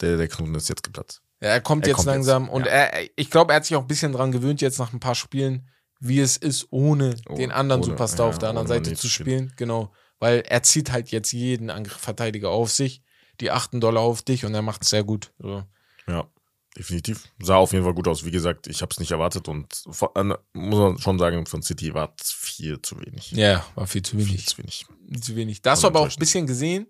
Der, 0.02 0.18
der 0.18 0.28
Knoten 0.28 0.56
ist 0.56 0.70
jetzt 0.70 0.84
geplatzt. 0.84 1.22
Ja, 1.42 1.50
er 1.50 1.62
kommt 1.62 1.86
Er 1.86 1.90
jetzt 1.90 1.98
kommt 1.98 2.08
langsam 2.08 2.44
jetzt, 2.46 2.54
und 2.54 2.66
ja. 2.66 2.72
er, 2.72 3.10
ich 3.16 3.30
glaube, 3.30 3.54
er 3.54 3.58
hat 3.58 3.66
sich 3.66 3.76
auch 3.78 3.82
ein 3.82 3.88
bisschen 3.88 4.12
dran 4.12 4.32
gewöhnt, 4.32 4.62
jetzt 4.62 4.80
nach 4.80 4.92
ein 4.94 5.00
paar 5.00 5.16
Spielen, 5.16 5.70
wie 6.00 6.20
es 6.20 6.38
ist, 6.38 6.68
ohne 6.72 7.16
Oh, 7.30 7.36
den 7.36 7.52
anderen 7.52 7.82
ohne- 7.82 7.92
Superstar 7.92 8.26
ja, 8.28 8.30
auf 8.32 8.40
der 8.40 8.50
anderen 8.50 8.68
Seite 8.68 8.92
zu 8.94 9.02
zu 9.02 9.10
spielen. 9.10 9.54
Genau. 9.58 9.92
Weil 10.20 10.42
er 10.48 10.64
zieht 10.64 10.92
halt 10.92 11.10
jetzt 11.12 11.32
jeden 11.32 11.70
Angriffsverteidiger 11.70 12.50
auf 12.50 12.72
sich. 12.72 13.02
Die 13.40 13.52
achten 13.52 13.80
Dollar 13.80 14.02
auf 14.02 14.22
dich 14.22 14.44
und 14.46 14.54
er 14.54 14.62
macht 14.62 14.84
es 14.84 14.90
sehr 14.90 15.06
gut. 15.06 15.32
So. 15.40 15.64
Ja, 16.08 16.26
definitiv. 16.78 17.24
Sah 17.42 17.56
auf 17.56 17.72
jeden 17.72 17.86
Fall 17.86 17.94
gut 17.94 18.08
aus. 18.10 18.26
Wie 18.26 18.32
gesagt, 18.32 18.68
ich 18.68 18.82
habe 18.82 18.90
es 18.92 19.00
nicht 19.00 19.12
erwartet 19.12 19.48
und 19.48 19.82
von, 19.90 20.10
an, 20.16 20.36
muss 20.54 20.80
man 20.80 20.98
schon 21.00 21.20
sagen, 21.20 21.46
von 21.46 21.62
City 21.62 21.94
war 21.94 22.14
es 22.20 22.32
viel 22.34 22.82
zu 22.82 23.00
wenig. 23.00 23.32
Ja, 23.32 23.66
war 23.76 23.88
viel 23.88 24.02
zu 24.02 24.18
Viel 24.18 24.28
wenig. 24.28 24.46
zu 24.48 24.58
wenig. 24.58 24.86
Viel 25.10 25.22
zu 25.22 25.36
wenig. 25.38 25.62
Da 25.62 25.72
hast 25.72 25.84
du 25.84 25.88
aber 25.88 26.02
auch 26.02 26.10
ein 26.10 26.20
bisschen 26.20 26.46
gesehen. 26.48 26.88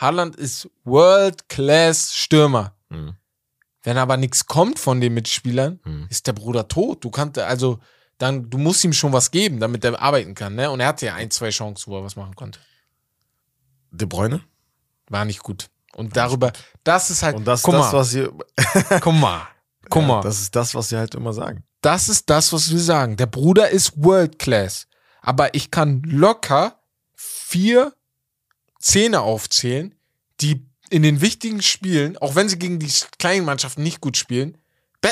Haaland 0.00 0.36
ist 0.36 0.68
World-Class-Stürmer. 0.84 2.74
Mhm. 2.88 3.16
Wenn 3.82 3.96
aber 3.98 4.16
nichts 4.16 4.46
kommt 4.46 4.78
von 4.78 5.00
den 5.00 5.14
Mitspielern, 5.14 5.80
Mhm. 5.84 6.06
ist 6.10 6.26
der 6.26 6.32
Bruder 6.32 6.68
tot. 6.68 7.04
Du 7.04 7.10
kannst, 7.10 7.38
also, 7.38 7.78
dann, 8.18 8.50
du 8.50 8.58
musst 8.58 8.84
ihm 8.84 8.92
schon 8.92 9.12
was 9.12 9.30
geben, 9.30 9.60
damit 9.60 9.84
er 9.84 10.00
arbeiten 10.00 10.34
kann, 10.34 10.54
ne? 10.54 10.70
Und 10.70 10.80
er 10.80 10.88
hatte 10.88 11.06
ja 11.06 11.14
ein, 11.14 11.30
zwei 11.30 11.50
Chancen, 11.50 11.90
wo 11.90 11.96
er 11.98 12.04
was 12.04 12.16
machen 12.16 12.34
konnte. 12.36 12.60
De 13.90 14.06
Bruyne? 14.06 14.42
War 15.08 15.24
nicht 15.24 15.42
gut. 15.42 15.70
Und 15.96 16.16
darüber, 16.16 16.52
das 16.84 17.10
ist 17.10 17.22
halt, 17.22 17.36
Und 17.36 17.44
das, 17.46 17.62
guck 17.62 17.74
das 17.74 17.92
mal, 17.92 17.98
was 17.98 18.14
ihr, 18.14 18.32
guck 19.00 19.14
mal, 19.14 19.48
guck 19.88 20.02
ja, 20.02 20.08
mal. 20.08 20.20
das 20.22 20.40
ist 20.40 20.54
das, 20.54 20.74
was 20.74 20.90
sie 20.90 20.96
halt 20.96 21.14
immer 21.14 21.32
sagen. 21.32 21.64
Das 21.80 22.08
ist 22.08 22.28
das, 22.30 22.52
was 22.52 22.70
wir 22.70 22.78
sagen. 22.78 23.16
Der 23.16 23.26
Bruder 23.26 23.70
ist 23.70 23.92
World 23.96 24.38
Class. 24.38 24.86
Aber 25.22 25.54
ich 25.54 25.70
kann 25.70 26.02
locker 26.04 26.78
vier 27.14 27.94
Zähne 28.80 29.20
aufzählen, 29.20 29.94
die 30.40 30.66
in 30.88 31.02
den 31.02 31.20
wichtigen 31.20 31.62
Spielen, 31.62 32.16
auch 32.18 32.34
wenn 32.34 32.48
sie 32.48 32.58
gegen 32.58 32.78
die 32.80 32.90
kleinen 33.18 33.44
Mannschaften 33.44 33.82
nicht 33.84 34.00
gut 34.00 34.16
spielen, 34.16 34.58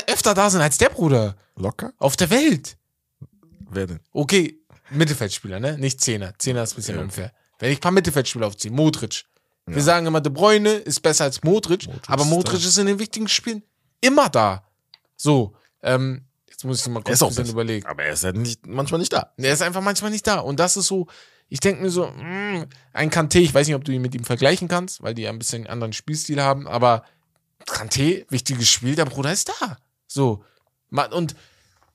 öfter 0.09 0.35
da 0.35 0.51
sind 0.51 0.61
als 0.61 0.79
der 0.79 0.89
Bruder 0.89 1.37
Locker? 1.57 1.93
auf 1.99 2.17
der 2.17 2.31
Welt. 2.31 2.77
Wer 3.71 3.87
denn? 3.87 4.01
Okay, 4.13 4.59
Mittelfeldspieler, 4.91 5.61
ne? 5.61 5.79
Nicht 5.79 6.01
Zehner. 6.01 6.33
Zehner 6.39 6.63
ist 6.63 6.73
ein 6.73 6.77
bisschen 6.77 6.97
Ja. 6.97 7.03
unfair. 7.03 7.33
Wenn 7.59 7.71
ich 7.71 7.79
ein 7.79 7.81
paar 7.83 7.93
Mittelfeldspieler 7.93 8.47
aufziehe, 8.47 8.73
Modric. 8.73 9.25
Wir 9.67 9.77
Ja. 9.77 9.83
sagen 9.83 10.07
immer, 10.07 10.21
De 10.21 10.33
Bruyne 10.33 10.71
ist 10.73 11.01
besser 11.01 11.25
als 11.25 11.43
Modric, 11.43 11.87
Modric 11.87 12.09
aber 12.11 12.23
ist 12.23 12.29
Modric 12.31 12.61
da. 12.63 12.69
ist 12.69 12.79
in 12.79 12.87
den 12.87 12.99
wichtigen 12.99 13.29
Spielen 13.29 13.63
immer 14.01 14.29
da. 14.31 14.67
So, 15.17 15.55
ähm, 15.83 16.25
jetzt 16.49 16.65
muss 16.65 16.81
ich 16.81 16.87
mal 16.89 17.03
kurz 17.03 17.15
ist 17.17 17.23
ein 17.23 17.29
bisschen 17.29 17.51
überlegen. 17.51 17.87
Aber 17.87 18.03
er 18.05 18.13
ist 18.15 18.25
halt 18.25 18.37
nicht, 18.37 18.67
manchmal 18.67 19.01
nicht 19.01 19.13
da. 19.13 19.33
Er 19.37 19.53
ist 19.53 19.61
einfach 19.63 19.83
manchmal 19.83 20.11
nicht 20.11 20.27
da. 20.27 20.39
Und 20.41 20.59
das 20.59 20.77
ist 20.79 20.87
so, 20.87 21.07
ich 21.49 21.61
denke 21.61 21.83
mir 21.83 21.91
so, 21.91 22.07
mh, 22.07 22.67
ein 22.93 23.11
Kanté, 23.11 23.39
ich 23.39 23.55
weiß 23.55 23.67
nicht, 23.67 23.77
ob 23.77 23.85
du 23.85 23.93
ihn 23.93 24.03
mit 24.03 24.15
ihm 24.15 24.25
vergleichen 24.25 24.69
kannst, 24.69 25.03
weil 25.03 25.15
die 25.15 25.23
ja 25.23 25.31
ein 25.31 25.39
bisschen 25.39 25.63
einen 25.63 25.73
anderen 25.73 25.93
Spielstil 25.93 26.43
haben, 26.43 26.67
aber 26.67 27.05
Kanté, 27.67 28.27
wichtiges 28.31 28.69
Spiel, 28.69 28.95
der 28.95 29.07
Bruder 29.07 29.33
ist 29.33 29.49
da. 29.49 29.79
So. 30.07 30.45
Und 31.11 31.35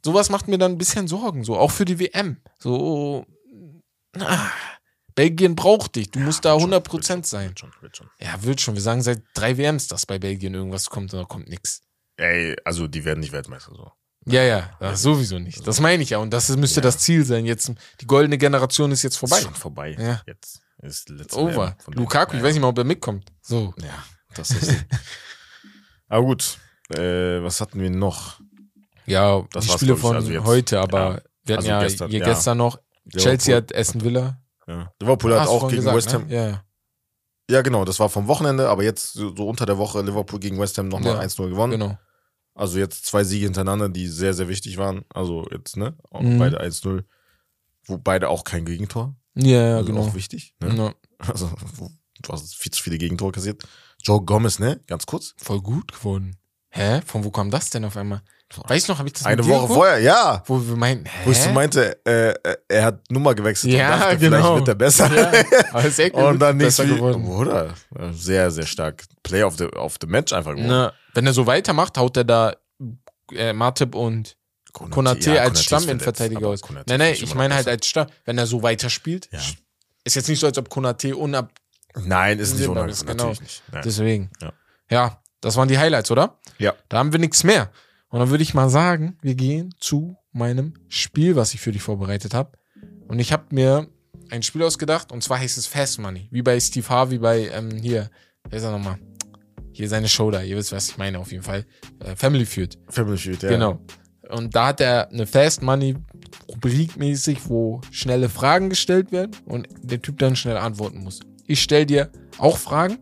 sowas 0.04 0.30
macht 0.30 0.48
mir 0.48 0.58
dann 0.58 0.74
ein 0.74 0.78
bisschen 0.78 1.08
Sorgen, 1.08 1.44
so, 1.44 1.58
auch 1.58 1.72
für 1.72 1.86
die 1.86 2.00
WM. 2.00 2.38
So, 2.60 3.26
ah, 4.20 4.50
Belgien 5.16 5.56
braucht 5.56 5.96
dich, 5.96 6.10
du 6.10 6.20
musst 6.20 6.46
da 6.46 6.56
100% 6.56 7.26
sein. 7.26 7.50
Wird 7.50 7.60
schon, 7.60 7.72
wird 7.82 7.98
schon. 7.98 8.10
Ja, 8.20 8.42
wird 8.44 8.62
schon. 8.62 8.74
Wir 8.74 8.82
sagen 8.82 9.02
seit 9.02 9.22
drei 9.36 9.58
WMs, 9.58 9.88
dass 9.88 10.06
bei 10.06 10.18
Belgien 10.18 10.54
irgendwas 10.54 10.90
kommt 10.90 11.14
und 11.14 11.20
da 11.20 11.26
kommt 11.26 11.50
nichts. 11.50 11.82
Ey, 12.18 12.56
also 12.64 12.88
die 12.88 13.06
werden 13.06 13.20
nicht 13.20 13.32
Weltmeister 13.32 13.74
so. 13.76 13.92
Ja, 14.26 14.44
ja, 14.44 14.70
das 14.80 15.02
sowieso 15.02 15.38
nicht. 15.40 15.66
Das 15.68 15.80
meine 15.82 16.02
ich 16.04 16.12
ja. 16.12 16.18
Und 16.20 16.32
das 16.32 16.50
müsste 16.56 16.80
Ja. 16.80 16.84
das 16.84 16.98
Ziel 17.00 17.26
sein. 17.26 17.46
Jetzt, 17.46 17.72
die 18.02 18.08
goldene 18.08 18.38
Generation 18.38 18.92
ist 18.92 19.04
jetzt 19.04 19.18
vorbei. 19.18 19.38
Ist 19.38 19.44
schon 19.44 19.54
vorbei. 19.56 19.96
Ja. 20.00 20.22
Jetzt 20.26 20.62
ist 20.82 21.10
letzte 21.10 21.38
Over. 21.40 21.76
Lukaku, 21.88 22.34
ich 22.34 22.40
ja. 22.40 22.46
weiß 22.46 22.54
nicht 22.54 22.62
mal, 22.62 22.70
ob 22.70 22.78
er 22.78 22.84
mitkommt. 22.84 23.32
So. 23.42 23.74
Ja, 23.82 24.04
das 24.36 24.52
ist. 24.52 24.72
Aber 26.08 26.26
gut. 26.26 26.58
Äh, 26.90 27.42
was 27.44 27.60
hatten 27.62 27.80
wir 27.80 27.90
noch? 27.90 28.40
Ja, 29.06 29.42
Das 29.52 29.66
die 29.66 29.72
Spiele 29.72 29.98
von 29.98 30.16
Also 30.16 30.32
jetzt- 30.32 30.46
heute, 30.46 30.80
aber 30.80 31.00
ja. 31.00 31.06
wir 31.44 31.58
hatten 31.58 31.58
Also 31.58 31.68
ja 31.70 31.80
gestern, 31.84 32.10
hier 32.10 32.20
ja. 32.20 32.26
gestern 32.26 32.58
noch. 32.58 32.80
Chelsea 33.18 33.58
hat 33.58 33.76
Aston 33.76 34.02
Villa. 34.04 34.38
Ja. 34.68 34.92
Liverpool 35.02 35.38
hat 35.38 35.48
auch 35.50 35.68
gegen 35.68 35.78
gesagt, 35.82 35.98
West 35.98 36.14
Ham. 36.14 36.28
Ne? 36.28 36.34
Ja, 36.36 36.48
ja, 36.48 36.64
Ja, 37.50 37.62
genau, 37.62 37.84
das 37.84 38.00
war 38.00 38.08
vom 38.10 38.28
Wochenende, 38.28 38.70
aber 38.70 38.84
jetzt 38.84 39.14
so, 39.14 39.36
so 39.36 39.48
unter 39.50 39.66
der 39.66 39.78
Woche 39.78 40.02
Liverpool 40.02 40.40
gegen 40.40 40.58
West 40.60 40.78
Ham 40.78 40.88
nochmal 40.88 41.16
Ja, 41.16 41.20
1-0 41.22 41.50
gewonnen. 41.50 41.72
genau. 41.72 41.98
Also 42.56 42.78
jetzt 42.80 43.06
zwei 43.06 43.24
Siege 43.24 43.46
hintereinander, 43.46 43.90
die 43.90 44.08
sehr, 44.08 44.34
sehr 44.34 44.48
wichtig 44.48 44.78
waren. 44.78 45.06
Also 45.14 45.48
jetzt, 45.52 45.76
ne? 45.78 45.96
Auch 46.12 46.22
Mhm. 46.22 46.38
Beide 46.40 46.62
1-0. 46.62 47.04
Wo 47.86 47.98
beide 47.98 48.30
auch 48.30 48.44
kein 48.44 48.66
Gegentor. 48.66 49.16
Ja, 49.36 49.68
ja, 49.70 49.76
also 49.78 49.88
genau. 49.88 50.02
auch 50.06 50.14
wichtig. 50.14 50.56
Ne? 50.62 50.76
Ja, 50.76 50.94
Also, 51.18 51.52
du 52.22 52.32
hast 52.34 52.56
viel 52.56 52.72
zu 52.72 52.84
viele 52.84 52.98
Gegentore 52.98 53.32
kassiert. 53.32 53.64
Joe 54.02 54.22
Gomez, 54.24 54.60
ne? 54.60 54.80
Ganz 54.88 55.06
kurz. 55.06 55.34
voll 55.38 55.62
gut 55.62 55.92
geworden. 55.92 56.38
Hä? 56.70 57.02
Von 57.06 57.24
wo 57.24 57.32
kam 57.32 57.50
das 57.52 57.70
denn 57.70 57.86
auf 57.86 57.98
einmal? 57.98 58.22
Weißt 58.68 58.88
du 58.88 58.92
noch, 58.92 59.00
habe 59.00 59.08
ich 59.08 59.14
das 59.14 59.26
Eine 59.26 59.44
Woche 59.46 59.54
geguckt? 59.62 59.74
vorher, 59.74 60.00
ja. 60.00 60.44
Wo 60.46 60.60
wir 60.60 60.76
meinten, 60.76 61.06
hä? 61.06 61.12
Wo 61.26 61.32
ich 61.32 61.38
so 61.40 61.50
meinte, 61.52 61.98
äh, 62.06 62.30
äh, 62.32 62.58
er 62.68 62.86
hat 62.86 63.12
Nummer 63.12 63.34
gewechselt 63.36 63.74
Ja, 63.74 63.94
und 63.94 64.00
dachte, 64.02 64.18
genau. 64.18 64.38
vielleicht 64.38 64.56
wird 64.56 64.68
er 64.68 64.76
besser. 64.76 65.16
Ja, 65.16 65.32
aber 65.72 65.86
ist 65.86 66.00
echt 66.00 66.14
und 66.16 66.40
dann 66.40 66.58
nicht 66.58 66.78
geworden. 66.78 67.24
Bruder, 67.24 67.74
sehr, 68.12 68.52
sehr 68.52 68.66
stark. 68.66 69.04
Player 69.24 69.48
of 69.48 69.58
the, 69.58 69.66
of 69.66 69.96
the 70.02 70.08
Match 70.08 70.34
einfach 70.34 70.52
geworden. 70.52 70.68
Ne, 70.68 70.94
wenn 71.14 71.26
er 71.26 71.34
so 71.34 71.46
weitermacht, 71.48 71.98
haut 71.98 72.18
er 72.18 72.24
da 72.24 72.54
äh, 73.32 73.54
Matip 73.54 73.96
und 73.96 74.36
Konate 74.74 75.36
ja, 75.36 75.44
als 75.44 75.64
Stamminverteidiger 75.64 76.48
aus. 76.48 76.62
Konate 76.62 76.86
Nein, 76.90 77.00
nein, 77.00 77.14
ich 77.14 77.36
meine 77.36 77.54
halt 77.54 77.68
als 77.68 77.86
Stamm, 77.88 78.08
wenn 78.26 78.38
er 78.38 78.48
so 78.48 78.64
weiterspielt. 78.64 79.30
Ja. 79.32 79.40
Ist 80.04 80.16
jetzt 80.16 80.28
nicht 80.28 80.40
so, 80.40 80.48
als 80.48 80.58
ob 80.58 80.70
Konate 80.70 81.16
unab. 81.16 81.52
Nein, 81.96 82.40
ist 82.40 82.58
nicht 82.58 82.68
unangenehm. 82.68 82.90
das, 82.90 83.06
Natürlich 83.06 83.38
genau. 83.38 83.44
nicht. 83.44 83.64
Nein. 83.72 83.82
Deswegen. 83.86 84.30
Ja. 84.42 84.54
ja, 84.90 85.22
das 85.42 85.56
waren 85.58 85.68
die 85.68 85.78
Highlights, 85.78 86.10
oder? 86.10 86.40
Ja. 86.58 86.74
Da 86.90 86.98
haben 86.98 87.12
wir 87.12 87.20
nichts 87.20 87.44
mehr. 87.44 87.70
Und 88.14 88.20
dann 88.20 88.30
würde 88.30 88.44
ich 88.44 88.54
mal 88.54 88.70
sagen, 88.70 89.18
wir 89.24 89.34
gehen 89.34 89.74
zu 89.80 90.16
meinem 90.34 90.76
Spiel, 90.88 91.36
was 91.36 91.56
ich 91.56 91.62
für 91.62 91.72
dich 91.72 91.82
vorbereitet 91.82 92.36
habe. 92.36 92.52
Und 93.08 93.18
ich 93.18 93.34
habe 93.34 93.46
mir 93.50 93.88
ein 94.30 94.44
Spiel 94.44 94.62
ausgedacht, 94.62 95.12
und 95.12 95.24
zwar 95.24 95.40
heißt 95.40 95.58
es 95.58 95.66
Fast 95.66 95.98
Money. 95.98 96.28
Wie 96.30 96.44
bei 96.44 96.60
Steve 96.60 96.88
Harvey 96.88 97.18
bei, 97.18 97.50
ähm, 97.50 97.72
hier, 97.72 98.12
wer 98.48 98.58
ist 98.60 98.66
er 98.66 98.72
nochmal? 98.72 99.00
Hier 99.72 99.90
seine 99.90 100.08
Show 100.08 100.30
da, 100.30 100.44
ihr 100.44 100.56
wisst, 100.56 100.72
was 100.72 100.90
ich 100.90 100.98
meine 101.00 101.18
auf 101.18 101.32
jeden 101.32 101.44
Fall. 101.44 101.66
Äh, 102.02 102.16
Family 102.16 102.46
Feud. 102.46 102.78
Family 102.88 103.18
Feud, 103.18 103.42
ja. 103.42 103.50
Genau. 103.50 103.80
Und 104.30 104.56
da 104.56 104.68
hat 104.68 104.80
er 104.80 105.10
eine 105.10 105.26
Fast 105.26 105.64
Money 105.64 105.96
rubrikmäßig, 106.50 107.50
wo 107.50 107.82
schnelle 107.90 108.30
Fragen 108.30 108.70
gestellt 108.70 109.12
werden 109.12 109.32
und 109.46 109.68
der 109.82 110.00
Typ 110.00 110.20
dann 110.20 110.36
schnell 110.36 110.58
antworten 110.58 111.04
muss. 111.04 111.20
Ich 111.48 111.64
stelle 111.64 111.88
dir 111.88 112.12
auch 112.38 112.60
Fragen. 112.60 113.00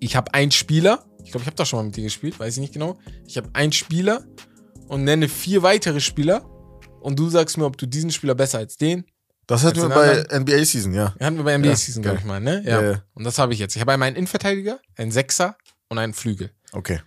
Ich 0.00 0.16
habe 0.16 0.34
einen 0.34 0.50
Spieler. 0.50 1.04
Ich 1.32 1.34
glaube, 1.34 1.44
ich 1.44 1.46
habe 1.46 1.56
da 1.56 1.64
schon 1.64 1.78
mal 1.78 1.84
mit 1.84 1.96
dir 1.96 2.02
gespielt, 2.02 2.38
weiß 2.38 2.56
ich 2.56 2.60
nicht 2.60 2.74
genau. 2.74 2.98
Ich 3.26 3.38
habe 3.38 3.48
einen 3.54 3.72
Spieler 3.72 4.22
und 4.88 5.04
nenne 5.04 5.30
vier 5.30 5.62
weitere 5.62 5.98
Spieler 5.98 6.44
und 7.00 7.18
du 7.18 7.30
sagst 7.30 7.56
mir, 7.56 7.64
ob 7.64 7.78
du 7.78 7.86
diesen 7.86 8.10
Spieler 8.10 8.34
besser 8.34 8.58
als 8.58 8.76
den. 8.76 9.06
Das 9.46 9.64
hatten 9.64 9.80
wir 9.80 9.88
bei 9.88 10.26
NBA 10.40 10.62
Season, 10.66 10.92
ja. 10.92 11.14
Hatten 11.18 11.38
wir 11.38 11.44
bei 11.44 11.56
NBA 11.56 11.68
Ja, 11.70 11.76
Season, 11.76 12.02
glaube 12.02 12.18
ich 12.18 12.24
mal, 12.26 12.38
ne? 12.38 12.62
Ja, 12.66 12.82
Ja. 12.82 12.90
ja. 12.92 13.02
Und 13.14 13.24
das 13.24 13.38
habe 13.38 13.54
ich 13.54 13.58
jetzt. 13.60 13.74
Ich 13.76 13.80
habe 13.80 13.92
einmal 13.92 14.08
einen 14.08 14.16
Innenverteidiger, 14.16 14.78
einen 14.96 15.10
Sechser 15.10 15.56
und 15.88 15.96
einen 15.96 16.12
Flügel. 16.12 16.50
Okay. 16.72 17.00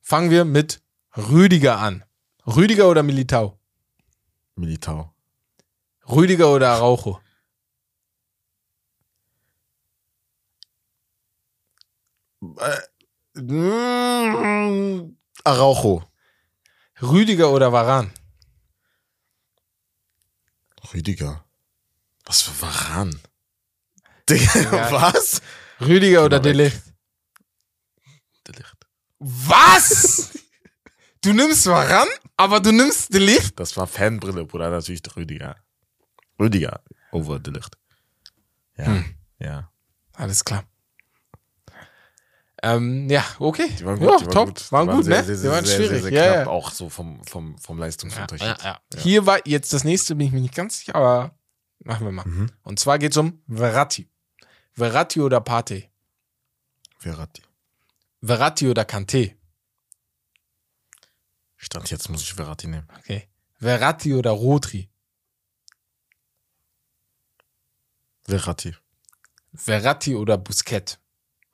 Fangen 0.00 0.30
wir 0.30 0.44
mit 0.44 0.82
Rüdiger 1.16 1.78
an. 1.78 2.04
Rüdiger 2.48 2.88
oder 2.90 3.04
Militao? 3.04 3.60
Militao. 4.56 5.14
Rüdiger 6.08 6.52
oder 6.52 6.70
Araujo? 6.70 7.20
Araujo. 15.44 16.04
Rüdiger 17.00 17.50
oder 17.50 17.72
Varan? 17.72 18.12
Rüdiger. 20.92 21.44
Was 22.24 22.42
für 22.42 22.60
Varan? 22.62 23.20
Digga, 24.28 24.90
was? 24.92 25.40
Rüdiger 25.80 26.24
oder 26.24 26.36
weg. 26.38 26.52
Delicht? 26.52 26.82
Delicht. 28.46 28.76
Was? 29.18 30.30
du 31.22 31.32
nimmst 31.32 31.66
Varan, 31.66 32.08
aber 32.36 32.60
du 32.60 32.72
nimmst 32.72 33.12
Delicht? 33.12 33.58
Das 33.58 33.76
war 33.76 33.86
Fanbrille, 33.86 34.44
Bruder, 34.44 34.70
natürlich 34.70 35.02
der 35.02 35.16
Rüdiger. 35.16 35.56
Rüdiger 36.38 36.82
over 37.10 37.38
Delicht. 37.40 37.76
Ja, 38.76 38.86
Hm. 38.86 39.14
ja. 39.38 39.72
Alles 40.14 40.44
klar. 40.44 40.64
Ähm, 42.64 43.10
ja, 43.10 43.24
okay. 43.40 43.68
Die 43.76 43.84
waren 43.84 44.00
ja, 44.00 44.06
gut, 44.10 44.20
die 44.20 44.26
waren 44.26 44.32
top. 44.32 44.46
gut. 44.48 44.72
Waren 44.72 44.88
Die 44.88 44.94
gut, 44.94 45.04
sehr, 45.04 45.18
ne? 45.18 45.24
sehr, 45.24 45.34
Die 45.34 45.40
sehr, 45.40 45.50
waren 45.50 45.64
sehr, 45.64 45.76
schwierig. 45.76 46.02
Sehr, 46.02 46.12
ja, 46.12 46.34
ja. 46.42 46.46
auch 46.46 46.70
so 46.70 46.88
vom, 46.88 47.22
vom, 47.24 47.58
vom 47.58 47.78
Ja, 47.78 47.84
Leistungsunterschied. 47.86 48.46
ja, 48.46 48.56
ja. 48.62 48.80
Hier 49.00 49.26
war 49.26 49.40
jetzt 49.46 49.72
das 49.72 49.82
nächste, 49.84 50.14
bin 50.14 50.28
ich 50.28 50.32
mir 50.32 50.40
nicht 50.40 50.54
ganz 50.54 50.78
sicher, 50.78 50.94
aber 50.94 51.34
machen 51.80 52.06
wir 52.06 52.12
mal. 52.12 52.24
Mhm. 52.24 52.50
Und 52.62 52.78
zwar 52.78 52.98
geht's 52.98 53.16
um 53.16 53.42
Verratti. 53.48 54.08
Verratti 54.74 55.20
oder 55.20 55.40
Pate? 55.40 55.84
Verratti. 56.98 57.42
Verratti 58.22 58.68
oder 58.68 58.82
Kanté? 58.84 59.34
Stand 61.56 61.90
jetzt 61.90 62.08
muss 62.08 62.22
ich 62.22 62.34
Verratti 62.34 62.68
nehmen. 62.68 62.88
Okay. 62.98 63.28
Verratti 63.58 64.14
oder 64.14 64.30
Rodri? 64.30 64.88
Verratti. 68.24 68.76
Verratti 69.54 70.14
oder 70.14 70.38
Busquets? 70.38 70.98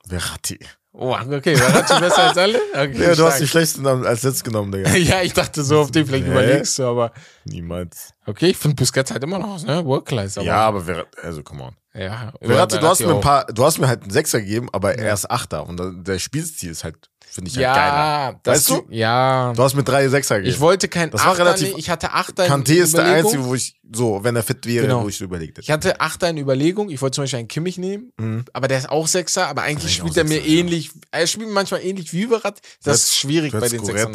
Verratti. 0.07 0.59
Oh, 0.91 1.15
okay, 1.15 1.55
Verratti 1.55 1.99
besser 1.99 2.23
als 2.29 2.37
alle? 2.37 2.59
Okay, 2.73 3.03
Ja, 3.03 3.15
du 3.15 3.23
hast 3.25 3.39
die 3.39 3.47
schlechtesten 3.47 3.85
als 3.85 4.23
letztes 4.23 4.43
genommen, 4.43 4.71
Digga. 4.71 4.89
Ja, 4.95 5.21
ich 5.21 5.33
dachte 5.33 5.63
so, 5.63 5.81
auf 5.81 5.91
den 5.91 6.05
vielleicht 6.05 6.25
Nee. 6.25 6.31
überlegst 6.31 6.79
du, 6.79 6.83
aber 6.87 7.11
Niemals. 7.45 8.13
okay, 8.25 8.47
ich 8.47 8.57
finde 8.57 8.75
Busquets 8.75 9.11
halt 9.11 9.23
immer 9.23 9.37
noch, 9.39 9.61
ne? 9.63 9.77
Aber 9.77 10.03
ja, 10.43 10.55
aber 10.67 10.81
Verratti, 10.81 11.21
also 11.21 11.43
come 11.43 11.63
on. 11.63 11.75
ja. 11.93 12.33
Verratti, 12.41 12.79
du 12.79 12.87
hast 12.87 13.01
mir 13.01 13.13
ein 13.13 13.21
paar, 13.21 13.45
du 13.45 13.63
hast 13.63 13.77
mir 13.77 13.87
halt 13.87 14.01
einen 14.01 14.11
Sechser 14.11 14.39
gegeben, 14.41 14.67
aber 14.71 14.97
Ja. 14.97 15.05
er 15.05 15.13
ist 15.13 15.29
Achter 15.29 15.67
und 15.67 15.79
der 16.07 16.17
Spielstil 16.19 16.71
ist 16.71 16.83
halt, 16.83 17.09
finde 17.31 17.49
ich 17.49 17.55
halt 17.57 17.63
Ja, 17.63 17.73
geiler. 17.75 18.39
das, 18.43 18.55
Weißt 18.57 18.69
du? 18.69 18.87
Ja. 18.89 19.53
Du 19.55 19.63
hast 19.63 19.75
mir 19.75 19.83
drei 19.83 20.07
Sechser 20.09 20.37
gegeben. 20.37 20.53
Ich 20.53 20.59
wollte 20.59 20.87
kein 20.87 21.11
Das 21.11 21.21
war 21.23 21.31
Achter, 21.31 21.45
relativ- 21.45 21.73
nee, 21.73 21.79
ich 21.79 21.89
hatte 21.89 22.11
Achter 22.13 22.45
in 22.45 22.51
Kanté 22.51 22.73
ist 22.81 22.97
der 22.97 23.05
einzige, 23.05 23.45
wo 23.45 23.55
ich, 23.55 23.79
so, 23.91 24.23
wenn 24.23 24.35
er 24.35 24.43
fit 24.43 24.65
wäre, 24.65 24.85
Genau. 24.87 25.03
wo 25.03 25.09
ich 25.09 25.19
überlegt 25.21 25.59
Ich 25.59 25.69
hätte. 25.69 25.89
hatte 25.89 26.01
Achter 26.01 26.29
in 26.29 26.37
Überlegung. 26.37 26.89
Ich 26.89 27.01
wollte 27.01 27.15
zum 27.15 27.23
Beispiel 27.23 27.39
einen 27.39 27.47
Kimmich 27.47 27.77
nehmen, 27.77 28.11
Mhm. 28.17 28.45
aber 28.53 28.67
der 28.67 28.77
ist 28.79 28.89
auch 28.89 29.07
Sechser, 29.07 29.47
aber 29.47 29.61
eigentlich 29.63 29.95
spielt 29.95 30.17
er 30.17 30.23
mir 30.25 30.45
ähnlich. 30.45 30.91
Er 31.11 31.27
spielt 31.27 31.49
manchmal 31.49 31.81
ähnlich 31.83 32.11
wie 32.13 32.27
Verratti. 32.27 32.61
Das 32.83 32.97
ist 33.03 33.15
schwierig 33.15 33.51
Du 33.51 33.59
bei 33.59 33.69
den 33.69 33.83
Sechsern 33.85 34.13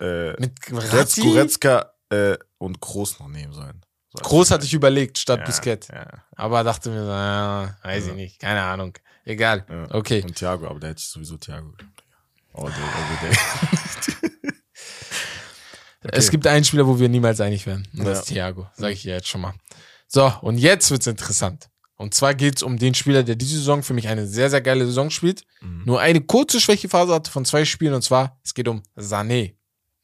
äh, 0.00 0.32
Mit 0.40 0.52
Verratti. 0.64 1.20
Goretzka 1.22 1.92
äh, 2.10 2.36
und 2.58 2.80
Groß 2.80 3.18
noch 3.20 3.28
nehmen 3.28 3.52
sollen. 3.52 3.80
So, 4.14 4.18
Groß 4.22 4.50
hatte 4.50 4.66
ich 4.66 4.74
überlegt 4.74 5.16
statt 5.16 5.40
ja, 5.40 5.46
Busquets. 5.46 5.88
Ja, 5.88 6.06
Aber 6.36 6.62
dachte 6.64 6.90
mir, 6.90 7.02
ja, 7.06 7.76
weiß 7.82 8.04
Ja. 8.04 8.10
ich 8.10 8.16
nicht, 8.16 8.38
keine 8.40 8.60
Ahnung. 8.60 8.92
Egal. 9.24 9.64
ja. 9.70 9.86
Okay. 9.94 10.22
Und 10.22 10.34
Thiago, 10.36 10.66
aber 10.66 10.80
da 10.80 10.88
hätte 10.88 10.98
ich 11.00 11.08
sowieso 11.08 11.38
Thiago 11.38 11.70
genommen. 11.70 11.94
All 12.54 12.70
day, 12.70 12.82
every 12.82 13.30
day. 13.30 14.42
Es 16.12 16.30
gibt 16.30 16.46
einen 16.46 16.64
Spieler, 16.64 16.86
wo 16.86 16.98
wir 16.98 17.08
niemals 17.08 17.40
einig 17.40 17.66
werden. 17.66 17.86
Und 17.96 18.00
das 18.04 18.18
Ja. 18.18 18.22
ist 18.22 18.28
Thiago. 18.28 18.66
Sag 18.74 18.90
ich 18.92 19.02
dir 19.02 19.14
jetzt 19.14 19.28
schon 19.28 19.40
mal. 19.40 19.54
So, 20.08 20.32
und 20.42 20.58
jetzt 20.58 20.90
wird's 20.90 21.06
interessant. 21.06 21.68
Und 21.96 22.12
zwar 22.14 22.34
geht's 22.34 22.62
um 22.64 22.76
den 22.76 22.94
Spieler, 22.94 23.22
der 23.22 23.36
diese 23.36 23.56
Saison 23.56 23.82
für 23.84 23.94
mich 23.94 24.08
eine 24.08 24.26
sehr, 24.26 24.50
sehr 24.50 24.60
geile 24.60 24.84
Saison 24.84 25.10
spielt. 25.10 25.44
Mhm. 25.60 25.82
Nur 25.86 26.00
eine 26.00 26.20
kurze 26.20 26.60
Schwächephase 26.60 27.14
hatte 27.14 27.30
von 27.30 27.44
zwei 27.44 27.64
Spielen. 27.64 27.94
Und 27.94 28.02
zwar, 28.02 28.40
es 28.44 28.52
geht 28.52 28.66
um 28.66 28.82
Sané. 28.96 29.54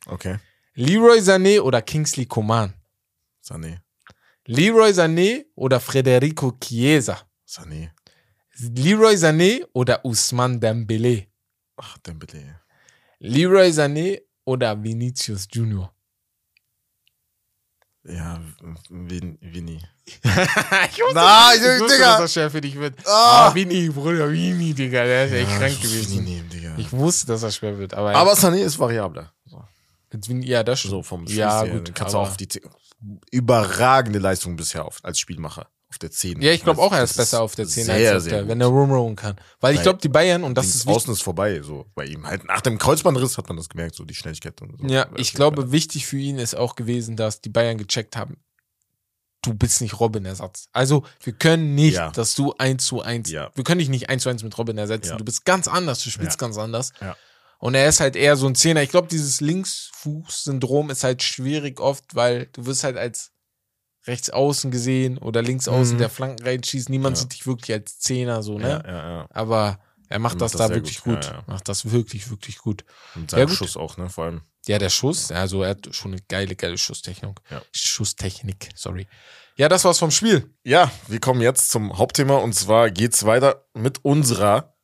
Okay. 0.07 0.39
Leroy 0.75 1.19
Sané 1.19 1.61
oder 1.61 1.83
Kingsley 1.83 2.27
Coman. 2.27 2.73
Sané. 3.45 3.81
Leroy 4.47 4.91
Sané 4.93 5.47
oder 5.57 5.81
Federico 5.81 6.53
Chiesa. 6.61 7.19
Sané. 7.47 7.91
Leroy 8.57 9.15
Sané 9.17 9.65
oder 9.73 10.05
Usman 10.05 10.61
Dembele. 10.61 11.27
Ach, 11.81 11.97
Dembele. 11.99 12.61
Leroy 13.21 13.71
Sané 13.71 14.21
oder 14.45 14.83
Vinicius 14.83 15.47
Junior. 15.51 15.93
Ja, 18.05 18.41
Vin, 18.89 19.37
Vini. 19.41 19.83
ich 20.07 20.23
wusste, 20.23 21.15
Nein, 21.15 21.59
ich 21.59 21.81
wusste 21.81 21.97
Digga. 21.97 22.11
dass 22.13 22.19
das 22.21 22.33
schwer 22.33 22.51
für 22.51 22.61
dich 22.61 22.75
wird. 22.77 22.95
Ah. 23.07 23.49
Ah, 23.49 23.55
Vini, 23.55 23.91
Bruder, 23.91 24.31
Vini, 24.33 24.73
Digga, 24.73 25.05
der 25.05 25.27
ist 25.27 25.33
echt 25.33 25.51
Ja, 25.51 25.59
krank 25.59 25.73
ich 25.73 25.83
muss 25.83 25.91
gewesen. 25.93 26.25
Nehmen. 26.25 26.79
Ich 26.79 26.93
wusste, 26.93 27.27
dass 27.27 27.43
das 27.43 27.57
schwer 27.57 27.77
wird, 27.79 27.93
aber, 27.95 28.15
Aber 28.15 28.33
Sané 28.33 28.63
ist 28.63 28.79
variabler. 28.79 29.33
So, 29.45 29.63
ja, 30.41 30.63
das 30.63 30.83
so 30.83 31.03
vom 31.03 31.27
Ja, 31.27 31.59
Spielstil. 31.59 31.79
gut, 31.79 31.89
Dann 31.89 31.95
kannst 31.95 32.15
du 32.15 32.19
auf 32.19 32.37
die 32.39 32.49
überragende 33.31 34.19
Leistung 34.19 34.57
bisher 34.57 34.85
auf, 34.87 35.01
als 35.05 35.19
Spielmacher. 35.21 35.69
Auf 35.91 35.99
der 35.99 36.11
10. 36.11 36.43
Ja, 36.43 36.53
ich 36.53 36.63
glaube 36.63 36.83
auch, 36.83 36.93
er 36.93 37.03
ist 37.03 37.17
besser 37.17 37.41
auf 37.41 37.55
der 37.55 37.67
10 37.67 37.85
sehr, 37.87 38.13
als 38.13 38.25
auf 38.25 38.29
der, 38.29 38.47
wenn 38.47 38.61
er 38.61 38.67
rumrollen 38.67 39.17
kann. 39.17 39.37
Weil 39.61 39.75
ich 39.75 39.83
glaube, 39.83 39.99
die 40.03 40.11
Bayern, 40.11 40.45
und 40.45 40.55
das 40.55 40.67
ist 40.67 40.85
wichtig, 40.87 40.97
außen 40.97 41.13
ist 41.15 41.23
vorbei, 41.23 41.63
so 41.63 41.87
bei 41.95 42.05
ihm. 42.05 42.27
Halt 42.27 42.45
nach 42.45 42.61
dem 42.61 42.77
Kreuzbandriss 42.79 43.39
hat 43.39 43.49
man 43.49 43.57
das 43.57 43.71
gemerkt, 43.71 43.95
so 43.95 44.05
die 44.05 44.15
Schnelligkeit 44.15 44.61
und 44.61 44.79
so. 44.79 44.87
ja, 44.87 45.07
Aber 45.07 45.19
ich 45.19 45.33
glaube, 45.33 45.73
wichtig 45.73 46.07
für 46.07 46.19
ihn 46.19 46.39
ist 46.39 46.55
auch 46.55 46.77
gewesen, 46.77 47.17
dass 47.17 47.41
die 47.41 47.49
Bayern 47.49 47.79
gecheckt 47.79 48.17
haben, 48.17 48.37
du 49.41 49.55
bist 49.55 49.81
nicht 49.81 49.99
Robin-Ersatz. 49.99 50.69
Also, 50.73 51.05
wir 51.23 51.33
können 51.33 51.75
nicht, 51.75 51.95
Ja. 51.95 52.11
dass 52.11 52.35
du 52.35 52.53
1 52.59 52.85
zu 52.85 53.01
1, 53.01 53.31
Ja. 53.31 53.51
wir 53.55 53.65
können 53.65 53.79
dich 53.79 53.89
nicht 53.89 54.11
1 54.11 54.25
zu 54.25 54.29
1 54.29 54.43
mit 54.43 54.59
Robin 54.59 54.77
ersetzen. 54.77 55.11
Ja. 55.13 55.17
Du 55.17 55.25
bist 55.25 55.47
ganz 55.47 55.69
anders, 55.69 56.03
du 56.05 56.11
spielst 56.11 56.39
ganz 56.39 56.59
anders. 56.59 56.93
Ja. 57.01 57.17
Und 57.61 57.75
er 57.75 57.89
ist 57.89 58.01
halt 58.01 58.15
eher 58.15 58.37
so 58.37 58.47
ein 58.47 58.55
Zehner. 58.55 58.83
Ich 58.83 58.91
glaube, 58.91 59.09
dieses 59.09 59.41
Linksfuß-Syndrom 59.41 60.91
ist 60.91 61.03
halt 61.03 61.23
schwierig 61.23 61.81
oft, 61.81 62.15
weil 62.15 62.47
du 62.53 62.67
wirst 62.67 62.85
halt 62.85 62.97
als 62.97 63.33
rechts 64.09 64.31
außen 64.31 64.71
gesehen 64.71 65.19
oder 65.19 65.43
links 65.43 65.69
außen 65.69 65.95
Mhm. 65.95 65.99
der 66.01 66.09
Flanken 66.11 66.43
reinschießt. 66.45 66.89
Niemand 66.89 67.17
Ja. 67.17 67.23
sieht 67.23 67.33
dich 67.35 67.47
wirklich 67.47 67.73
als 67.73 67.99
Zehner 68.01 68.43
so, 68.43 68.59
ne? 68.59 68.83
Ja, 68.85 68.91
ja, 68.91 69.09
ja. 69.21 69.27
Aber 69.31 69.79
er 70.09 70.19
macht 70.19 70.37
Er 70.37 70.39
das 70.39 70.53
macht 70.55 70.55
das 70.55 70.59
da 70.59 70.67
sehr 70.69 70.77
wirklich 70.77 71.01
gut. 71.03 71.15
gut. 71.33 71.43
Macht 71.47 71.69
das 71.69 71.91
wirklich, 71.93 72.31
wirklich 72.31 72.59
gut. 72.59 72.85
Und 73.15 73.31
sein. 73.31 73.49
Schuss 73.49 73.77
auch, 73.77 73.97
ne, 73.99 74.09
vor 74.09 74.25
allem. 74.25 74.41
Ja, 74.67 74.79
der 74.79 74.91
Schuss, 74.91 75.31
also 75.31 75.63
er 75.63 75.71
hat 75.71 75.89
schon 75.95 76.13
eine 76.13 76.21
geile, 76.29 76.57
geile 76.57 76.77
Schusstechnik. 76.77 77.39
Ja. 77.51 77.63
Schusstechnik, 77.73 78.71
sorry. 78.75 79.07
Ja, 79.57 79.69
das 79.69 79.85
war's 79.85 79.99
vom 79.99 80.11
Spiel. 80.11 80.55
Ja, 80.65 80.91
wir 81.09 81.21
kommen 81.21 81.41
jetzt 81.41 81.71
zum 81.71 81.97
Hauptthema 81.99 82.37
und 82.37 82.55
zwar 82.55 82.91
geht's 82.91 83.25
weiter 83.25 83.67
mit 83.75 84.05
unserer 84.05 84.75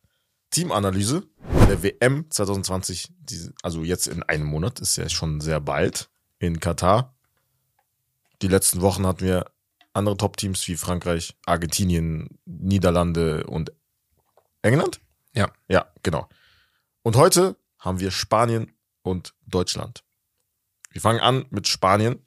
Teamanalyse. 0.50 1.22
der 1.68 1.82
WM 1.82 2.26
2020, 2.30 3.08
die, 3.18 3.50
also 3.62 3.82
jetzt 3.84 4.06
in 4.06 4.22
einem 4.22 4.44
Monat, 4.46 4.80
ist 4.80 4.96
ja 4.96 5.08
schon 5.08 5.40
sehr 5.40 5.60
bald 5.60 6.08
in 6.38 6.60
Katar. 6.60 7.13
Die 8.44 8.50
letzten 8.50 8.82
Wochen 8.82 9.06
hatten 9.06 9.24
wir 9.24 9.50
andere 9.94 10.18
Top-Teams 10.18 10.68
wie 10.68 10.76
Frankreich, 10.76 11.34
Argentinien, 11.46 12.28
Niederlande 12.44 13.46
und 13.46 13.72
England. 14.60 15.00
Ja. 15.34 15.50
Ja, 15.66 15.90
genau. 16.02 16.28
Und 17.00 17.16
heute 17.16 17.56
haben 17.78 18.00
wir 18.00 18.10
Spanien 18.10 18.70
und 19.00 19.32
Deutschland. 19.46 20.04
Wir 20.90 21.00
fangen 21.00 21.20
an 21.20 21.46
mit 21.48 21.68
Spanien. 21.68 22.18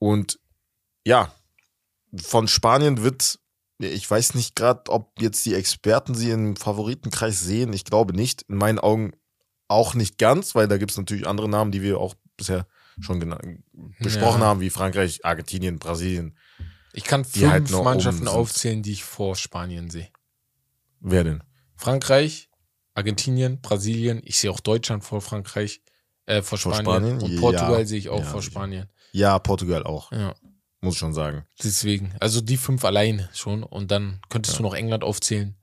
Und 0.00 0.40
ja, 1.06 1.32
von 2.20 2.48
Spanien 2.48 3.00
wird, 3.04 3.38
ich 3.78 4.10
weiß 4.10 4.34
nicht 4.34 4.56
gerade, 4.56 4.90
ob 4.90 5.12
jetzt 5.22 5.46
die 5.46 5.54
Experten 5.54 6.16
sie 6.16 6.32
im 6.32 6.56
Favoritenkreis 6.56 7.38
sehen. 7.38 7.72
Ich 7.72 7.84
glaube 7.84 8.14
nicht. 8.14 8.42
In 8.48 8.56
meinen 8.56 8.80
Augen 8.80 9.12
auch 9.68 9.94
nicht 9.94 10.18
ganz, 10.18 10.56
weil 10.56 10.66
da 10.66 10.76
gibt 10.76 10.90
es 10.90 10.96
natürlich 10.96 11.28
andere 11.28 11.48
Namen, 11.48 11.70
die 11.70 11.82
wir 11.82 12.00
auch 12.00 12.16
bisher 12.36 12.66
schon 13.00 13.20
besprochen 14.00 14.40
Ja. 14.40 14.46
haben, 14.46 14.60
wie 14.60 14.70
Frankreich, 14.70 15.24
Argentinien, 15.24 15.78
Brasilien. 15.78 16.36
Ich 16.92 17.04
kann 17.04 17.22
Die 17.22 17.40
fünf 17.40 17.50
halt 17.52 17.70
Mannschaften 17.70 18.28
aufzählen, 18.28 18.82
die 18.82 18.92
ich 18.92 19.04
vor 19.04 19.36
Spanien 19.36 19.90
sehe. 19.90 20.08
Wer 21.00 21.24
denn? 21.24 21.42
Frankreich, 21.76 22.50
Argentinien, 22.94 23.60
Brasilien. 23.60 24.20
Ich 24.24 24.38
sehe 24.38 24.50
auch 24.50 24.60
Deutschland 24.60 25.04
vor 25.04 25.20
Frankreich, 25.20 25.82
äh, 26.26 26.42
vor 26.42 26.58
Vor 26.58 26.72
Spanien. 26.74 26.84
Spanien? 26.84 27.22
Und 27.22 27.30
Ja. 27.34 27.40
Portugal 27.40 27.86
sehe 27.86 27.98
ich 27.98 28.08
auch 28.08 28.18
Ja, 28.20 28.24
vor. 28.24 28.42
Spanien. 28.42 28.88
Ja, 29.12 29.38
Portugal 29.38 29.84
auch, 29.84 30.10
Ja, 30.12 30.34
muss 30.80 30.94
ich 30.94 30.98
schon 30.98 31.14
sagen. 31.14 31.46
deswegen. 31.62 32.14
Also 32.20 32.40
die 32.40 32.56
fünf 32.56 32.84
alleine 32.84 33.28
schon. 33.32 33.62
Und 33.62 33.90
dann 33.90 34.20
könntest 34.28 34.58
du 34.58 34.62
noch 34.62 34.74
England 34.74 35.04
aufzählen. 35.04 35.56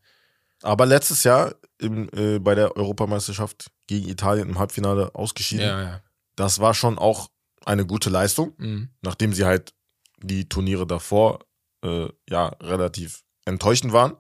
Aber 0.64 0.86
letztes 0.86 1.24
Jahr 1.26 1.56
im, 1.80 2.10
äh, 2.14 2.40
bei 2.40 2.56
der 2.56 2.78
Europameisterschaft 2.78 3.70
gegen 3.88 4.08
Italien 4.08 4.48
im 4.50 4.58
Halbfinale 4.58 5.14
ausgeschieden. 5.14 5.66
Ja, 5.66 5.82
ja. 5.82 6.02
Das 6.36 6.60
war 6.60 6.74
schon 6.74 6.98
auch 6.98 7.30
eine 7.66 7.86
gute 7.86 8.10
Leistung, 8.10 8.54
Mhm. 8.58 8.90
nachdem 9.02 9.34
sie 9.34 9.46
halt 9.46 9.74
die 10.22 10.48
Turniere 10.50 10.86
davor 10.88 11.46
äh, 11.84 12.08
ja 12.30 12.48
relativ 12.62 13.24
enttäuschend 13.46 13.94
waren. 13.94 14.16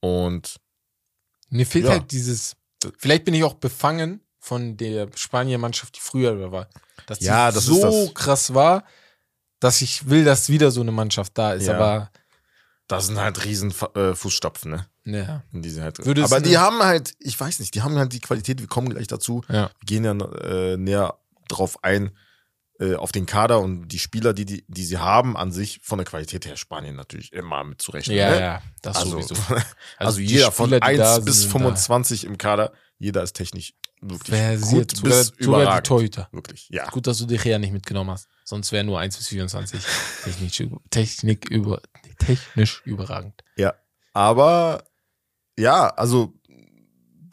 Und 0.00 0.60
Mir 1.48 1.66
fehlt 1.66 1.86
Ja. 1.86 1.92
halt 1.92 2.12
dieses, 2.12 2.54
vielleicht 2.98 3.24
bin 3.24 3.34
ich 3.34 3.42
auch 3.44 3.54
befangen 3.54 4.20
von 4.38 4.76
der 4.76 5.08
Spanier-Mannschaft, 5.14 5.96
die 5.96 6.00
früher 6.00 6.36
da 6.36 6.52
war. 6.52 6.68
Dass 7.06 7.18
die 7.18 7.24
Ja, 7.24 7.50
das 7.50 7.64
so 7.64 8.10
krass 8.14 8.54
war, 8.54 8.84
dass 9.58 9.82
ich 9.82 10.08
will, 10.08 10.24
dass 10.24 10.48
wieder 10.48 10.70
so 10.70 10.80
eine 10.80 10.92
Mannschaft 10.92 11.36
da 11.36 11.54
ist. 11.54 11.66
Ja. 11.66 11.74
Aber 11.74 12.10
das 12.86 13.06
sind 13.08 13.18
halt 13.18 13.44
riesen 13.44 13.74
äh, 13.94 14.14
Fußstapfen, 14.14 14.70
ne? 14.70 14.86
Ja, 15.04 15.42
In 15.52 15.62
diese 15.62 15.82
halt. 15.82 16.04
Würde 16.04 16.22
es 16.22 16.32
Aber 16.32 16.40
die 16.40 16.58
haben 16.58 16.82
halt, 16.82 17.14
ich 17.18 17.38
weiß 17.38 17.60
nicht, 17.60 17.74
die 17.74 17.82
haben 17.82 17.96
halt 17.96 18.12
die 18.12 18.20
Qualität, 18.20 18.60
wir 18.60 18.68
kommen 18.68 18.90
gleich 18.90 19.06
dazu, 19.06 19.42
ja. 19.48 19.70
wir 19.78 19.86
gehen 19.86 20.04
ja 20.04 20.12
äh, 20.12 20.76
näher 20.76 21.18
drauf 21.48 21.82
ein, 21.82 22.10
äh, 22.80 22.94
auf 22.94 23.12
den 23.12 23.26
Kader 23.26 23.60
und 23.60 23.88
die 23.88 23.98
Spieler, 23.98 24.32
die, 24.32 24.46
die, 24.46 24.64
die 24.66 24.84
sie 24.84 24.98
haben, 24.98 25.36
an 25.36 25.52
sich 25.52 25.80
von 25.82 25.98
der 25.98 26.06
Qualität 26.06 26.46
her 26.46 26.56
Spanien 26.56 26.96
natürlich 26.96 27.32
immer 27.32 27.62
mit 27.62 27.82
zurechnen. 27.82 28.16
Ja, 28.16 28.30
ne? 28.30 28.40
ja, 28.40 28.62
das 28.82 28.96
Also, 28.96 29.20
sowieso. 29.20 29.34
also, 29.98 30.18
die 30.18 30.26
jeder 30.26 30.50
von 30.50 30.66
Spieler, 30.66 30.80
die 30.80 30.86
1 30.86 30.98
da 30.98 31.18
bis 31.18 31.42
sind, 31.42 31.52
25 31.52 32.24
im 32.24 32.38
Kader, 32.38 32.72
jeder 32.98 33.22
ist 33.22 33.34
technisch 33.34 33.74
wirklich 34.00 34.34
Versiert, 34.34 34.88
gut 34.88 34.96
sogar, 34.96 35.18
bis 35.18 35.26
sogar 35.26 35.38
die 35.38 35.44
überragend. 35.44 35.86
Torhüter. 35.86 36.28
Wirklich, 36.32 36.68
ja. 36.70 36.88
Gut, 36.88 37.06
dass 37.06 37.18
du 37.18 37.26
dich 37.26 37.44
ja 37.44 37.58
nicht 37.58 37.72
mitgenommen 37.72 38.10
hast. 38.10 38.28
Sonst 38.44 38.72
wäre 38.72 38.84
nur 38.84 38.98
1 38.98 39.16
bis 39.16 39.28
24 39.28 39.80
technisch, 40.24 40.62
Technik 40.88 41.50
über, 41.50 41.82
technisch 42.18 42.82
überragend. 42.84 43.44
Ja. 43.56 43.74
Aber 44.12 44.84
ja, 45.58 45.88
also 45.88 46.34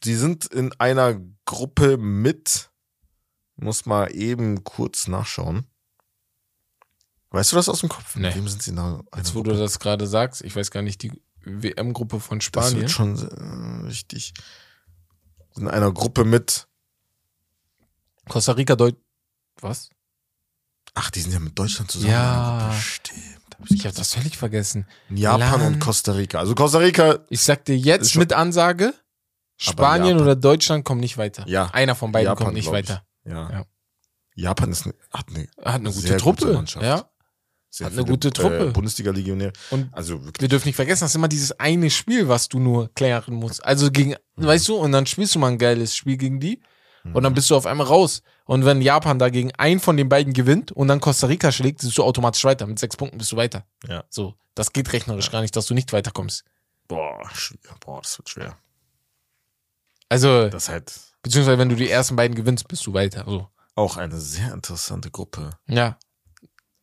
sie 0.03 0.15
sind 0.15 0.45
in 0.45 0.73
einer 0.79 1.19
Gruppe 1.45 1.97
mit, 1.97 2.71
muss 3.55 3.85
mal 3.85 4.13
eben 4.13 4.63
kurz 4.63 5.07
nachschauen. 5.07 5.65
Weißt 7.29 7.51
du 7.51 7.55
das 7.55 7.69
aus 7.69 7.81
dem 7.81 7.89
Kopf? 7.89 8.15
Nee. 8.15 8.27
Mit 8.27 8.35
wem 8.35 8.47
sind 8.47 8.63
sie 8.63 8.73
da? 8.73 9.03
Jetzt, 9.15 9.35
wo 9.35 9.43
du 9.43 9.51
das 9.53 9.79
gerade 9.79 10.07
sagst, 10.07 10.41
ich 10.41 10.55
weiß 10.55 10.71
gar 10.71 10.81
nicht, 10.81 11.01
die 11.03 11.11
WM-Gruppe 11.43 12.19
von 12.19 12.39
das 12.39 12.45
Spanien. 12.45 12.81
wird 12.81 12.91
schon 12.91 13.17
äh, 13.17 13.85
richtig. 13.85 14.33
In 15.55 15.67
einer 15.67 15.91
Gruppe 15.91 16.23
mit, 16.23 16.67
Costa 18.27 18.53
Rica, 18.53 18.75
Deutsch. 18.75 18.97
Was? 19.59 19.89
ach, 20.97 21.11
die 21.11 21.21
sind 21.21 21.31
ja 21.31 21.39
mit 21.39 21.57
Deutschland 21.57 21.91
zusammen. 21.91 22.11
Ja. 22.11 22.59
in 22.59 22.67
Gruppe. 22.67 22.81
Stimmt. 22.81 23.46
Ich 23.69 23.85
habe 23.85 23.95
das 23.95 24.13
völlig 24.13 24.37
vergessen. 24.37 24.85
Japan 25.09 25.61
Land. 25.61 25.63
und 25.75 25.79
Costa 25.79 26.11
Rica. 26.13 26.39
Also 26.39 26.53
Costa 26.55 26.77
Rica, 26.79 27.19
Ich 27.29 27.41
sag 27.41 27.65
dir 27.65 27.77
jetzt 27.77 28.15
mit 28.15 28.33
Ansage, 28.33 28.93
Spanien 29.57 30.19
oder 30.19 30.35
Deutschland 30.35 30.85
kommt 30.85 31.01
nicht 31.01 31.17
weiter. 31.17 31.43
Ja. 31.47 31.67
Einer 31.73 31.95
von 31.95 32.11
beiden 32.11 32.27
Japan, 32.27 32.45
kommt 32.45 32.55
nicht 32.55 32.71
weiter. 32.71 33.03
ja. 33.25 33.49
Ja. 33.51 33.65
Japan 34.35 34.71
ist 34.71 34.85
eine, 34.85 34.93
hat 35.11 35.25
eine 35.29 35.47
Hat 35.65 35.75
eine 35.81 35.89
gute 35.89 36.01
Sehr 36.07 36.19
gute 36.19 36.23
Truppe. 36.41 36.53
Mannschaft. 36.53 36.85
ja. 36.85 37.09
sehr 37.71 37.87
Hat 37.87 37.93
eine 37.93 38.05
gute 38.05 38.31
Truppe. 38.31 38.67
Äh, 38.67 38.71
Bundesliga-Legionäre. 38.71 39.51
Und 39.71 39.89
Also 39.91 40.23
wirklich. 40.23 40.41
wir 40.41 40.47
dürfen 40.47 40.67
nicht 40.67 40.75
vergessen, 40.75 41.01
das 41.05 41.11
ist 41.11 41.15
immer 41.15 41.27
dieses 41.27 41.59
eine 41.59 41.89
Spiel, 41.89 42.27
was 42.27 42.47
du 42.47 42.59
nur 42.59 42.93
klären 42.93 43.33
musst. 43.33 43.65
Also 43.65 43.89
gegen, 43.89 44.11
Mhm. 44.35 44.45
weißt 44.45 44.67
du, 44.67 44.75
und 44.75 44.91
dann 44.91 45.07
spielst 45.07 45.33
du 45.33 45.39
mal 45.39 45.47
ein 45.47 45.57
geiles 45.57 45.95
Spiel 45.95 46.17
gegen 46.17 46.39
die 46.39 46.61
und 47.13 47.23
dann 47.23 47.33
bist 47.33 47.49
du 47.49 47.55
auf 47.55 47.65
einmal 47.65 47.87
raus. 47.87 48.21
Und 48.45 48.65
wenn 48.65 48.81
Japan 48.81 49.19
dagegen 49.19 49.51
einen 49.55 49.79
von 49.79 49.97
den 49.97 50.09
beiden 50.09 50.33
gewinnt 50.33 50.71
und 50.71 50.87
dann 50.87 50.99
Costa 50.99 51.27
Rica 51.27 51.51
schlägt, 51.51 51.81
bist 51.81 51.97
du 51.97 52.03
automatisch 52.03 52.43
weiter. 52.43 52.65
Mit 52.67 52.79
sechs 52.79 52.95
Punkten 52.95 53.17
bist 53.17 53.31
du 53.31 53.37
weiter. 53.37 53.65
Ja. 53.87 54.03
So, 54.09 54.35
das 54.55 54.73
geht 54.73 54.91
rechnerisch 54.93 55.31
gar 55.31 55.41
nicht, 55.41 55.55
dass 55.55 55.65
du 55.67 55.73
nicht 55.73 55.91
weiterkommst. 55.93 56.43
Boah. 56.87 57.29
Boah, 57.79 58.01
das 58.01 58.17
wird 58.17 58.29
schwer. 58.29 58.57
Also, 60.09 60.49
Das 60.49 60.69
halt 60.69 60.93
beziehungsweise 61.21 61.57
wenn 61.57 61.69
du 61.69 61.75
die 61.75 61.89
ersten 61.89 62.15
beiden 62.15 62.35
gewinnst, 62.35 62.67
bist 62.67 62.85
du 62.85 62.93
weiter. 62.93 63.25
So. 63.27 63.47
auch 63.75 63.97
eine 63.97 64.19
sehr 64.19 64.53
interessante 64.53 65.11
Gruppe. 65.11 65.51
Ja. 65.67 65.97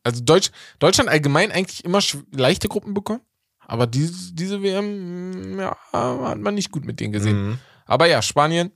Also 0.03 0.23
Deutsch, 0.23 0.51
Deutschland 0.79 1.09
allgemein 1.09 1.51
eigentlich 1.51 1.83
immer 1.83 1.99
leichte 2.31 2.67
Gruppen 2.67 2.93
bekommen. 2.93 3.21
Aber 3.59 3.87
diese, 3.87 4.33
diese 4.33 4.61
WM, 4.61 5.59
ja, 5.59 5.75
hat 5.91 6.37
man 6.37 6.53
nicht 6.53 6.71
gut 6.71 6.85
mit 6.85 6.99
denen 6.99 7.13
gesehen. 7.13 7.47
Mhm. 7.47 7.59
Aber 7.85 8.05
ja, 8.05 8.21
Spanien. 8.21 8.71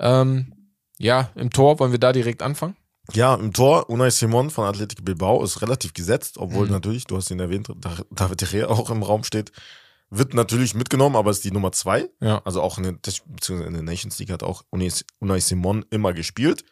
Ähm, 0.00 0.52
ja, 0.98 1.30
im 1.34 1.50
Tor 1.50 1.78
wollen 1.78 1.92
wir 1.92 1.98
da 1.98 2.12
direkt 2.12 2.42
anfangen. 2.42 2.76
Ja, 3.14 3.34
im 3.34 3.52
Tor, 3.52 3.88
Unai 3.88 4.10
Simon 4.10 4.50
von 4.50 4.64
Athletic 4.66 5.04
Bilbao 5.04 5.42
ist 5.42 5.62
relativ 5.62 5.94
gesetzt, 5.94 6.36
obwohl 6.36 6.66
Mhm. 6.66 6.72
natürlich, 6.72 7.04
du 7.06 7.16
hast 7.16 7.30
ihn 7.30 7.40
erwähnt, 7.40 7.68
Da- 7.76 7.96
David 8.10 8.40
De 8.42 8.48
Gea 8.48 8.66
auch 8.68 8.90
im 8.90 9.02
Raum 9.02 9.24
steht. 9.24 9.50
Wird 10.10 10.32
natürlich 10.34 10.74
mitgenommen, 10.74 11.16
aber 11.16 11.30
ist 11.30 11.44
die 11.44 11.50
Nummer 11.50 11.72
zwei. 11.72 12.08
Ja. 12.20 12.40
Also 12.44 12.62
auch 12.62 12.78
in 12.78 12.84
der, 12.84 12.92
beziehungsweise 12.92 13.64
in 13.66 13.74
der 13.74 13.82
Nations 13.82 14.18
League 14.18 14.30
hat 14.30 14.42
auch 14.42 14.64
Unai, 14.70 15.40
Simon 15.40 15.84
immer 15.90 16.12
gespielt. 16.14 16.64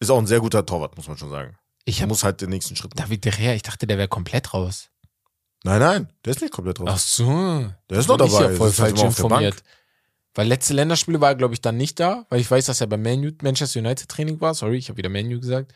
Ist 0.00 0.10
auch 0.10 0.18
ein 0.18 0.26
sehr 0.26 0.40
guter 0.40 0.64
Torwart, 0.64 0.96
muss 0.96 1.08
man 1.08 1.16
schon 1.16 1.30
sagen. 1.30 1.56
Ich 1.84 2.00
habe 2.00 2.08
muss 2.08 2.24
halt 2.24 2.40
den 2.40 2.50
nächsten 2.50 2.76
Schritt 2.76 2.94
machen. 2.94 3.04
David 3.06 3.24
De 3.24 3.32
Gea, 3.32 3.52
ich 3.54 3.62
dachte, 3.62 3.86
der 3.86 3.98
wäre 3.98 4.08
komplett 4.08 4.54
raus. 4.54 4.90
Nein, 5.64 5.80
nein, 5.80 6.12
der 6.24 6.32
ist 6.32 6.40
nicht 6.40 6.52
komplett 6.52 6.78
raus. 6.80 6.88
Ach 6.92 6.98
so. 6.98 7.70
Der 7.90 7.98
ist 7.98 8.08
noch 8.08 8.16
dabei. 8.16 8.50
Ja 8.50 8.56
voll 8.56 8.68
Sitzt 8.68 8.80
halt 8.80 8.98
falsch 8.98 9.00
der 9.00 9.06
Bank. 9.06 9.18
informiert. 9.18 9.62
Weil 10.34 10.48
letzte 10.48 10.74
Länderspiele 10.74 11.20
war 11.20 11.30
er, 11.30 11.34
glaube 11.36 11.54
ich, 11.54 11.60
dann 11.60 11.76
nicht 11.76 12.00
da, 12.00 12.26
weil 12.28 12.40
ich 12.40 12.50
weiß, 12.50 12.66
dass 12.66 12.80
er 12.80 12.86
beim 12.88 13.02
Man 13.02 13.36
Manchester 13.42 13.80
United 13.80 14.08
Training 14.08 14.40
war. 14.40 14.54
Sorry, 14.54 14.76
ich 14.78 14.88
habe 14.88 14.96
wieder 14.98 15.08
Manu 15.08 15.38
gesagt. 15.40 15.72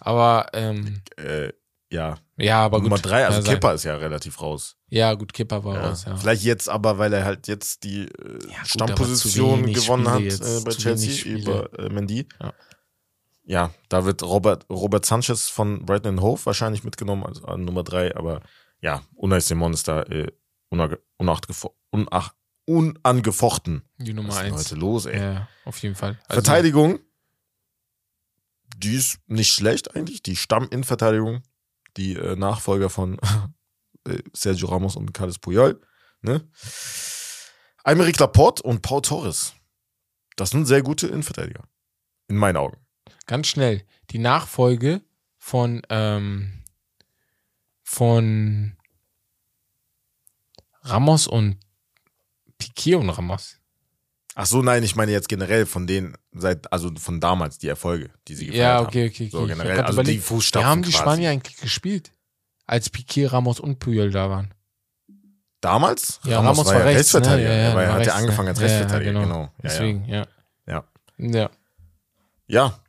Aber 0.00 0.46
ähm, 0.52 1.00
Äh, 1.16 1.52
ja, 1.90 2.16
ja, 2.38 2.60
aber 2.64 2.78
Nummer 2.80 2.96
gut. 2.96 3.06
drei, 3.06 3.26
also 3.26 3.42
sein. 3.42 3.54
Kipper 3.54 3.74
ist 3.74 3.84
ja 3.84 3.94
relativ 3.96 4.40
raus. 4.40 4.76
Ja, 4.88 5.12
gut, 5.14 5.32
Kipper 5.34 5.62
war 5.62 5.74
Ja. 5.76 5.88
raus, 5.90 6.04
ja. 6.06 6.16
Vielleicht 6.16 6.42
jetzt 6.42 6.68
aber, 6.68 6.98
weil 6.98 7.12
er 7.12 7.24
halt 7.24 7.46
jetzt 7.48 7.84
die 7.84 8.04
äh, 8.06 8.38
aber 8.56 8.64
Stammposition 8.64 9.72
gewonnen 9.72 10.06
Spiele 10.06 10.32
hat 10.32 10.40
äh, 10.40 10.64
bei 10.64 10.70
Chelsea 10.72 11.24
über 11.36 11.78
äh, 11.78 11.88
Mendy. 11.90 12.26
Ja. 12.40 12.54
Ja, 13.44 13.74
da 13.88 14.04
wird 14.04 14.22
Robert, 14.22 14.66
Robert 14.70 15.04
Sanchez 15.04 15.48
von 15.48 15.84
Brighton 15.84 16.20
Hove 16.22 16.40
wahrscheinlich 16.46 16.84
mitgenommen 16.84 17.24
als 17.24 17.42
an 17.44 17.64
Nummer 17.64 17.82
drei, 17.82 18.14
aber 18.16 18.40
ja, 18.80 19.02
Unai 19.14 19.40
Simon 19.40 19.72
ist 19.74 19.88
da 19.88 20.02
äh, 20.04 20.28
unag- 20.72 20.98
unachtgefo- 21.20 21.72
unach- 21.92 22.32
unangefochten. 22.64 23.82
Die 23.98 24.14
Nummer 24.14 24.30
Was 24.30 24.36
ist 24.36 24.42
denn 24.42 24.52
eins. 24.54 24.64
heute 24.66 24.74
los, 24.76 25.06
ey? 25.06 25.18
Ja, 25.18 25.48
auf 25.64 25.78
jeden 25.78 25.94
Fall. 25.94 26.18
Also, 26.28 26.42
Verteidigung, 26.42 27.00
die 28.76 28.94
ist 28.94 29.18
nicht 29.26 29.52
schlecht 29.52 29.94
eigentlich. 29.94 30.22
Die 30.22 30.36
Stamminnenverteidigung, 30.36 31.42
die 31.96 32.14
äh, 32.14 32.36
Nachfolger 32.36 32.90
von 32.90 33.18
äh, 34.06 34.18
Sergio 34.32 34.68
Ramos 34.68 34.96
und 34.96 35.12
Carles 35.12 35.38
Puyol. 35.38 35.80
Ne? 36.20 36.48
Aymeric 37.84 38.18
Laporte 38.18 38.62
und 38.62 38.82
Paul 38.82 39.02
Torres. 39.02 39.54
Das 40.36 40.50
sind 40.50 40.66
sehr 40.66 40.82
gute 40.82 41.08
Innenverteidiger. 41.08 41.64
In 42.28 42.36
meinen 42.36 42.56
Augen. 42.56 42.78
Ganz 43.26 43.48
schnell. 43.48 43.84
Die 44.10 44.18
Nachfolge 44.18 45.02
von, 45.36 45.82
ähm, 45.90 46.62
von 47.82 48.76
Ramos 50.82 51.26
und 51.26 51.58
Piquet 52.62 52.94
und 52.96 53.10
Ramos. 53.10 53.56
Ach 54.34 54.46
so, 54.46 54.62
nein, 54.62 54.82
ich 54.82 54.96
meine 54.96 55.12
jetzt 55.12 55.28
generell 55.28 55.66
von 55.66 55.86
denen, 55.86 56.16
seit, 56.32 56.72
also 56.72 56.90
von 56.96 57.20
damals, 57.20 57.58
die 57.58 57.68
Erfolge, 57.68 58.10
die 58.28 58.34
sie 58.34 58.46
gefeiert 58.46 58.62
Ja, 58.64 58.74
haben. 58.76 58.86
okay, 58.86 59.06
okay, 59.08 59.26
okay. 59.26 59.28
So 59.30 59.46
generell, 59.46 59.80
also 59.80 59.98
die 59.98 60.02
überlegt, 60.02 60.24
Fußstapfen 60.24 60.66
Wie 60.66 60.70
haben 60.70 60.82
die. 60.82 60.92
Spanier 60.92 61.30
eigentlich 61.30 61.56
gespielt? 61.58 62.12
Als 62.66 62.88
Piquet, 62.88 63.26
Ramos 63.26 63.60
und 63.60 63.78
Puyol 63.78 64.10
da 64.10 64.30
waren. 64.30 64.54
Damals? 65.60 66.18
Ja, 66.24 66.40
Ramos 66.40 66.66
war 66.66 66.72
rechts, 66.72 66.84
ne? 66.84 66.96
Rechtsverteidiger. 66.96 67.48
Ja, 67.50 67.54
ja, 67.54 67.60
er 67.62 67.74
war, 67.74 67.76
war 67.76 67.82
hat 67.82 67.90
ja 67.92 67.96
rechts, 67.98 68.14
angefangen 68.14 68.44
ne? 68.46 68.50
als 68.50 68.60
Ja, 68.60 68.66
ja, 68.66 68.72
Rechtsverteidiger, 68.72 69.12
genau. 69.12 69.22
genau. 69.24 69.40
Ja, 69.42 69.50
Deswegen, 69.62 70.04
ja. 70.06 70.26
Ja. 70.66 70.84
Ja. 71.18 71.50
ja, 72.46 72.80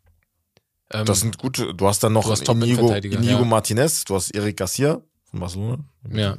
Ähm, 0.91 1.05
das 1.05 1.19
sind 1.19 1.37
gute. 1.37 1.73
Du 1.73 1.87
hast 1.87 2.03
dann 2.03 2.13
noch 2.13 2.29
hast 2.31 2.47
Inigo, 2.47 2.93
Inigo 2.93 3.39
ja. 3.39 3.45
Martinez, 3.45 4.05
du 4.05 4.15
hast 4.15 4.31
Eric 4.33 4.57
Garcia 4.57 5.01
von 5.25 5.39
Barcelona. 5.41 5.83
Ja. 6.09 6.37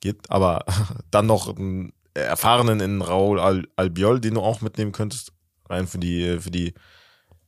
Geht, 0.00 0.30
aber 0.30 0.64
dann 1.10 1.26
noch 1.26 1.54
einen 1.56 1.92
erfahrenen 2.14 2.80
in 2.80 3.02
Raúl 3.02 3.38
Al 3.40 3.66
Albiol, 3.76 4.20
den 4.20 4.34
du 4.34 4.40
auch 4.40 4.60
mitnehmen 4.60 4.92
könntest. 4.92 5.32
Rein 5.68 5.86
für 5.86 5.98
die, 5.98 6.38
für 6.40 6.50
die, 6.50 6.74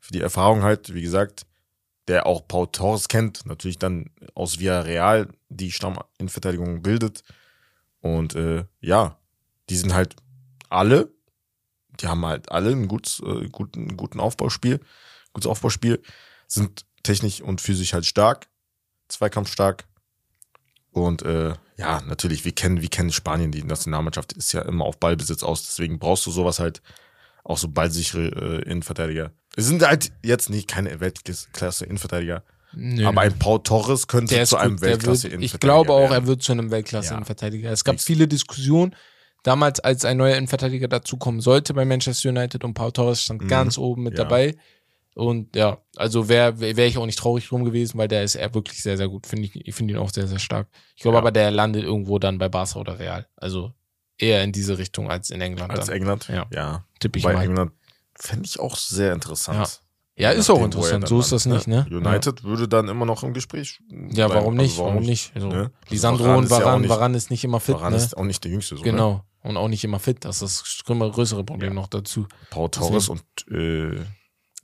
für 0.01 0.13
die 0.13 0.21
Erfahrung 0.21 0.63
halt, 0.63 0.95
wie 0.95 1.03
gesagt, 1.03 1.47
der 2.09 2.27
auch 2.27 2.47
Paul 2.47 2.69
Torres 2.71 3.09
kennt, 3.09 3.47
natürlich 3.47 3.79
dann 3.79 4.11
aus 4.35 4.59
Villarreal 4.59 5.29
die 5.49 5.73
Stamminverteidigung 5.73 6.83
bildet. 6.83 7.23
Und 8.01 8.35
äh, 8.35 8.65
ja, 8.81 9.19
die 9.71 9.77
sind 9.77 9.95
halt 9.95 10.17
alle, 10.69 11.11
die 12.01 12.09
haben 12.09 12.25
halt 12.27 12.51
alle 12.53 12.71
ein 12.71 12.89
gutes, 12.89 13.21
äh, 13.21 13.49
guten, 13.49 13.97
guten 13.97 14.21
Aufbauspiel, 14.21 14.81
gutes 15.33 15.51
Aufbauspiel, 15.51 16.03
sind 16.47 16.85
technisch 17.03 17.41
und 17.41 17.61
physisch 17.61 17.95
halt 17.95 18.05
stark, 18.05 18.49
zweikampfstark. 19.09 19.85
Und 20.91 21.23
äh, 21.23 21.55
ja, 21.77 22.01
natürlich, 22.03 22.45
wir 22.45 22.53
kennen, 22.53 22.81
wir 22.83 22.89
kennen 22.89 23.11
Spanien, 23.13 23.51
die 23.51 23.63
Nationalmannschaft 23.65 24.33
ist 24.35 24.53
ja 24.53 24.63
immer 24.63 24.85
auf 24.85 24.99
Ballbesitz 24.99 25.43
aus, 25.43 25.65
deswegen 25.65 25.99
brauchst 25.99 26.25
du 26.27 26.31
sowas 26.31 26.59
halt, 26.61 26.83
auch 27.43 27.59
so 27.59 27.69
ballsichere 27.69 28.61
äh, 28.63 28.71
Innenverteidiger. 28.71 29.33
Es 29.57 29.67
sind 29.67 29.87
halt 29.87 30.11
jetzt 30.23 30.49
nicht 30.51 30.67
keine 30.69 30.99
Weltklasse 31.01 31.85
Innenverteidiger, 31.85 32.43
nö, 32.73 33.07
aber 33.07 33.21
ein 33.21 33.39
Paul 33.39 33.63
Torres 33.63 34.07
könnte 34.07 34.43
zu 34.45 34.57
einem 34.57 34.81
Weltklasse 34.81 35.25
wird, 35.25 35.33
Ich 35.33 35.33
Innenverteidiger 35.35 35.59
glaube 35.59 35.93
auch, 35.93 36.11
werden. 36.11 36.25
er 36.25 36.27
wird 36.27 36.43
zu 36.43 36.53
einem 36.53 36.71
Weltklasse. 36.71 37.13
Innenverteidiger. 37.15 37.71
Es 37.71 37.85
gab 37.85 37.97
Fix. 37.97 38.05
viele 38.05 38.27
Diskussionen. 38.29 38.95
Damals, 39.43 39.79
als 39.81 40.07
ein 40.07 40.17
neuer 40.17 40.37
Innenverteidiger 40.37 40.89
dazukommen 40.89 41.43
sollte 41.43 41.75
bei 41.75 41.85
Manchester 41.85 42.31
United 42.31 42.65
und 42.65 42.73
Paul 42.73 42.93
Torres 42.93 43.21
stand 43.23 43.43
Mhm. 43.43 43.49
ganz 43.49 43.77
oben 43.77 44.05
mit 44.05 44.17
Ja. 44.17 44.25
dabei. 44.25 44.57
Und 45.15 45.55
ja, 45.55 45.79
also 45.97 46.29
wäre 46.29 46.59
wär 46.59 46.87
ich 46.87 46.99
auch 46.99 47.07
nicht 47.07 47.19
traurig 47.19 47.47
drum 47.49 47.65
gewesen, 47.65 47.97
weil 47.99 48.09
der 48.09 48.25
ist 48.25 48.35
er 48.35 48.53
wirklich 48.55 48.83
sehr, 48.83 48.97
sehr 48.97 49.09
gut. 49.09 49.27
Finde 49.27 49.45
ich, 49.47 49.55
ich 49.55 49.75
finde 49.75 49.95
ihn 49.95 49.99
auch 50.01 50.11
sehr, 50.11 50.27
sehr 50.27 50.41
stark. 50.41 50.67
Ich 50.97 51.03
glaube 51.03 51.15
Ja. 51.17 51.21
aber, 51.21 51.31
der 51.31 51.51
landet 51.53 51.85
irgendwo 51.85 52.19
dann 52.19 52.39
bei 52.39 52.49
Barca 52.49 52.81
oder 52.81 52.99
Real. 52.99 53.27
Also 53.37 53.73
eher 54.19 54.43
in 54.43 54.51
diese 54.53 54.77
Richtung 54.77 55.11
als 55.11 55.31
in 55.31 55.41
England. 55.41 55.71
Als 55.71 55.87
dann. 55.87 55.95
England, 55.97 56.29
Ja. 56.29 56.47
ja. 56.53 56.85
Tippe 56.99 57.19
ich 57.19 57.25
Bei 57.25 57.33
mal. 57.35 57.45
England 57.45 57.71
fände 58.19 58.45
ich 58.47 58.59
auch 58.59 58.77
sehr 58.77 59.13
interessant. 59.13 59.81
Ja, 60.17 60.31
Je 60.33 60.39
ist 60.39 60.49
auch 60.51 60.59
er 60.61 60.65
interessant. 60.67 61.09
So 61.09 61.19
ist 61.19 61.33
das 61.33 61.47
nicht, 61.47 61.67
landet, 61.67 61.91
ne? 61.91 61.97
United 62.09 62.45
würde 62.45 62.69
dann 62.69 62.89
immer 62.89 63.05
noch 63.05 63.23
im 63.25 63.35
Gespräch. 63.35 63.81
Ja, 63.91 64.27
bleiben. 64.27 64.35
warum 64.35 64.55
nicht? 64.55 64.71
Also 64.79 64.85
warum 64.85 65.03
nicht? 65.03 65.33
Also, 65.35 65.49
ne? 65.49 65.73
Lisandro 65.91 66.25
Varane 66.25 66.39
und 66.39 66.51
ja 66.51 66.59
Varan, 66.61 66.81
nicht- 66.83 66.91
Varan 66.91 67.15
ist 67.15 67.31
nicht 67.31 67.43
immer 67.45 67.59
fit, 67.61 67.75
Varane 67.75 67.97
ne? 67.97 68.03
ist 68.03 68.17
auch 68.17 68.23
nicht 68.25 68.43
der 68.45 68.53
Jüngste. 68.53 68.77
So, 68.77 68.85
Ne? 68.85 68.91
Genau. 68.93 69.25
Und 69.43 69.57
auch 69.57 69.67
nicht 69.69 69.83
immer 69.85 69.99
fit. 69.99 70.25
Das 70.25 70.41
ist 70.43 70.61
das 70.63 70.85
grö- 70.87 71.11
größere 71.13 71.43
Problem 71.45 71.71
Ja. 71.71 71.75
noch 71.75 71.89
dazu. 71.89 72.27
Paul 72.51 72.71
Torres 72.71 73.09
und 73.09 73.23
äh, 73.51 74.01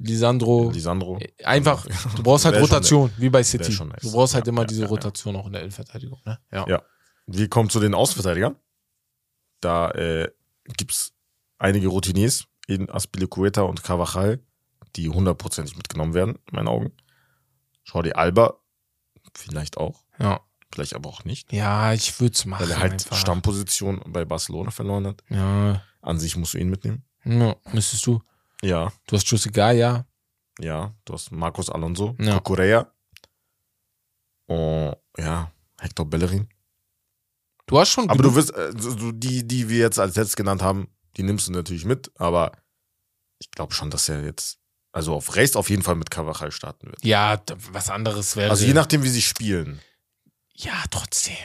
Lisandro. 0.03 0.71
Lisandro. 0.71 1.19
Einfach, 1.45 1.87
du 2.17 2.23
brauchst 2.23 2.45
halt 2.47 2.61
Rotation, 2.61 3.11
wie 3.19 3.29
bei 3.29 3.43
City. 3.43 3.71
schon 3.71 3.89
nice. 3.89 4.01
Du 4.03 4.13
brauchst 4.13 4.35
halt 4.35 4.47
Ja, 4.47 4.53
immer 4.53 4.63
ja, 4.63 4.67
diese. 4.69 4.87
Rotation 4.87 5.37
auch 5.37 5.47
in 5.47 5.53
der 5.53 5.61
Innenverteidigung. 5.63 6.21
Ne? 6.25 6.39
Ja. 6.51 6.67
Ja. 6.69 6.83
Wir 7.27 7.49
kommen 7.49 7.69
zu 7.71 7.81
den 7.81 7.95
Außenverteidigern. 7.95 8.57
Da 9.61 9.91
äh, 9.91 10.31
gibt 10.79 10.93
es 10.93 11.13
einige 11.59 11.89
Routiniers 11.89 12.45
in 12.67 12.89
Aspilicueta 12.91 13.63
und 13.63 13.83
Carvajal, 13.83 14.41
die 14.97 15.09
hundertprozentig 15.11 15.77
mitgenommen 15.77 16.15
werden, 16.15 16.37
in 16.51 16.57
meinen 16.57 16.69
Augen. 16.69 16.93
Jordi 17.85 18.13
Alba, 18.13 18.55
vielleicht 19.35 19.77
auch, 19.77 20.05
Ja, 20.19 20.41
vielleicht 20.73 20.95
aber 20.95 21.09
auch 21.11 21.25
nicht. 21.25 21.53
ja 21.53 21.93
ich 21.93 22.19
würde 22.21 22.33
es 22.35 22.47
machen. 22.47 22.63
Weil 22.65 22.71
er 22.71 22.81
halt 22.81 22.93
einfach. 22.95 23.17
Stammposition 23.17 24.01
bei 24.07 24.25
Barcelona 24.25 24.71
verloren 24.71 25.07
hat. 25.07 25.23
Ja. 25.29 25.83
An 26.01 26.19
sich 26.19 26.37
musst 26.37 26.55
du 26.55 26.59
ihn 26.59 26.71
mitnehmen. 26.71 27.05
ja, 27.25 27.55
müsstest 27.73 28.07
du. 28.07 28.23
Ja, 28.63 28.93
Du 29.07 29.17
hast 29.17 29.27
Jose 29.31 29.51
Gaia. 29.51 30.07
ja. 30.61 30.95
Du 31.05 31.13
hast 31.15 31.31
Marcos 31.33 31.71
Alonso, 31.71 32.15
Ja. 32.21 32.35
Cucurella. 32.41 32.93
Und 34.47 34.97
ja, 35.17 35.51
Hector 35.81 36.07
Bellerin. 36.07 36.49
Du 37.67 37.79
hast 37.79 37.91
schon. 37.91 38.11
Aber 38.11 38.23
du 38.23 38.35
wirst, 38.35 38.51
äh, 38.55 38.71
die, 39.15 39.47
die 39.47 39.69
wir 39.69 39.79
jetzt 39.79 39.99
als 39.99 40.17
letztes 40.17 40.37
genannt 40.37 40.61
haben, 40.63 40.89
die 41.17 41.23
nimmst 41.23 41.47
du 41.49 41.53
natürlich 41.53 41.85
mit, 41.85 42.11
aber 42.19 42.53
ich 43.39 43.51
glaube 43.51 43.73
schon, 43.75 43.91
dass 43.91 44.09
er 44.09 44.25
jetzt, 44.25 44.59
also 44.93 45.15
auf 45.15 45.37
Rechts 45.37 45.57
auf 45.57 45.71
jeden 45.71 45.83
Fall 45.83 45.95
mit 45.95 46.11
Carvajal 46.11 46.51
starten 46.53 46.89
wird. 46.89 47.05
Ja, 47.05 47.41
was 47.73 47.89
anderes 47.91 48.35
wäre. 48.37 48.51
Also 48.51 48.67
je 48.67 48.75
nachdem, 48.75 49.03
wie 49.05 49.09
sie 49.09 49.23
spielen. 49.23 49.81
Ja, 50.55 50.83
trotzdem. 50.91 51.37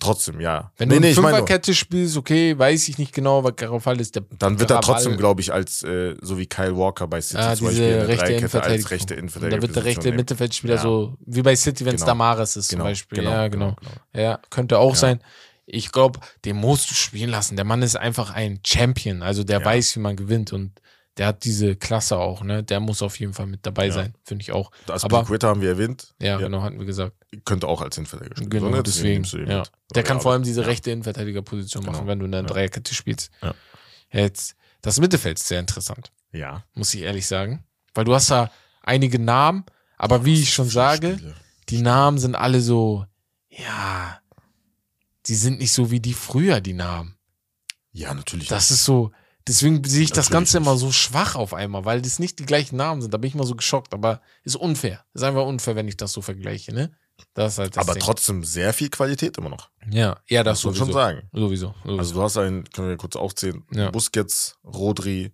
Trotzdem, 0.00 0.40
ja. 0.40 0.72
Wenn 0.78 0.88
Nee, 0.88 0.94
du 0.96 1.00
nee, 1.02 1.06
eine 1.08 1.14
nur, 1.14 1.24
Fünferkette 1.30 1.74
spielst, 1.74 2.16
okay, 2.16 2.58
weiß 2.58 2.88
ich 2.88 2.98
nicht 2.98 3.12
genau, 3.12 3.44
weil 3.44 3.52
Carafal 3.52 4.00
ist 4.00 4.16
der. 4.16 4.24
dann 4.38 4.58
wird 4.58 4.70
er 4.70 4.80
trotzdem, 4.80 5.16
glaube 5.16 5.40
ich, 5.42 5.52
als, 5.52 5.82
äh, 5.82 6.16
so 6.20 6.38
wie 6.38 6.46
Kyle 6.46 6.76
Walker 6.76 7.06
bei 7.06 7.20
City 7.20 7.40
Ah, 7.42 7.54
zum 7.54 7.68
diese 7.68 7.82
Beispiel 7.82 7.98
rechte 8.06 8.24
Dreierkette 8.24 8.62
als 8.62 8.90
rechte 8.90 9.14
Innenverteidiger. 9.14 9.56
da 9.56 9.62
wird 9.62 9.76
der 9.76 9.84
rechte. 9.84 10.12
Mittelfeldspieler 10.12 10.74
Ja. 10.76 10.80
so, 10.82 11.14
wie 11.26 11.42
bei 11.42 11.54
City, 11.54 11.84
wenn 11.84 11.94
es 11.94 12.00
Genau. 12.00 12.12
Damares 12.12 12.56
ist 12.56 12.68
Genau, 12.70 12.84
zum 12.84 12.90
Beispiel. 12.90 13.18
genau, 13.18 13.30
ja, 13.30 13.48
genau, 13.48 13.74
genau. 13.74 13.76
genau. 14.14 14.24
Ja, 14.24 14.40
könnte 14.50 14.78
auch 14.78 14.94
Ja. 14.94 14.96
sein. 14.96 15.20
Ich 15.66 15.92
glaube, 15.92 16.18
den 16.44 16.56
musst 16.56 16.90
du 16.90 16.94
spielen 16.94 17.30
lassen. 17.30 17.54
Der 17.54 17.64
Mann 17.64 17.82
ist 17.82 17.96
einfach 17.96 18.30
ein 18.34 18.58
Champion. 18.66 19.22
Also 19.22 19.44
der 19.44 19.60
Ja. 19.60 19.64
weiß, 19.64 19.94
wie 19.96 20.00
man 20.00 20.16
gewinnt 20.16 20.52
und 20.52 20.72
der 21.20 21.26
hat 21.26 21.44
diese 21.44 21.76
Klasse 21.76 22.16
auch, 22.16 22.42
ne? 22.42 22.62
Der 22.64 22.80
muss 22.80 23.02
auf 23.02 23.20
jeden 23.20 23.34
Fall 23.34 23.44
mit 23.46 23.66
dabei 23.66 23.88
Ja. 23.88 23.92
sein, 23.92 24.14
finde 24.24 24.40
ich 24.42 24.52
auch. 24.52 24.70
Das 24.86 25.04
Aber- 25.04 25.18
Aspilicueta 25.18 25.48
haben 25.48 25.60
wir 25.60 25.68
erwähnt. 25.68 26.14
Ja, 26.18 26.38
genau, 26.38 26.62
hatten 26.62 26.78
wir 26.78 26.86
gesagt. 26.86 27.14
Könnte 27.44 27.68
auch 27.68 27.82
als 27.82 27.98
Innenverteidiger 27.98 28.36
spielen. 28.36 28.48
Genau, 28.48 28.74
So, 28.76 28.82
deswegen. 28.82 29.24
Ja. 29.46 29.64
Der 29.94 30.02
kann 30.02 30.16
ja, 30.16 30.22
vor 30.22 30.32
allem 30.32 30.42
diese 30.44 30.62
ja. 30.62 30.66
rechte 30.66 30.90
Innenverteidigerposition 30.90 31.84
machen, 31.84 31.96
Genau. 31.98 32.06
wenn 32.08 32.18
du 32.20 32.24
in 32.24 32.32
der 32.32 32.40
Ja. 32.40 32.46
Dreierkette 32.46 32.94
spielst. 32.94 33.30
Ja. 33.42 33.54
Jetzt, 34.10 34.56
das 34.80 34.98
Mittelfeld 34.98 35.38
ist 35.38 35.46
sehr 35.46 35.60
interessant, 35.60 36.10
Ja. 36.32 36.64
muss 36.72 36.94
ich 36.94 37.02
ehrlich 37.02 37.26
sagen. 37.26 37.64
Weil 37.94 38.04
du 38.06 38.14
hast 38.14 38.30
da 38.30 38.50
einige 38.82 39.18
Namen, 39.18 39.64
aber 39.98 40.24
wie 40.24 40.40
ich 40.40 40.54
schon 40.54 40.70
sage, 40.70 41.16
Spiele. 41.18 41.34
die 41.68 41.82
Namen 41.82 42.16
sind 42.18 42.34
alle 42.34 42.62
so, 42.62 43.04
ja, 43.50 44.20
die 45.26 45.34
sind 45.34 45.58
nicht 45.58 45.72
so 45.72 45.90
wie 45.90 46.00
die 46.00 46.14
früher, 46.14 46.62
die 46.62 46.72
Namen. 46.72 47.16
Ja, 47.92 48.14
natürlich. 48.14 48.48
Das 48.48 48.70
ist 48.70 48.84
so, 48.86 49.12
deswegen 49.48 49.82
sehe 49.84 50.02
ich 50.02 50.10
das 50.10 50.26
Natürlich 50.26 50.32
Ganze 50.32 50.58
immer 50.58 50.72
nicht. 50.72 50.80
so 50.80 50.92
schwach 50.92 51.34
auf 51.36 51.54
einmal, 51.54 51.84
weil 51.84 52.02
das 52.02 52.18
nicht 52.18 52.38
die 52.38 52.46
gleichen 52.46 52.76
Namen 52.76 53.00
sind. 53.02 53.12
Da 53.14 53.18
bin 53.18 53.28
ich 53.28 53.34
mal 53.34 53.46
so 53.46 53.54
geschockt, 53.54 53.94
aber 53.94 54.20
ist 54.44 54.56
unfair. 54.56 55.04
Ist 55.14 55.22
einfach 55.22 55.44
unfair, 55.46 55.76
wenn 55.76 55.88
ich 55.88 55.96
das 55.96 56.12
so 56.12 56.22
vergleiche, 56.22 56.72
ne? 56.74 56.92
Das 57.34 57.52
ist 57.54 57.58
halt 57.58 57.76
das 57.76 57.84
aber 57.86 57.94
Ding. 57.94 58.02
trotzdem 58.02 58.44
sehr 58.44 58.72
viel 58.72 58.88
Qualität 58.88 59.36
immer 59.36 59.50
noch. 59.50 59.70
Ja, 59.90 60.18
ja, 60.28 60.42
das 60.42 60.64
muss 60.64 60.78
man 60.78 60.86
schon 60.86 60.92
sagen. 60.94 61.28
Sowieso. 61.32 61.74
sowieso. 61.84 61.98
Also 61.98 62.14
du 62.14 62.22
hast 62.22 62.36
einen, 62.38 62.64
können 62.70 62.88
wir 62.88 62.96
kurz 62.96 63.14
aufzählen, 63.16 63.62
Ja. 63.72 63.90
Busquets, 63.90 64.56
Rodri, 64.64 65.32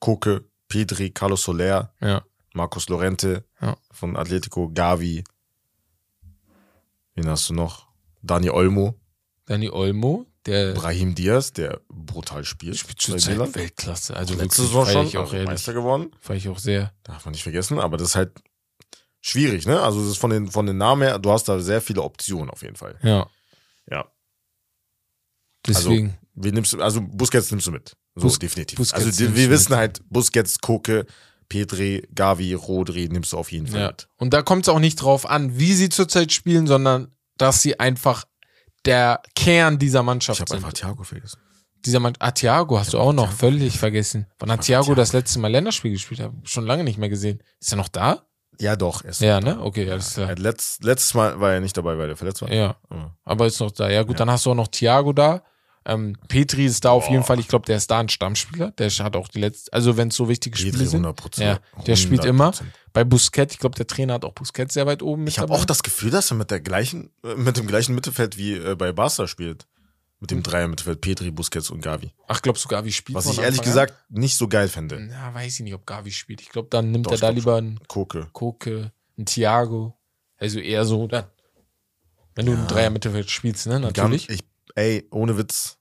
Koke, 0.00 0.44
Pedri, 0.68 1.10
Carlos 1.10 1.42
Soler, 1.42 1.94
ja. 2.00 2.24
Marcos 2.52 2.88
Lorente 2.88 3.44
Ja. 3.60 3.76
von 3.92 4.16
Atletico, 4.16 4.70
Gavi. 4.72 5.22
Wen 7.14 7.28
hast 7.28 7.48
du 7.48 7.54
noch? 7.54 7.86
Dani 8.22 8.50
Olmo, 8.50 8.94
Dani 9.46 9.70
Olmo, 9.70 10.26
der 10.46 10.74
Brahim 10.74 11.14
Diaz, 11.14 11.52
der 11.52 11.80
brutal 11.88 12.44
spielt. 12.44 12.76
spielt 12.76 13.00
zurzeit. 13.00 13.54
Weltklasse. 13.54 14.16
Also 14.16 14.34
Letzte 14.34 14.62
Saison 14.62 14.86
schon 14.86 15.06
ich 15.06 15.16
auch 15.16 15.32
also. 15.32 15.44
Meister 15.44 15.72
geworden. 15.72 16.10
Feier 16.20 16.36
ich 16.36 16.48
auch 16.48 16.58
sehr. 16.58 16.92
Darf 17.02 17.24
man 17.24 17.32
nicht 17.32 17.42
vergessen, 17.42 17.78
aber 17.78 17.96
das 17.96 18.08
ist 18.10 18.16
halt 18.16 18.32
schwierig, 19.20 19.66
ne? 19.66 19.80
Also 19.80 20.00
das 20.00 20.10
ist 20.10 20.18
von 20.18 20.30
den, 20.30 20.50
von 20.50 20.66
den 20.66 20.76
Namen 20.76 21.02
her, 21.02 21.18
du 21.18 21.30
hast 21.30 21.48
da 21.48 21.58
sehr 21.60 21.80
viele 21.80 22.02
Optionen 22.02 22.50
auf 22.50 22.62
jeden 22.62 22.76
Fall. 22.76 22.98
Ja. 23.02 23.26
Ja. 23.90 24.06
Deswegen. 25.66 26.18
Wie 26.34 26.52
nimmst 26.52 26.72
du, 26.72 26.80
also 26.80 27.00
Busquets 27.00 27.50
nimmst 27.50 27.66
du 27.66 27.70
mit. 27.70 27.96
So, 28.16 28.26
Bus- 28.26 28.38
definitiv. 28.38 28.76
Busquets 28.76 29.06
also 29.06 29.34
wir 29.34 29.50
wissen 29.50 29.70
mit. 29.70 29.78
halt, 29.78 30.02
Busquets, 30.10 30.58
Koke, 30.58 31.06
Petri, 31.48 32.06
Gavi, 32.14 32.54
Rodri 32.54 33.08
nimmst 33.08 33.32
du 33.32 33.38
auf 33.38 33.52
jeden 33.52 33.66
Fall 33.66 33.80
ja. 33.80 33.86
mit. 33.88 34.08
Und 34.16 34.34
da 34.34 34.42
kommt 34.42 34.64
es 34.64 34.68
auch 34.68 34.78
nicht 34.78 34.96
drauf 34.96 35.26
an, 35.26 35.58
wie 35.58 35.74
sie 35.74 35.88
zurzeit 35.88 36.32
spielen, 36.32 36.66
sondern 36.66 37.14
dass 37.38 37.62
sie 37.62 37.78
einfach 37.80 38.24
der 38.86 39.20
Kern 39.34 39.78
dieser 39.78 40.02
Mannschaft 40.02 40.38
Ich 40.38 40.40
habe 40.42 40.48
sind. 40.50 40.56
einfach 40.58 40.72
Thiago 40.72 41.02
vergessen. 41.04 41.38
dieser 41.84 42.00
Mann, 42.00 42.14
ah, 42.18 42.30
Thiago 42.30 42.78
hast 42.78 42.92
du 42.94 42.98
auch 42.98 43.12
noch 43.12 43.24
Thiago 43.28 43.36
völlig 43.38 43.78
vergessen. 43.78 44.26
Wann 44.38 44.50
hat 44.52 44.62
Thiago 44.62 44.84
Thiago. 44.84 44.94
das 44.96 45.12
letzte 45.12 45.38
Mal 45.38 45.50
Länderspiel 45.50 45.92
gespielt? 45.92 46.20
Hab 46.20 46.32
schon 46.44 46.66
lange 46.66 46.84
nicht 46.84 46.98
mehr 46.98 47.08
gesehen. 47.08 47.42
Ist 47.60 47.72
er 47.72 47.76
noch 47.76 47.88
da? 47.88 48.22
Ja, 48.60 48.76
doch. 48.76 49.02
Er 49.02 49.10
ist 49.10 49.20
Ja, 49.20 49.40
ne? 49.40 49.56
da. 49.56 49.60
Okay, 49.62 49.90
alles 49.90 50.14
klar. 50.14 50.28
hat 50.28 50.38
letzt, 50.38 50.84
letztes 50.84 51.12
Mal 51.14 51.40
war 51.40 51.52
er 51.54 51.60
nicht 51.60 51.76
dabei, 51.76 51.98
weil 51.98 52.08
er 52.08 52.16
verletzt 52.16 52.40
war. 52.42 52.52
Ja, 52.52 52.76
Aber 53.24 53.46
ist 53.46 53.58
noch 53.60 53.72
da. 53.72 53.88
Ja, 53.90 54.02
gut, 54.04 54.20
dann 54.20 54.30
hast 54.30 54.46
du 54.46 54.50
auch 54.52 54.54
noch 54.54 54.68
Thiago 54.68 55.12
da. 55.12 55.42
Ähm, 55.86 56.16
Petri 56.28 56.64
ist 56.64 56.84
da 56.84 56.90
auf 56.90 57.04
Boah. 57.06 57.12
jeden 57.12 57.24
Fall. 57.24 57.38
Ich 57.40 57.48
glaube, 57.48 57.66
der 57.66 57.76
ist 57.76 57.90
da 57.90 58.00
ein 58.00 58.08
Stammspieler. 58.08 58.70
Der 58.72 58.88
hat 58.90 59.16
auch 59.16 59.28
die 59.28 59.40
letzte, 59.40 59.72
also 59.72 59.96
wenn 59.96 60.08
es 60.08 60.16
so 60.16 60.28
wichtige 60.28 60.56
Spiele 60.56 60.72
Petri 60.72 60.86
sind. 60.86 61.00
100 61.04 61.16
Prozent. 61.16 61.60
Ja, 61.76 61.82
der 61.84 61.96
spielt 61.96 62.24
immer. 62.24 62.52
Bei 62.92 63.04
Busquets, 63.04 63.54
ich 63.54 63.58
glaube, 63.60 63.76
der 63.76 63.86
Trainer 63.86 64.14
hat 64.14 64.24
auch 64.24 64.32
Busquets 64.32 64.72
sehr 64.74 64.86
weit 64.86 65.02
oben 65.02 65.24
mit 65.24 65.32
Ich 65.34 65.38
habe 65.40 65.52
auch 65.52 65.64
das 65.64 65.82
Gefühl, 65.82 66.10
dass 66.10 66.30
er 66.30 66.36
mit 66.36 66.50
der 66.50 66.60
gleichen, 66.60 67.10
äh, 67.22 67.34
mit 67.34 67.56
dem 67.56 67.66
gleichen 67.66 67.94
Mittelfeld 67.94 68.38
wie 68.38 68.54
äh, 68.54 68.74
bei 68.76 68.92
Barca 68.92 69.26
spielt. 69.26 69.66
Mit 70.20 70.30
Hm. 70.30 70.38
dem 70.38 70.42
Dreier-Mittelfeld 70.44 71.00
Petri, 71.02 71.30
Busquets 71.32 71.68
und 71.70 71.82
Gavi. 71.82 72.12
Ach, 72.28 72.40
glaubst 72.40 72.64
du, 72.64 72.68
Gavi 72.68 72.92
spielt 72.92 73.16
Was 73.16 73.26
ich 73.26 73.38
ehrlich 73.38 73.58
Anfang 73.58 73.64
gesagt 73.64 73.94
nicht 74.08 74.36
so 74.36 74.48
geil 74.48 74.68
fände. 74.68 74.98
Na, 75.10 75.34
weiß 75.34 75.54
ich 75.54 75.60
nicht, 75.60 75.74
ob 75.74 75.84
Gavi 75.86 76.12
spielt. 76.12 76.40
Ich 76.40 76.48
glaube, 76.48 76.68
dann 76.70 76.92
nimmt 76.92 77.06
Doch, 77.06 77.12
er 77.12 77.18
da 77.18 77.28
lieber 77.30 77.56
einen 77.56 77.78
Koke. 77.88 78.28
Koke, 78.32 78.92
einen 79.18 79.26
Thiago. 79.26 79.98
Also 80.38 80.60
eher 80.60 80.84
so 80.86 81.06
dann. 81.08 81.24
Wenn 82.36 82.46
du 82.46 82.52
Ja. 82.52 82.58
ein 82.58 82.68
Dreier-Mittelfeld 82.68 83.30
spielst, 83.30 83.66
ne? 83.66 83.80
Natürlich. 83.80 84.30
ich, 84.30 84.40
ey, 84.74 85.06
ohne 85.10 85.36
Witz, 85.38 85.78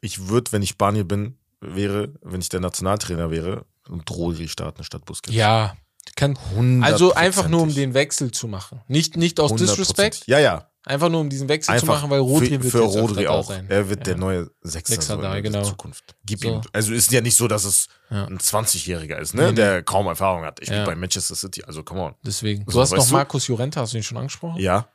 ich 0.00 0.28
würde, 0.28 0.52
wenn 0.52 0.62
ich 0.62 0.70
Spanier 0.70 1.04
bin, 1.04 1.36
wäre, 1.60 2.12
wenn 2.22 2.40
ich 2.40 2.48
der 2.48 2.60
Nationaltrainer 2.60 3.30
wäre, 3.30 3.66
und 3.88 4.08
Rodri 4.10 4.48
starten 4.48 4.84
statt 4.84 5.04
Busquets. 5.04 5.34
Ja. 5.36 5.74
Kann, 6.16 6.36
also 6.82 7.14
einfach 7.14 7.48
nur 7.48 7.62
um 7.62 7.74
den 7.74 7.94
Wechsel 7.94 8.30
zu 8.30 8.46
machen. 8.48 8.80
Nicht, 8.88 9.16
nicht 9.16 9.38
aus 9.40 9.52
100%. 9.52 9.56
Disrespect, 9.58 10.22
Ja, 10.26 10.38
ja. 10.38 10.68
einfach 10.84 11.08
nur 11.08 11.20
um 11.20 11.30
diesen 11.30 11.48
Wechsel 11.48 11.72
Einfach 11.72 11.86
zu 11.86 11.92
machen, 11.92 12.10
weil 12.10 12.20
Rodri 12.20 12.46
für, 12.56 12.62
wird 12.62 12.72
für 12.72 12.80
Rodri 12.80 13.26
auch. 13.26 13.46
sein. 13.46 13.66
Er 13.68 13.88
wird 13.88 14.00
ja. 14.00 14.04
der 14.04 14.16
neue 14.16 14.50
Sechster, 14.62 14.94
Sechster 14.94 15.16
so 15.16 15.22
da, 15.22 15.36
in 15.36 15.42
der 15.44 15.52
genau. 15.52 15.64
Zukunft. 15.64 16.14
Gib 16.24 16.40
So. 16.40 16.48
ihm. 16.48 16.60
Also 16.72 16.92
ist 16.94 17.10
ja 17.12 17.20
nicht 17.20 17.36
so, 17.36 17.48
dass 17.48 17.64
es 17.64 17.88
Ja. 18.10 18.24
ein 18.26 18.38
20-Jähriger 18.38 19.18
ist, 19.18 19.34
ne? 19.34 19.42
Nee, 19.44 19.48
nee. 19.50 19.54
Der 19.56 19.82
kaum 19.82 20.06
Erfahrung 20.06 20.44
hat. 20.44 20.60
Ich 20.60 20.68
Ja. 20.68 20.76
bin 20.76 20.84
bei 20.86 20.94
Manchester 20.94 21.34
City, 21.36 21.62
also 21.64 21.82
come 21.82 22.00
on. 22.00 22.14
Deswegen. 22.24 22.64
So, 22.66 22.72
Du 22.72 22.80
hast 22.80 22.92
noch? 22.92 23.10
Markus 23.10 23.46
Jurenta, 23.46 23.80
hast 23.82 23.92
du 23.92 23.98
ihn 23.98 24.02
schon 24.02 24.18
angesprochen? 24.18 24.58
Ja. 24.60 24.88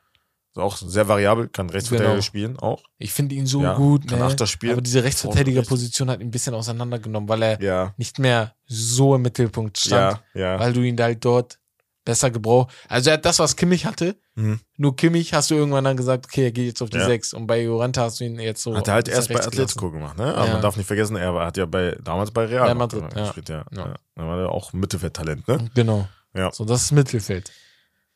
Auch 0.56 0.78
sehr 0.78 1.08
variabel, 1.08 1.50
kann 1.50 1.70
Rechtsverteidiger 1.70 2.12
Genau. 2.14 2.22
spielen 2.22 2.58
auch. 2.60 2.82
Ich 2.98 3.12
finde 3.12 3.36
ihn 3.36 3.46
so 3.46 3.62
Ja, 3.62 3.74
gut. 3.76 4.08
kann 4.08 4.20
Ne? 4.20 4.26
Achter 4.26 4.48
spielen. 4.48 4.74
Aber 4.74 4.82
diese 4.82 5.04
Rechtsverteidigerposition 5.04 6.10
hat 6.10 6.22
ihn 6.22 6.28
ein 6.28 6.32
bisschen 6.32 6.54
auseinandergenommen, 6.54 7.28
weil 7.28 7.42
er 7.44 7.62
Ja. 7.62 7.94
nicht 7.98 8.20
mehr 8.20 8.54
so 8.66 9.16
im 9.16 9.22
Mittelpunkt 9.24 9.78
stand, 9.78 10.22
Ja, 10.34 10.58
weil 10.60 10.72
du 10.74 10.82
ihn 10.82 10.98
halt 11.00 11.24
dort 11.26 11.60
besser 12.06 12.30
gebraucht. 12.32 12.72
Also 12.88 13.10
er 13.10 13.14
hat 13.16 13.26
das, 13.26 13.40
was 13.40 13.56
Kimmich 13.56 13.86
hatte. 13.86 14.16
Mhm. 14.36 14.60
Nur 14.78 14.96
Kimmich 14.96 15.34
hast 15.34 15.50
du 15.50 15.56
irgendwann 15.56 15.84
dann 15.84 15.98
gesagt, 15.98 16.26
okay, 16.26 16.44
er 16.46 16.52
geht 16.52 16.68
jetzt 16.68 16.82
auf 16.82 16.90
die 16.90 16.98
Ja. 17.00 17.06
6. 17.06 17.34
Und 17.34 17.48
bei 17.48 17.62
Jurenta 17.64 18.04
hast 18.04 18.20
du 18.20 18.26
ihn 18.26 18.40
jetzt 18.40 18.62
so. 18.62 18.76
Hat 18.78 18.88
er 18.88 18.94
halt 18.94 19.08
erst 19.08 19.34
bei 19.34 19.44
Atletico 19.44 19.92
gemacht, 19.92 20.18
ne? 20.18 20.36
Aber 20.36 20.46
Ja. 20.48 20.54
man 20.54 20.62
darf 20.62 20.78
nicht 20.78 20.86
vergessen, 20.88 21.16
er 21.16 21.34
hat 21.34 21.58
ja 21.58 21.66
bei, 21.66 21.98
damals 22.04 22.32
bei 22.32 22.46
Real 22.46 22.76
Madrid, 22.76 23.04
ja. 23.16 23.24
gespielt, 23.24 23.50
ja. 23.50 23.66
Ja. 23.72 23.96
Da 24.16 24.28
war 24.28 24.40
er 24.40 24.50
auch 24.52 24.72
Mittelfeldtalent, 24.72 25.48
ne? 25.48 25.56
gelassen. 25.58 25.72
Genau. 25.74 26.08
Ja. 26.36 26.52
So, 26.52 26.64
das 26.64 26.84
ist 26.84 26.92
Mittelfeld. 26.92 27.52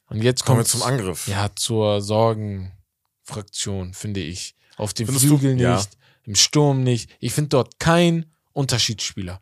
Und 0.10 0.22
jetzt 0.24 0.45
Kommen 0.45 0.60
wir 0.60 0.66
zum 0.66 0.82
Angriff. 0.84 1.28
Ja, 1.28 1.49
zur 1.55 2.01
Sorgenfraktion, 2.01 3.93
finde 3.93 4.22
ich. 4.22 4.55
Auf 4.78 4.93
den 4.93 5.05
Findest 5.05 5.26
du? 5.26 5.38
Flügeln 5.38 5.55
nicht, 5.57 5.64
Ja. 5.64 5.82
im 6.24 6.36
Sturm 6.36 6.84
nicht. 6.84 7.12
Ich 7.20 7.34
finde 7.34 7.49
dort 7.49 7.80
kein 7.80 8.26
Unterschiedsspieler. 8.53 9.41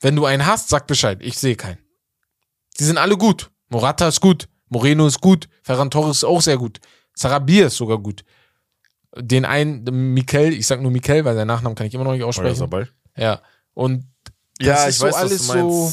Wenn 0.00 0.16
du 0.16 0.26
einen 0.26 0.44
hast, 0.46 0.68
sag 0.68 0.86
Bescheid. 0.86 1.18
Ich 1.22 1.38
sehe 1.38 1.56
keinen. 1.56 1.78
Die 2.78 2.84
sind 2.84 2.98
alle 2.98 3.16
gut. 3.16 3.50
Morata 3.68 4.08
ist 4.08 4.20
gut. 4.20 4.48
Moreno 4.68 5.06
ist 5.06 5.20
gut. 5.20 5.48
Ferran 5.62 5.90
Torres 5.90 6.18
ist 6.18 6.24
auch 6.24 6.42
sehr 6.42 6.58
gut. 6.58 6.80
Sarabia 7.14 7.66
ist 7.68 7.76
sogar 7.76 7.98
gut. 7.98 8.24
Den 9.16 9.46
einen, 9.46 10.12
Mikel, 10.12 10.52
ich 10.52 10.66
sag 10.66 10.82
nur 10.82 10.90
Mikel, 10.90 11.24
weil 11.24 11.34
seinen 11.34 11.46
Nachnamen 11.46 11.74
kann 11.74 11.86
ich 11.86 11.94
immer 11.94 12.04
noch 12.04 12.12
nicht 12.12 12.24
Oh, 12.24 12.28
aussprechen. 12.28 12.60
dabei. 12.60 12.88
Ja. 13.16 13.40
Und 13.72 14.04
Ja, 14.60 14.84
ist 14.84 14.90
ich 14.90 14.96
so 14.98 15.06
weiß, 15.06 15.14
alles 15.14 15.46
du 15.46 15.52
so-. 15.54 15.92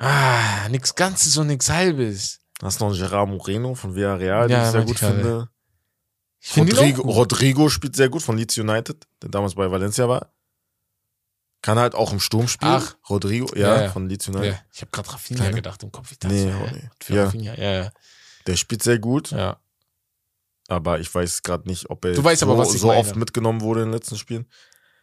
Ah, 0.00 0.68
nix 0.68 0.94
Ganzes 0.94 1.36
und 1.36 1.46
nix 1.46 1.68
Halbes. 1.70 2.40
Hast 2.62 2.80
noch 2.80 2.92
Gerard 2.92 3.28
Moreno 3.28 3.74
von 3.74 3.94
Villarreal, 3.94 4.48
den 4.48 4.56
Ja, 4.56 4.66
ich 4.66 4.72
sehr 4.72 4.82
gut 4.82 4.90
ich 4.94 4.98
finde. 4.98 5.48
Ich 6.40 6.56
Rodrigo. 6.56 7.02
Rodrigo 7.02 7.68
spielt 7.68 7.96
sehr 7.96 8.08
gut 8.08 8.22
von 8.22 8.36
Leeds 8.36 8.56
United, 8.58 9.06
der 9.22 9.30
damals 9.30 9.54
bei 9.54 9.70
Valencia 9.70 10.08
war. 10.08 10.32
Kann 11.62 11.78
halt 11.78 11.94
auch 11.94 12.12
im 12.12 12.20
Sturm 12.20 12.48
spielen. 12.48 12.72
Ach. 12.72 12.96
Rodrigo, 13.08 13.46
ja, 13.54 13.76
Ja, 13.76 13.82
ja. 13.82 13.90
von 13.90 14.08
Leeds 14.08 14.28
United. 14.28 14.52
Ja, 14.52 14.60
ich 14.72 14.80
habe 14.80 14.90
gerade 14.90 15.12
Rafinha 15.12 15.40
Kleine? 15.40 15.56
gedacht 15.56 15.82
im 15.82 15.92
Kopf. 15.92 16.10
Ich 16.12 16.18
dachte, 16.18 16.34
Nee, 16.34 16.50
so, 17.06 17.14
Ja. 17.14 17.24
Rafinha, 17.24 17.54
ja. 17.54 17.92
Der 18.46 18.56
spielt 18.56 18.82
sehr 18.82 18.98
gut, 18.98 19.30
ja. 19.32 19.60
aber 20.68 21.00
ich 21.00 21.14
weiß 21.14 21.42
gerade 21.42 21.68
nicht, 21.68 21.90
ob 21.90 22.02
er 22.06 22.12
Du 22.14 22.24
weißt 22.24 22.40
so, 22.40 22.46
aber, 22.46 22.56
was 22.56 22.72
so 22.72 22.86
meine. 22.86 23.00
oft 23.00 23.16
mitgenommen 23.16 23.60
wurde 23.60 23.82
in 23.82 23.88
den 23.88 23.92
letzten 23.94 24.16
Spielen. 24.16 24.46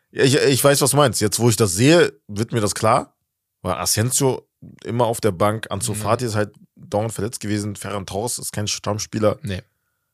Ich, 0.09 0.35
ich 0.35 0.63
weiß, 0.63 0.81
was 0.81 0.91
du 0.91 0.97
meinst. 0.97 1.21
Jetzt, 1.21 1.37
wo 1.37 1.49
ich 1.49 1.55
das 1.55 1.73
sehe, 1.73 2.19
wird 2.27 2.51
mir 2.51 2.61
das 2.61 2.73
klar. 2.73 3.15
Weil 3.61 3.75
Asensio 3.75 4.46
immer 4.83 5.05
auf 5.05 5.21
der 5.21 5.31
Bank, 5.31 5.67
Ansu 5.69 5.93
Mhm. 5.93 5.97
Fati 5.97 6.25
ist 6.25 6.35
halt 6.35 6.53
dauernd 6.75 7.13
verletzt 7.13 7.39
gewesen, 7.39 7.75
Ferran 7.75 8.05
Torres 8.05 8.37
ist 8.39 8.51
kein 8.51 8.67
Stammspieler. 8.67 9.37
Nee, 9.41 9.61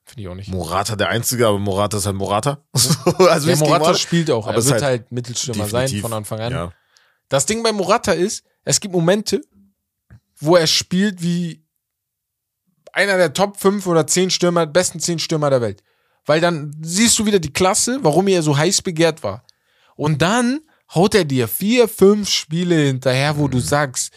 finde 0.05 0.21
ich 0.21 0.27
auch 0.27 0.35
nicht. 0.35 0.49
Morata 0.49 0.95
der 0.95 1.09
Einzige, 1.09 1.47
aber 1.47 1.59
Morata 1.59 1.97
ist 1.97 2.05
halt 2.05 2.15
Morata. 2.15 2.63
also 2.73 3.49
es 3.49 3.59
Morata 3.59 3.93
spielt 3.95 4.29
auch. 4.31 4.47
aber 4.47 4.57
er 4.57 4.63
wird 4.65 4.73
halt 4.73 4.83
halt, 4.83 5.11
Mittelstürmer 5.11 5.67
sein 5.67 5.89
von 5.89 6.13
Anfang 6.13 6.39
an. 6.39 6.51
Ja. 6.51 6.73
Das 7.29 7.45
Ding 7.45 7.63
bei 7.63 7.71
Morata 7.71 8.11
ist, 8.11 8.43
es 8.63 8.79
gibt 8.79 8.93
Momente, 8.93 9.41
wo 10.37 10.55
er 10.55 10.67
spielt 10.67 11.21
wie 11.21 11.63
einer 12.91 13.17
der 13.17 13.33
Top 13.33 13.57
5 13.59 13.87
oder 13.87 14.05
10 14.05 14.29
Stürmer, 14.29 14.65
besten 14.67 14.99
10 14.99 15.19
Stürmer 15.19 15.49
der 15.49 15.61
Welt. 15.61 15.83
Weil 16.25 16.39
dann 16.39 16.75
siehst 16.81 17.17
du 17.19 17.25
wieder 17.25 17.39
die 17.39 17.51
Klasse, 17.51 17.99
warum 18.01 18.27
er 18.27 18.43
so 18.43 18.55
heiß 18.55 18.81
begehrt 18.81 19.23
war. 19.23 19.45
Und 19.95 20.21
dann 20.21 20.61
haut 20.93 21.15
er 21.15 21.25
dir 21.25 21.47
vier, 21.47 21.87
fünf 21.87 22.29
Spiele 22.29 22.75
hinterher, 22.75 23.37
wo 23.37 23.47
du 23.47 23.59
sagst, 23.59 24.13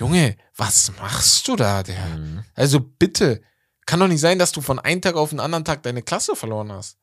Junge, 0.00 0.36
was 0.56 0.90
machst 0.98 1.46
du 1.46 1.56
da, 1.56 1.82
der? 1.82 2.04
Mhm. 2.06 2.42
Also 2.54 2.80
bitte, 2.80 3.42
kann 3.84 4.00
doch 4.00 4.08
nicht 4.08 4.20
sein, 4.20 4.38
dass 4.38 4.50
du 4.50 4.62
von 4.62 4.78
einem 4.78 5.02
Tag 5.02 5.14
auf 5.14 5.30
den 5.30 5.40
anderen 5.40 5.64
Tag 5.64 5.82
deine 5.82 6.02
Klasse 6.02 6.34
verloren 6.34 6.72
hast. 6.72 6.96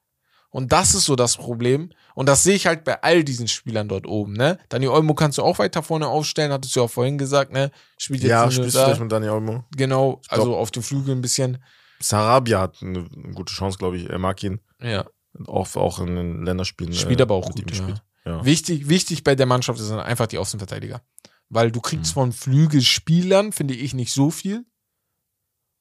Und 0.49 0.71
das 0.71 0.95
ist 0.95 1.05
so 1.05 1.15
das 1.15 1.37
Problem. 1.37 1.91
Und 2.15 2.27
das 2.27 2.41
sehe 2.43 2.55
ich 2.55 2.65
halt 2.65 2.83
bei 2.83 3.03
all 3.03 3.23
diesen 3.23 3.47
Spielern 3.47 3.87
dort 3.87 4.07
oben, 4.07 4.33
ne? 4.33 4.57
Dani 4.69 4.87
Olmo 4.87 5.13
kannst 5.13 5.37
du 5.37 5.43
auch 5.43 5.59
weiter 5.59 5.83
vorne 5.83 6.07
aufstellen, 6.07 6.51
hattest 6.51 6.75
du 6.75 6.79
ja 6.79 6.85
auch 6.85 6.89
vorhin 6.89 7.19
gesagt, 7.19 7.51
ne? 7.51 7.69
Spielt 7.97 8.21
jetzt 8.23 8.29
Ja, 8.31 8.49
spielst 8.49 8.75
da. 8.75 8.85
vielleicht 8.85 9.01
mit 9.01 9.11
Dani 9.11 9.29
Olmo. 9.29 9.65
Genau, 9.75 10.21
glaub- 10.27 10.31
also 10.31 10.55
auf 10.57 10.71
dem 10.71 10.81
Flügel 10.81 11.13
ein 11.15 11.21
bisschen. 11.21 11.63
Sarabia 11.99 12.61
hat 12.61 12.81
eine, 12.81 13.03
gute 13.35 13.53
Chance, 13.53 13.77
glaube 13.77 13.97
ich. 13.97 14.09
Er 14.09 14.17
mag 14.17 14.41
ihn. 14.41 14.59
Ja. 14.81 15.05
Auch, 15.45 15.75
auch 15.75 15.99
in 15.99 16.15
den 16.15 16.45
Länderspielen. 16.45 16.93
Spielt 16.93 17.19
äh, 17.19 17.23
aber 17.23 17.35
auch 17.35 17.45
gut, 17.47 17.59
ja. 17.59 17.65
gespielt. 17.65 18.01
Ja. 18.25 18.43
Wichtig, 18.43 18.89
wichtig 18.89 19.23
bei 19.23 19.35
der 19.35 19.45
Mannschaft 19.45 19.79
ist 19.79 19.91
einfach 19.91 20.27
die 20.27 20.37
Außenverteidiger. 20.37 21.01
Weil 21.49 21.71
du 21.71 21.79
Mhm. 21.79 21.83
kriegst 21.83 22.13
von 22.13 22.31
Flügelspielern, 22.33 23.51
finde 23.53 23.73
ich, 23.73 23.93
nicht 23.93 24.11
so 24.13 24.31
viel. 24.31 24.65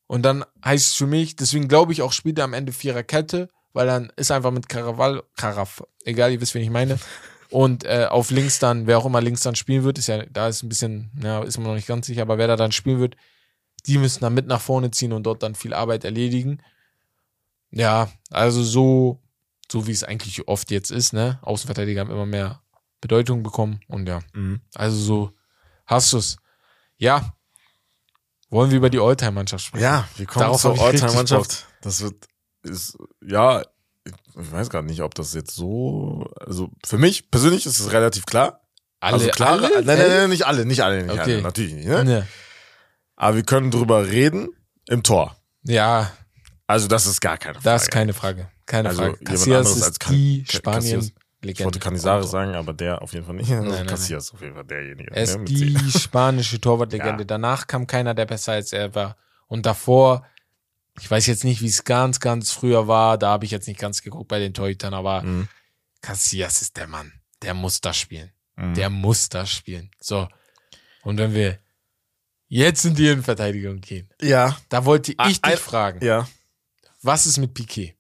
Und 0.07 0.23
dann 0.23 0.45
heißt 0.65 0.89
es 0.91 0.95
für 0.95 1.07
mich, 1.07 1.35
deswegen 1.37 1.67
glaube 1.69 1.93
ich 1.93 2.03
auch, 2.03 2.13
spielt 2.13 2.39
er 2.39 2.45
am 2.45 2.53
Ende 2.55 2.73
Viererkette, 2.73 3.49
weil 3.73 3.87
dann 3.87 4.13
ist 4.17 4.31
einfach 4.31 4.53
mit 4.53 4.69
Caraval, 4.69 5.23
Caraf, 5.37 5.83
egal, 6.05 6.31
ihr 6.33 6.41
wisst, 6.41 6.55
wen 6.55 6.63
ich 6.63 6.71
meine. 6.71 6.99
Und 7.51 7.85
äh, 7.85 8.07
auf 8.11 8.31
links 8.31 8.59
dann, 8.59 8.87
wer 8.87 8.99
auch 8.99 9.07
immer 9.07 9.21
links 9.21 9.41
dann 9.43 9.55
spielen 9.55 9.85
wird, 9.85 9.99
ist 9.99 10.09
ja, 10.09 10.25
da 10.27 10.49
ist 10.49 10.63
ein 10.63 10.69
bisschen, 10.69 11.11
ja, 11.23 11.43
ist 11.43 11.59
man 11.59 11.67
noch 11.69 11.75
nicht 11.75 11.87
ganz 11.87 12.07
sicher, 12.07 12.23
aber 12.23 12.39
wer 12.39 12.49
da 12.49 12.57
dann 12.57 12.73
spielen 12.73 12.99
wird, 12.99 13.17
die 13.87 13.99
müssen 13.99 14.21
dann 14.21 14.35
mit 14.35 14.47
nach 14.49 14.61
vorne 14.61 14.91
ziehen 14.91 15.13
und 15.13 15.23
dort 15.25 15.43
dann 15.45 15.55
viel 15.55 15.73
Arbeit 15.73 16.05
erledigen. 16.05 16.61
Ja, 17.71 18.11
also 18.31 18.63
so, 18.65 19.21
so 19.71 19.87
wie 19.87 19.93
es 19.93 20.03
eigentlich 20.05 20.49
oft 20.49 20.71
jetzt 20.71 20.91
ist, 20.91 21.13
ne? 21.13 21.39
Außenverteidiger 21.43 22.01
haben 22.01 22.11
immer 22.11 22.27
mehr 22.27 22.63
Bedeutung 23.01 23.43
bekommen 23.43 23.81
und 23.89 24.09
ja, 24.09 24.21
Mhm. 24.33 24.61
also 24.75 24.97
so 24.97 25.31
hast 25.87 26.13
du's. 26.13 26.37
Ja. 26.99 27.33
Wollen 28.51 28.71
wir 28.71 28.77
über 28.79 28.91
die 28.91 29.01
Oldtime-Mannschaft 29.01 29.65
sprechen? 29.65 29.83
ja, 29.83 30.09
wir 30.17 30.27
kommen 30.27 30.45
Darauf 30.45 30.61
zur 30.61 30.81
All-Time-Mannschaft. 30.81 31.67
Das 31.83 32.01
wird, 32.01 32.27
ist, 32.63 32.97
ja, 33.25 33.63
ich 34.05 34.13
weiß 34.53 34.71
gar 34.71 34.83
nicht, 34.83 35.03
ob 35.03 35.15
das 35.15 35.35
jetzt 35.35 35.55
so, 35.55 36.31
also 36.39 36.71
für 36.85 36.97
mich 36.99 37.31
persönlich 37.31 37.67
ist 37.67 37.81
es 37.81 37.91
relativ 37.93 38.25
klar. 38.25 38.61
Alle, 39.01 39.15
also 39.15 39.29
klar, 39.31 39.51
alle? 39.53 39.85
nein, 39.85 39.99
nein, 39.99 40.09
nein, 40.09 40.31
nicht 40.31 40.47
alle, 40.47 40.65
nicht 40.65 40.83
alle, 40.83 41.03
nicht 41.03 41.13
Okay. 41.13 41.35
alle, 41.35 41.43
natürlich 41.43 41.75
nicht. 41.75 41.89
Ne? 41.89 42.05
Ne. 42.05 42.29
Aber 43.17 43.37
wir 43.37 43.43
können 43.43 43.71
drüber 43.71 44.07
reden 44.07 44.49
im 44.87 45.03
Tor. 45.03 45.37
Ja, 45.63 46.13
Also 46.69 46.87
das 46.89 47.07
ist 47.07 47.21
gar 47.21 47.39
keine 47.39 47.55
Frage. 47.55 47.65
das 47.65 47.83
ist 47.83 47.91
keine 47.91 48.15
Frage. 48.15 48.49
Keine 48.67 48.89
Also 48.91 49.03
Frage. 49.03 49.19
anderes 49.35 49.77
ist 49.77 50.01
Can- 50.01 50.15
die 50.15 50.45
Ca- 50.45 50.81
Spanien-Legende. 51.55 51.61
Ich 51.61 51.65
wollte 51.65 51.79
Canizares 51.79 52.31
sagen, 52.31 52.55
aber 52.55 52.73
der 52.73 53.03
auf 53.03 53.13
jeden 53.13 53.27
Fall 53.27 53.35
nicht. 53.37 53.51
Also 53.51 53.69
nein, 53.71 53.87
Casillas 53.87 54.33
auf 54.33 54.41
jeden 54.41 54.55
Fall 54.55 54.65
derjenige. 54.65 55.11
Er 55.15 55.23
ist 55.23 55.39
ne, 55.39 55.45
die 55.45 55.77
spanische 55.99 56.61
Torwartlegende. 56.61 57.23
Ja. 57.23 57.27
Danach 57.27 57.67
kam 57.67 57.87
keiner, 57.87 58.15
der 58.15 58.27
besser 58.27 58.53
als 58.53 58.73
er 58.73 58.95
war. 58.95 59.17
Und 59.49 59.67
davor, 59.67 60.27
ich 61.01 61.11
weiß 61.11 61.27
jetzt 61.27 61.45
nicht, 61.45 61.61
wie 61.63 61.67
es 61.67 61.85
ganz, 61.85 62.21
ganz 62.21 62.53
früher 62.53 62.89
war. 62.89 63.19
Da 63.19 63.29
habe 63.31 63.45
ich 63.45 63.51
jetzt 63.51 63.69
nicht 63.69 63.81
ganz 63.81 64.03
geguckt 64.03 64.29
bei 64.29 64.39
den 64.39 64.55
Torhütern, 64.55 64.95
aber 64.95 65.23
Mhm. 65.23 65.49
Casillas 66.01 66.63
ist 66.63 66.77
der 66.77 66.87
Mann. 66.87 67.13
Der 67.43 67.55
muss 67.55 67.81
das 67.81 67.97
spielen. 67.97 68.31
Mhm. 68.57 68.75
Der 68.75 68.91
muss 68.91 69.29
das 69.29 69.51
spielen. 69.51 69.91
So. 70.01 70.29
Und 71.03 71.19
wenn 71.19 71.35
wir 71.35 71.59
jetzt 72.49 72.85
in 72.85 72.95
die 72.95 73.09
Innenverteidigung 73.09 73.81
gehen, 73.81 74.09
Ja, 74.21 74.57
da 74.69 74.85
wollte 74.85 75.13
ich 75.13 75.21
Ah, 75.21 75.29
dich 75.29 75.39
ein- 75.43 75.57
fragen, 75.57 76.05
ja. 76.05 76.29
was 77.03 77.27
ist 77.27 77.39
mit 77.39 77.55
Piquet? 77.55 77.96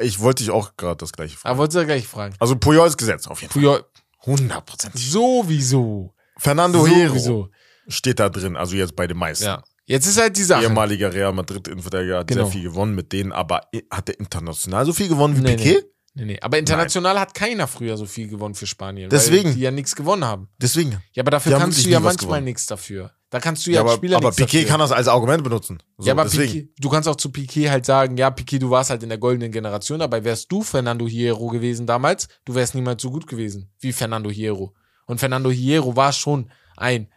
Ich 0.00 0.20
wollte 0.20 0.42
dich 0.42 0.50
auch 0.50 0.76
gerade 0.76 0.96
das 0.96 1.12
gleiche 1.12 1.36
fragen. 1.36 1.50
Aber 1.50 1.58
wollte 1.58 1.80
ich 1.80 1.86
gleich 1.86 2.06
fragen. 2.06 2.34
Also 2.38 2.56
Puyol 2.56 2.86
ist 2.88 2.96
gesetzt, 2.96 3.28
auf 3.28 3.40
jeden 3.40 3.52
Fall. 3.52 3.62
Puyol, 3.62 3.84
100 4.26 4.64
Prozent. 4.66 4.98
sowieso. 4.98 6.12
Fernando 6.38 6.84
Sowieso. 6.84 7.48
steht 7.88 8.18
da 8.20 8.28
drin, 8.28 8.56
also 8.56 8.76
jetzt 8.76 8.94
bei 8.96 9.06
den 9.06 9.16
meisten. 9.16 9.44
Ja. 9.44 9.62
Jetzt 9.84 10.06
ist 10.06 10.20
halt 10.20 10.36
die 10.36 10.42
Sache. 10.42 10.64
Ehemaliger 10.64 11.12
Real 11.12 11.32
Madrid 11.32 11.68
Innenverteidiger 11.68 12.18
hat 12.18 12.26
Genau. 12.26 12.44
sehr 12.44 12.52
viel 12.52 12.62
gewonnen 12.64 12.94
mit 12.94 13.12
denen, 13.12 13.32
aber 13.32 13.62
hat 13.90 14.08
er 14.08 14.18
international 14.18 14.84
so 14.84 14.92
viel 14.92 15.08
gewonnen 15.08 15.36
wie 15.36 15.40
Nee, 15.42 15.56
Piquet? 15.56 15.84
Nee, 16.14 16.24
nee. 16.24 16.38
Aber 16.40 16.58
international 16.58 17.20
hat 17.20 17.34
keiner 17.34 17.68
früher 17.68 17.96
so 17.96 18.04
viel 18.06 18.26
gewonnen 18.26 18.54
für 18.54 18.66
Spanien. 18.66 19.08
Deswegen. 19.10 19.50
Weil 19.50 19.54
die 19.54 19.60
ja 19.60 19.70
nichts 19.70 19.94
gewonnen 19.94 20.24
haben. 20.24 20.48
Deswegen. 20.60 21.00
Ja, 21.12 21.22
aber 21.22 21.30
dafür 21.30 21.56
kannst 21.58 21.84
du 21.84 21.88
ja 21.88 22.00
manchmal 22.00 22.40
nichts 22.42 22.66
dafür. 22.66 23.12
Da 23.30 23.40
kannst 23.40 23.66
du 23.66 23.70
ja, 23.70 23.76
Ja, 23.76 23.80
als 23.82 23.90
aber, 23.90 23.96
Spieler 23.98 24.16
aber 24.18 24.30
Piquet 24.30 24.58
dafür. 24.62 24.68
kann 24.70 24.80
das 24.80 24.92
als 24.92 25.08
Argument 25.08 25.42
benutzen. 25.42 25.78
So, 25.98 26.06
ja, 26.06 26.12
aber. 26.12 26.26
Piquet, 26.26 26.68
du 26.78 26.88
kannst 26.88 27.08
auch 27.08 27.16
zu 27.16 27.30
Piquet 27.30 27.70
halt 27.70 27.84
sagen, 27.84 28.16
ja, 28.16 28.30
Piquet, 28.30 28.60
du 28.60 28.70
warst 28.70 28.90
halt 28.90 29.02
in 29.02 29.08
der 29.08 29.18
goldenen 29.18 29.50
Generation, 29.50 29.98
dabei 29.98 30.22
wärst 30.24 30.50
du 30.52 30.62
Fernando 30.62 31.06
Hierro 31.08 31.48
gewesen 31.48 31.86
damals, 31.86 32.28
du 32.44 32.54
wärst 32.54 32.74
niemals 32.76 33.02
so 33.02 33.10
gut 33.10 33.26
gewesen 33.26 33.68
wie 33.80 33.92
Fernando 33.92 34.30
Hierro. 34.30 34.74
Und 35.06 35.18
Fernando 35.18 35.50
Hierro 35.50 35.96
war 35.96 36.12
schon 36.12 36.50
ein 36.76 37.08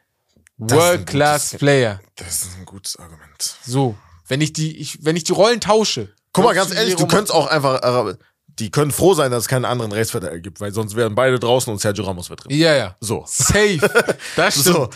Das 0.57 0.71
ist 0.71 0.71
ein 0.73 0.77
World-Class 0.79 1.43
gutes- 1.51 1.59
Player. 1.59 1.99
Das 2.15 2.27
ist 2.43 2.57
ein 2.57 2.65
gutes 2.65 2.95
Argument. 2.97 3.55
So, 3.65 3.95
wenn 4.27 4.41
ich 4.41 4.51
die, 4.53 4.77
ich, 4.77 5.03
wenn 5.05 5.15
ich 5.15 5.23
die 5.23 5.31
Rollen 5.33 5.61
tausche 5.61 6.09
Guck 6.33 6.43
mal, 6.45 6.53
ganz 6.53 6.71
ehrlich, 6.73 6.95
du 6.95 7.07
könntest 7.07 7.33
auch 7.33 7.47
einfach, 7.47 7.81
äh, 8.09 8.15
die 8.47 8.69
können 8.71 8.91
froh 8.91 9.13
sein, 9.13 9.31
dass 9.31 9.43
es 9.43 9.47
keinen 9.47 9.65
anderen 9.65 9.91
Rechtsverteidiger 9.91 10.41
gibt, 10.41 10.59
weil 10.61 10.71
sonst 10.73 10.95
wären 10.95 11.15
beide 11.15 11.39
draußen 11.39 11.71
und 11.71 11.79
Sergio 11.79 12.03
Ramos 12.05 12.29
wird 12.29 12.43
drin. 12.45 12.55
Ja, 12.57 12.75
ja. 12.75 12.95
So. 12.99 13.23
Safe. 13.27 13.79
Das 14.35 14.59
stimmt. 14.59 14.75
So. 14.75 14.89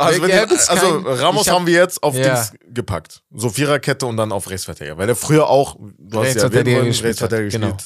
Also, 0.00 0.22
wenn 0.22 0.30
also 0.32 0.98
Ramos 1.22 1.46
hab- 1.48 1.54
haben 1.56 1.66
wir 1.66 1.74
jetzt 1.74 2.02
auf 2.02 2.14
Ja. 2.14 2.34
Dings 2.34 2.52
gepackt. 2.72 3.22
So 3.30 3.50
Viererkette 3.50 4.06
und 4.06 4.16
dann 4.16 4.32
auf 4.32 4.48
Rechtsverteidiger. 4.48 4.96
Weil 4.98 5.06
der 5.06 5.16
früher 5.16 5.48
auch, 5.48 5.76
du 5.98 6.20
hast 6.24 6.34
ja 6.36 6.42
erwähnt, 6.44 7.02
Rechtsverteidiger 7.02 7.44
gespielt 7.44 7.62
genau. 7.62 7.76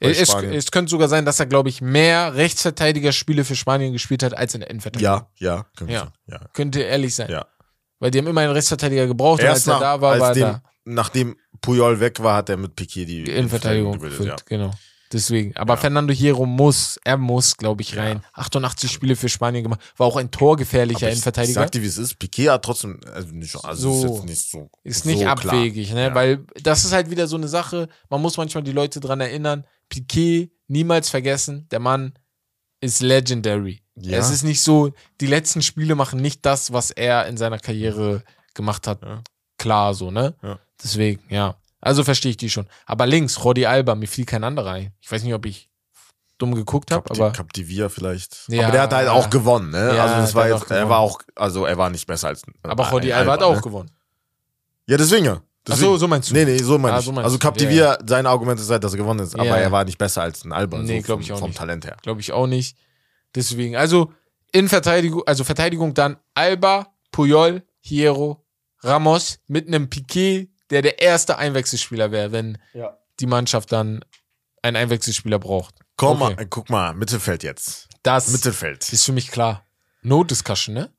Es, 0.00 0.34
es 0.34 0.70
könnte 0.72 0.90
sogar 0.90 1.08
sein, 1.08 1.24
dass 1.24 1.38
er, 1.38 1.46
glaube 1.46 1.68
ich, 1.68 1.80
mehr 1.80 2.34
Rechtsverteidiger-Spiele 2.34 3.44
für 3.44 3.54
Spanien 3.54 3.92
gespielt 3.92 4.22
hat 4.22 4.36
als 4.36 4.54
in 4.54 4.60
der 4.60 4.70
Innenverteidigung. 4.70 5.26
ja, 5.38 5.56
ja, 5.56 5.66
könnte 5.76 5.92
Ja. 5.92 6.00
sein. 6.00 6.10
ja. 6.26 6.40
Könnte 6.54 6.80
ehrlich 6.82 7.14
sein. 7.14 7.30
Ja. 7.30 7.46
Weil 8.00 8.10
die 8.10 8.18
haben 8.18 8.26
immer 8.26 8.40
einen 8.40 8.52
Rechtsverteidiger 8.52 9.06
gebraucht 9.06 9.40
und 9.42 9.46
als 9.48 9.58
Erst 9.58 9.68
er 9.68 9.74
nach, 9.74 9.80
da 9.80 10.00
war, 10.00 10.12
als 10.12 10.20
war 10.20 10.28
er 10.30 10.34
dem, 10.34 10.42
da. 10.42 10.62
nachdem 10.84 11.36
Puyol 11.60 12.00
weg 12.00 12.20
war, 12.22 12.36
hat 12.36 12.48
er 12.48 12.56
mit 12.56 12.74
Piquet 12.74 13.04
die, 13.04 13.22
Innenverteidigung 13.30 13.92
gebildet, 13.92 14.18
gefüllt, 14.18 14.46
genau. 14.46 14.72
Deswegen. 15.12 15.54
Aber 15.56 15.76
Fernando 15.76 16.12
Hierro 16.12 16.46
muss, 16.46 16.98
er 17.04 17.16
muss, 17.18 17.56
glaube 17.56 17.82
ich, 17.82 17.96
rein. 17.96 18.24
88 18.32 18.90
Spiele 18.90 19.14
für 19.14 19.28
Spanien 19.28 19.62
gemacht. 19.62 19.80
War 19.96 20.06
auch 20.06 20.16
ein 20.16 20.30
torgefährlicher 20.30 21.00
ich, 21.00 21.02
ich 21.08 21.12
Innenverteidiger. 21.12 21.60
sag 21.60 21.72
dir, 21.72 21.82
wie 21.82 21.86
es 21.86 21.98
ist. 21.98 22.18
Piquet 22.18 22.48
hat 22.50 22.64
trotzdem, 22.64 22.98
also 23.12 23.28
nicht, 23.34 23.54
also 23.64 23.92
So. 23.92 24.04
ist 24.06 24.12
jetzt 24.14 24.24
nicht 24.24 24.50
so. 24.50 24.70
Ist 24.84 25.02
so 25.04 25.08
nicht 25.10 25.20
klar. 25.20 25.32
abwegig, 25.32 25.92
ne? 25.92 26.08
Ja. 26.08 26.14
Weil 26.14 26.46
das 26.62 26.84
ist 26.84 26.92
halt 26.92 27.10
wieder 27.10 27.26
so 27.26 27.36
eine 27.36 27.48
Sache, 27.48 27.88
man 28.08 28.22
muss 28.22 28.36
manchmal 28.36 28.64
die 28.64 28.72
Leute 28.72 29.00
dran 29.00 29.20
erinnern. 29.20 29.66
Piquet, 29.88 30.50
niemals 30.68 31.10
vergessen, 31.10 31.68
der 31.70 31.80
Mann 31.80 32.14
ist 32.80 33.02
legendary. 33.02 33.82
Ja. 33.96 34.18
Es 34.18 34.30
ist 34.30 34.42
nicht 34.42 34.62
so, 34.62 34.92
die 35.20 35.26
letzten 35.26 35.60
Spiele 35.62 35.94
machen 35.94 36.20
nicht 36.20 36.44
das, 36.46 36.72
was 36.72 36.90
er 36.90 37.26
in 37.26 37.36
seiner 37.36 37.58
Karriere 37.58 38.22
gemacht 38.54 38.86
hat. 38.86 39.02
Ja. 39.02 39.22
Klar 39.58 39.94
so, 39.94 40.10
ne? 40.10 40.34
Ja. 40.42 40.58
Deswegen, 40.82 41.22
ja. 41.28 41.56
Also 41.82 42.02
verstehe 42.04 42.30
ich 42.30 42.36
die 42.38 42.48
schon. 42.48 42.66
Aber 42.86 43.06
links, 43.06 43.44
Rodi 43.44 43.66
Alba, 43.66 43.94
mir 43.94 44.06
fiel 44.08 44.24
kein 44.24 44.44
anderer 44.44 44.70
ein. 44.70 44.92
Ich 45.00 45.10
weiß 45.12 45.22
nicht, 45.24 45.34
ob 45.34 45.44
ich 45.44 45.68
dumm 46.38 46.54
geguckt 46.54 46.90
habe, 46.92 47.10
aber 47.10 47.32
Captivia 47.32 47.88
vielleicht. 47.88 48.44
Ja. 48.48 48.62
aber 48.62 48.72
der 48.72 48.82
hat 48.82 48.92
halt 48.94 49.08
auch 49.08 49.28
gewonnen, 49.28 49.70
ne? 49.70 49.94
Ja, 49.96 50.04
also 50.04 50.14
das 50.16 50.34
war 50.34 50.48
jetzt, 50.48 50.70
er 50.70 50.88
war 50.88 50.98
auch, 51.00 51.20
also 51.36 51.66
er 51.66 51.76
war 51.76 51.90
nicht 51.90 52.06
besser 52.06 52.28
als. 52.28 52.42
aber 52.62 52.84
äh, 52.84 52.88
Rodi 52.88 53.12
Alba 53.12 53.32
hat 53.32 53.40
ne? 53.40 53.46
auch 53.46 53.60
gewonnen. 53.60 53.90
Ja, 54.86 54.96
deswegen 54.96 55.24
ja. 55.26 55.34
Ach 55.34 55.40
Deswegen. 55.74 55.90
so, 55.92 55.96
so 55.96 56.08
meinst 56.08 56.28
du? 56.30 56.34
Nee, 56.34 56.44
nee, 56.44 56.58
so 56.58 56.76
meine 56.78 56.96
Ah, 56.96 56.98
ich. 56.98 57.04
so 57.04 57.12
meinst 57.12 57.24
also 57.26 57.36
du. 57.36 57.40
Captivia, 57.46 57.96
sein 58.04 58.26
Argument 58.26 58.58
ist 58.58 58.68
halt, 58.68 58.82
dass 58.82 58.94
er 58.94 58.96
gewonnen 58.98 59.20
ist, 59.20 59.34
aber 59.36 59.44
Ja. 59.46 59.56
er 59.58 59.70
war 59.70 59.84
nicht 59.84 59.96
besser 59.98 60.22
als 60.22 60.44
ein 60.44 60.52
Alba. 60.52 60.78
Nee, 60.78 60.98
so 61.00 61.06
glaub 61.06 61.18
vom- 61.18 61.22
ich 61.22 61.32
auch 61.32 61.38
Vom 61.38 61.50
nicht. 61.50 61.58
Talent 61.58 61.84
her. 61.84 61.96
Glaube 62.02 62.20
ich 62.20 62.32
auch 62.32 62.48
nicht. 62.48 62.76
Deswegen, 63.36 63.76
also 63.76 64.12
in 64.50 64.68
Verteidigung, 64.68 65.22
also 65.26 65.44
Verteidigung 65.44 65.94
dann 65.94 66.16
Alba, 66.34 66.88
Puyol, 67.12 67.62
Hierro, 67.80 68.44
Ramos 68.80 69.38
mit 69.46 69.68
einem 69.68 69.88
Piquet, 69.88 70.50
der 70.72 70.82
der 70.82 71.00
erste 71.00 71.38
Einwechselspieler 71.38 72.10
wäre, 72.10 72.32
wenn 72.32 72.58
Ja. 72.74 72.98
die 73.20 73.26
Mannschaft 73.26 73.70
dann 73.70 74.04
einen 74.62 74.76
Einwechselspieler 74.76 75.38
braucht. 75.38 75.76
Komm 75.96 76.20
Okay. 76.22 76.34
mal, 76.34 76.46
guck 76.46 76.70
mal, 76.70 76.94
Mittelfeld 76.94 77.42
jetzt. 77.44 77.88
Das 78.02 78.28
Mittelfeld. 78.28 78.92
ist 78.92 79.04
für 79.04 79.12
mich 79.12 79.30
klar. 79.30 79.64
No 80.02 80.24
Discussion, 80.24 80.74
ne? 80.74 80.92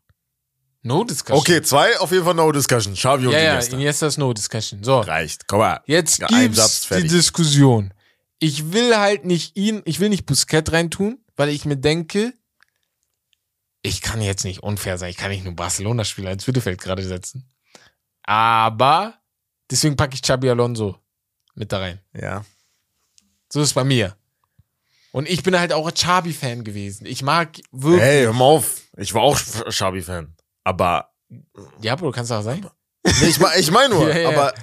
No 0.83 1.03
Discussion. 1.03 1.37
Okay, 1.39 1.61
zwei 1.61 1.97
auf 1.99 2.11
jeden 2.11 2.23
Fall 2.25 2.33
No 2.33 2.51
Discussion. 2.51 2.93
Xavi 2.93 3.25
und 3.27 3.33
Ja, 3.33 3.39
ja, 3.39 3.51
Iniesta. 3.53 3.75
Iniesta 3.75 4.07
ist 4.07 4.17
No 4.17 4.33
Discussion. 4.33 4.83
So. 4.83 4.99
Reicht. 4.99 5.47
Komm 5.47 5.59
mal. 5.59 5.81
Jetzt 5.85 6.19
Ja, 6.19 6.27
gibt's 6.27 6.57
Satz, 6.57 6.87
die. 6.89 7.07
Diskussion. 7.07 7.93
Ich 8.39 8.73
will 8.73 8.95
halt 8.97 9.23
nicht 9.25 9.55
ihn, 9.57 9.81
ich 9.85 9.99
will 10.01 10.09
nicht 10.09 10.25
Busquets 10.25 10.71
reintun, 10.73 11.23
weil 11.37 11.49
ich 11.49 11.63
mir 11.65 11.77
denke, 11.77 12.33
ich 13.81 14.01
kann 14.01 14.21
jetzt 14.21 14.43
nicht 14.43 14.61
unfair 14.63 14.97
sein, 14.97 15.09
ich 15.09 15.17
kann 15.17 15.31
nicht 15.31 15.43
nur 15.45 15.55
Barcelona-Spieler 15.55 16.31
ins 16.31 16.47
Mittelfeld 16.47 16.79
gerade 16.81 17.03
setzen. 17.03 17.49
Aber 18.23 19.15
deswegen 19.69 19.95
packe 19.95 20.15
ich 20.15 20.21
Xabi 20.21 20.49
Alonso 20.49 20.97
mit 21.55 21.71
da 21.71 21.79
rein. 21.79 21.99
Ja. 22.13 22.43
So 23.51 23.61
ist 23.61 23.69
es 23.69 23.73
bei 23.73 23.83
mir. 23.83 24.15
Und 25.11 25.29
ich 25.29 25.43
bin 25.43 25.57
halt 25.59 25.73
auch 25.73 25.85
ein 25.87 25.93
Xabi-Fan 25.93 26.63
gewesen. 26.63 27.05
Ich 27.05 27.21
mag 27.21 27.59
wirklich. 27.71 28.01
Hey, 28.01 28.23
hör 28.23 28.33
mal 28.33 28.45
auf. 28.45 28.81
Ich 28.97 29.13
war 29.13 29.21
auch 29.21 29.37
Xavi-Fan. 29.39 30.35
Aber, 30.63 31.11
Ja, 31.81 31.95
Bro, 31.95 32.11
kannst 32.11 32.31
du 32.31 32.35
auch 32.35 32.41
sein. 32.41 32.65
nee, 33.05 33.27
ich, 33.27 33.39
ich 33.57 33.71
meine 33.71 33.93
nur, 33.93 34.09
Ja, 34.13 34.17
ja. 34.17 34.29
aber 34.29 34.53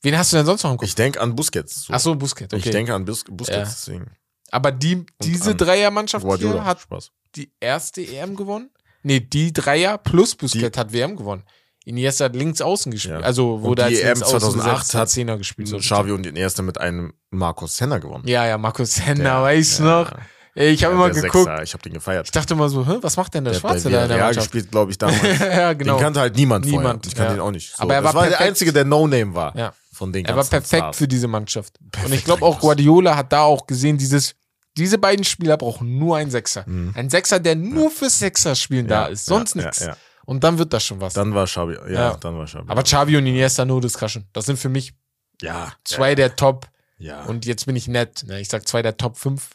Wen 0.00 0.16
hast 0.18 0.32
du 0.32 0.36
denn 0.36 0.46
sonst 0.46 0.62
noch 0.62 0.70
im 0.72 0.76
Kopf? 0.78 0.86
ich 0.88 0.94
denke 0.94 1.20
an 1.20 1.34
Busquets. 1.34 1.84
So. 1.84 1.92
Ach 1.92 2.00
so, 2.00 2.14
Busquets, 2.14 2.52
okay. 2.54 2.62
Ich 2.66 2.70
denke 2.70 2.94
an 2.94 3.04
Bus 3.04 3.24
Busquets, 3.28 3.56
Ja. 3.56 3.64
deswegen. 3.64 4.10
Aber 4.50 4.70
die, 4.70 5.04
diese 5.22 5.50
an 5.52 5.56
Dreiermannschaft 5.56 6.24
hier 6.38 6.64
hat 6.64 6.80
Spaß. 6.80 7.10
die 7.36 7.50
erste 7.60 8.02
EM 8.06 8.36
gewonnen? 8.36 8.70
Nee, 9.02 9.20
die 9.20 9.52
Dreier 9.52 9.98
plus 9.98 10.34
Busquets 10.34 10.76
hat 10.78 10.92
WM 10.92 11.16
gewonnen. 11.16 11.42
Iniesta 11.84 12.24
hat 12.26 12.34
links 12.36 12.60
außen 12.60 12.90
gespielt. 12.92 13.20
Ja. 13.20 13.26
Also 13.26 13.60
wurde 13.62 13.82
Und 13.84 13.90
die 13.90 13.96
als 13.96 14.00
EM 14.00 14.06
links 14.14 14.22
außen 14.22 14.40
2008 14.40 14.78
gesetzt, 14.80 14.94
hat 14.94 15.08
Zehner 15.10 15.36
gespielt. 15.38 15.68
So 15.68 15.78
Xavi 15.78 16.12
und 16.12 16.26
Iniesta 16.26 16.62
mit 16.62 16.78
einem 16.80 17.12
Marcos 17.30 17.76
Senna 17.76 17.98
gewonnen. 17.98 18.24
ja, 18.26 18.46
ja, 18.46 18.56
Markus 18.58 19.00
Henner, 19.00 19.24
Ja, 19.24 19.42
weißt 19.42 19.78
du 19.80 19.82
ja. 19.84 20.00
noch? 20.02 20.12
Ich 20.56 20.84
habe 20.84 20.94
Ja, 20.94 21.04
immer 21.06 21.10
geguckt. 21.10 21.32
Sechser, 21.46 21.62
ich 21.64 21.72
habe 21.72 21.82
den 21.82 21.94
gefeiert. 21.94 22.26
Ich 22.26 22.30
dachte 22.30 22.54
immer 22.54 22.68
so, 22.68 22.86
hä, 22.86 22.98
was 23.00 23.16
macht 23.16 23.34
denn 23.34 23.42
der, 23.44 23.54
Der 23.54 23.58
Schwarze 23.60 23.90
da 23.90 24.02
in 24.04 24.08
der 24.08 24.18
Mannschaft? 24.18 24.52
gespielt, 24.52 24.70
glaube 24.70 24.92
ich, 24.92 24.98
damals. 24.98 25.20
ja, 25.40 25.72
genau. 25.72 25.96
Den 25.96 26.02
kannte 26.02 26.20
halt 26.20 26.36
niemand, 26.36 26.64
vorher. 26.64 26.80
Niemand, 26.80 27.06
Ich 27.06 27.14
kannte 27.16 27.32
ja. 27.32 27.36
den 27.38 27.40
auch 27.40 27.50
nicht. 27.50 27.74
So, 27.76 27.82
Aber 27.82 27.94
er 27.94 28.02
das 28.02 28.14
war 28.14 28.22
war 28.22 28.28
der. 28.28 28.40
Einzige, 28.40 28.72
der 28.72 28.84
No-Name 28.84 29.34
war. 29.34 29.56
Ja. 29.56 29.72
Von 29.92 30.12
den 30.12 30.24
Er 30.24 30.36
war 30.36 30.44
perfekt 30.44 30.94
für 30.94 31.08
diese 31.08 31.26
Mannschaft. 31.28 31.74
Und 31.80 31.90
Perfekt 31.90 32.14
ich 32.14 32.24
glaube 32.24 32.44
auch. 32.44 32.60
Guardiola 32.60 33.16
hat 33.16 33.32
da 33.32 33.42
auch 33.42 33.66
gesehen, 33.66 33.98
dieses, 33.98 34.36
diese 34.76 34.96
beiden 34.98 35.24
Spieler 35.24 35.56
brauchen 35.56 35.98
nur 35.98 36.16
einen 36.18 36.30
Sechser. 36.30 36.62
Mhm. 36.68 36.92
Ein 36.94 37.10
Sechser, 37.10 37.40
der 37.40 37.56
nur 37.56 37.90
für 37.90 38.08
Sechser 38.08 38.54
spielen 38.54 38.86
da 38.86 39.02
Ja, 39.02 39.06
ist, 39.08 39.26
sonst 39.26 39.56
ja, 39.56 39.62
nichts. 39.62 39.80
ja, 39.80 39.86
ja. 39.88 39.96
Und 40.26 40.44
dann 40.44 40.58
wird 40.58 40.72
das 40.72 40.84
schon 40.84 41.00
was. 41.00 41.14
Dann 41.14 41.34
war 41.34 41.46
Xavi. 41.46 41.74
Ja, 41.74 41.88
Ja. 41.90 42.16
dann 42.16 42.36
war 42.38 42.46
Xavi. 42.46 42.64
Aber 42.68 42.82
Xavi 42.82 43.16
und 43.16 43.26
Iniesta 43.26 43.64
no 43.64 43.80
discussion. 43.80 44.24
Das 44.32 44.46
sind 44.46 44.58
für 44.58 44.68
mich 44.68 44.94
ja, 45.42 45.72
zwei 45.84 46.14
der 46.14 46.36
Top 46.36 46.68
ja. 46.98 47.24
und 47.24 47.44
jetzt 47.46 47.66
bin 47.66 47.76
ich 47.76 47.88
nett. 47.88 48.24
Ne? 48.26 48.40
Ich 48.40 48.48
sag 48.48 48.66
zwei 48.68 48.82
der 48.82 48.96
Top 48.96 49.16
5 49.18 49.50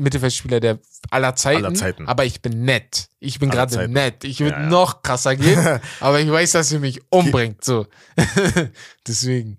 Mittelfeldspieler 0.00 0.58
der 0.58 0.78
aller 1.10 1.36
Zeiten. 1.36 1.64
Aller 1.66 1.74
Zeiten. 1.74 2.08
Aber 2.08 2.24
ich 2.24 2.40
bin 2.40 2.64
nett. 2.64 3.08
Ich 3.20 3.38
bin 3.38 3.50
gerade 3.50 3.88
nett. 3.88 4.24
Ich 4.24 4.40
würde 4.40 4.56
Ja, 4.56 4.62
ja. 4.62 4.68
noch 4.68 5.02
krasser 5.02 5.36
gehen, 5.36 5.80
aber 6.00 6.18
ich 6.20 6.30
weiß, 6.30 6.52
dass 6.52 6.72
ihr 6.72 6.80
mich 6.80 7.00
umbringt. 7.10 7.62
So. 7.64 7.86
Deswegen. 9.06 9.58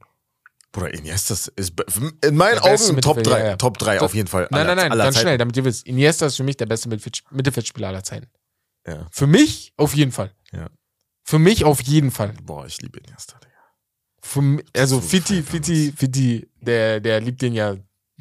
Bruder, 0.71 0.91
Iniesta 0.93 1.35
ist 1.55 1.73
in 2.25 2.35
meinen 2.35 2.57
Augen 2.59 2.77
Top 3.01 3.17
Mittelfeldler, 3.17 3.35
3. 3.39 3.45
ja. 3.45 3.55
Top 3.57 3.77
3 3.77 4.01
auf 4.01 4.15
jeden 4.15 4.27
Fall. 4.27 4.47
Nein, 4.49 4.61
aller- 4.61 4.75
nein, 4.75 4.89
nein, 4.89 4.97
ganz 4.97 5.15
Zeiten. 5.15 5.25
schnell, 5.27 5.37
damit 5.37 5.55
ihr 5.55 5.65
wisst. 5.65 5.85
Iniesta 5.85 6.25
ist 6.25 6.35
für 6.37 6.43
mich 6.43 6.57
der 6.57 6.65
beste 6.65 6.89
Mittelfeld- 6.89 7.21
Mittelfeldspieler 7.29 7.89
aller 7.89 8.03
Zeiten. 8.03 8.27
Ja. 8.87 9.07
Für 9.11 9.27
mich 9.27 9.73
auf 9.77 9.93
jeden 9.95 10.11
Fall. 10.11 10.31
Ja. 10.51 10.67
Für 11.23 11.39
mich 11.39 11.63
auf 11.63 11.81
jeden 11.81 12.11
Fall. 12.11 12.33
Boah, 12.43 12.65
ich 12.65 12.81
liebe 12.81 12.99
Iniesta. 12.99 13.37
Digga. 13.39 13.53
Für, 14.21 14.63
also 14.77 14.99
gefeiert 14.99 15.45
Fitti, 15.45 15.91
Fitti, 15.95 16.49
der, 16.61 16.99
der 16.99 17.19
liebt 17.21 17.41
den 17.41 17.53
ja 17.53 17.75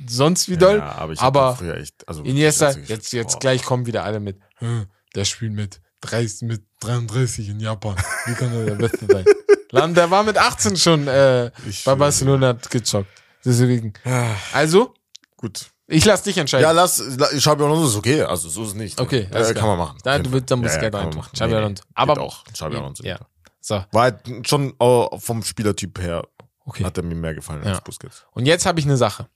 sonst 0.06 0.48
wie 0.48 0.56
doll. 0.56 0.78
Ja, 0.78 0.92
aber 0.92 1.12
ich 1.12 1.20
aber 1.20 1.56
früher 1.56 1.76
echt. 1.76 2.06
Also 2.08 2.22
Iniesta, 2.22 2.70
jetzt, 2.72 3.12
jetzt 3.12 3.32
boah. 3.34 3.38
gleich 3.40 3.62
kommen 3.62 3.86
wieder 3.86 4.04
alle 4.04 4.20
mit, 4.20 4.38
"Hm, 4.58 4.86
der 5.14 5.24
spielt 5.24 5.52
mit 5.52 5.80
30, 6.00 6.48
mit 6.48 6.64
33 6.80 7.48
in 7.48 7.60
Japan. 7.60 7.96
Wie 8.26 8.34
kann 8.34 8.52
er 8.52 8.64
der 8.64 8.74
Beste 8.74 9.06
sein? 9.06 9.24
Land, 9.70 9.96
der 9.96 10.10
war 10.10 10.22
mit 10.22 10.36
18 10.36 10.76
schon 10.76 11.06
äh, 11.08 11.50
Ich 11.68 11.84
bei. 11.84 11.94
Barcelona 11.94 12.48
hat 12.48 12.70
gezockt. 12.70 13.08
Deswegen. 13.44 13.92
Ah, 14.04 14.34
Also, 14.52 14.94
Gut. 15.36 15.70
Ich 15.92 16.04
lass 16.04 16.22
dich 16.22 16.36
entscheiden. 16.38 16.62
Ja, 16.64 16.72
lass, 16.72 16.98
la- 17.16 17.28
Xabi 17.28 17.62
Alonso 17.64 17.86
ist 17.88 17.96
okay. 17.96 18.22
Also, 18.22 18.48
so 18.48 18.62
ist 18.62 18.68
es 18.70 18.74
nicht. 18.74 19.00
Okay, 19.00 19.28
alles 19.32 19.50
äh, 19.50 19.52
klar. 19.52 19.60
kann 19.68 19.76
man 19.76 19.86
machen. 19.88 19.98
Da, 20.02 20.18
du 20.18 20.32
willst- 20.32 20.50
dann 20.50 20.60
musst 20.60 20.74
du 20.76 20.78
ja, 20.84 20.90
man 20.90 20.94
reinmachen. 20.94 21.18
machen. 21.18 21.32
Xabi 21.32 21.50
Nee, 21.52 21.58
Alonso. 21.58 21.82
Aber- 21.94 22.20
auch. 22.20 22.44
Xabi 22.44 22.76
Alonso. 22.76 23.04
ja. 23.04 23.18
So, 23.60 23.84
War 23.92 24.02
halt 24.02 24.18
schon 24.48 24.74
äh, 24.80 25.18
vom 25.18 25.42
Spielertyp 25.44 26.00
her, 26.00 26.26
okay. 26.64 26.84
hat 26.84 26.96
er 26.96 27.04
mir 27.04 27.14
mehr 27.14 27.34
gefallen 27.34 27.62
Ja. 27.64 27.74
als 27.74 27.80
Busquets. 27.84 28.24
Und 28.32 28.46
jetzt 28.46 28.66
habe 28.66 28.80
ich 28.80 28.86
eine 28.86 28.96
Sache. 28.96 29.28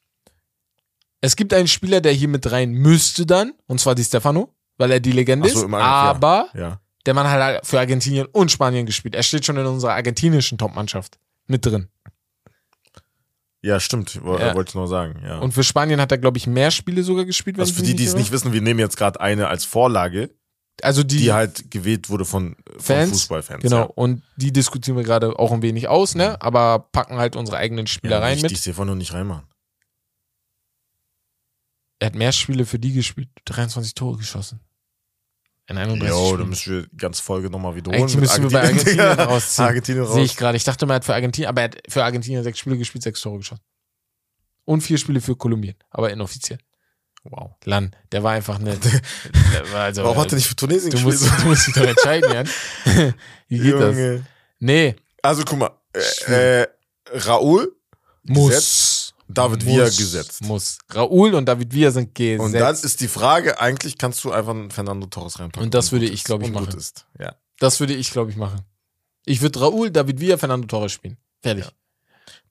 Es 1.21 1.37
gibt 1.37 1.55
einen 1.55 1.69
Spieler, 1.69 2.01
der 2.01 2.13
hier 2.13 2.29
mit 2.29 2.51
rein 2.51 2.73
müsste 2.73 3.25
dann, 3.25 3.55
und 3.67 3.81
zwar 3.81 3.95
die 3.95 4.05
Stefano, 4.05 4.53
weil 4.79 4.91
er 4.91 5.01
die 5.01 5.13
Legende 5.13 5.49
so, 5.49 5.59
ist. 5.61 5.65
Angriff, 5.65 5.81
ja. 5.81 5.87
aber 5.87 6.49
Ja. 6.55 6.81
der 7.07 7.15
Mann 7.15 7.29
hat 7.31 7.41
halt 7.41 7.67
für 7.67 7.79
Argentinien 7.79 8.27
und 8.33 8.51
Spanien 8.51 8.85
gespielt. 8.85 9.15
Er 9.15 9.23
steht 9.23 9.45
schon 9.47 9.57
in 9.57 9.67
unserer 9.67 9.95
argentinischen 9.95 10.59
Top-Mannschaft 10.59 11.19
mit 11.47 11.65
drin. 11.65 11.89
Ja, 13.67 13.81
stimmt. 13.81 14.15
Ja. 14.15 14.55
Wollte 14.55 14.71
ich 14.71 14.75
nur 14.77 14.87
sagen. 14.87 15.21
Ja. 15.25 15.39
Und 15.41 15.53
für 15.53 15.65
Spanien 15.65 16.01
hat 16.01 16.13
er, 16.13 16.19
glaube 16.19 16.39
ich, 16.39 16.47
mehr 16.47 16.71
Spiele 16.71 17.03
sogar 17.03 17.25
gespielt. 17.25 17.59
Also 17.59 17.71
ich 17.71 17.77
für 17.77 17.83
die, 17.83 17.97
die 17.97 18.05
es 18.05 18.15
nicht 18.15 18.31
wissen, 18.31 18.53
wir 18.53 18.61
nehmen 18.63 18.79
jetzt 18.79 18.97
gerade 18.97 19.21
eine 19.21 19.49
als 19.49 19.65
Vorlage, 19.65 20.31
Also 20.83 21.03
die, 21.03 21.17
die 21.19 21.33
halt 21.33 21.69
gewählt 21.71 22.09
wurde 22.09 22.25
von, 22.25 22.55
von 22.71 22.81
Fans, 22.81 23.11
Fußballfans. 23.11 23.63
genau. 23.63 23.77
Ja. 23.81 23.83
Und 23.85 24.23
die 24.37 24.53
diskutieren 24.53 24.97
wir 24.97 25.03
gerade 25.05 25.37
auch 25.39 25.51
ein 25.51 25.63
wenig 25.63 25.89
aus, 25.89 26.15
ne? 26.15 26.41
Aber 26.41 26.79
packen 26.93 27.19
halt 27.19 27.35
unsere 27.35 27.57
eigenen 27.57 27.89
Spieler 27.89 28.17
Ja, 28.19 28.23
rein 28.23 28.41
mit. 28.41 28.57
Stefano 28.57 28.95
nicht 28.95 29.13
reinmachen. 29.13 29.47
Er 31.99 32.07
hat 32.07 32.15
mehr 32.15 32.33
Spiele 32.33 32.67
für 32.67 32.79
die 32.79 32.93
gespielt. 32.93 33.31
23 33.47 33.95
Tore 33.95 34.19
geschossen. 34.19 34.61
In 35.69 35.79
31 35.79 36.09
Jo, 36.09 36.21
da 36.21 36.35
Spielen. 36.35 36.49
müssen 36.49 36.73
wir 36.75 36.83
die 36.87 36.97
ganze 36.97 37.23
Folge 37.23 37.51
nochmal 37.51 37.75
wiederholen. 37.75 38.03
Eigentlich 38.03 38.17
müssen 38.21 38.43
wir 38.45 38.51
bei 38.51 38.63
Argentinien 38.63 39.01
rausziehen. 39.21 39.67
Argentinien 39.67 40.05
raus. 40.05 40.15
Sehe 40.15 40.25
ich 40.25 40.37
gerade. 40.37 40.57
Ich 40.57 40.65
dachte, 40.65 40.87
man 40.87 40.97
hat 40.97 41.05
für 41.05 41.15
Argentinien, 41.15 41.49
aber 41.49 41.63
er 41.63 41.65
hat 41.65 41.77
für 41.89 42.05
Argentinien 42.05 42.45
sechs 42.45 42.59
Spiele 42.61 42.79
gespielt, 42.79 43.03
sechs 43.03 43.21
Tore 43.21 43.39
geschossen. 43.39 43.63
Und 44.65 44.81
vier 44.83 44.99
Spiele 44.99 45.21
für 45.21 45.35
Kolumbien, 45.37 45.75
aber 45.91 46.11
inoffiziell. 46.11 46.59
Wow. 47.25 47.53
Lan, 47.65 47.95
der 48.13 48.23
war 48.23 48.33
einfach 48.33 48.61
eine. 48.61 48.79
war 49.73 49.81
also, 49.85 50.05
Warum 50.05 50.19
hat 50.19 50.33
er 50.33 50.37
nicht 50.37 50.47
für 50.47 50.55
Tunesien 50.57 50.91
du 50.93 50.97
gespielt? 51.03 51.21
musst, 51.21 51.43
du 51.43 51.47
musst 51.47 51.67
dich 51.67 51.75
doch 51.75 51.83
entscheiden, 51.85 52.33
Jan. 52.33 52.49
Wie 53.49 53.59
geht 53.59 53.75
das? 53.75 53.97
Junge. 53.97 54.27
Nee, 54.61 54.95
Also 55.23 55.43
guck 55.45 55.59
mal, 55.59 55.71
äh, 56.29 56.63
äh, 56.63 56.67
Raúl 57.13 57.73
gesetzt. 58.23 58.96
David 59.29 59.65
muss, 59.65 59.75
Villa 59.75 59.85
gesetzt. 59.85 60.43
Muss. 60.43 60.79
Raúl 60.95 61.35
und 61.35 61.47
David 61.47 61.73
Villa 61.73 61.91
sind 61.91 62.15
gesetzt. 62.15 62.41
Und 62.41 62.53
dann 62.53 62.75
ist 62.75 63.01
die 63.01 63.09
Frage, 63.09 63.61
eigentlich 63.61 63.99
kannst 63.99 64.23
du 64.25 64.33
einfach 64.33 64.53
einen 64.53 64.71
Fernando 64.71 65.07
Torres 65.07 65.39
reinpacken. 65.39 65.65
Und 65.65 65.75
das 65.75 65.93
würde 65.93 66.07
ich, 66.07 66.13
ist. 66.13 66.25
glaub 66.25 66.43
ich, 66.43 66.51
machen. 66.51 66.77
Ist. 66.77 67.07
Ja. 67.19 67.35
das 67.59 67.81
würde 67.81 67.95
ich, 67.95 68.11
glaube 68.11 68.31
ich, 68.31 68.37
machen. 68.37 68.61
Ich 69.25 69.43
würde 69.43 69.59
Raúl, 69.59 69.91
David 69.91 70.21
Villa, 70.21 70.37
Fernando 70.37 70.67
Torres 70.67 70.93
spielen. 70.93 71.17
Fertig. 71.43 71.65
Ja. 71.65 71.71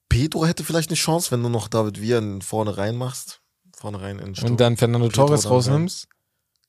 Pedro 0.08 0.46
hätte 0.46 0.64
vielleicht 0.64 0.90
eine 0.90 0.96
Chance, 0.96 1.30
wenn 1.30 1.42
du 1.42 1.48
noch 1.48 1.68
David 1.68 2.00
Villa 2.00 2.22
vorne 2.40 2.76
reinmachst. 2.76 3.40
Vorne 3.74 4.00
rein 4.00 4.18
in 4.18 4.26
den 4.26 4.34
Sturm. 4.34 4.52
Und 4.52 4.60
dann 4.60 4.76
Fernando 4.76 5.08
Pedro 5.08 5.26
Torres 5.26 5.48
rausnimmst. 5.48 6.08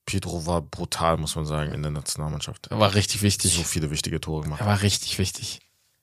Pedro 0.05 0.45
war 0.45 0.61
brutal, 0.61 1.17
muss 1.17 1.35
man 1.35 1.45
sagen, 1.45 1.73
in 1.73 1.81
der 1.81 1.91
Nationalmannschaft. 1.91 2.69
War 2.71 2.95
richtig 2.95 3.21
wichtig. 3.21 3.53
So 3.53 3.63
viele 3.63 3.91
wichtige 3.91 4.21
Tore 4.21 4.43
gemacht. 4.43 4.61
Er 4.61 4.67
war 4.67 4.81
richtig 4.81 5.19
wichtig. 5.19 5.59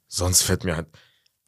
Sonst 0.08 0.42
fällt 0.42 0.64
mir 0.64 0.76
halt. 0.76 0.88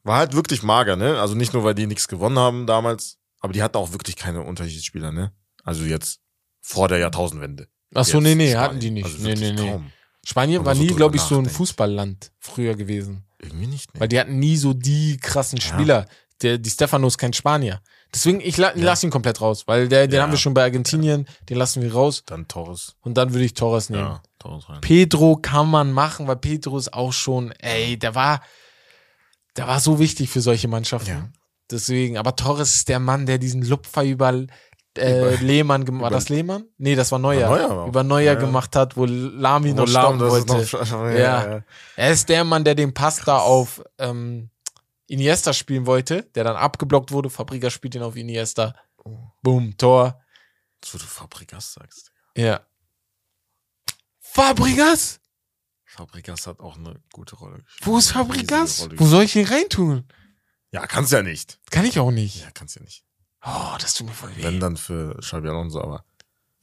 War 0.07 0.17
halt 0.17 0.33
wirklich 0.33 0.63
mager, 0.63 0.95
ne? 0.95 1.19
Also 1.19 1.35
nicht 1.35 1.53
nur, 1.53 1.63
weil 1.63 1.75
die 1.75 1.85
nichts 1.87 2.07
gewonnen 2.07 2.39
haben 2.39 2.65
damals, 2.65 3.17
aber 3.39 3.53
die 3.53 3.61
hatten 3.61 3.77
auch 3.77 3.91
wirklich 3.91 4.15
keine 4.15 4.41
Unterschiedsspieler, 4.41 5.11
ne? 5.11 5.31
Also 5.63 5.83
jetzt 5.83 6.19
vor 6.61 6.87
der 6.87 6.97
Jahrtausendwende. 6.97 7.67
Ach 7.93 8.05
so, 8.05 8.19
nee, 8.19 8.35
nee, 8.35 8.49
Spanien. 8.51 8.59
hatten 8.61 8.79
die 8.79 8.91
nicht. 8.91 9.05
Also 9.05 9.17
nee, 9.23 9.35
nee, 9.35 9.51
nee. 9.53 9.69
kaum. 9.71 9.91
Spanien 10.25 10.65
war 10.65 10.75
so 10.75 10.81
nie, 10.81 10.87
drüber 10.87 10.97
glaube 10.97 11.15
ich, 11.17 11.21
so 11.21 11.37
ein. 11.37 11.45
Fußballland 11.45 12.31
früher 12.39 12.75
gewesen. 12.75 13.25
Irgendwie 13.41 13.67
nicht, 13.67 13.93
ne? 13.93 13.99
Weil 14.01 14.07
die 14.07 14.19
hatten 14.19 14.39
nie 14.39 14.57
so 14.57 14.73
die 14.73 15.17
krassen 15.17 15.59
Ja. 15.59 15.65
Spieler. 15.65 16.05
Der, 16.41 16.57
die 16.57 16.69
Stefano 16.69 17.07
ist 17.07 17.17
kein 17.17 17.33
Spanier. 17.33 17.81
Deswegen, 18.13 18.41
ich 18.41 18.57
la, 18.57 18.69
Ja. 18.75 18.83
lass 18.83 19.03
ihn 19.03 19.09
komplett 19.09 19.41
raus, 19.41 19.63
weil 19.67 19.87
der, 19.89 20.07
den 20.07 20.17
Ja. 20.17 20.23
haben 20.23 20.31
wir 20.31 20.37
schon 20.37 20.53
bei 20.53 20.63
Argentinien, 20.63 21.27
den 21.49 21.57
lassen 21.57 21.81
wir 21.81 21.91
raus 21.93 22.23
Dann 22.25 22.47
Torres. 22.47 22.95
und 23.01 23.15
dann 23.17 23.33
würde 23.33 23.45
ich 23.45 23.53
Torres 23.53 23.89
nehmen. 23.89 24.03
Ja, 24.03 24.23
Torres 24.39 24.69
rein. 24.69 24.81
Pedro 24.81 25.37
kann 25.37 25.69
man 25.69 25.91
machen, 25.91 26.27
weil 26.27 26.35
Pedro 26.37 26.77
ist 26.77 26.93
auch 26.93 27.11
schon, 27.13 27.51
ey, 27.53 27.97
der 27.97 28.13
war, 28.15 28.41
der 29.57 29.67
war 29.67 29.79
so 29.79 29.99
wichtig 29.99 30.29
für 30.29 30.41
solche 30.41 30.67
Mannschaften. 30.67 31.09
Ja. 31.09 31.29
Deswegen, 31.69 32.17
aber 32.17 32.35
Torres 32.35 32.75
ist 32.75 32.87
der 32.89 32.99
Mann, 32.99 33.25
der 33.25 33.37
diesen 33.39 33.61
Lupfer 33.63 34.03
über 34.03 34.31
äh, 34.97 35.19
Über- 35.35 35.37
Lehmann 35.43 35.85
gemacht 35.85 36.01
War 36.03 36.09
über- 36.09 36.17
das 36.17 36.29
Lehmann? 36.29 36.65
Nee, 36.77 36.95
das 36.95 37.11
war 37.11 37.19
Neuer. 37.19 37.49
War 37.49 37.57
Neuer 37.57 37.71
auch. 37.83 37.87
über 37.87 38.03
Neuer 38.03 38.21
Ja, 38.23 38.33
ja. 38.33 38.39
gemacht 38.39 38.75
hat, 38.75 38.97
wo 38.97 39.05
Lami 39.05 39.73
noch 39.73 39.87
Lahm, 39.87 40.19
wollte. 40.19 40.53
noch- 40.53 41.11
Ja. 41.11 41.61
Er 41.95 42.11
ist 42.11 42.29
der 42.29 42.43
Mann, 42.43 42.63
der 42.63 42.73
den 42.73 42.93
Pass 42.93 43.17
da 43.23 43.37
auf 43.39 43.83
ähm, 43.99 44.49
Iniesta 45.07 45.53
spielen 45.53 45.85
wollte, 45.85 46.23
der 46.35 46.43
dann 46.45 46.55
abgeblockt 46.55 47.11
wurde. 47.11 47.29
Fabregas 47.29 47.73
spielt 47.73 47.95
ihn 47.95 48.01
auf 48.01 48.15
Iniesta. 48.15 48.73
Oh. 49.03 49.17
Boom, 49.43 49.77
Tor. 49.77 50.19
So 50.83 50.97
du 50.97 51.03
Fabregas 51.05 51.73
sagst. 51.73 52.11
Ja. 52.35 52.61
Fabregas? 54.19 55.19
Fabregas 55.97 56.45
hat 56.47 56.59
auch 56.59 56.77
eine 56.77 57.01
gute 57.11 57.35
Rolle 57.35 57.63
gespielt. 57.63 57.87
Wo 57.87 57.97
ist 57.97 58.11
Fabregas? 58.11 58.81
Rolle 58.81 58.99
Wo 58.99 59.07
soll 59.07 59.23
ich 59.23 59.35
ihn 59.35 59.45
reintun? 59.47 60.07
Ja, 60.71 60.85
kannst 60.85 61.11
ja 61.11 61.23
nicht. 61.23 61.59
Kann 61.71 61.85
ich 61.85 61.97
auch 61.99 62.11
nicht. 62.11 62.41
Ja, 62.41 62.51
kannst 62.51 62.75
ja 62.75 62.83
nicht. 62.83 63.03
Oh, 63.43 63.75
das 63.79 63.93
tut 63.95 64.05
mir 64.07 64.13
voll 64.13 64.35
weh. 64.35 64.43
Wenn 64.43 64.59
dann 64.59 64.77
für 64.77 65.17
Xabi 65.19 65.47
Alonso, 65.49 65.81
aber 65.81 66.03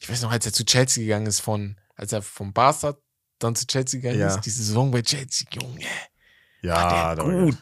Ich 0.00 0.08
weiß 0.08 0.22
noch, 0.22 0.30
als 0.30 0.46
er 0.46 0.52
zu 0.52 0.64
Chelsea 0.64 1.02
gegangen 1.02 1.26
ist, 1.26 1.40
von, 1.40 1.76
als 1.96 2.12
er 2.12 2.22
vom 2.22 2.52
Barca 2.52 2.96
dann 3.40 3.56
zu 3.56 3.66
Chelsea 3.66 4.00
gegangen 4.00 4.20
Ja. 4.20 4.28
ist, 4.34 4.42
diese 4.42 4.62
Saison 4.62 4.90
bei 4.90 5.02
Chelsea, 5.02 5.48
Junge. 5.52 5.84
ja, 6.62 6.74
war 6.76 7.16
der 7.16 7.24
da 7.24 7.28
war 7.30 7.44
gut. 7.46 7.58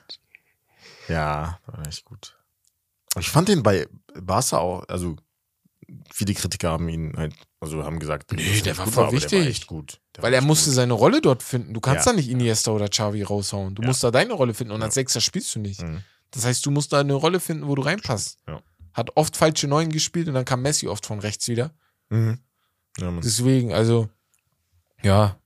Ja, 1.08 1.58
da 1.66 1.72
war 1.78 1.86
echt 1.86 2.04
gut. 2.04 2.36
Ich 3.18 3.30
fand 3.30 3.48
den 3.48 3.62
bei 3.62 3.88
Barca 4.14 4.58
auch, 4.58 4.84
also 4.88 5.16
viele 6.12 6.34
Kritiker 6.34 6.70
haben 6.70 6.88
ihn 6.88 7.14
halt, 7.16 7.34
also 7.60 7.84
haben 7.84 7.98
gesagt, 7.98 8.32
Nee, 8.32 8.42
er 8.58 8.62
der 8.62 8.78
war 8.78 8.84
gut 8.86 8.94
voll 8.94 9.02
aber 9.04 9.12
Der 9.12 9.22
wichtig. 9.22 9.40
war 9.40 9.46
echt 9.46 9.66
gut. 9.66 10.00
Der 10.16 10.22
Weil 10.24 10.34
er 10.34 10.40
musste 10.42 10.70
gut. 10.70 10.74
seine 10.76 10.92
Rolle 10.92 11.20
dort 11.20 11.42
finden. 11.42 11.74
Du 11.74 11.80
kannst 11.80 12.06
Ja. 12.06 12.12
da 12.12 12.16
nicht 12.16 12.28
Iniesta 12.28 12.70
oder 12.70 12.88
Xavi 12.88 13.22
raushauen. 13.22 13.74
Du 13.74 13.82
Ja. 13.82 13.88
musst 13.88 14.02
da 14.04 14.10
deine 14.10 14.32
Rolle 14.34 14.54
finden. 14.54 14.72
Und 14.72 14.80
Ja. 14.80 14.86
als 14.86 14.94
Sechser 14.94 15.20
spielst 15.20 15.54
du 15.54 15.60
nicht. 15.60 15.82
Mhm. 15.82 16.02
Das 16.30 16.44
heißt, 16.44 16.64
du 16.64 16.70
musst 16.70 16.92
da 16.92 17.00
eine 17.00 17.14
Rolle 17.14 17.40
finden, 17.40 17.66
wo 17.68 17.74
du 17.74 17.82
reinpasst. 17.82 18.38
Hat 18.94 19.10
oft 19.16 19.36
falsche 19.36 19.68
Neun 19.68 19.90
gespielt 19.90 20.28
und 20.28 20.34
dann 20.34 20.44
kam 20.44 20.62
Messi 20.62 20.86
oft 20.88 21.04
von 21.06 21.18
rechts 21.20 21.48
wieder. 21.48 21.72
Mhm. 22.10 22.38
Deswegen, 22.98 23.72
also, 23.72 24.08
ja. 25.02 25.38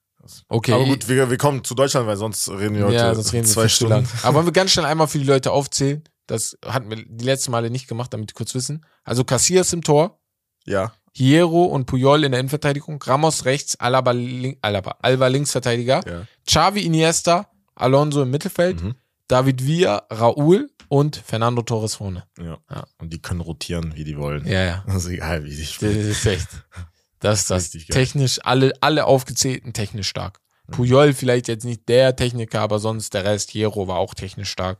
Okay. 0.48 0.72
Aber 0.72 0.84
gut, 0.84 1.08
wir, 1.08 1.30
wir 1.30 1.36
kommen 1.38 1.62
zu 1.62 1.74
Deutschland, 1.76 2.08
weil 2.08 2.16
sonst 2.16 2.48
reden 2.48 2.74
wir 2.74 2.86
heute 2.86 2.94
ja, 2.96 3.14
sonst 3.14 3.32
reden 3.32 3.46
wir 3.46 3.52
zwei 3.52 3.62
zu 3.64 3.68
Stunden. 3.68 3.92
lang. 3.94 4.08
Aber 4.22 4.34
wollen 4.34 4.46
wir 4.46 4.52
ganz 4.52 4.72
schnell 4.72 4.84
einmal 4.86 5.06
für 5.06 5.18
die 5.18 5.24
Leute 5.24 5.52
aufzählen. 5.52 6.02
Das 6.26 6.58
hatten 6.64 6.90
wir 6.90 6.96
die 7.06 7.24
letzten 7.24 7.52
Male 7.52 7.70
nicht 7.70 7.86
gemacht, 7.86 8.12
damit 8.12 8.30
die 8.30 8.34
kurz 8.34 8.52
wissen. 8.56 8.84
Also 9.04 9.22
Casillas 9.22 9.72
im 9.72 9.82
Tor, 9.82 10.18
Ja, 10.66 10.92
Hierro 11.12 11.64
und 11.64 11.86
Puyol 11.86 12.24
in 12.24 12.32
der 12.32 12.40
Innenverteidigung, 12.40 13.02
Ramos 13.02 13.44
rechts, 13.46 13.76
Alaba, 13.80 14.10
link, 14.10 14.58
Alaba, 14.60 14.96
Alba 15.00 15.28
Linksverteidiger, 15.28 16.02
ja. 16.06 16.26
Xavi 16.46 16.80
Iniesta, 16.82 17.48
Alonso 17.74 18.22
im 18.22 18.30
Mittelfeld, 18.30 18.82
Mhm. 18.82 18.94
David 19.28 19.64
Villa, 19.66 20.06
Raúl 20.10 20.68
und 20.88 21.16
Fernando 21.16 21.62
Torres 21.62 21.94
vorne. 21.96 22.24
ja. 22.38 22.58
Ja. 22.70 22.84
Und 22.98 23.12
die 23.12 23.20
können 23.22 23.40
rotieren, 23.40 23.96
wie 23.96 24.04
die 24.04 24.16
wollen. 24.18 24.46
Ja, 24.46 24.62
ja. 24.64 24.84
Das 24.86 25.04
ist 25.04 25.10
egal, 25.10 25.44
wie 25.44 25.50
die 25.50 25.56
Das 25.62 25.70
spielen. 25.72 25.98
ist 26.10 26.26
echt. 26.26 26.48
Das 27.20 27.40
ist 27.40 27.50
das. 27.50 27.70
Technisch, 27.70 28.38
alle, 28.44 28.72
alle 28.80 29.06
aufgezählten 29.06 29.72
technisch 29.72 30.08
stark. 30.08 30.38
Puyol 30.70 31.12
vielleicht 31.14 31.48
jetzt 31.48 31.64
nicht 31.64 31.88
der 31.88 32.14
Techniker, 32.14 32.60
aber 32.60 32.78
sonst 32.78 33.14
der 33.14 33.24
Rest, 33.24 33.50
Hierro 33.50 33.88
war 33.88 33.96
auch 33.98 34.14
technisch 34.14 34.50
stark. 34.50 34.78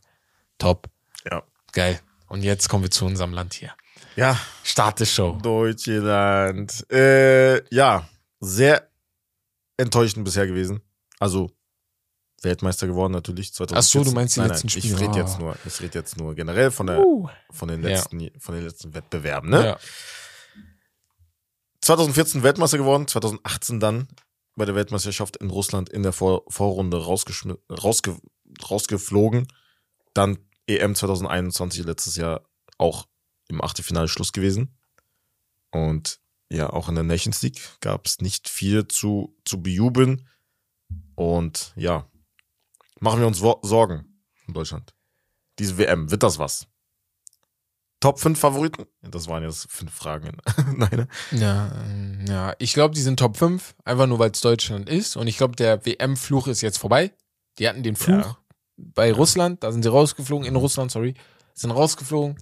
Top. 0.59 0.89
Ja. 1.31 1.43
Geil. 1.73 1.99
Und 2.29 2.43
jetzt 2.45 2.69
kommen 2.69 2.83
wir 2.85 2.91
zu 2.91 3.05
unserem 3.07 3.33
Land 3.33 3.55
hier. 3.55 3.73
Ja, 4.17 4.39
Start 4.65 5.01
der 5.01 5.05
Show. 5.07 5.39
Deutschland. 5.43 6.91
Äh, 6.91 7.63
ja, 7.75 8.09
sehr 8.41 8.89
enttäuschend 9.77 10.25
bisher 10.25 10.47
gewesen. 10.47 10.81
Also 11.19 11.51
Weltmeister 12.43 12.87
geworden 12.87 13.13
natürlich. 13.13 13.53
2014. 13.53 14.01
Ach 14.01 14.05
so, 14.05 14.11
du 14.11 14.15
meinst 14.15 14.37
die 14.37 14.41
nein, 14.41 14.49
letzten 14.51 14.67
nein, 14.69 14.71
Spiele. 14.83 14.95
Ich 14.95 15.01
rede 15.01 15.13
Ah. 15.13 15.17
jetzt 15.19 15.39
nur, 15.39 15.57
ich 15.65 15.81
rede 15.81 15.99
jetzt 15.99 16.17
nur 16.17 16.35
generell 16.35 16.71
von 16.71 16.87
der, 16.87 16.99
Uh. 17.01 17.29
von 17.51 17.69
den 17.69 17.83
Ja. 17.83 17.89
letzten, 17.91 18.31
von 18.41 18.55
den 18.55 18.65
letzten 18.65 18.95
Wettbewerben. 18.95 19.51
Ne? 19.51 19.65
Ja. 19.67 19.79
2014 21.81 22.43
Weltmeister 22.43 22.79
geworden, 22.79 23.07
2018 23.07 23.81
dann 23.81 24.09
bei 24.57 24.65
der 24.65 24.75
Weltmeisterschaft 24.75 25.37
in 25.37 25.51
Russland 25.51 25.89
in 25.91 26.03
der 26.03 26.13
Vor 26.13 26.45
Vorrunde 26.49 27.05
rausge 27.05 27.35
rausgeflogen. 28.71 29.47
Dann 30.15 30.39
EM 30.67 30.95
2021 30.95 31.85
letztes 31.85 32.17
Jahr 32.17 32.43
auch 32.79 33.07
im 33.49 33.63
Achtelfinale 33.63 34.09
Schluss 34.09 34.33
gewesen. 34.33 34.77
Und 35.71 36.21
ja, 36.51 36.71
auch 36.71 36.89
in 36.89 36.95
der 36.95 37.05
Nations 37.05 37.43
League 37.43 37.61
gab 37.81 38.07
es 38.07 38.21
nicht 38.21 38.49
viel 38.49 38.87
zu, 38.89 39.37
zu 39.45 39.61
bejubeln. 39.63 40.29
Und 41.15 41.73
ja, 41.77 42.09
machen 43.01 43.21
wir 43.21 43.27
uns 43.27 43.39
Sorgen 43.39 44.23
in 44.47 44.55
Deutschland. 44.55 44.95
Diese 45.59 45.79
WM, 45.79 46.11
wird 46.11 46.23
das 46.23 46.39
was? 46.39 46.67
Top 48.01 48.21
5 48.21 48.39
Favoriten? 48.39 48.85
Das 49.01 49.27
waren 49.27 49.43
jetzt 49.43 49.71
fünf 49.71 49.93
Fragen. 49.93 50.37
Nein. 50.77 50.91
ne? 50.93 51.09
Ja, 51.33 51.73
ähm, 51.83 52.25
ja. 52.29 52.55
ich 52.59 52.75
glaube, 52.75 52.95
die 52.95 53.01
sind 53.01 53.19
Top 53.19 53.37
5, 53.39 53.75
einfach 53.85 54.07
nur 54.07 54.19
weil 54.19 54.31
es 54.31 54.41
Deutschland 54.41 54.89
ist. 54.89 55.17
Und 55.17 55.27
ich 55.27 55.39
glaube, 55.39 55.57
der 55.57 55.85
WM-Fluch 55.87 56.47
ist 56.47 56.61
jetzt 56.61 56.79
vorbei. 56.79 57.13
Die 57.59 57.67
hatten 57.69 57.83
den 57.83 57.97
Fluch 57.97 58.25
Ja. 58.25 58.39
bei 58.77 59.13
Russland, 59.13 59.65
da 59.65 59.73
sind 59.73 59.83
sie 59.83 59.91
rausgeflogen, 59.91 60.47
in 60.47 60.57
Russland, 60.57 60.91
sorry, 60.91 61.15
sind 61.55 61.71
rausgeflogen. 61.71 62.37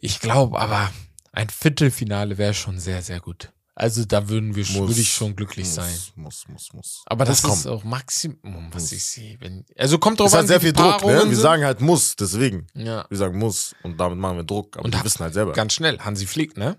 Ich 0.00 0.20
glaube 0.20 0.58
aber, 0.58 0.90
ein 1.32 1.48
Viertelfinale 1.50 2.38
wäre 2.38 2.54
schon 2.54 2.78
sehr, 2.78 3.02
sehr 3.02 3.20
gut. 3.20 3.52
Also 3.74 4.04
da 4.04 4.28
würden 4.28 4.54
wir, 4.56 4.64
Muss, 4.66 4.88
würde 4.88 5.00
ich 5.00 5.10
schon 5.12 5.34
glücklich 5.36 5.64
muss, 5.66 5.74
sein. 5.74 5.94
Muss, 6.16 6.44
muss, 6.48 6.72
muss. 6.74 7.02
Aber 7.06 7.24
das, 7.24 7.42
Muss 7.44 7.60
ist 7.60 7.66
auch 7.66 7.82
Maximum, 7.82 8.68
was 8.72 8.82
Muss. 8.82 8.92
ich 8.92 9.04
sehe. 9.06 9.40
Wenn, 9.40 9.64
also 9.78 9.98
kommt 9.98 10.20
drauf 10.20 10.26
ist 10.26 10.32
an, 10.34 10.38
halt 10.40 10.48
sehr 10.48 10.60
wie 10.60 10.66
viel 10.66 10.72
Druck, 10.74 11.02
ne? 11.02 11.14
Wir 11.14 11.20
sind. 11.22 11.34
sagen 11.36 11.64
halt 11.64 11.80
muss, 11.80 12.14
deswegen. 12.16 12.66
ja, 12.74 13.06
Wir 13.08 13.16
sagen 13.16 13.38
muss 13.38 13.74
und 13.82 13.96
damit 13.98 14.18
machen 14.18 14.36
wir 14.36 14.44
Druck, 14.44 14.76
aber 14.76 14.84
Und 14.84 14.94
wir 14.94 15.02
wissen 15.04 15.20
halt 15.20 15.32
selber. 15.32 15.52
ganz 15.52 15.72
schnell. 15.72 15.98
Hansi 16.00 16.26
Flick, 16.26 16.56
ne? 16.56 16.76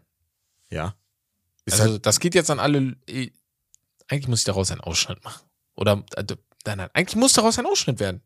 ja. 0.70 0.94
Ist 1.66 1.80
Also 1.80 1.94
halt, 1.94 2.06
das 2.06 2.20
geht 2.20 2.36
jetzt 2.36 2.50
an 2.52 2.60
alle. 2.60 2.96
eh, 3.08 3.32
Eigentlich 4.08 4.28
muss 4.28 4.40
ich 4.40 4.46
daraus 4.46 4.70
einen 4.72 4.82
Ausschnitt 4.82 5.24
machen. 5.24 5.42
Oder 5.76 6.04
äh, 6.16 6.24
nein, 6.66 6.78
nein, 6.78 6.90
eigentlich 6.94 7.16
muss 7.16 7.34
daraus 7.34 7.58
ein 7.58 7.66
Ausschnitt 7.66 8.00
werden. 8.00 8.22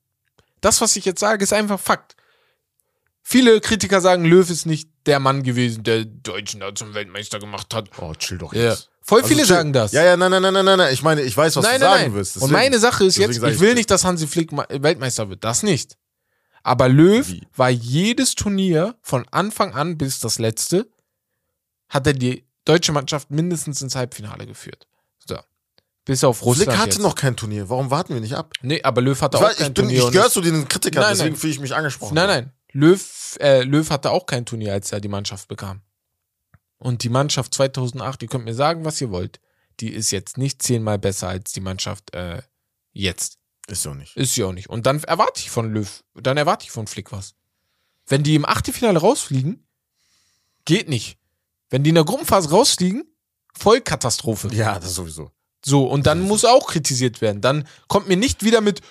Das, 0.62 0.82
was 0.82 0.96
ich 0.96 1.06
jetzt 1.06 1.20
sage, 1.20 1.44
ist 1.44 1.54
einfach 1.54 1.80
Fakt. 1.80 2.16
Viele 3.28 3.60
Kritiker 3.60 4.02
sagen, 4.02 4.24
Löw 4.24 4.48
ist 4.48 4.68
nicht 4.68 4.88
der 5.08 5.20
Mann 5.20 5.42
gewesen, 5.42 5.84
der 5.84 6.06
Deutschen 6.06 6.60
da 6.60 6.76
zum 6.76 6.94
Weltmeister 6.94 7.40
gemacht 7.40 7.74
hat. 7.74 7.90
oh, 8.00 8.14
chill 8.14 8.38
doch 8.38 8.54
Ja. 8.54 8.70
jetzt. 8.70 8.92
Voll 9.02 9.22
Also 9.22 9.30
viele 9.30 9.42
chill. 9.42 9.56
sagen 9.56 9.74
das. 9.74 9.94
Ja, 9.94 10.04
ja, 10.04 10.16
nein, 10.16 10.30
nein, 10.30 10.42
nein, 10.44 10.54
nein, 10.54 10.78
nein. 10.78 10.94
Ich 10.94 11.02
meine, 11.02 11.24
ich 11.24 11.36
weiß, 11.36 11.56
was 11.56 11.64
nein, 11.66 11.80
du 11.80 11.86
nein, 11.88 11.94
sagen 11.94 12.04
nein. 12.12 12.14
wirst. 12.14 12.36
Und 12.36 12.42
deswegen- 12.44 12.54
meine 12.54 12.78
Sache 12.80 13.04
ist 13.06 13.18
jetzt, 13.18 13.38
ich 13.42 13.60
will 13.60 13.74
nicht, 13.74 13.90
dass 13.90 14.04
Hansi 14.06 14.28
Flick 14.28 14.52
Weltmeister 14.52 15.28
wird. 15.28 15.44
Das 15.44 15.64
nicht. 15.64 15.98
Aber 16.62 16.88
Löw 16.88 17.28
Wie? 17.28 17.48
war 17.56 17.70
jedes 17.72 18.36
Turnier 18.36 18.96
von 19.02 19.26
Anfang 19.32 19.74
an 19.74 19.98
bis 19.98 20.20
das 20.20 20.38
letzte, 20.38 20.88
hat 21.90 22.06
er 22.08 22.14
die 22.14 22.46
deutsche 22.64 22.92
Mannschaft 22.92 23.32
mindestens 23.32 23.82
ins 23.82 23.96
Halbfinale 23.96 24.46
geführt. 24.46 24.88
So. 25.28 25.38
Bis 26.06 26.24
auf 26.24 26.44
Russland. 26.44 26.70
Flick 26.70 26.78
hatte 26.80 26.90
jetzt. 26.92 27.00
noch 27.02 27.16
kein 27.16 27.36
Turnier. 27.36 27.70
Warum 27.70 27.90
warten 27.92 28.14
wir 28.14 28.22
nicht 28.22 28.34
ab? 28.36 28.54
Nee, 28.62 28.82
aber 28.84 29.02
Löw 29.02 29.20
hatte 29.20 29.38
Ich, 29.38 29.44
auch 29.44 29.48
weiß, 29.50 29.58
kein 29.58 29.68
ich, 29.68 29.74
bin, 29.74 29.84
Turnier. 29.84 29.98
ich 30.00 30.04
und 30.06 30.12
gehöre 30.12 30.30
zu 30.32 30.42
den 30.42 30.68
Kritikern, 30.68 31.04
Nein, 31.04 31.16
deswegen 31.18 31.36
fühle 31.36 31.54
ich 31.54 31.60
mich 31.60 31.76
angesprochen. 31.76 32.14
Nein, 32.16 32.28
nein. 32.28 32.52
Löw, 32.76 33.38
äh, 33.40 33.64
Löw 33.64 33.90
hatte 33.90 34.12
auch 34.12 34.26
kein 34.26 34.46
Turnier, 34.46 34.74
als 34.74 34.92
er 34.92 35.00
die 35.00 35.08
Mannschaft 35.08 35.48
bekam. 35.48 35.82
Und 36.78 37.04
die 37.04 37.10
Mannschaft 37.10 37.54
2008, 37.54 38.24
ihr 38.24 38.28
könnt 38.28 38.44
mir 38.44 38.54
sagen, 38.54 38.84
was 38.84 39.00
ihr 39.00 39.12
wollt, 39.12 39.40
die 39.80 39.94
ist 39.94 40.12
jetzt 40.12 40.38
nicht 40.38 40.62
zehnmal 40.62 41.00
besser 41.00 41.30
als 41.30 41.54
die 41.54 41.62
Mannschaft 41.62 42.14
äh, 42.14 42.42
jetzt. 42.92 43.38
Ist 43.68 43.86
ja 43.86 43.94
nicht. 43.94 44.18
Ist 44.18 44.36
sie 44.36 44.44
auch 44.44 44.52
nicht. 44.52 44.70
Und 44.70 44.86
dann 44.86 45.02
erwarte 45.06 45.40
ich 45.40 45.50
von 45.50 45.72
Löw, 45.72 46.04
dann 46.16 46.36
erwarte 46.36 46.66
ich 46.66 46.72
von 46.72 46.86
Flick 46.86 47.14
was. 47.14 47.36
Wenn 48.08 48.24
die 48.24 48.36
im 48.36 48.46
Achtelfinale 48.46 49.00
rausfliegen, 49.00 49.66
geht 50.66 50.90
nicht. 50.90 51.18
Wenn 51.70 51.84
die 51.84 51.90
in 51.90 51.96
der 51.96 52.04
Gruppenphase 52.04 52.50
rausfliegen, 52.50 53.06
Vollkatastrophe. 53.58 54.50
Ja, 54.54 54.78
das 54.80 54.96
sowieso. 54.96 55.32
So, 55.64 55.86
und 55.88 56.06
dann 56.06 56.22
muss 56.22 56.44
auch 56.44 56.68
kritisiert 56.68 57.22
werden. 57.22 57.42
Dann 57.42 57.68
kommt 57.88 58.10
mir 58.10 58.18
nicht 58.18 58.44
wieder 58.44 58.60
mit, 58.60 58.82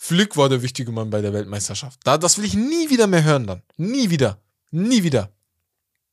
Flick 0.00 0.36
war 0.36 0.48
der 0.48 0.62
wichtige 0.62 0.92
Mann 0.92 1.10
bei 1.10 1.20
der 1.20 1.32
Weltmeisterschaft. 1.32 1.98
Da, 2.04 2.16
das 2.16 2.38
will 2.38 2.44
ich 2.44 2.54
nie 2.54 2.88
wieder 2.88 3.08
mehr 3.08 3.24
hören 3.24 3.46
dann. 3.46 3.62
Nie 3.76 4.10
wieder. 4.10 4.38
Nie 4.70 5.02
wieder. 5.02 5.30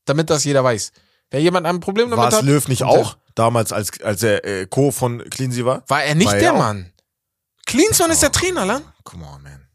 Damit 0.06 0.30
das 0.30 0.44
jeder 0.44 0.64
weiß. 0.64 0.92
Wer 1.30 1.42
jemand 1.42 1.68
ein 1.68 1.80
Problem 1.80 2.10
damit 2.10 2.24
War 2.24 2.30
es 2.30 2.36
hat, 2.38 2.44
Löw 2.44 2.68
nicht 2.68 2.84
auch? 2.84 3.18
Damals, 3.36 3.72
als, 3.72 4.02
als 4.02 4.24
er 4.24 4.44
äh, 4.44 4.66
Co. 4.66 4.92
von 4.92 5.24
Cleansy 5.30 5.66
war? 5.66 5.84
War 5.88 6.04
er 6.04 6.16
nicht 6.16 6.28
War 6.28 6.34
er 6.36 6.40
der 6.40 6.54
auch. 6.54 6.58
Mann. 6.58 6.92
Klinsmann 7.66 8.12
ist 8.12 8.24
der 8.24 8.32
Trainer, 8.32 8.66
Lan. 8.66 8.84
Come 9.04 9.26
on, 9.26 9.44
man. 9.44 9.68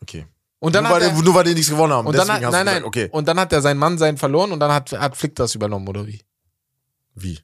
Okay. 0.00 0.26
Und 0.60 0.74
dann 0.74 0.84
nur, 0.84 0.92
hat 0.92 1.00
weil, 1.02 1.08
er, 1.08 1.22
nur 1.22 1.34
weil 1.34 1.44
die 1.44 1.54
nichts 1.54 1.70
gewonnen 1.70 1.92
haben. 1.92 2.06
und 2.06 2.16
dann 2.16 2.30
hat, 2.30 2.42
nein, 2.42 2.52
nein, 2.52 2.64
gesagt, 2.66 2.84
okay. 2.84 3.08
und 3.10 3.26
dann 3.26 3.40
hat 3.40 3.52
er 3.52 3.62
seinen 3.62 3.78
Mann 3.78 3.98
seinen 3.98 4.18
verloren 4.18 4.52
und 4.52 4.60
dann 4.60 4.72
hat, 4.72 4.92
hat 4.92 5.16
Flick 5.16 5.34
das 5.34 5.54
übernommen, 5.54 5.88
oder 5.88 6.06
wie? 6.06 6.22
Wie? 7.14 7.40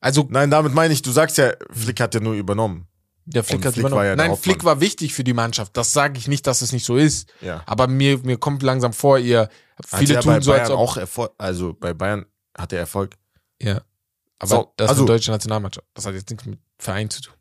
Also, 0.00 0.26
Nein, 0.28 0.50
damit 0.50 0.74
meine 0.74 0.92
ich, 0.92 1.00
du 1.00 1.12
sagst 1.12 1.38
ja, 1.38 1.52
Flick 1.70 1.98
hat 1.98 2.14
ja 2.14 2.20
nur 2.20 2.34
übernommen. 2.34 2.88
Der 3.26 3.42
Flick 3.44 3.58
Und 3.60 3.64
hat 3.66 3.72
Flick 3.74 3.80
übernommen. 3.82 3.98
war 3.98 4.06
ja 4.06 4.16
nein. 4.16 4.36
Flick 4.36 4.64
war 4.64 4.80
wichtig 4.80 5.14
für 5.14 5.24
die 5.24 5.32
Mannschaft. 5.32 5.76
Das 5.76 5.92
sage 5.92 6.18
ich 6.18 6.28
nicht, 6.28 6.46
dass 6.46 6.62
es 6.62 6.72
nicht 6.72 6.84
so 6.84 6.96
ist. 6.96 7.32
Ja. 7.40 7.62
Aber 7.66 7.86
mir, 7.86 8.18
mir 8.18 8.36
kommt 8.38 8.62
langsam 8.62 8.92
vor, 8.92 9.18
ihr, 9.18 9.48
viele 9.86 10.20
tun 10.20 10.32
bei 10.34 10.40
so, 10.40 10.50
Bayern 10.50 10.62
als 10.62 10.70
ob. 10.70 10.78
auch 10.78 10.96
Erfolg, 10.96 11.32
also 11.38 11.72
bei 11.74 11.94
Bayern 11.94 12.26
hat 12.56 12.72
er 12.72 12.80
Erfolg. 12.80 13.14
Ja. 13.60 13.80
Aber 14.38 14.48
So, 14.48 14.72
das 14.76 14.84
ist 14.86 14.90
also- 14.90 15.02
eine 15.02 15.06
deutsche 15.12 15.30
Nationalmannschaft. 15.30 15.86
Das 15.94 16.04
hat 16.06 16.14
jetzt 16.14 16.28
nichts 16.30 16.44
mit 16.44 16.58
Verein 16.78 17.08
zu 17.10 17.22
tun. 17.22 17.34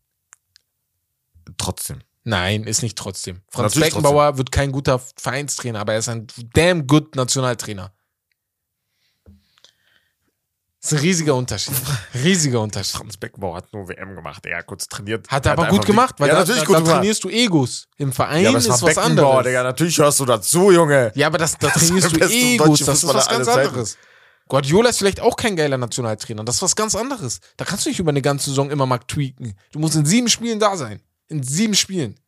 Trotzdem. 1.58 2.00
Nein, 2.24 2.64
ist 2.64 2.82
nicht 2.84 2.98
trotzdem. 2.98 3.42
Franz 3.50 3.76
Natürlich 3.76 3.94
Beckenbauer 3.96 4.38
wird 4.38 4.52
kein 4.54 4.72
guter 4.72 5.00
Vereinstrainer, 5.18 5.80
aber 5.82 5.94
er 5.94 6.00
ist 6.00 6.08
ein 6.08 6.28
damn 6.54 6.88
good 6.88 7.16
Nationaltrainer. 7.16 7.92
Das 10.84 10.92
ist 10.92 10.98
ein 10.98 11.02
riesiger 11.02 11.34
Unterschied. 11.36 11.74
Riesiger 12.14 12.60
Unterschied. 12.60 12.98
Franz 12.98 13.16
Beckenbauer 13.16 13.56
hat 13.56 13.72
nur 13.72 13.88
WM 13.88 14.16
gemacht. 14.16 14.46
Er 14.46 14.58
hat 14.58 14.66
kurz 14.66 14.86
trainiert. 14.90 15.30
Hat 15.30 15.46
er 15.46 15.54
aber 15.54 15.64
hat 15.64 15.70
gut 15.70 15.80
einfach- 15.80 15.88
gemacht, 15.88 16.16
weil 16.18 16.28
ja, 16.28 16.34
da, 16.34 16.40
natürlich 16.42 16.64
da, 16.64 16.68
gut 16.68 16.76
da 16.76 16.82
trainierst 16.82 17.24
du 17.24 17.30
Egos. 17.30 17.88
Im 17.96 18.12
Verein 18.12 18.44
Ja, 18.44 18.50
aber 18.50 18.58
ist 18.58 18.68
was 18.82 18.98
anderes. 18.98 19.46
Digga. 19.46 19.64
Natürlich 19.64 19.98
hörst 19.98 20.20
du 20.20 20.26
dazu, 20.26 20.72
Junge. 20.72 21.14
Ja, 21.16 21.28
aber 21.28 21.38
das, 21.38 21.58
da 21.58 21.70
Das 21.70 21.86
trainierst 21.88 22.12
der 22.20 22.28
du 22.28 22.34
Egos. 22.34 22.80
Das 22.82 23.02
ist 23.02 23.14
was 23.14 23.30
ganz 23.30 23.48
anderes. 23.48 23.98
Guardiola 24.50 24.90
ist 24.90 24.98
vielleicht 24.98 25.22
auch 25.22 25.38
kein 25.38 25.56
geiler 25.56 25.78
Nationaltrainer. 25.78 26.44
Das 26.44 26.56
ist 26.58 26.62
was 26.62 26.76
ganz 26.76 26.96
anderes. 26.96 27.40
Da 27.56 27.64
kannst 27.64 27.86
du 27.86 27.90
nicht 27.90 28.00
über 28.00 28.10
eine 28.10 28.22
ganze 28.22 28.50
Saison 28.50 28.70
immer 28.70 28.86
mal 28.86 28.98
tweaken. 29.00 29.56
Du 29.72 29.80
musst 29.80 29.96
in 29.96 30.06
sieben 30.06 30.28
Spielen 30.28 30.60
da 30.60 30.76
sein. 30.76 31.00
In 31.30 31.42
sieben 31.44 31.76
Spielen. 31.76 32.20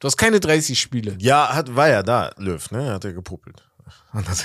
Du 0.00 0.06
hast 0.08 0.16
keine 0.16 0.40
30 0.40 0.78
Spiele. 0.80 1.16
Ja, 1.20 1.54
hat, 1.54 1.76
war 1.76 1.88
ja 1.88 2.02
da, 2.02 2.32
Löw, 2.38 2.68
ne? 2.72 2.92
Hat 2.92 3.04
er 3.04 3.12
gepopelt. 3.12 3.62
Und 4.12 4.28
das- 4.28 4.42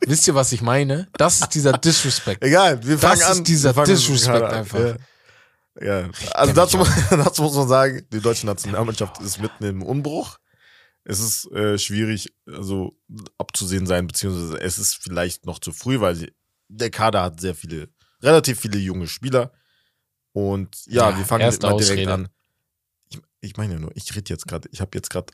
Wisst 0.00 0.26
ihr, 0.28 0.34
was 0.34 0.52
ich 0.52 0.62
meine? 0.62 1.08
Das 1.14 1.40
ist 1.40 1.54
dieser 1.54 1.72
Disrespect. 1.78 2.42
Egal, 2.42 2.84
wir 2.86 2.98
fangen 2.98 3.20
ist 3.20 3.26
an. 3.26 3.44
dieser 3.44 3.70
wir 3.70 3.74
fangen 3.74 3.88
Disrespect 3.88 4.42
einfach. 4.44 4.78
Ja. 4.78 4.96
Ja. 5.80 6.10
Also 6.32 6.52
dazu, 6.54 6.78
dazu 7.10 7.42
muss 7.42 7.54
man 7.54 7.68
sagen, 7.68 8.02
die 8.12 8.20
deutsche 8.20 8.46
Nationalmannschaft 8.46 9.20
ist 9.20 9.40
mitten 9.40 9.64
im 9.64 9.82
Umbruch. 9.82 10.38
Es 11.04 11.20
ist 11.20 11.50
äh, 11.52 11.78
schwierig, 11.78 12.34
also 12.46 12.98
abzusehen 13.38 13.86
sein, 13.86 14.06
beziehungsweise 14.06 14.60
es 14.60 14.78
ist 14.78 14.96
vielleicht 14.96 15.46
noch 15.46 15.58
zu 15.58 15.72
früh, 15.72 16.00
weil 16.00 16.30
der 16.68 16.90
Kader 16.90 17.22
hat 17.22 17.40
sehr 17.40 17.54
viele, 17.54 17.88
relativ 18.22 18.60
viele 18.60 18.78
junge 18.78 19.06
Spieler. 19.06 19.52
Und 20.32 20.84
ja, 20.86 21.10
Ja, 21.10 21.16
wir 21.18 21.24
fangen 21.24 21.44
mal 21.44 21.50
direkt 21.50 21.64
Ausrede. 21.64 22.12
an. 22.12 22.28
Ich, 23.10 23.20
ich 23.40 23.56
meine 23.56 23.74
ja 23.74 23.78
nur, 23.78 23.90
ich 23.94 24.14
rede 24.14 24.28
jetzt 24.28 24.46
gerade, 24.46 24.68
ich 24.72 24.80
habe 24.80 24.90
jetzt 24.94 25.10
gerade 25.10 25.32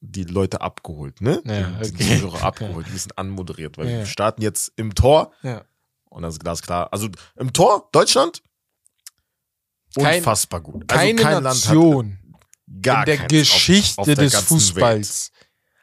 die 0.00 0.24
Leute 0.24 0.60
abgeholt, 0.60 1.20
ne? 1.20 1.42
Ja, 1.44 1.70
die, 1.82 1.92
die 1.92 1.94
okay. 2.04 2.20
Zuhörer 2.20 2.42
abgeholt, 2.44 2.86
ein 2.86 2.92
bisschen 2.92 3.12
anmoderiert, 3.16 3.78
weil 3.78 3.88
Ja. 3.88 3.98
wir 3.98 4.06
starten 4.06 4.42
jetzt 4.42 4.72
im 4.76 4.94
Tor 4.94 5.32
Ja. 5.42 5.64
und 6.08 6.22
das 6.22 6.34
ist 6.34 6.40
glasklar. 6.40 6.92
Also 6.92 7.08
im 7.36 7.52
Tor, 7.52 7.88
Deutschland, 7.92 8.42
unfassbar 9.96 10.60
gut. 10.60 10.84
Also 10.90 11.00
Keine 11.04 11.22
kein 11.22 11.42
Nation 11.42 12.06
Land 12.06 12.82
gar 12.82 13.00
in 13.00 13.06
der 13.06 13.16
keins 13.16 13.22
auf- 13.22 13.28
Geschichte 13.56 13.98
auf 14.00 14.06
der 14.06 14.14
des 14.16 14.34
Fußballs 14.36 15.32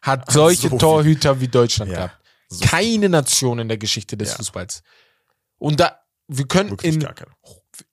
hat 0.01 0.31
solche 0.31 0.69
So. 0.69 0.77
Torhüter 0.77 1.39
wie 1.41 1.47
Deutschland 1.47 1.91
Ja. 1.91 1.97
gehabt. 2.07 2.21
So 2.47 2.63
Keine 2.65 3.09
Nation 3.09 3.59
in 3.59 3.67
der 3.67 3.77
Geschichte 3.77 4.15
des 4.15 4.29
Ja. 4.29 4.35
Fußballs. 4.35 4.83
Und 5.57 5.79
da, 5.79 5.99
wir 6.27 6.47
können 6.47 6.69
Wirklich 6.71 6.95
in. 6.95 7.07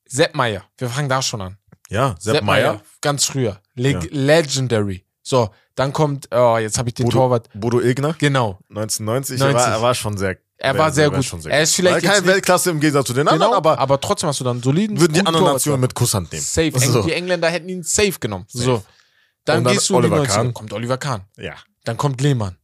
Sepp 0.07 0.35
Meier, 0.35 0.65
wir 0.77 0.91
fangen 0.91 1.09
da 1.09 1.23
schon 1.23 1.41
an. 1.41 1.57
Ja, 1.89 2.15
Sepp, 2.19 2.43
Meier, 2.45 2.83
ganz 3.01 3.25
früher. 3.25 3.61
Le 3.75 3.93
Ja. 3.93 4.01
Legendary. 4.11 5.07
So, 5.23 5.51
dann 5.75 5.93
kommt, 5.93 6.29
oh, 6.35 6.59
jetzt 6.59 6.79
habe 6.79 6.89
ich 6.89 6.95
den 6.95 7.05
Bodo, 7.07 7.19
Torwart. 7.19 7.49
Bodo 7.55 7.81
Ilgner, 7.81 8.15
Genau. 8.19 8.59
1990. 8.71 9.41
Er, 9.41 9.53
90. 9.53 9.55
war, 9.67 9.73
er 9.77 9.83
war 9.83 9.95
schon 9.95 10.17
sehr 10.17 10.39
Er 10.59 10.79
war 10.79 10.93
sehr 10.93 11.11
gut. 11.11 11.25
Schon 11.25 11.41
sehr 11.41 11.53
Er 11.53 11.63
ist 11.63 11.75
vielleicht 11.75 12.05
keine 12.05 12.27
Weltklasse 12.27 12.71
im 12.71 12.81
Gegensatz 12.81 13.07
zu 13.07 13.13
den 13.15 13.21
Genau, 13.27 13.33
anderen, 13.33 13.55
aber, 13.55 13.79
aber, 13.79 14.01
trotzdem 14.01 14.29
hast 14.29 14.41
du 14.41 14.45
dann 14.45 14.63
soliden. 14.63 15.01
würden 15.01 15.15
die 15.15 15.25
anderen 15.27 15.47
Nationen 15.47 15.81
mit 15.81 15.95
Kusshand 15.95 16.31
nehmen. 16.33 16.43
Safe. 16.45 16.73
So. 16.79 17.03
Die 17.03 17.13
Engländer 17.13 17.49
hätten 17.49 17.69
ihn 17.69 17.83
safe 17.83 18.19
genommen. 18.21 18.45
Safe. 18.49 18.65
So. 18.65 18.83
Dann, 19.45 19.65
dann 19.65 19.73
gehst 19.73 19.89
du 19.91 19.97
in 19.97 20.03
die 20.03 20.07
Oliver 20.07 20.17
90 20.19 20.35
Kahn. 20.35 20.55
Kommt 20.55 20.73
Oliver 20.73 20.99
Kahn. 20.99 21.23
Ja. 21.37 21.55
Dann 21.85 21.97
kommt 21.97 22.21
Lehmann. 22.21 22.57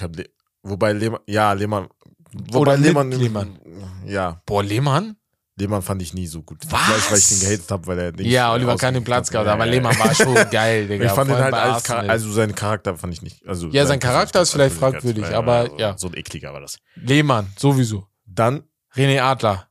Le 0.00 0.26
wobei 0.62 0.92
Lehmann, 0.92 1.20
ja, 1.26 1.52
Lehmann, 1.52 1.88
wobei 2.32 2.58
Oder 2.58 2.76
Lehmann, 2.76 3.10
Lehmann. 3.10 3.58
ja, 4.04 4.40
Boah, 4.44 4.62
Lehmann? 4.62 5.16
Lehmann 5.58 5.80
fand 5.80 6.02
ich 6.02 6.12
nie 6.12 6.26
so 6.26 6.42
gut. 6.42 6.58
Was? 6.68 6.80
Vielleicht, 6.82 7.10
weil 7.10 7.18
ich 7.18 7.28
den 7.28 7.40
gehatet 7.40 7.70
habe, 7.70 7.86
weil 7.86 7.98
er 7.98 8.12
nicht 8.12 8.26
Ja, 8.26 8.52
Oliver 8.52 8.76
Kahn 8.76 8.92
den 8.92 9.04
Platz 9.04 9.30
gehabt, 9.30 9.48
aber 9.48 9.64
ja, 9.64 9.70
Lehmann 9.70 9.98
war 9.98 10.14
schon 10.14 10.34
geil, 10.50 10.86
Digga. 10.86 11.06
Ich 11.06 11.12
fand 11.12 11.30
ihn 11.30 11.38
halt 11.38 11.54
als, 11.54 11.84
Char 11.86 12.00
also 12.08 12.30
seinen 12.30 12.54
Charakter 12.54 12.94
fand 12.96 13.14
ich 13.14 13.22
nicht, 13.22 13.46
also. 13.48 13.68
Ja, 13.68 13.86
sein 13.86 13.98
Charakter 13.98 14.42
ist 14.42 14.52
vielleicht 14.52 14.76
fragwürdig, 14.76 15.24
aber 15.34 15.70
ja. 15.78 15.96
So 15.96 16.08
ein 16.08 16.14
ekliger 16.14 16.52
war 16.52 16.60
das. 16.60 16.78
Lehmann, 16.96 17.50
sowieso. 17.58 18.06
Dann, 18.26 18.64
René 18.94 19.20
Adler 19.22 19.66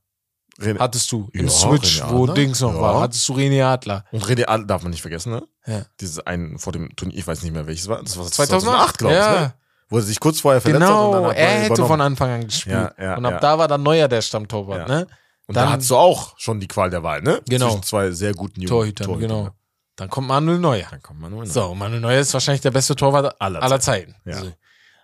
René, 0.59 0.79
hattest 0.79 1.11
du. 1.11 1.29
Im 1.33 1.45
Ja, 1.45 1.51
Switch, 1.51 2.01
wo 2.07 2.23
Adler. 2.23 2.33
Dings 2.33 2.61
noch 2.61 2.73
Ja. 2.73 2.81
war, 2.81 3.01
hattest 3.01 3.27
du 3.29 3.33
René 3.33 3.63
Adler. 3.63 4.05
und 4.11 4.23
René 4.25 4.45
Adler 4.47 4.65
darf 4.65 4.81
man 4.81 4.89
nicht 4.91 5.01
vergessen, 5.01 5.33
ne? 5.33 5.43
Ja. 5.67 5.81
Dieses 5.99 6.19
einen 6.25 6.57
vor 6.57 6.73
dem 6.73 6.95
Turnier, 6.95 7.17
ich 7.17 7.27
weiß 7.27 7.43
nicht 7.43 7.51
mehr 7.53 7.67
welches 7.67 7.87
war. 7.87 8.01
Das 8.01 8.17
war 8.17 8.25
2008, 8.25 8.97
glaube 8.97 9.13
ich, 9.13 9.19
ja. 9.19 9.39
ne? 9.39 9.53
Wo 9.89 9.97
er 9.97 10.01
sich 10.03 10.19
kurz 10.19 10.39
vorher 10.41 10.61
verletzt 10.61 10.81
hat 10.81 10.89
Genau, 10.89 11.13
hat 11.13 11.13
er 11.13 11.21
Neuer 11.21 11.33
hätte 11.35 11.65
übernommen. 11.67 11.87
von 11.89 12.01
Anfang 12.01 12.29
an 12.31 12.45
gespielt. 12.45 12.75
Ja, 12.75 13.03
ja, 13.03 13.17
und 13.17 13.25
ab 13.27 13.39
da 13.41 13.59
war 13.59 13.67
dann 13.67 13.83
Neuer 13.83 14.07
der 14.07 14.21
Stammtorwart, 14.23 14.87
ne? 14.87 15.05
Und 15.47 15.55
dann- 15.55 15.65
da 15.67 15.71
hattest 15.73 15.89
du 15.91 15.95
auch 15.97 16.33
schon 16.37 16.59
die 16.59 16.67
Qual 16.67 16.89
der 16.89 17.03
Wahl, 17.03 17.21
ne? 17.21 17.41
Genau. 17.47 17.69
Zwischen 17.69 17.83
zwei 17.83 18.11
sehr 18.11 18.33
guten 18.33 18.61
jungen 18.61 18.69
Torhütern, 18.69 19.05
Torhütern. 19.07 19.29
genau. 19.29 19.49
Dann 19.95 20.09
kommt 20.09 20.27
Manuel 20.27 20.59
Neuer. 20.59 20.87
Dann 20.91 21.01
kommt 21.01 21.19
man 21.21 21.31
nur 21.31 21.45
So, 21.45 21.73
Manuel 21.75 22.01
Neuer 22.01 22.19
ist 22.19 22.33
wahrscheinlich 22.33 22.61
der 22.61 22.71
beste 22.71 22.95
Torwart 22.95 23.39
Aller 23.39 23.61
aller, 23.63 23.79
Zeiten. 23.79 24.15
Ja. 24.25 24.39
So. 24.41 24.51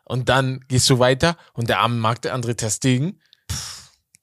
Und 0.04 0.28
dann 0.28 0.60
gehst 0.68 0.89
du 0.89 1.00
weiter 1.00 1.38
und 1.54 1.70
der 1.70 1.80
arme 1.80 1.96
Markt, 1.96 2.26
der 2.26 2.36
André 2.36 2.56
Ter 2.56 2.70
Stegen, 2.70 3.20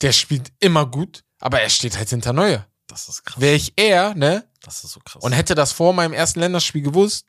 der 0.02 0.12
spielt 0.12 0.52
immer 0.60 0.84
gut, 0.86 1.24
aber 1.40 1.60
er 1.62 1.70
steht 1.70 1.96
halt 1.96 2.10
hinter 2.10 2.32
Neuer. 2.32 2.66
Das 2.86 3.08
ist 3.08 3.24
krass. 3.24 3.40
Wäre 3.40 3.54
ich 3.54 3.72
er, 3.76 4.14
ne, 4.14 4.44
Das 4.62 4.84
ist 4.84 4.92
so 4.92 5.00
krass. 5.00 5.22
und 5.22 5.32
hätte 5.32 5.54
das 5.54 5.72
vor 5.72 5.92
meinem 5.94 6.12
ersten 6.12 6.40
Länderspiel 6.40 6.82
gewusst, 6.82 7.26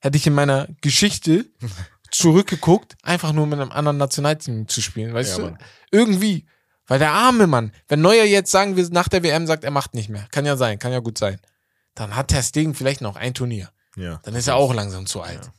hätte 0.00 0.16
ich 0.18 0.26
in 0.26 0.34
meiner 0.34 0.68
Geschichte 0.82 1.46
zurückgeguckt, 2.10 2.96
einfach 3.02 3.32
nur 3.32 3.46
mit 3.46 3.58
einem 3.60 3.72
anderen 3.72 3.96
Nationalteam 3.96 4.68
zu 4.68 4.82
spielen, 4.82 5.14
weißt 5.14 5.30
Ja, 5.32 5.36
du? 5.38 5.42
Mann. 5.50 5.58
Irgendwie. 5.90 6.46
Weil 6.92 6.98
der 6.98 7.12
arme 7.12 7.46
Mann, 7.46 7.72
wenn 7.88 8.02
Neuer 8.02 8.24
jetzt 8.24 8.50
sagen 8.50 8.76
wir 8.76 8.86
nach 8.90 9.08
der 9.08 9.22
WM 9.22 9.46
sagt, 9.46 9.64
er 9.64 9.70
macht 9.70 9.94
nicht 9.94 10.10
mehr, 10.10 10.26
kann 10.30 10.44
ja 10.44 10.58
sein, 10.58 10.78
kann 10.78 10.92
ja 10.92 10.98
gut 10.98 11.16
sein, 11.16 11.40
dann 11.94 12.14
hat 12.14 12.28
Ter 12.28 12.42
Stegen 12.42 12.74
vielleicht 12.74 13.00
noch 13.00 13.16
ein 13.16 13.32
Turnier. 13.32 13.70
ja. 13.96 14.20
Dann 14.24 14.34
ist 14.34 14.46
er 14.46 14.56
auch 14.56 14.74
langsam 14.74 15.06
zu 15.06 15.22
alt. 15.22 15.42
Ja. 15.46 15.52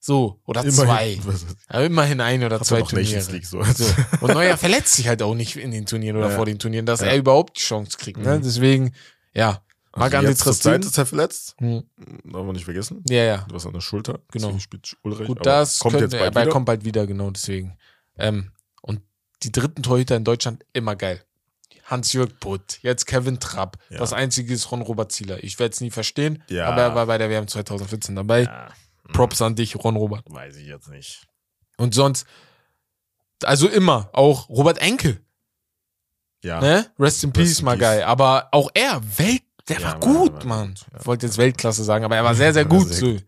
So, 0.00 0.40
oder 0.44 0.68
zwei. 0.68 1.12
Immerhin. 1.12 1.24
Was- 1.32 1.46
Aber 1.68 1.84
immerhin 1.84 2.20
ein 2.20 2.42
oder 2.42 2.60
zwei 2.62 2.80
er 2.80 2.84
Turniere. 2.86 3.30
League 3.30 3.46
so. 3.46 3.62
So. 3.62 3.84
Und 4.22 4.34
Neuer 4.34 4.56
verletzt 4.56 4.94
sich 4.96 5.06
halt 5.06 5.22
auch 5.22 5.36
nicht 5.36 5.54
in 5.54 5.70
den 5.70 5.86
Turnieren 5.86 6.16
oder 6.16 6.30
Ja. 6.30 6.34
vor 6.36 6.46
den 6.46 6.58
Turnieren, 6.58 6.84
dass 6.84 6.98
Ja. 7.00 7.06
er 7.06 7.16
überhaupt 7.18 7.58
die 7.58 7.62
Chance 7.62 7.96
kriegt. 7.96 8.18
Ne? 8.18 8.38
Mhm. 8.38 8.42
Deswegen, 8.42 8.92
ja. 9.34 9.62
Marc 9.94 10.14
Also 10.14 10.28
André 10.28 10.36
Trustin. 10.42 10.82
ist 10.82 10.98
er 10.98 11.06
verletzt. 11.06 11.54
Hm. 11.58 11.84
Darf 12.24 12.44
man 12.44 12.52
nicht 12.56 12.64
vergessen. 12.64 13.04
Ja, 13.08 13.22
ja. 13.22 13.46
Du 13.48 13.54
hast 13.54 13.66
an 13.66 13.72
der 13.72 13.80
Schulter. 13.80 14.18
Genau. 14.32 14.58
Spielt 14.58 14.96
Ulrich. 15.04 15.28
Gut, 15.28 15.46
das 15.46 15.78
kommt 15.78 15.92
könnte, 15.96 16.16
jetzt 16.16 16.20
bald 16.20 16.34
er 16.36 16.42
wieder. 16.42 16.50
kommt 16.50 16.66
bald 16.66 16.84
wieder, 16.84 17.06
genau 17.06 17.30
deswegen. 17.30 17.78
Ähm, 18.18 18.50
die 19.46 19.52
dritten 19.52 19.82
Torhüter 19.82 20.16
in 20.16 20.24
Deutschland 20.24 20.64
immer 20.72 20.96
geil. 20.96 21.22
Hans-Jörg 21.84 22.40
Putt, 22.40 22.78
jetzt 22.82 23.06
Kevin 23.06 23.38
Trapp. 23.38 23.78
Ja. 23.90 23.98
Das 23.98 24.12
einzige 24.12 24.52
ist 24.52 24.70
Ron 24.72 24.82
Robert 24.82 25.12
Zieler. 25.12 25.42
Ich 25.44 25.58
werde 25.60 25.72
es 25.72 25.80
nie 25.80 25.90
verstehen, 25.92 26.42
Ja. 26.48 26.66
aber 26.66 26.82
er 26.82 26.94
war 26.96 27.06
bei 27.06 27.16
der 27.16 27.30
WM 27.30 27.46
2014 27.46 28.16
dabei. 28.16 28.42
Ja, 28.42 28.68
Props 29.12 29.40
an 29.40 29.54
dich, 29.54 29.76
Ron 29.76 29.94
Robert. 29.96 30.24
weiß 30.28 30.56
ich 30.56 30.66
jetzt 30.66 30.88
nicht. 30.88 31.26
Und 31.76 31.94
sonst, 31.94 32.26
also 33.44 33.68
immer, 33.68 34.10
auch 34.12 34.48
Robert 34.48 34.78
Enke, 34.78 35.20
Ja. 36.42 36.60
ne? 36.60 36.90
Rest 36.98 37.22
in 37.22 37.32
Peace, 37.32 37.60
in 37.60 37.64
mal 37.66 37.72
peace. 37.72 37.80
geil. 37.82 38.02
Aber 38.02 38.48
auch 38.50 38.68
er, 38.74 39.00
Welt, 39.18 39.42
der 39.68 39.78
Ja, 39.80 39.92
war 39.92 40.00
gut, 40.00 40.44
Mann. 40.44 40.70
gut, 40.70 40.86
ja. 40.92 40.98
Ich 41.00 41.06
wollte 41.06 41.26
jetzt 41.26 41.38
Weltklasse 41.38 41.84
sagen, 41.84 42.04
aber 42.04 42.16
er 42.16 42.24
war 42.24 42.34
sehr, 42.34 42.52
sehr 42.52 42.62
Ja, 42.64 42.68
gut. 42.68 42.88
sehr 42.88 42.96
so. 42.98 43.12
gut. 43.12 43.24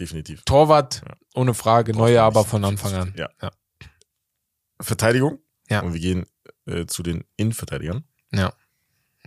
Definitiv. 0.00 0.42
Torwart, 0.44 1.02
Ja. 1.06 1.14
ohne 1.34 1.54
Frage, 1.54 1.92
Braucht 1.92 2.00
Neuer 2.08 2.24
aber 2.24 2.44
von 2.44 2.64
Anfang 2.64 2.94
an. 2.94 3.14
Ja. 3.16 3.28
Verteidigung. 4.80 5.38
Ja. 5.68 5.80
Und 5.82 5.94
wir 5.94 6.00
gehen 6.00 6.26
äh, 6.66 6.86
zu 6.86 7.02
den 7.02 7.24
Innenverteidigern. 7.36 8.04
Ja. 8.32 8.52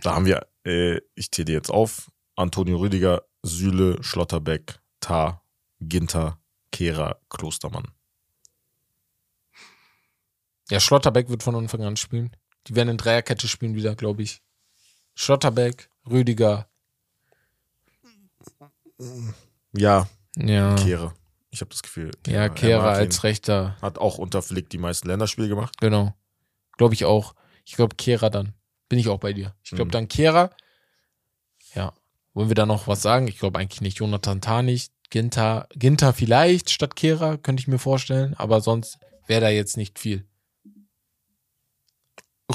Da 0.02 0.14
haben 0.14 0.26
wir, 0.26 0.46
äh, 0.64 1.00
ich 1.14 1.30
zähle 1.32 1.52
jetzt 1.52 1.70
auf, 1.70 2.10
Antonio 2.36 2.78
Rüdiger, 2.78 3.24
Süle, 3.42 4.02
Schlotterbeck, 4.02 4.80
Tar, 5.00 5.42
Ginter, 5.80 6.40
Kehrer, 6.70 7.20
Klostermann. 7.28 7.88
Ja, 10.70 10.80
Schlotterbeck 10.80 11.28
wird 11.28 11.42
von 11.42 11.54
Anfang 11.56 11.82
an 11.82 11.96
spielen. 11.96 12.30
Die 12.66 12.74
werden 12.76 12.90
in 12.90 12.98
Dreierkette 12.98 13.48
spielen 13.48 13.74
wieder, 13.74 13.96
glaube 13.96 14.22
ich. 14.22 14.42
Schlotterbeck, 15.14 15.90
Rüdiger. 16.08 16.68
Ja, 19.72 20.08
Ja. 20.36 20.74
Kehrer. 20.76 21.14
Ich 21.50 21.60
habe 21.60 21.70
das 21.70 21.82
Gefühl. 21.82 22.10
Ja, 22.26 22.42
er 22.42 22.50
Kehrer 22.50 22.82
mag 22.82 22.96
ihn. 22.96 23.00
als 23.06 23.24
Rechter. 23.24 23.76
Hat 23.80 23.98
auch 23.98 24.18
unter 24.18 24.42
Flick 24.42 24.68
die 24.70 24.78
meisten 24.78 25.08
Länderspiele 25.08 25.48
gemacht. 25.48 25.74
Genau. 25.80 26.14
Glaube 26.76 26.94
ich 26.94 27.04
auch. 27.04 27.34
Ich 27.64 27.74
glaube 27.74 27.96
Kehrer 27.96 28.30
dann. 28.30 28.54
Bin 28.88 28.98
ich 28.98 29.08
auch 29.08 29.18
bei 29.18 29.32
dir. 29.32 29.54
Ich 29.62 29.70
glaube 29.70 29.86
Mhm. 29.86 29.92
dann 29.92 30.08
Kehrer. 30.08 30.50
Ja. 31.74 31.92
Wollen 32.34 32.48
wir 32.48 32.54
da 32.54 32.66
noch 32.66 32.86
was 32.86 33.02
sagen? 33.02 33.28
Ich 33.28 33.38
glaube 33.38 33.58
eigentlich 33.58 33.80
nicht. 33.80 33.98
Jonathan 33.98 34.40
Tah 34.40 34.62
nicht. 34.62 34.92
Ginter, 35.10 35.66
Ginter 35.74 36.12
vielleicht 36.12 36.70
statt 36.70 36.94
Kehrer, 36.94 37.38
könnte 37.38 37.60
ich 37.62 37.68
mir 37.68 37.78
vorstellen. 37.78 38.34
Aber 38.34 38.60
sonst 38.60 38.98
wäre 39.26 39.40
da 39.40 39.48
jetzt 39.48 39.76
nicht 39.78 39.98
viel. 39.98 40.26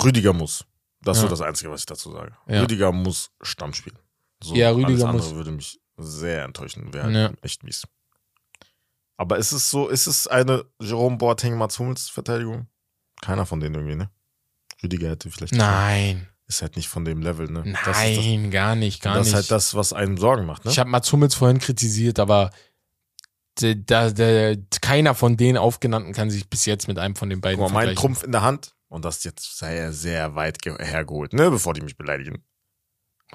Rüdiger 0.04 0.34
muss. 0.34 0.66
Das 1.02 1.18
ist 1.18 1.24
Ja. 1.24 1.30
so 1.30 1.36
das 1.36 1.42
Einzige, 1.42 1.72
was 1.72 1.82
ich 1.82 1.86
dazu 1.86 2.12
sage. 2.12 2.36
Ja. 2.48 2.62
Rüdiger 2.62 2.92
muss 2.92 3.32
Stamm 3.42 3.74
spielen. 3.74 3.98
So, 4.42 4.56
Ja, 4.56 4.70
Rüdiger 4.72 4.90
alles 4.90 5.04
andere 5.04 5.28
muss. 5.28 5.36
würde 5.36 5.52
mich 5.52 5.80
sehr 5.98 6.44
enttäuschen. 6.46 6.94
Wäre 6.94 7.12
Ja. 7.12 7.32
echt 7.42 7.64
mies. 7.64 7.84
Aber 9.24 9.38
ist 9.38 9.54
es 9.54 9.70
so, 9.70 9.88
ist 9.88 10.06
es 10.08 10.28
eine 10.28 10.66
Jerome 10.82 11.16
Boateng, 11.18 11.58
Mats 11.58 11.80
Hummels 11.80 12.10
Verteidigung? 12.10 12.68
Keiner 13.22 13.46
von 13.46 13.62
denen 13.62 13.76
irgendwie, 13.76 13.96
ne? 13.96 14.10
Rüdiger 14.84 15.12
hätte 15.12 15.32
vielleicht. 15.32 15.54
Nein. 15.54 16.28
Ist 16.46 16.62
halt 16.62 16.76
nicht 16.76 16.90
von 16.90 17.06
dem 17.06 17.22
Level, 17.22 17.50
ne? 17.50 17.64
Das 17.64 17.70
ist, 17.70 18.18
das, 18.18 18.26
Nein, 18.26 18.52
gar 18.52 18.76
nicht, 18.76 19.02
gar 19.02 19.16
das 19.16 19.28
ist 19.28 19.34
nicht. 19.34 19.36
halt 19.44 19.52
das, 19.52 19.76
was 19.76 19.94
einen 19.94 20.18
Sorgen 20.18 20.46
macht, 20.46 20.66
ne? 20.66 20.72
Ich 20.72 20.78
habe 20.78 20.90
Mats 20.90 21.10
Hummels 21.14 21.36
vorhin 21.36 21.60
kritisiert, 21.60 22.20
aber 22.20 22.52
da, 23.62 23.74
da, 23.76 24.10
da, 24.12 24.56
keiner 24.82 25.16
von 25.16 25.38
den 25.38 25.56
aufgenannten 25.58 26.12
kann 26.12 26.30
sich 26.30 26.50
bis 26.50 26.66
jetzt 26.66 26.90
mit 26.90 27.00
einem 27.00 27.16
von 27.16 27.30
den 27.30 27.40
beiden 27.40 27.60
Guck 27.62 27.72
mal, 27.72 27.86
mein. 27.86 27.96
Trumpf 27.96 28.24
in 28.24 28.34
der 28.34 28.42
Hand, 28.42 28.76
und 28.90 29.06
das 29.06 29.24
jetzt 29.24 29.58
sei 29.58 29.78
er 29.78 29.94
sehr 29.94 30.36
weit 30.36 30.62
ge- 30.62 30.76
hergeholt, 30.84 31.32
ne? 31.32 31.50
Bevor 31.50 31.74
die 31.74 31.82
mich 31.82 31.96
beleidigen. 31.96 32.44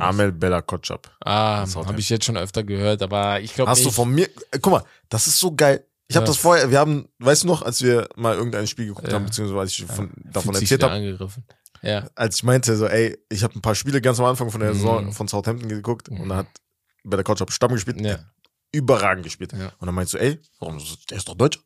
Amel 0.01 0.33
Bella 0.33 0.63
Kotschap. 0.63 1.11
Ah, 1.25 1.67
habe 1.75 2.01
ich 2.01 2.09
jetzt 2.11 2.25
schon 2.25 2.37
öfter 2.37 2.63
gehört, 2.65 3.03
aber 3.03 3.41
ich 3.41 3.55
glaube 3.55 3.71
Hast 3.71 3.85
du 3.85 3.91
von 3.91 4.11
mir, 4.11 4.29
guck 4.61 4.73
mal, 4.73 4.85
das 5.09 5.27
ist 5.27 5.39
so 5.39 5.55
geil. 5.55 5.85
Ich 6.11 6.17
habe 6.17 6.27
Was? 6.27 6.37
das 6.37 6.43
vorher, 6.43 6.71
wir 6.71 6.79
haben, 6.79 7.07
weißt 7.19 7.43
du 7.43 7.49
noch, 7.49 7.63
als 7.63 7.83
wir 7.83 8.09
mal 8.17 8.35
irgendein 8.35 8.67
Spiel 8.67 8.87
geguckt 8.87 9.09
Ja. 9.09 9.15
haben, 9.15 9.27
beziehungsweise 9.27 9.61
als 9.61 9.71
ich 9.79 9.85
von, 9.85 10.11
davon 10.25 10.53
Fühlt 10.55 10.63
erzählt 10.63 10.83
habe, 10.83 10.95
angegriffen. 10.95 11.45
Ja. 11.83 12.09
als 12.15 12.37
ich 12.37 12.43
meinte, 12.45 12.77
so, 12.77 12.87
ey, 12.87 13.19
ich 13.29 13.43
habe 13.45 13.55
ein 13.57 13.61
paar 13.61 13.75
Spiele 13.75 14.01
ganz 14.01 14.19
am 14.19 14.27
Anfang 14.27 14.51
von 14.51 14.61
der 14.61 14.73
Saison 14.75 15.07
Mhm. 15.07 15.13
von 15.13 15.29
Southampton 15.29 15.69
geguckt 15.69 16.11
Mhm. 16.11 16.21
und 16.21 16.29
da 16.31 16.37
hat 16.37 16.47
Bella 17.05 17.23
Kotschap 17.23 17.53
Stamm 17.53 17.73
gespielt, 17.73 18.01
Ja. 18.01 18.19
überragend 18.73 19.25
gespielt. 19.25 19.53
Ja. 19.53 19.73
Und 19.79 19.87
dann 19.87 19.95
meinst 19.95 20.15
du, 20.15 20.19
ey, 20.19 20.41
warum, 20.61 20.79
der 21.11 21.19
ist 21.19 21.29
doch 21.29 21.35
Deutsch. 21.37 21.59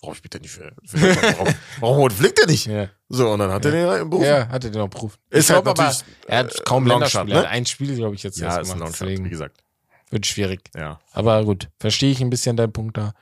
Warum 0.00 0.14
spielt 0.14 0.32
der 0.34 0.40
nicht 0.40 0.52
für, 0.52 0.72
für 0.84 1.00
warum, 1.00 1.54
warum 1.80 2.10
fliegt 2.10 2.38
der 2.38 2.46
nicht? 2.46 2.66
Ja. 2.66 2.88
So, 3.08 3.30
und 3.30 3.40
dann 3.40 3.50
hat 3.50 3.64
er 3.64 3.72
den 3.72 4.00
im 4.02 4.10
Beruf. 4.10 4.24
ja, 4.24 4.48
hatte 4.48 4.70
den 4.70 4.80
auch 4.80 4.88
Beruf. 4.88 5.18
Ist 5.30 5.44
ich 5.50 5.54
halt 5.54 5.64
glaub 5.64 5.78
aber, 5.78 5.88
natürlich, 5.88 6.04
er 6.28 6.38
hat 6.38 6.64
kaum 6.64 6.86
Länderspiele. 6.86 7.24
ne? 7.26 7.32
Er 7.34 7.38
hat 7.40 7.46
ein 7.48 7.66
Spiel, 7.66 7.96
glaube 7.96 8.14
ich, 8.14 8.22
jetzt 8.22 8.38
Ja, 8.38 8.48
erst 8.56 8.60
ist 8.68 8.70
ein. 8.72 8.78
Longshot, 8.78 9.00
wie 9.08 9.10
Deswegen 9.12 9.30
gesagt. 9.30 9.62
wird 10.10 10.26
schwierig. 10.26 10.60
Ja. 10.76 11.00
Aber 11.12 11.44
gut, 11.44 11.68
verstehe 11.80 12.10
ich 12.12 12.20
ein 12.20 12.30
bisschen 12.30 12.56
deinen 12.56 12.72
Punkt 12.72 12.96
da. 12.96 13.12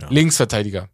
Ja. 0.00 0.08
Linksverteidiger. 0.08 0.88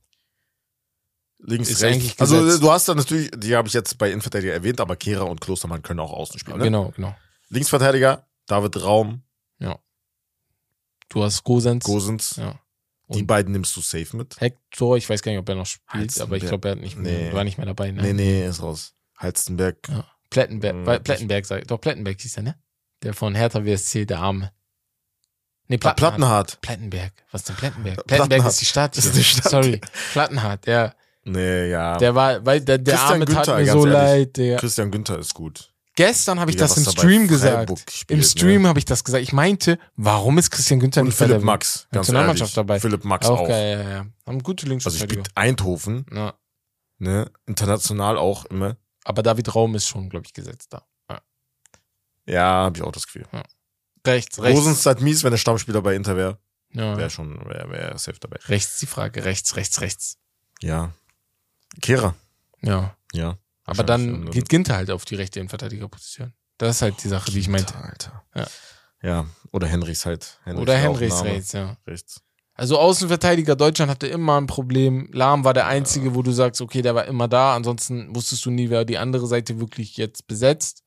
Links, 1.39 1.71
Ist 1.71 1.83
rechts. 1.83 1.97
eigentlich 1.97 2.21
Also 2.21 2.43
gesetzt. 2.43 2.63
du 2.63 2.71
hast 2.71 2.87
da 2.89 2.95
natürlich, 2.95 3.31
die 3.35 3.57
habe 3.57 3.67
ich 3.67 3.73
jetzt 3.73 3.97
bei 3.97 4.11
Innenverteidiger 4.11 4.53
erwähnt, 4.53 4.79
aber 4.79 4.95
Kehrer 4.97 5.27
und 5.27 5.41
Klostermann 5.41 5.81
können 5.81 6.01
auch 6.01 6.13
außen 6.13 6.39
spielen. 6.39 6.59
Ne? 6.59 6.65
Genau, 6.65 6.93
genau. 6.95 7.17
Linksverteidiger, 7.49 8.27
David 8.47 8.83
Raum, 8.83 9.23
Du 11.13 11.25
hast 11.25 11.43
Gosens. 11.43 11.85
Gosens. 11.85 12.37
Ja. 12.37 12.61
Die 13.13 13.21
Und- 13.21 13.27
beiden 13.27 13.53
nimmst 13.53 13.77
du 13.77 13.81
safe 13.81 14.17
mit. 14.17 14.41
Hector, 14.41 14.97
ich 14.97 15.09
weiß 15.11 15.21
gar 15.23 15.33
nicht, 15.33 15.41
ob 15.41 15.49
er 15.49 15.57
noch 15.57 15.67
spielt, 15.67 16.21
aber 16.21 16.37
ich 16.37 16.47
glaube, 16.47 16.69
er 16.69 16.73
hat 16.73 16.81
nicht 16.81 16.97
mehr, 16.97 17.29
Nee. 17.31 17.33
war 17.33 17.45
nicht 17.45 17.59
mehr 17.59 17.67
dabei. 17.67 17.91
Ne? 17.91 18.03
Nee, 18.03 18.13
nee, 18.13 18.47
ist 18.47 18.63
raus. 18.63 18.95
Halstenberg. 19.17 19.77
Ja. 19.89 20.07
Plettenberg, 20.31 20.75
Hm, 20.87 21.03
Plettenberg 21.03 21.45
sagt, 21.45 21.71
doch 21.71 21.81
Plettenberg 21.81 22.21
hieß 22.21 22.37
er, 22.37 22.43
ne? 22.45 22.55
Der 23.03 23.13
von 23.15 23.35
Hertha 23.35 23.65
WSC, 23.65 24.07
der 24.07 24.21
Arme. 24.21 24.53
Nee, 25.67 25.79
Plattenhardt. 25.79 25.97
Plattenhardt. 26.17 26.61
Plettenberg. 26.63 27.13
Was 27.33 27.45
denn 27.45 27.57
Plettenberg? 27.57 27.95
Plattenhardt. 28.07 28.29
Plettenberg 28.29 28.53
ist 28.53 28.61
die 28.61 28.65
Stadt. 28.67 28.97
Ist 28.97 29.17
die 29.17 29.25
Stadt. 29.25 29.51
Sorry. 29.51 29.81
Plattenhardt, 30.13 30.67
der, 30.67 30.95
Nee, 31.25 31.69
ja. 31.71 31.97
der 31.99 32.15
war, 32.15 32.45
weil 32.47 32.61
der, 32.61 32.79
der 32.79 32.95
Christian 32.95 33.13
Arme 33.15 33.25
tat 33.27 33.35
Günther, 33.47 33.57
mir 33.59 33.65
ganz 33.67 33.81
so 33.83 33.87
leid. 33.87 34.37
Der, 34.37 34.57
Christian 34.59 34.91
Günther 34.91 35.19
ist 35.19 35.35
gut. 35.35 35.73
Gestern 36.01 36.41
habe 36.41 36.51
ich 36.51 36.57
Digga, 36.57 36.69
das 36.69 36.77
im 36.79 36.85
bei 36.85 36.91
Stream 36.93 37.29
gesagt. 37.29 37.91
Spielt, 37.91 38.19
Im 38.19 38.25
Stream 38.25 38.67
habe 38.67 38.79
ich 38.79 38.85
das 38.85 39.05
gesagt. 39.05 39.23
Ich 39.23 39.33
meinte, 39.33 39.79
warum 39.97 40.39
ist 40.39 40.51
Christian 40.51 40.81
Günther 40.81 41.03
Und 41.03 41.09
nicht 41.09 41.19
bei 41.19 41.27
Philipp 41.27 41.39
der 41.41 41.45
Max. 41.45 41.87
Ganz 41.91 42.09
Nationalmannschaft 42.09 42.57
dabei? 42.57 42.81
Philipp 42.81 43.05
Max 43.05 43.27
auch, 43.27 43.41
auch. 43.41 43.49
geil, 43.49 43.85
ja, 43.85 43.91
ja. 43.91 44.07
Haben 44.27 44.43
gute 44.43 44.63
Also 44.63 44.71
Linksverteidiger. 44.71 45.13
spielt 45.25 45.37
Eindhoven, 45.37 46.07
ja. 46.13 46.35
ne? 46.99 47.31
International 47.47 48.17
auch 48.17 48.47
immer. 48.47 48.77
Aber 49.05 49.23
David 49.23 49.55
Raum 49.55 49.75
ist 49.75 49.89
schon, 49.89 50.09
glaube 50.09 50.27
ich, 50.27 50.33
gesetzt 50.33 50.73
da. 50.73 50.87
Ja. 51.11 51.21
Ja, 52.27 52.43
habe 52.65 52.79
ich 52.79 52.83
auch 52.83 52.93
das 52.93 53.07
Gefühl. 53.07 53.27
Rechts, 54.07 54.41
rechts. 54.41 54.59
Rosens 54.59 54.87
halt 54.87 55.01
mies, 55.03 55.23
wenn 55.23 55.31
der 55.33 55.39
Stammspieler 55.39 55.83
bei 55.83 55.95
Inter 55.95 56.17
wäre. 56.17 56.39
ja. 56.73 56.97
Wäre 56.97 57.11
schon, 57.11 57.39
wäre 57.47 57.71
wär 57.71 57.99
safe 57.99 58.19
dabei. 58.19 58.39
Rechts 58.47 58.79
die 58.79 58.87
Frage. 58.87 59.25
Rechts, 59.25 59.57
rechts, 59.57 59.81
rechts. 59.81 60.17
Ja. 60.61 60.93
Kehrer. 61.83 62.15
Ja. 62.63 62.97
Ja. 63.13 63.37
Aber 63.71 63.85
dann 63.85 64.31
geht 64.31 64.49
Ginter 64.49 64.77
halt 64.77 64.91
auf 64.91 65.05
die 65.05 65.15
rechte 65.15 65.41
Innenverteidigerposition. 65.41 66.33
Das 66.59 66.77
ist 66.77 66.83
halt 66.83 67.03
die 67.03 67.09
Sache, 67.09 67.31
die 67.31 67.39
ich 67.39 67.49
meinte. 67.49 67.75
Alter. 67.77 68.23
Ja. 68.35 68.47
Ja. 69.03 69.27
Oder 69.53 69.67
Henrys 69.67 70.05
halt. 70.05 70.39
Henrys 70.45 70.63
Oder 70.63 70.75
ein 70.75 70.85
Name. 70.85 71.25
rechts, 71.25 71.53
ja. 71.53 71.77
Rechts. 71.87 72.21
Also 72.55 72.79
Außenverteidiger 72.79 73.57
Deutschland 73.57 73.91
hatte 73.91 74.07
immer 74.07 74.39
ein 74.39 74.47
Problem. 74.47 75.09
Lahm 75.13 75.45
war 75.45 75.55
der 75.55 75.67
einzige, 75.67 76.15
wo 76.15 76.21
du 76.23 76.33
sagst, 76.33 76.61
okay, 76.61 76.83
der 76.83 76.95
war 76.95 77.07
immer 77.07 77.27
da. 77.27 77.55
Ansonsten 77.55 78.15
wusstest 78.15 78.45
du 78.45 78.51
nie, 78.51 78.69
wer 78.69 78.85
die 78.85 78.99
andere 78.99 79.27
Seite 79.27 79.59
wirklich 79.59 79.97
jetzt 79.97 80.27
besetzt. 80.27 80.83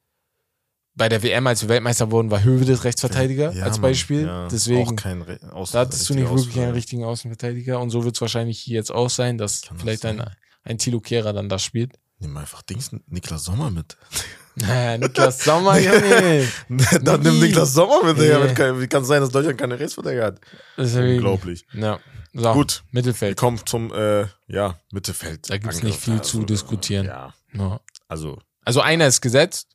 Bei 0.95 1.09
der 1.09 1.23
WM, 1.23 1.47
als 1.47 1.63
wir 1.63 1.69
Weltmeister 1.69 2.11
wurden, 2.11 2.29
war 2.29 2.43
Höwe 2.43 2.65
das 2.65 2.83
Rechtsverteidiger 2.83 3.51
Ja, 3.53 3.63
als 3.63 3.77
Mann. 3.77 3.89
Beispiel. 3.89 4.27
Ja. 4.27 4.47
Deswegen 4.47 4.87
Auch 4.89 4.95
kein 4.95 5.23
Re 5.23 5.39
da 5.41 5.79
hattest 5.79 6.07
du 6.07 6.13
nicht 6.13 6.29
wirklich 6.29 6.59
einen 6.59 6.73
richtigen 6.73 7.03
Außenverteidiger. 7.03 7.79
Und 7.79 7.89
so 7.89 8.03
wird 8.03 8.13
es 8.15 8.21
wahrscheinlich 8.21 8.59
hier 8.59 8.75
jetzt 8.75 8.91
auch 8.91 9.09
sein, 9.09 9.39
dass 9.39 9.61
Kann 9.61 9.77
das 9.77 9.81
vielleicht 9.81 10.05
ein, 10.05 10.17
sein? 10.17 10.35
ein 10.61 10.77
Tilo 10.77 10.99
Kehrer 10.99 11.33
dann 11.33 11.49
das 11.49 11.63
spielt. 11.63 11.93
Nimm 12.23 12.37
einfach 12.37 12.61
Dings, 12.61 12.89
Niklas 13.07 13.43
Sommer 13.43 13.69
mit. 13.69 13.97
Niklas 14.55 15.43
Sommer, 15.43 15.77
Junge. 15.77 16.47
Dann 17.01 17.21
nimm. 17.21 17.39
Niklas 17.39 17.73
Sommer 17.73 18.03
mit, 18.05 18.17
Digga. 18.17 18.47
Kein- 18.53 18.79
Wie 18.79 18.87
kann 18.87 19.01
es 19.01 19.09
sein, 19.09 19.19
dass 19.21 19.29
Deutschland 19.29 19.59
keine 19.59 19.77
Rechtsverteidiger 19.77 20.25
hat? 20.27 20.41
Unglaublich. 20.77 21.65
Ja. 21.73 21.99
So, 22.33 22.53
Gut. 22.53 22.83
Wir 22.91 22.99
Mittelfeld. 23.01 23.37
kommen 23.37 23.59
zum, 23.65 23.93
äh, 23.93 24.25
ja, 24.47 24.79
Mittelfeld. 24.91 25.49
Da 25.49 25.57
gibt's 25.57 25.75
Angriff. 25.77 25.83
nicht 25.83 25.99
viel 25.99 26.21
zu 26.21 26.37
Also, 26.37 26.45
diskutieren. 26.47 27.05
Ja, 27.07 27.33
Ja. 27.53 27.79
also, 28.07 28.39
Also 28.63 28.79
einer 28.81 29.05
ist 29.07 29.21
gesetzt 29.21 29.67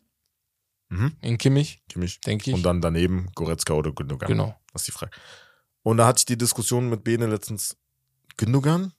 mhm. 0.89 1.17
in 1.21 1.37
Kimmich, 1.39 1.83
Kimmich. 1.89 2.21
denke 2.23 2.51
ich. 2.51 2.57
Und 2.57 2.63
dann 2.65 2.81
daneben 2.81 3.29
Goretzka 3.35 3.75
oder 3.75 3.93
Gündogan. 3.93 4.27
Genau. 4.27 4.57
Das 4.73 4.83
ist 4.83 4.89
die 4.89 4.93
Frage. 4.93 5.13
Und 5.83 5.99
da 5.99 6.07
hatte 6.07 6.21
ich 6.21 6.25
die 6.25 6.39
Diskussion 6.39 6.89
mit 6.89 7.05
Bene 7.05 7.27
letztens. 7.27 7.77
Gündogan 8.39 8.93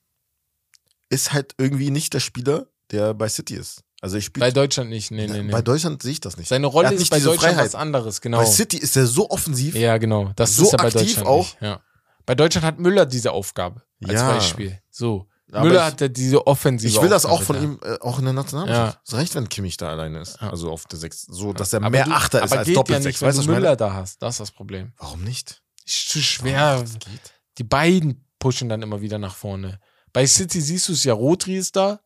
ist 1.10 1.34
halt 1.34 1.56
irgendwie 1.58 1.90
nicht 1.90 2.14
der 2.14 2.20
Spieler, 2.20 2.68
der 2.92 3.14
bei 3.14 3.28
City 3.30 3.56
ist. 3.56 3.82
Also 4.02 4.16
ich 4.18 4.26
spiele 4.26 4.46
Bei 4.46 4.52
Deutschland 4.52 4.90
nicht, 4.90 5.12
nee, 5.12 5.28
nee, 5.28 5.44
nee. 5.44 5.52
Bei 5.52 5.62
Deutschland 5.62 6.02
sehe 6.02 6.14
ich 6.14 6.22
das 6.22 6.38
nicht. 6.38 6.48
Seine 6.48 6.68
Rolle 6.68 6.88
hat 6.88 6.94
ist 6.94 7.00
nicht 7.02 7.10
bei 7.12 7.20
Deutschland 7.20 7.56
Freiheit. 7.56 7.66
was 7.66 7.76
anderes, 7.76 8.22
genau. 8.22 8.38
Bei 8.38 8.46
City 8.46 8.78
ist 8.78 8.96
er 8.96 9.06
so 9.08 9.30
offensiv. 9.30 9.76
Ja, 9.76 9.98
genau. 9.98 10.32
Das 10.38 10.56
So 10.56 10.64
ist 10.64 10.72
ja 10.72 10.78
bei 10.78 10.86
aktiv 10.86 11.02
Deutschland 11.02 11.28
auch. 11.28 11.38
nicht. 11.46 11.58
Ja. 11.62 11.82
Bei 12.26 12.36
Deutschland 12.36 12.66
hat 12.66 12.80
Müller 12.80 13.06
diese 13.06 13.32
Aufgabe 13.32 13.82
als 14.04 14.14
Ja. 14.14 14.32
Beispiel. 14.32 14.80
So. 14.90 15.28
Aber 15.52 15.66
Müller 15.66 15.80
ich- 15.80 15.86
hat 15.94 16.02
ja 16.02 16.08
diese 16.08 16.46
offensive 16.48 16.94
Ich 16.96 17.02
will 17.02 17.10
das 17.10 17.26
auch 17.26 17.42
von 17.42 17.56
da. 17.56 17.62
ihm, 17.64 17.80
äh, 17.84 17.98
auch 18.02 18.20
in 18.20 18.26
der 18.26 18.34
Nationalmannschaft. 18.36 18.94
Ja. 18.96 19.02
Es 19.06 19.14
reicht, 19.16 19.36
wenn 19.36 19.50
Kimmich 19.50 19.76
da 19.78 19.90
alleine 19.90 20.22
ist. 20.22 20.38
Ja. 20.40 20.50
Also 20.52 20.72
auf 20.72 20.86
der 20.86 21.00
Sechs. 21.00 21.24
So, 21.24 21.52
dass 21.54 21.74
er 21.74 21.78
Aber 21.82 21.90
mehr 21.90 22.06
du- 22.06 22.12
Achter 22.12 22.44
ist 22.44 22.52
als 22.54 22.66
geht 22.66 22.76
ja 22.76 22.80
Doppelsechs. 22.82 23.06
nicht, 23.06 23.22
wenn 23.22 23.28
weißt 23.36 23.48
du? 23.48 23.52
Müller 23.52 23.76
da 23.76 23.94
hast. 23.94 24.22
Das 24.22 24.36
ist 24.36 24.40
das 24.40 24.52
Problem. 24.52 24.94
Warum 24.98 25.24
nicht? 25.24 25.62
Ist 25.86 26.10
zu 26.10 26.22
schwer. 26.22 26.84
Geht. 26.84 27.34
Die 27.58 27.64
beiden 27.64 28.26
pushen 28.38 28.70
dann 28.70 28.82
immer 28.84 29.02
wieder 29.02 29.18
nach 29.18 29.36
vorne. 29.36 29.80
Bei 30.14 30.26
City 30.28 30.62
siehst 30.62 30.88
du 30.88 30.94
es 30.94 31.04
ja, 31.04 31.14
Rotri 31.14 31.58
ist 31.58 31.76
da, 31.76 32.00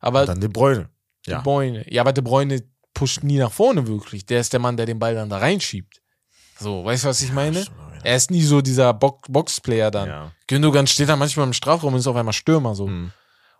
aber 0.00 0.20
Und 0.22 0.28
dann 0.28 0.40
De 0.40 0.48
Bruyne. 0.48 0.88
De 1.26 1.34
Ja. 1.34 1.40
Bruyne. 1.40 1.84
Ja, 1.92 2.02
aber 2.02 2.12
De 2.12 2.22
Bruyne 2.22 2.62
pusht 2.94 3.22
nie 3.22 3.38
nach 3.38 3.52
vorne 3.52 3.86
wirklich. 3.86 4.26
Der 4.26 4.40
ist 4.40 4.52
der 4.52 4.60
Mann, 4.60 4.76
der 4.76 4.86
den 4.86 4.98
Ball 4.98 5.14
dann 5.14 5.28
da 5.30 5.38
reinschiebt. 5.38 6.00
So, 6.58 6.84
weißt 6.84 7.04
du, 7.04 7.08
was 7.08 7.22
ich 7.22 7.32
meine? 7.32 7.62
Stimmt, 7.62 7.76
ja. 7.78 8.00
Er 8.04 8.16
ist 8.16 8.30
nie 8.30 8.42
so 8.42 8.60
dieser 8.60 8.92
Bo 8.94 9.20
Boxplayer 9.28 9.90
dann. 9.90 10.08
Ja. 10.08 10.32
Gündogan 10.46 10.86
steht 10.86 11.08
da 11.08 11.16
manchmal 11.16 11.46
im 11.46 11.52
Strafraum 11.52 11.92
und 11.94 12.00
ist 12.00 12.06
auf 12.06 12.16
einmal 12.16 12.32
Stürmer 12.32 12.74
so. 12.74 12.86
Hm. 12.86 13.12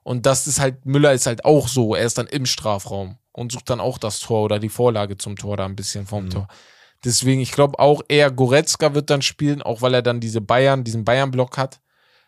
Und 0.02 0.26
das 0.26 0.46
ist 0.46 0.58
halt, 0.58 0.86
Müller 0.86 1.12
ist 1.12 1.26
halt 1.26 1.44
auch 1.44 1.68
so. 1.68 1.94
Er 1.94 2.06
ist 2.06 2.18
dann 2.18 2.26
im 2.28 2.46
Strafraum 2.46 3.18
und 3.32 3.52
sucht 3.52 3.68
dann 3.70 3.78
auch 3.80 3.98
das 3.98 4.20
Tor 4.20 4.44
oder 4.44 4.58
die 4.58 4.68
Vorlage 4.70 5.16
zum 5.18 5.36
Tor 5.36 5.56
da 5.56 5.64
ein 5.66 5.76
bisschen 5.76 6.06
vom 6.06 6.24
Mhm. 6.24 6.30
Tor. 6.30 6.48
Deswegen, 7.04 7.40
ich 7.40 7.52
glaube 7.52 7.78
auch 7.78 8.02
eher 8.08 8.30
Goretzka 8.32 8.94
wird 8.94 9.10
dann 9.10 9.22
spielen, 9.22 9.62
auch 9.62 9.82
weil 9.82 9.94
er 9.94 10.02
dann 10.02 10.18
diese 10.18 10.40
Bayern, 10.40 10.82
diesen 10.82 11.04
Bayern-Block 11.04 11.56
hat. 11.56 11.80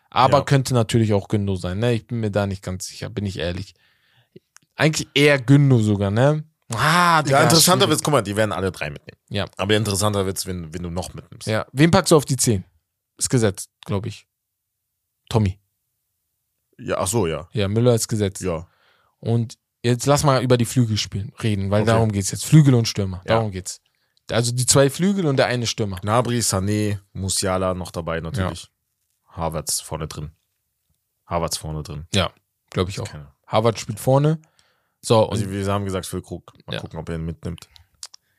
Aber 0.09 0.45
könnte 0.45 0.73
natürlich 0.73 1.13
auch 1.13 1.27
Gündo 1.27 1.55
sein, 1.55 1.79
ne? 1.79 1.93
Ich 1.93 2.05
bin 2.07 2.19
mir 2.19 2.31
da 2.31 2.45
nicht 2.47 2.61
ganz 2.63 2.85
sicher, 2.85 3.09
bin 3.09 3.25
ich 3.25 3.39
ehrlich. 3.39 3.73
Eigentlich 4.81 5.07
eher 5.13 5.39
Gündo 5.39 5.77
sogar, 5.77 6.09
ne? 6.09 6.43
Ah, 6.73 7.21
Digga, 7.21 7.37
Ja, 7.37 7.43
interessanter 7.43 7.87
wird's, 7.87 8.01
guck 8.01 8.13
mal, 8.13 8.23
die 8.23 8.35
werden 8.35 8.51
alle 8.51 8.71
drei 8.71 8.89
mitnehmen. 8.89 9.19
Ja. 9.29 9.45
Aber 9.57 9.75
interessanter 9.75 10.25
wird's, 10.25 10.47
wenn, 10.47 10.73
wenn 10.73 10.81
du 10.81 10.89
noch 10.89 11.13
mitnimmst. 11.13 11.47
Ja. 11.47 11.67
Wen 11.71 11.91
packst 11.91 12.11
du 12.11 12.15
auf 12.15 12.25
die 12.25 12.35
10? 12.37 12.63
Ist 13.17 13.29
gesetzt, 13.29 13.69
glaube 13.85 14.07
ich. 14.07 14.25
Tommy. 15.29 15.59
Ja, 16.79 16.97
ach 16.97 17.05
so, 17.07 17.27
ja. 17.27 17.47
Ja, 17.53 17.67
Müller 17.67 17.93
ist 17.93 18.07
gesetzt. 18.07 18.41
Ja. 18.41 18.67
Und 19.19 19.59
jetzt 19.83 20.07
lass 20.07 20.23
mal 20.23 20.41
über 20.41 20.57
die 20.57 20.65
Flügel 20.65 20.97
spielen, 20.97 21.31
reden, 21.43 21.69
weil 21.69 21.83
Okay. 21.83 21.91
darum 21.91 22.11
geht's 22.11 22.31
jetzt. 22.31 22.45
Flügel 22.45 22.73
und 22.73 22.87
Stürmer, 22.87 23.17
Ja. 23.25 23.35
darum 23.35 23.51
geht's. 23.51 23.81
Also 24.31 24.51
die 24.51 24.65
zwei 24.65 24.89
Flügel 24.89 25.27
und 25.27 25.37
der 25.37 25.45
eine 25.45 25.67
Stürmer. 25.67 25.97
Gnabry, 25.99 26.39
Sané, 26.39 26.97
Musiala 27.13 27.75
noch 27.75 27.91
dabei 27.91 28.19
natürlich. 28.19 28.71
Havertz 29.29 29.79
vorne 29.81 30.07
drin. 30.07 30.31
Havertz 31.27 31.57
vorne 31.57 31.83
drin. 31.83 32.07
Ja, 32.15 32.31
glaube 32.71 32.89
ich 32.89 32.99
auch. 32.99 33.07
Keine. 33.07 33.31
Harvard 33.51 33.77
spielt 33.79 33.99
vorne. 33.99 34.39
So, 35.01 35.23
und 35.23 35.31
Also 35.31 35.49
wir 35.49 35.65
haben 35.65 35.85
gesagt, 35.85 36.05
Füllkrug. 36.05 36.53
Mal 36.67 36.75
Ja. 36.75 36.79
gucken, 36.79 36.99
ob 36.99 37.09
er 37.09 37.15
ihn 37.15 37.25
mitnimmt. 37.25 37.67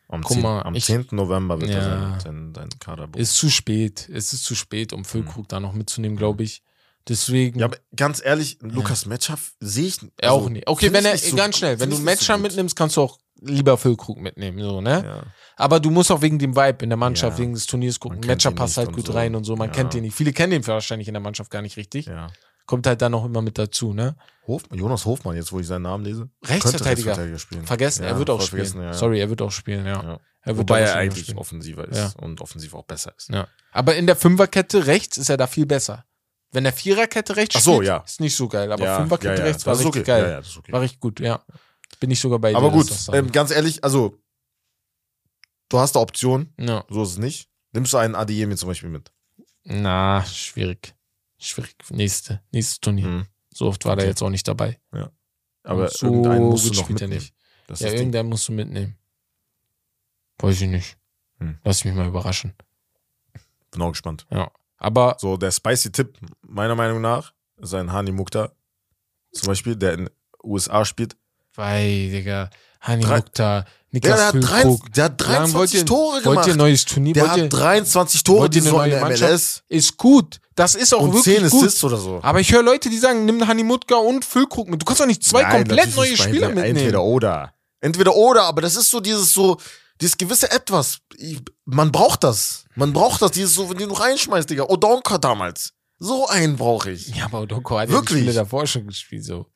Am, 0.08 0.22
Guck 0.22 0.32
10, 0.34 0.42
mal, 0.42 0.62
am 0.62 0.74
ich- 0.74 0.84
10. 0.84 1.16
November 1.16 1.60
wird 1.60 1.70
Ja. 1.70 1.78
er 1.78 1.82
seinen, 1.84 2.20
seinen, 2.20 2.54
seinen 2.54 2.78
Kader 2.78 3.06
buchen. 3.06 3.20
ist 3.22 3.34
zu 3.36 3.48
spät. 3.50 4.08
Es 4.12 4.32
ist 4.32 4.44
zu 4.44 4.54
spät, 4.54 4.92
um 4.92 5.04
Füllkrug 5.04 5.48
da 5.48 5.58
noch 5.58 5.72
mitzunehmen, 5.72 6.16
glaube 6.18 6.42
ich. 6.42 6.62
Deswegen. 7.08 7.56
Mhm. 7.56 7.60
Ja, 7.60 7.66
aber 7.66 7.78
ganz 7.96 8.22
ehrlich, 8.24 8.58
Lukas 8.60 9.06
Metscher 9.06 9.36
sehe 9.58 9.86
ich 9.88 9.98
also, 10.20 10.34
auch 10.34 10.48
nicht. 10.50 10.68
Okay, 10.68 10.92
wenn 10.92 11.04
er, 11.04 11.16
so- 11.18 11.34
ganz 11.34 11.56
schnell, 11.58 11.80
wenn 11.80 11.90
du 11.90 11.96
so 11.96 12.02
Matcher 12.02 12.34
gut. 12.34 12.42
mitnimmst, 12.42 12.76
kannst 12.76 12.96
du 12.96 13.00
auch 13.02 13.18
lieber 13.40 13.76
Füllkrug 13.76 14.20
mitnehmen, 14.20 14.60
so, 14.60 14.80
ne? 14.80 15.02
Ja. 15.04 15.22
Aber 15.56 15.80
du 15.80 15.90
musst 15.90 16.12
auch 16.12 16.20
wegen 16.22 16.38
dem 16.38 16.54
Vibe 16.54 16.84
in 16.84 16.90
der 16.90 16.96
Mannschaft, 16.96 17.38
Ja. 17.38 17.42
wegen 17.42 17.54
des 17.54 17.66
Turniers 17.66 17.98
gucken. 17.98 18.20
Matcher 18.24 18.52
passt 18.52 18.76
halt 18.76 18.92
gut 18.92 19.06
so. 19.06 19.12
rein 19.14 19.34
und 19.34 19.42
so. 19.44 19.56
Man 19.56 19.68
Ja. 19.70 19.74
kennt 19.74 19.94
ihn 19.94 20.02
nicht. 20.02 20.14
Viele 20.14 20.32
kennen 20.32 20.52
ihn 20.52 20.64
wahrscheinlich 20.66 21.08
in 21.08 21.14
der 21.14 21.20
Mannschaft 21.22 21.50
gar 21.50 21.62
nicht 21.62 21.76
richtig. 21.76 22.06
ja. 22.06 22.28
Kommt 22.72 22.86
halt 22.86 23.02
dann 23.02 23.12
noch 23.12 23.26
immer 23.26 23.42
mit 23.42 23.58
dazu, 23.58 23.92
ne? 23.92 24.16
Hof, 24.46 24.62
Jonas 24.72 25.04
Hofmann, 25.04 25.36
jetzt 25.36 25.52
wo 25.52 25.60
ich 25.60 25.66
seinen 25.66 25.82
Namen 25.82 26.06
lese. 26.06 26.30
Rechtsverteidiger. 26.42 27.38
Spielen. 27.38 27.66
Vergessen, 27.66 28.02
Ja, 28.02 28.08
er 28.08 28.18
wird 28.18 28.30
auch 28.30 28.40
spielen. 28.40 28.64
vergessen, 28.64 28.82
ja. 28.82 28.94
Sorry, 28.94 29.20
er 29.20 29.28
wird 29.28 29.42
auch 29.42 29.50
spielen, 29.52 29.84
ja. 29.84 30.02
Ja. 30.02 30.20
Er 30.40 30.56
wird 30.56 30.70
Wobei 30.70 30.80
er 30.80 30.96
eigentlich 30.96 31.24
spielen. 31.24 31.36
offensiver 31.36 31.86
ist 31.86 31.98
Ja. 31.98 32.12
und 32.22 32.40
offensiv 32.40 32.72
auch 32.72 32.84
besser 32.84 33.12
ist. 33.14 33.28
Ja. 33.28 33.46
Aber 33.72 33.94
in 33.96 34.06
der 34.06 34.16
Fünferkette 34.16 34.86
rechts 34.86 35.18
ist 35.18 35.28
er 35.28 35.36
da 35.36 35.46
viel 35.48 35.66
besser. 35.66 36.06
Wenn 36.50 36.64
der 36.64 36.72
Viererkette 36.72 37.36
rechts 37.36 37.56
Ach 37.56 37.60
so, 37.60 37.74
spielt, 37.74 37.88
ja. 37.88 37.96
ist 37.98 38.20
nicht 38.20 38.34
so 38.34 38.48
geil. 38.48 38.72
Aber 38.72 38.82
ja, 38.82 38.96
Fünferkette 39.00 39.34
ja, 39.34 39.38
ja. 39.40 39.44
rechts 39.44 39.66
war 39.66 39.74
richtig 39.74 39.88
okay. 39.90 40.02
geil. 40.04 40.22
Ja, 40.24 40.30
ja, 40.30 40.38
okay. 40.38 40.72
War 40.72 40.80
richtig 40.80 41.00
gut, 41.00 41.20
ja. 41.20 41.44
Bin 42.00 42.10
ich 42.10 42.20
sogar 42.20 42.38
bei 42.38 42.56
Aber 42.56 42.70
dir. 42.70 42.78
gut, 42.78 42.90
dass 42.90 43.04
das 43.04 43.14
ähm, 43.14 43.30
ganz 43.32 43.50
ehrlich, 43.50 43.84
also 43.84 44.16
du 45.68 45.78
hast 45.78 45.92
da 45.94 46.00
Optionen, 46.00 46.54
ja. 46.58 46.86
so 46.88 47.02
ist 47.02 47.10
es 47.10 47.18
nicht. 47.18 47.50
Nimmst 47.72 47.92
du 47.92 47.98
einen 47.98 48.14
Adeyemi 48.14 48.56
zum 48.56 48.70
Beispiel 48.70 48.88
mit? 48.88 49.12
Na, 49.64 50.24
schwierig. 50.24 50.94
Schwierig. 51.42 51.74
Nächste, 51.90 52.40
nächstes 52.52 52.80
Turnier. 52.80 53.04
Hm. 53.06 53.26
So 53.52 53.66
oft 53.66 53.84
war 53.84 53.96
der 53.96 54.04
Okay. 54.04 54.10
jetzt 54.10 54.22
auch 54.22 54.30
nicht 54.30 54.46
dabei. 54.48 54.78
Aber 55.64 55.82
Und 55.84 55.92
so 55.92 56.06
irgendeinen 56.06 56.44
musst 56.46 56.68
du 56.70 56.80
noch 56.80 56.88
mitnehmen. 56.88 57.12
nicht. 57.14 57.34
Das 57.66 57.80
ja, 57.80 57.90
irgendeinen 57.92 58.28
musst 58.28 58.48
du 58.48 58.52
mitnehmen. 58.52 58.96
Weiß 60.38 60.60
ich 60.60 60.68
nicht. 60.68 60.96
Hm. 61.38 61.58
Lass 61.64 61.84
mich 61.84 61.94
mal 61.94 62.06
überraschen. 62.06 62.54
Bin 63.70 63.82
auch 63.82 63.92
gespannt. 63.92 64.26
Aber 64.78 65.16
So, 65.20 65.36
der 65.36 65.50
Spicy-Tipp, 65.52 66.18
meiner 66.42 66.74
Meinung 66.74 67.00
nach, 67.00 67.32
ist 67.58 67.74
ein 67.74 67.92
Hani 67.92 68.10
Mukta. 68.12 68.52
Zum 69.32 69.46
Beispiel, 69.46 69.76
der 69.76 69.94
in 69.94 70.10
USA 70.42 70.84
spielt. 70.84 71.16
Weil, 71.54 72.10
Digga, 72.10 72.50
Hani 72.80 73.02
Drei- 73.04 73.16
Mukta, 73.18 73.60
Der, 73.62 73.66
Niklas 73.90 74.16
der, 74.18 74.26
hat, 74.26 74.34
drei, 74.34 74.62
Füllkrug. 74.62 74.92
der 74.92 75.04
hat 75.04 75.20
Wie 75.20 75.24
lange 75.24 75.36
23 75.52 75.84
Tore 75.84 76.12
Wollt 76.12 76.24
ihr 76.24 76.30
gemacht. 76.30 76.48
ein 76.50 76.56
neues 76.56 76.84
Turnier? 76.84 77.14
der 77.14 77.30
hat 77.30 77.52
23 77.52 78.24
Tore 78.24 78.50
die 78.50 78.60
Saison 78.60 78.84
in 78.84 78.90
der? 78.90 79.04
MLS. 79.06 79.62
ist 79.68 79.96
gut. 79.96 80.40
Das 80.54 80.74
ist 80.74 80.94
auch 80.94 81.00
Und 81.02 81.14
wirklich 81.14 81.36
10 81.36 81.48
gut. 81.50 81.62
Assists 81.62 81.84
oder 81.84 81.96
so. 81.96 82.20
Aber 82.22 82.40
ich 82.40 82.52
höre 82.52 82.62
Leute, 82.62 82.90
die 82.90 82.98
sagen, 82.98 83.24
nimm 83.24 83.46
Hani 83.46 83.64
Mutka 83.64 83.96
und 83.96 84.24
Füllkrug 84.24 84.68
mit. 84.68 84.80
Du 84.80 84.84
kannst 84.84 85.00
doch 85.00 85.06
nicht 85.06 85.24
zwei 85.24 85.42
Nein, 85.42 85.66
komplett 85.66 85.96
neue 85.96 86.16
Spieler 86.16 86.26
entweder, 86.26 86.48
mitnehmen. 86.48 86.76
Entweder 86.76 87.02
oder. 87.02 87.54
Entweder 87.80 88.14
oder, 88.14 88.42
aber 88.44 88.60
das 88.60 88.76
ist 88.76 88.90
so 88.90 89.00
dieses 89.00 89.32
so, 89.32 89.58
dieses 90.00 90.16
gewisse 90.16 90.50
Etwas. 90.50 90.98
Ich, 91.16 91.40
man 91.64 91.90
braucht 91.90 92.24
das. 92.24 92.64
Man 92.74 92.92
braucht 92.92 93.22
das, 93.22 93.32
dieses 93.32 93.54
so, 93.54 93.68
wenn 93.70 93.78
du 93.78 93.94
reinschmeißt, 93.94 94.48
Digga. 94.48 94.64
Odonka 94.64 95.18
damals. 95.18 95.72
So 95.98 96.26
einen 96.26 96.56
brauche 96.56 96.90
ich. 96.90 97.14
Ja, 97.14 97.26
aber 97.26 97.42
Odoko 97.42 97.78
hat 97.78 97.82
ja 97.82 97.86
die 97.86 97.92
Wirklich? 97.92 98.18
Spiele 98.18 98.32
davor 98.34 98.66
schon 98.66 98.86
gespielt, 98.86 99.24
so. 99.24 99.46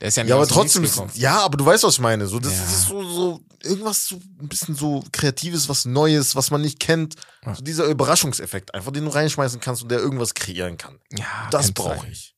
Der 0.00 0.08
ist 0.08 0.16
ja 0.16 0.24
Ja, 0.24 0.36
aber 0.36 0.46
trotzdem, 0.46 0.84
ist, 0.84 1.00
ja, 1.14 1.40
aber 1.40 1.56
du 1.56 1.66
weißt, 1.66 1.82
was 1.84 1.94
ich 1.94 2.00
meine. 2.00 2.26
So, 2.28 2.38
das 2.38 2.52
Ja. 2.54 2.62
ist 2.64 2.86
so, 2.86 3.02
so, 3.02 3.40
irgendwas 3.62 4.06
so, 4.06 4.16
ein 4.40 4.48
bisschen 4.48 4.74
so 4.76 5.02
Kreatives, 5.10 5.68
was 5.68 5.84
Neues, 5.86 6.36
was 6.36 6.50
man 6.52 6.60
nicht 6.60 6.78
kennt. 6.78 7.16
Ja. 7.44 7.54
So 7.54 7.62
dieser 7.62 7.84
Überraschungseffekt, 7.86 8.74
einfach 8.74 8.92
den 8.92 9.04
du 9.06 9.10
reinschmeißen 9.10 9.58
kannst 9.60 9.82
und 9.82 9.88
der 9.90 9.98
irgendwas 9.98 10.34
kreieren 10.34 10.76
kann. 10.76 10.98
Ja, 11.10 11.48
Das 11.50 11.72
brauche 11.72 12.06
ich. 12.08 12.36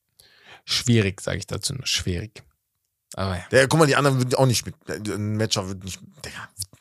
Schwierig, 0.65 1.21
sage 1.21 1.37
ich 1.39 1.47
dazu 1.47 1.73
nur. 1.73 1.85
Schwierig. 1.85 2.43
Aber 3.13 3.35
ja. 3.37 3.43
Der, 3.51 3.67
guck 3.67 3.79
mal, 3.79 3.85
die 3.87 3.95
anderen 3.97 4.17
würden 4.19 4.35
auch 4.35 4.45
nicht 4.45 4.59
spielen. 4.59 4.75
Ein 4.87 5.35
Matcher 5.35 5.67
wird 5.67 5.83
nicht, 5.83 5.99
der 6.23 6.31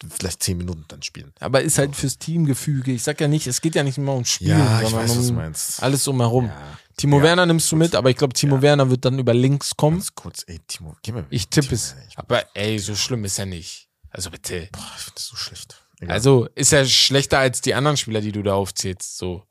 wird 0.00 0.14
vielleicht 0.14 0.42
10 0.42 0.56
Minuten 0.58 0.84
dann 0.88 1.02
spielen. 1.02 1.32
Aber 1.40 1.60
ist 1.60 1.76
halt 1.78 1.96
fürs 1.96 2.18
Teamgefüge. 2.18 2.92
Ich 2.92 3.02
sag 3.02 3.20
ja 3.20 3.26
nicht, 3.26 3.46
es 3.48 3.60
geht 3.60 3.74
ja 3.74 3.82
nicht 3.82 3.98
immer 3.98 4.12
ums 4.14 4.28
Spielen, 4.30 4.58
Ja, 4.58 4.80
ich 4.80 4.88
sondern 4.90 5.08
weiß, 5.08 5.16
was 5.18 5.24
du 5.24 5.30
um 5.30 5.36
meinst. 5.36 5.82
alles 5.82 6.06
umherum. 6.06 6.46
Ja. 6.46 6.78
Timo 7.00 7.18
Ja. 7.18 7.22
Werner 7.24 7.46
nimmst 7.46 7.70
du 7.72 7.76
mit, 7.76 7.94
aber 7.94 8.10
ich 8.10 8.16
glaube, 8.16 8.34
Timo 8.34 8.56
Ja. 8.56 8.62
Werner 8.62 8.90
wird 8.90 9.04
dann 9.04 9.18
über 9.18 9.32
links 9.34 9.76
kommen. 9.76 9.96
Ganz 9.98 10.14
kurz, 10.14 10.44
ey, 10.46 10.58
Timo, 10.66 10.96
geh 11.02 11.12
mal. 11.12 11.26
Ich 11.30 11.48
tippe 11.48 11.74
es. 11.74 11.96
Ich, 12.08 12.18
Aber 12.18 12.44
ey, 12.54 12.78
so 12.78 12.94
schlimm 12.94 13.24
ist 13.24 13.38
er 13.38 13.46
nicht. 13.46 13.88
Also 14.10 14.30
bitte. 14.30 14.68
boah, 14.72 14.80
ich 14.96 15.02
finde 15.02 15.14
das 15.14 15.26
so 15.26 15.36
schlecht. 15.36 15.82
Egal. 16.00 16.14
Also 16.14 16.46
ist 16.54 16.72
er 16.72 16.84
schlechter 16.84 17.38
als 17.38 17.60
die 17.60 17.74
anderen 17.74 17.96
Spieler, 17.96 18.20
die 18.20 18.32
du 18.32 18.42
da 18.42 18.54
aufzählst. 18.54 19.16
So. 19.18 19.44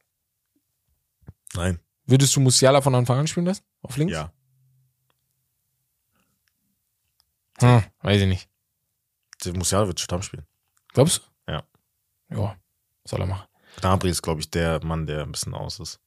Nein. 1.54 1.80
Würdest 2.06 2.36
du 2.36 2.40
Musiala 2.40 2.82
von 2.82 2.94
Anfang 2.96 3.20
an 3.20 3.28
spielen 3.28 3.46
lassen? 3.46 3.64
Auf 3.82 3.98
links? 3.98 4.14
Ja. 4.14 4.32
Hm, 7.60 7.84
weiß 8.02 8.22
ich 8.22 8.28
nicht. 8.28 8.50
Der 9.46 9.54
Musiala 9.56 9.88
wird 9.88 10.00
Stamm 10.00 10.22
spielen. 10.22 10.46
Glaubst 10.94 11.18
du? 11.48 11.52
Ja. 11.52 11.64
Ja, 12.30 12.56
soll 13.06 13.22
er 13.22 13.28
machen. 13.28 13.48
Gnabry 13.80 14.10
ist, 14.10 14.22
glaube 14.22 14.42
ich, 14.42 14.50
der 14.50 14.84
Mann, 14.84 15.06
der 15.06 15.24
ein 15.24 15.32
bisschen 15.32 15.54
aus 15.54 15.80
ist. 15.80 16.00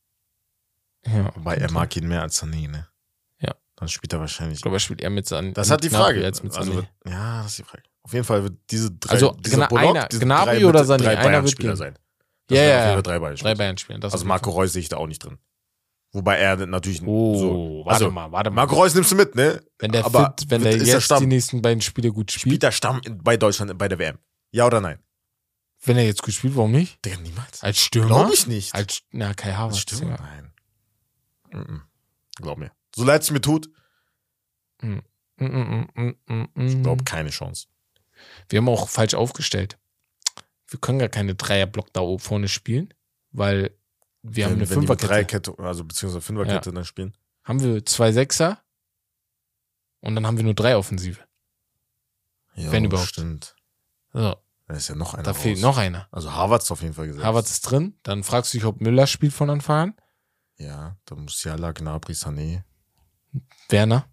Ja. 1.06 1.34
Wobei 1.34 1.56
er 1.56 1.70
mag 1.72 1.94
ihn 1.96 2.06
mehr 2.08 2.22
als 2.22 2.42
Sané, 2.42 2.68
ne? 2.70 2.86
Ja. 3.40 3.54
Dann 3.76 3.88
spielt 3.88 4.12
er 4.12 4.20
wahrscheinlich. 4.20 4.58
Ich 4.58 4.62
glaube, 4.62 4.76
er 4.76 4.80
spielt 4.80 5.00
eher 5.00 5.10
mit 5.10 5.26
San 5.26 5.52
das 5.54 5.70
hat 5.70 5.82
die 5.82 5.90
Frage. 5.90 6.24
Als 6.24 6.42
mit 6.42 6.56
also 6.56 6.72
Sané. 6.72 6.86
ja, 7.10 7.42
das 7.42 7.52
ist 7.52 7.58
die 7.58 7.64
Frage. 7.64 7.82
Auf 8.04 8.12
jeden 8.12 8.24
Fall 8.24 8.42
wird 8.42 8.54
diese 8.70 8.90
drei, 8.92 9.12
Also, 9.14 9.32
dieser 9.40 9.58
Gna- 9.64 9.68
Bullock, 9.68 9.96
einer- 9.96 10.08
diese 10.08 10.22
Gnabry 10.24 10.58
drei, 10.60 10.66
oder 10.66 10.80
Sané, 10.82 10.98
drei 10.98 11.18
einer 11.18 11.44
wird 11.44 11.58
gehen. 11.58 11.76
sein. 11.76 11.94
Das 12.48 12.58
Ja, 12.58 12.64
ja, 12.64 13.02
drei 13.02 13.18
Bayern 13.18 13.36
Drei 13.36 13.54
Bayern 13.54 13.78
spielen. 13.78 14.00
Das 14.00 14.12
Also 14.12 14.24
Marco 14.24 14.50
Reus 14.50 14.72
sehe 14.72 14.80
ich 14.82 14.88
da 14.88 14.96
auch 14.96 15.06
nicht 15.06 15.24
drin. 15.24 15.38
Wobei 16.14 16.36
er 16.38 16.56
natürlich. 16.66 17.02
Oh, 17.06 17.38
so. 17.38 17.82
warte 17.86 18.04
Also, 18.04 18.10
mal, 18.10 18.30
warte 18.32 18.50
mal. 18.50 18.56
Marco 18.62 18.74
Reus 18.74 18.94
nimmst 18.94 19.12
du 19.12 19.16
mit, 19.16 19.34
ne? 19.34 19.62
wenn 19.78 19.92
der 19.92 20.04
aber 20.04 20.34
fit, 20.38 20.50
wenn 20.50 20.62
der 20.62 20.72
er 20.72 20.78
jetzt 20.84 21.04
Stamm? 21.04 21.20
die 21.20 21.26
nächsten 21.26 21.62
beiden 21.62 21.80
Spiele 21.80 22.12
gut 22.12 22.30
spielt, 22.30 22.40
Spielt 22.42 22.62
der 22.64 22.70
Stamm 22.72 23.00
bei 23.22 23.36
Deutschland 23.36 23.76
bei 23.78 23.88
der 23.88 23.98
WM? 23.98 24.18
Ja 24.50 24.66
oder 24.66 24.80
nein? 24.80 24.98
wenn 25.84 25.96
er 25.96 26.04
jetzt 26.04 26.22
gut 26.22 26.34
spielt, 26.34 26.54
warum 26.54 26.70
nicht? 26.72 27.04
Digga, 27.04 27.16
niemals. 27.18 27.60
Als 27.62 27.80
Stürmer? 27.80 28.06
Glaube 28.08 28.34
ich 28.34 28.46
nicht. 28.46 28.72
Als, 28.74 29.02
na, 29.10 29.34
Kai 29.34 29.52
Havertz. 29.52 29.78
Stimmt. 29.78 30.02
Ja. 30.02 30.16
Nein. 30.20 30.51
Mhm. 31.52 31.82
Glaub 32.36 32.58
mir. 32.58 32.72
So 32.94 33.04
leid 33.04 33.22
es 33.22 33.30
mir 33.30 33.40
tut, 33.40 33.70
Mm, 34.80 34.98
mm, 35.36 35.44
mm, 35.46 35.88
mm, 35.94 36.14
mm, 36.26 36.48
ich 36.66 36.74
mm. 36.76 36.82
glaube 36.82 37.04
keine 37.04 37.30
Chance. 37.30 37.68
Wir 38.48 38.58
haben 38.58 38.68
auch 38.68 38.88
falsch 38.88 39.14
aufgestellt. 39.14 39.78
Wir 40.66 40.80
können 40.80 40.98
gar 40.98 41.08
keine 41.08 41.36
Dreierblock 41.36 41.92
da 41.92 42.00
oben 42.00 42.18
vorne 42.20 42.48
spielen, 42.48 42.92
weil 43.30 43.70
wir 44.22 44.44
haben 44.46 44.52
wenn, 44.52 44.58
eine 44.60 44.70
wenn 44.70 44.74
Fünferkette. 44.78 45.06
Dreierkette, 45.06 45.54
also 45.58 45.84
beziehungsweise 45.84 46.20
Fünferkette 46.20 46.72
dann 46.72 46.84
spielen. 46.84 47.16
Haben 47.44 47.60
wir 47.62 47.84
zwei 47.86 48.10
Sechser 48.10 48.60
und 50.00 50.16
dann 50.16 50.26
haben 50.26 50.36
wir 50.36 50.44
nur 50.44 50.54
drei 50.54 50.76
Offensive. 50.76 51.20
Ja, 52.54 52.72
Wenn 52.72 52.84
überhaupt. 52.84 53.08
Stimmt. 53.08 53.54
So, 54.12 54.36
Da 54.66 54.74
ist 54.74 54.88
ja 54.88 54.94
noch 54.96 55.14
einer 55.14 55.22
da 55.22 55.30
raus. 55.30 55.40
fehlt 55.40 55.60
noch 55.60 55.78
einer. 55.78 56.08
Also 56.10 56.32
Harvards 56.32 56.70
auf 56.72 56.82
jeden 56.82 56.94
Fall 56.94 57.06
gesagt. 57.06 57.24
Havertz 57.24 57.50
ist 57.52 57.62
drin. 57.62 57.98
Dann 58.02 58.22
fragst 58.24 58.52
du 58.52 58.58
dich, 58.58 58.64
ob 58.64 58.80
Müller 58.80 59.06
spielt 59.06 59.32
von 59.32 59.48
Anfang 59.48 59.90
an. 59.90 59.94
Ja, 60.58 60.96
da 61.06 61.14
muss 61.14 61.42
ja 61.44 61.56
Gnabry, 61.56 62.12
Sané, 62.12 62.62
Werner. 63.68 64.06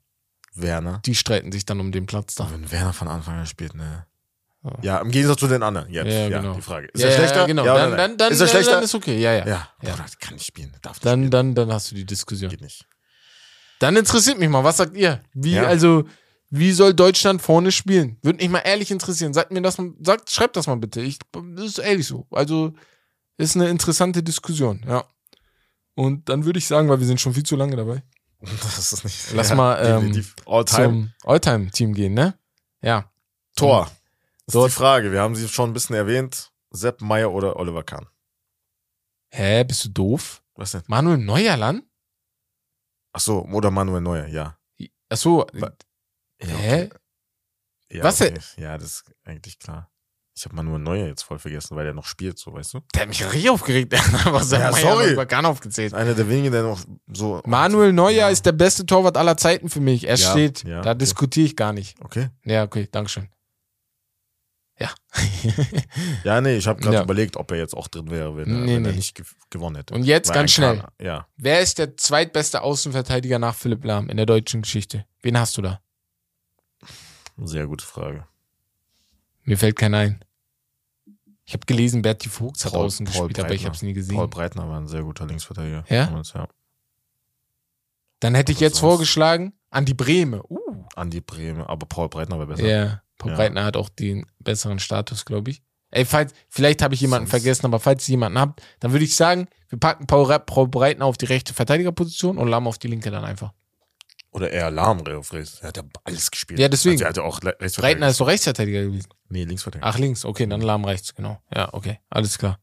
Werner. 0.54 1.00
Die 1.06 1.16
streiten 1.16 1.52
sich 1.52 1.66
dann 1.66 1.80
um 1.80 1.92
den 1.92 2.06
Platz 2.06 2.36
da. 2.36 2.50
Wenn 2.52 2.72
Werner 2.72 2.94
von 2.94 3.08
Anfang 3.08 3.38
an 3.40 3.46
spielt, 3.46 3.76
ne? 3.76 4.06
Ja. 4.64 4.72
Ja, 4.82 4.98
im 5.00 5.12
Gegensatz 5.12 5.40
zu 5.40 5.48
den 5.48 5.64
anderen. 5.64 5.90
Jetzt, 5.90 6.08
Ja, 6.08 6.28
ja, 6.28 6.42
genau. 6.42 6.54
die 6.56 6.62
Frage. 6.62 6.88
Ist 6.88 7.02
ja, 7.02 7.08
er 7.10 7.16
schlechter? 7.16 7.40
Ja, 7.42 7.46
genau. 7.46 7.66
Ja 7.66 7.76
dann, 7.76 7.98
dann, 7.98 8.18
dann, 8.18 8.32
ist 8.34 8.42
er 8.42 8.48
schlechter? 8.48 8.72
dann 8.74 8.84
ist 8.84 8.94
okay. 8.96 9.18
Ja, 9.22 9.32
ja. 9.34 9.46
ja. 9.48 9.70
Ja. 9.82 9.92
Bruder, 9.92 10.06
kann 10.20 10.34
nicht 10.34 10.46
spielen. 10.46 10.76
Darf 10.82 10.96
nicht 10.98 11.06
Dann, 11.06 11.20
spielen. 11.20 11.32
dann, 11.32 11.56
dann 11.56 11.72
hast 11.72 11.92
du 11.92 11.96
die 11.96 12.06
Diskussion. 12.06 12.50
Geht 12.50 12.62
nicht. 12.62 12.86
Dann 13.80 13.96
interessiert 13.96 14.38
mich 14.38 14.50
mal, 14.50 14.64
was 14.64 14.78
sagt 14.78 14.98
ihr? 14.98 15.22
Wie, 15.34 15.54
Ja. 15.54 15.64
also, 15.64 16.04
wie 16.50 16.74
soll 16.74 16.94
Deutschland 16.94 17.42
vorne 17.42 17.72
spielen? 17.72 18.18
Würde 18.22 18.40
mich 18.44 18.50
mal 18.50 18.60
ehrlich 18.60 18.92
interessieren. 18.92 19.34
Sagt 19.34 19.52
mir 19.52 19.62
das, 19.62 19.78
mal- 19.78 19.94
sagt, 20.02 20.30
schreibt 20.30 20.58
das 20.58 20.68
mal 20.68 20.76
bitte. 20.76 21.00
Ich, 21.02 21.20
das 21.56 21.66
ist 21.66 21.78
ehrlich 21.78 22.08
so. 22.08 22.28
Also, 22.32 22.74
ist 23.38 23.56
eine 23.56 23.70
interessante 23.70 24.22
Diskussion, 24.24 24.84
ja. 24.86 25.06
Und 25.96 26.30
dann 26.30 26.46
würde 26.46 26.60
ich 26.60 26.68
sagen, 26.68 26.88
weil 26.90 27.00
wir 27.00 27.08
sind 27.08 27.20
schon 27.20 27.34
viel 27.34 27.44
zu 27.44 27.56
lange 27.56 27.76
dabei, 27.76 28.04
Das 28.42 28.94
ist 28.94 29.04
nicht. 29.04 29.32
Lass 29.34 29.54
mal, 29.54 29.86
ähm. 29.86 30.26
All-Time. 30.46 30.84
zum 30.88 31.14
Alltime-Team 31.24 31.94
gehen, 31.94 32.14
ne? 32.14 32.40
Ja. 32.82 33.12
Tor. 33.56 33.92
Das 34.46 34.54
Dort- 34.54 34.70
ist 34.70 34.76
die 34.76 34.80
Frage. 34.80 35.12
Wir 35.12 35.22
haben 35.22 35.36
sie 35.36 35.48
schon 35.50 35.70
ein 35.70 35.74
bisschen 35.74 35.96
erwähnt. 35.96 36.52
Sepp 36.72 37.02
Meyer 37.02 37.32
oder 37.32 37.58
Oliver 37.58 37.84
Kahn. 37.84 38.08
Hä, 39.32 39.64
bist 39.64 39.86
du 39.86 39.90
doof? 39.90 40.42
Was 40.56 40.72
denn? 40.72 40.84
Manuel 40.88 41.18
Neuerland? 41.18 41.84
Ach 43.12 43.20
so, 43.20 43.44
oder 43.46 43.72
Manuel 43.72 44.02
Neuer, 44.02 44.28
ja. 44.28 44.58
Achso, 45.10 45.46
Wa- 45.54 45.74
Ja, 46.42 46.48
hä? 46.48 46.84
okay. 46.86 46.90
Ja, 47.92 48.04
Was 48.04 48.22
okay. 48.22 48.40
Ja, 48.58 48.78
das 48.78 48.88
ist 48.92 49.12
eigentlich 49.24 49.58
klar. 49.60 49.92
Ich 50.40 50.46
habe 50.46 50.56
Manuel 50.56 50.80
Neuer 50.80 51.06
jetzt 51.08 51.24
voll 51.24 51.38
vergessen, 51.38 51.76
weil 51.76 51.84
der 51.84 51.94
noch 51.94 52.06
spielt, 52.06 52.40
so, 52.40 52.54
weißt 52.54 52.74
du? 52.76 52.80
Der 52.96 53.02
hat 53.02 53.10
mich 53.10 53.24
richtig 53.26 53.50
aufgeregt. 53.50 53.92
Der 53.92 54.00
hat 54.06 54.14
einfach 54.26 54.42
seine 54.44 54.64
Ja, 54.64 54.72
sorry. 54.74 55.12
über 55.12 55.26
Kahn 55.26 55.46
aufgezählt. 55.46 55.94
Einer 55.94 56.14
der 56.14 56.30
wenigen, 56.30 56.52
der 56.54 56.64
noch 56.64 56.80
so. 57.12 57.42
Manuel 57.46 57.92
Neuer 57.92 58.12
Ja. 58.12 58.30
ist 58.30 58.46
der 58.46 58.54
beste 58.54 58.86
Torwart 58.86 59.18
aller 59.18 59.36
Zeiten 59.36 59.70
für 59.70 59.82
mich. 59.82 60.06
Er 60.08 60.16
Ja, 60.16 60.32
steht. 60.32 60.64
ja, 60.64 60.82
da 60.82 60.92
okay. 60.92 60.98
diskutiere 61.00 61.46
ich 61.46 61.56
gar 61.58 61.74
nicht. 61.74 62.00
Okay. 62.02 62.30
Ja, 62.46 62.64
okay, 62.64 62.88
Dankeschön. 62.90 63.28
Ja. 64.80 64.90
Ja, 66.24 66.40
nee, 66.40 66.56
ich 66.56 66.68
habe 66.68 66.80
gerade 66.80 67.02
überlegt, 67.02 67.36
ob 67.36 67.52
er 67.52 67.58
jetzt 67.58 67.76
auch 67.76 67.90
drin 67.90 68.10
wäre, 68.10 68.38
wenn, 68.38 68.48
er, 68.50 68.60
Nee, 68.62 68.76
wenn 68.78 68.86
er 68.86 68.92
nee. 68.92 68.98
nicht 68.98 69.16
ge 69.16 69.26
gewonnen 69.50 69.76
hätte. 69.76 69.94
Und 69.94 70.04
jetzt 70.04 70.30
Weil 70.30 70.36
ganz 70.36 70.52
schnell. 70.52 70.78
Kahn- 70.80 70.92
Ja. 71.02 71.28
Wer 71.36 71.60
ist 71.60 71.80
der 71.80 71.98
zweitbeste 71.98 72.62
Außenverteidiger 72.62 73.40
nach 73.40 73.56
Philipp 73.56 73.84
Lahm 73.84 74.10
in 74.10 74.16
der 74.16 74.26
deutschen 74.26 74.62
Geschichte? 74.62 75.06
Wen 75.22 75.38
hast 75.38 75.58
du 75.58 75.62
da? 75.64 75.82
Sehr 77.38 77.68
gute 77.68 77.86
Frage. 77.86 78.26
Mir 79.44 79.58
fällt 79.58 79.76
keiner 79.78 79.98
ein. 79.98 80.24
Ich 81.50 81.54
habe 81.54 81.66
gelesen, 81.66 82.04
Berti 82.04 82.30
Vogts 82.30 82.64
hat 82.64 82.74
Paul- 82.74 82.86
außen 82.86 83.08
Paul 83.08 83.28
gespielt, 83.28 83.40
aber 83.40 83.48
ich 83.56 83.62
Breitner. 83.62 83.66
habe 83.70 83.76
es 83.76 83.82
nie 83.82 83.94
gesehen. 83.94 84.16
Paul 84.16 84.28
Breitner 84.28 84.70
war 84.70 84.80
ein 84.80 84.88
sehr 84.88 85.02
guter 85.02 85.26
Linksverteidiger. 85.26 85.84
Ja? 85.90 86.06
Damals, 86.06 86.34
ja. 86.34 86.48
Dann 88.20 88.36
hätte 88.36 88.52
ich 88.52 88.60
Aber 88.60 88.66
jetzt 88.66 88.80
vorgeschlagen, 88.80 89.54
Andi 89.72 89.96
Brehme. 89.96 90.44
Uh. 90.48 90.60
Andi 90.96 91.22
Brehme, 91.22 91.68
aber 91.68 91.88
Paul 91.88 92.08
Breitner 92.08 92.38
war 92.38 92.46
besser. 92.46 92.68
Ja, 92.68 93.02
Paul 93.18 93.32
Ja. 93.32 93.38
Breitner 93.38 93.64
hat 93.64 93.78
auch 93.78 93.90
den 93.90 94.28
besseren 94.38 94.78
Status, 94.78 95.26
glaube 95.26 95.50
ich. 95.50 95.64
Ey, 95.90 96.06
falls, 96.06 96.34
vielleicht 96.50 96.84
habe 96.84 96.94
ich 96.94 97.02
jemanden 97.02 97.26
Sonst- 97.26 97.42
vergessen, 97.42 97.66
aber 97.66 97.80
falls 97.80 98.08
ihr 98.08 98.14
jemanden 98.14 98.38
habt, 98.38 98.62
dann 98.80 98.92
würde 98.92 99.06
ich 99.06 99.16
sagen, 99.16 99.48
wir 99.70 99.80
packen 99.80 100.06
Paul, 100.06 100.38
Paul 100.42 100.68
Breitner 100.68 101.06
auf 101.06 101.18
die 101.18 101.26
rechte 101.26 101.56
Verteidigerposition 101.56 102.38
und 102.38 102.48
Lahm 102.48 102.68
auf 102.68 102.78
die 102.78 102.90
linke 102.90 103.10
dann 103.10 103.24
einfach. 103.26 103.54
Oder 104.32 104.52
eher 104.52 104.70
Lahm 104.70 105.06
auf 105.08 105.34
rechts. 105.34 105.60
Er 105.62 105.70
hat 105.70 105.78
ja 105.78 105.84
alles 106.04 106.30
gespielt. 106.30 106.60
Ja, 106.60 106.68
deswegen. 106.70 106.94
Also 106.96 107.06
er 107.06 107.10
hat 107.10 107.18
ja 107.18 107.24
auch 107.24 107.42
Rechtsverteidiger. 107.42 107.82
Breitner 107.82 108.08
ist 108.10 108.20
doch 108.20 108.28
Rechtsverteidiger 108.28 108.84
gewesen. 108.84 109.10
Nee, 109.30 109.44
Linksverteidiger. 109.44 109.88
Ach, 109.88 109.98
links, 109.98 110.24
okay, 110.26 110.46
dann 110.46 110.62
Lahm 110.62 110.86
rechts, 110.86 111.16
genau. 111.16 111.42
Ja, 111.54 111.74
okay, 111.74 112.00
alles 112.10 112.38
klar. 112.38 112.60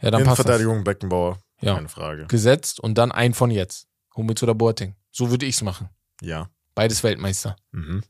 Ja, 0.00 0.10
dann 0.10 0.24
passt 0.24 0.38
das. 0.40 0.46
Innenverteidigung 0.46 0.84
Beckenbauer. 0.84 1.42
Ja. 1.60 1.74
Keine 1.74 1.88
Frage. 1.88 2.26
Gesetzt 2.26 2.80
und 2.80 2.98
dann 2.98 3.10
ein 3.12 3.34
von 3.34 3.50
jetzt. 3.50 3.88
Hummels 4.14 4.42
oder 4.42 4.54
Boateng. 4.54 4.94
So 5.10 5.30
würde 5.30 5.46
ich's 5.46 5.62
machen. 5.62 5.88
Ja. 6.20 6.50
Beides 6.74 7.02
Weltmeister. 7.02 7.56
Mhm. 7.72 8.02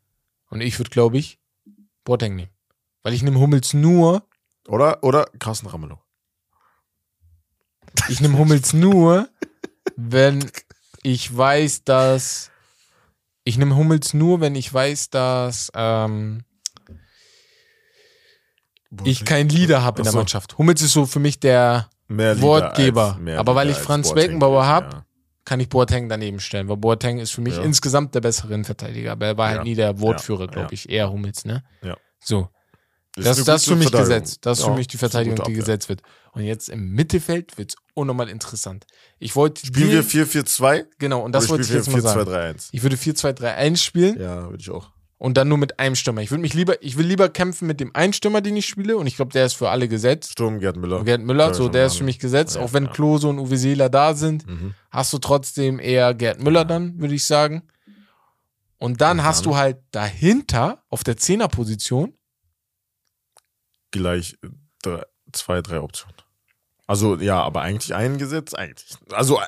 Und 0.50 0.60
ich 0.60 0.78
würde, 0.78 0.90
glaube 0.90 1.18
ich, 1.18 1.38
Boateng 2.04 2.36
nehmen. 2.36 2.50
Weil 3.02 3.14
ich 3.14 3.22
nehme 3.22 3.38
Hummels 3.38 3.72
nur, 3.72 4.26
Oder, 4.68 5.02
oder 5.02 5.26
Carsten 5.38 5.68
Ramelow. 5.68 5.98
ich 8.08 8.20
nehme 8.20 8.36
Hummels 8.38 8.72
nur, 8.72 9.28
wenn 9.96 10.50
ich 11.02 11.34
weiß, 11.36 11.84
dass, 11.84 12.50
ich 13.46 13.56
nehme 13.58 13.76
Hummels 13.76 14.12
nur, 14.12 14.40
wenn 14.40 14.56
ich 14.56 14.74
weiß, 14.74 15.08
dass 15.10 15.70
ähm, 15.74 16.42
ich 19.04 19.24
keinen 19.24 19.48
Leader 19.48 19.82
habe 19.84 20.00
in 20.00 20.02
der 20.02 20.12
so. 20.12 20.18
Mannschaft. 20.18 20.58
Hummels 20.58 20.82
ist 20.82 20.92
so 20.92 21.06
für 21.06 21.20
mich 21.20 21.38
der, 21.38 21.88
Wortgeber. 22.08 23.18
Aber 23.36 23.54
weil 23.54 23.70
ich 23.70 23.76
Franz 23.76 24.12
Beckenbauer 24.12 24.66
hab, 24.66 24.92
ja. 24.92 25.06
kann 25.44 25.60
ich 25.60 25.68
Boateng 25.68 26.08
daneben 26.08 26.40
stellen, 26.40 26.68
weil 26.68 26.76
Boateng 26.76 27.18
ist 27.18 27.30
für 27.32 27.40
mich 27.40 27.56
Ja. 27.56 27.62
insgesamt 27.62 28.16
der 28.16 28.20
bessere 28.20 28.52
Innenverteidiger, 28.52 29.12
aber 29.12 29.26
er 29.26 29.38
war 29.38 29.48
halt 29.48 29.58
Ja. 29.58 29.64
nie 29.64 29.74
der 29.76 30.00
Wortführer, 30.00 30.48
glaube 30.48 30.74
ich, 30.74 30.88
eher 30.90 31.10
Hummels, 31.10 31.44
ne? 31.44 31.62
Ja. 31.82 31.96
So. 32.20 32.48
Ist 33.16 33.26
Das, 33.26 33.36
eine 33.38 33.44
das 33.46 33.62
ist 33.62 33.68
gute 33.68 33.78
für 33.78 33.84
mich 33.84 33.92
gesetzt. 33.92 34.38
Das 34.42 34.58
ist 34.58 34.64
Ja, 34.64 34.70
für 34.72 34.76
mich 34.78 34.86
die 34.88 34.94
ist 34.96 35.00
Verteidigung, 35.00 35.42
die 35.46 35.54
gesetzt 35.54 35.88
wird. 35.88 36.02
Und 36.32 36.42
jetzt 36.42 36.68
im 36.68 36.90
Mittelfeld 36.90 37.56
wird 37.56 37.70
es 37.70 37.76
unnormal 37.94 38.28
interessant. 38.28 38.86
Ich 39.18 39.34
wollte 39.36 39.64
Spielen 39.66 39.90
wir 39.90 40.04
4-4-2? 40.04 40.84
genau, 40.98 41.22
und 41.22 41.32
das 41.32 41.48
wollte 41.48 41.62
ich 41.64 41.70
jetzt 41.70 41.90
mal 41.90 42.02
sagen. 42.02 42.20
4-2-3-1? 42.30 42.68
Ich 42.72 42.82
würde 42.82 42.96
4-2-3-1 42.96 43.76
spielen 43.82 44.20
Ja, 44.20 44.42
würde 44.50 44.60
ich 44.60 44.68
auch. 44.70 44.90
und 45.16 45.38
dann 45.38 45.48
nur 45.48 45.56
mit 45.56 45.80
einem 45.80 45.94
Stürmer. 45.94 46.20
Ich 46.20 46.30
würde 46.30 46.42
mich 46.42 46.52
lieber, 46.52 46.82
ich 46.82 46.98
will 46.98 47.06
lieber 47.06 47.30
kämpfen 47.30 47.66
mit 47.66 47.80
dem 47.80 47.94
einen 47.96 48.12
Stürmer, 48.12 48.42
den 48.42 48.54
ich 48.54 48.66
spiele, 48.66 48.98
und 48.98 49.06
ich 49.06 49.16
glaube, 49.16 49.32
der 49.32 49.46
ist 49.46 49.54
für 49.54 49.70
alle 49.70 49.88
gesetzt. 49.88 50.32
Sturm, 50.32 50.60
Gerd 50.60 50.76
Müller. 50.76 51.02
Gerd 51.04 51.22
Müller, 51.22 51.46
Ja, 51.48 51.54
so 51.54 51.70
der 51.70 51.86
ist 51.86 51.96
für 51.96 52.04
mich 52.04 52.18
gesetzt. 52.18 52.56
Ja, 52.56 52.60
auch 52.62 52.74
wenn 52.74 52.84
ja. 52.84 52.90
Klose 52.92 53.28
und 53.28 53.38
Uwe 53.38 53.56
Seeler 53.56 53.88
da 53.88 54.12
sind, 54.12 54.46
Mhm. 54.46 54.74
hast 54.90 55.14
du 55.14 55.18
trotzdem 55.18 55.78
eher 55.80 56.12
Gerd 56.12 56.42
Müller 56.42 56.66
dann, 56.66 57.00
würde 57.00 57.14
ich 57.14 57.24
sagen. 57.24 57.62
Und 58.78 59.00
dann 59.00 59.20
Und 59.20 59.24
hast 59.24 59.46
dann? 59.46 59.52
du 59.52 59.56
halt 59.56 59.78
dahinter 59.90 60.82
auf 60.90 61.02
der 61.02 61.16
Zehnerposition 61.16 62.12
Gleich 63.90 64.38
äh, 64.42 64.48
drei, 64.82 65.02
zwei, 65.32 65.62
drei 65.62 65.80
Optionen. 65.80 66.16
Also, 66.86 67.16
ja, 67.16 67.42
aber 67.42 67.62
eigentlich 67.62 67.94
eingesetzt, 67.94 68.56
eigentlich. 68.56 68.96
Also, 69.12 69.40
äh, 69.40 69.46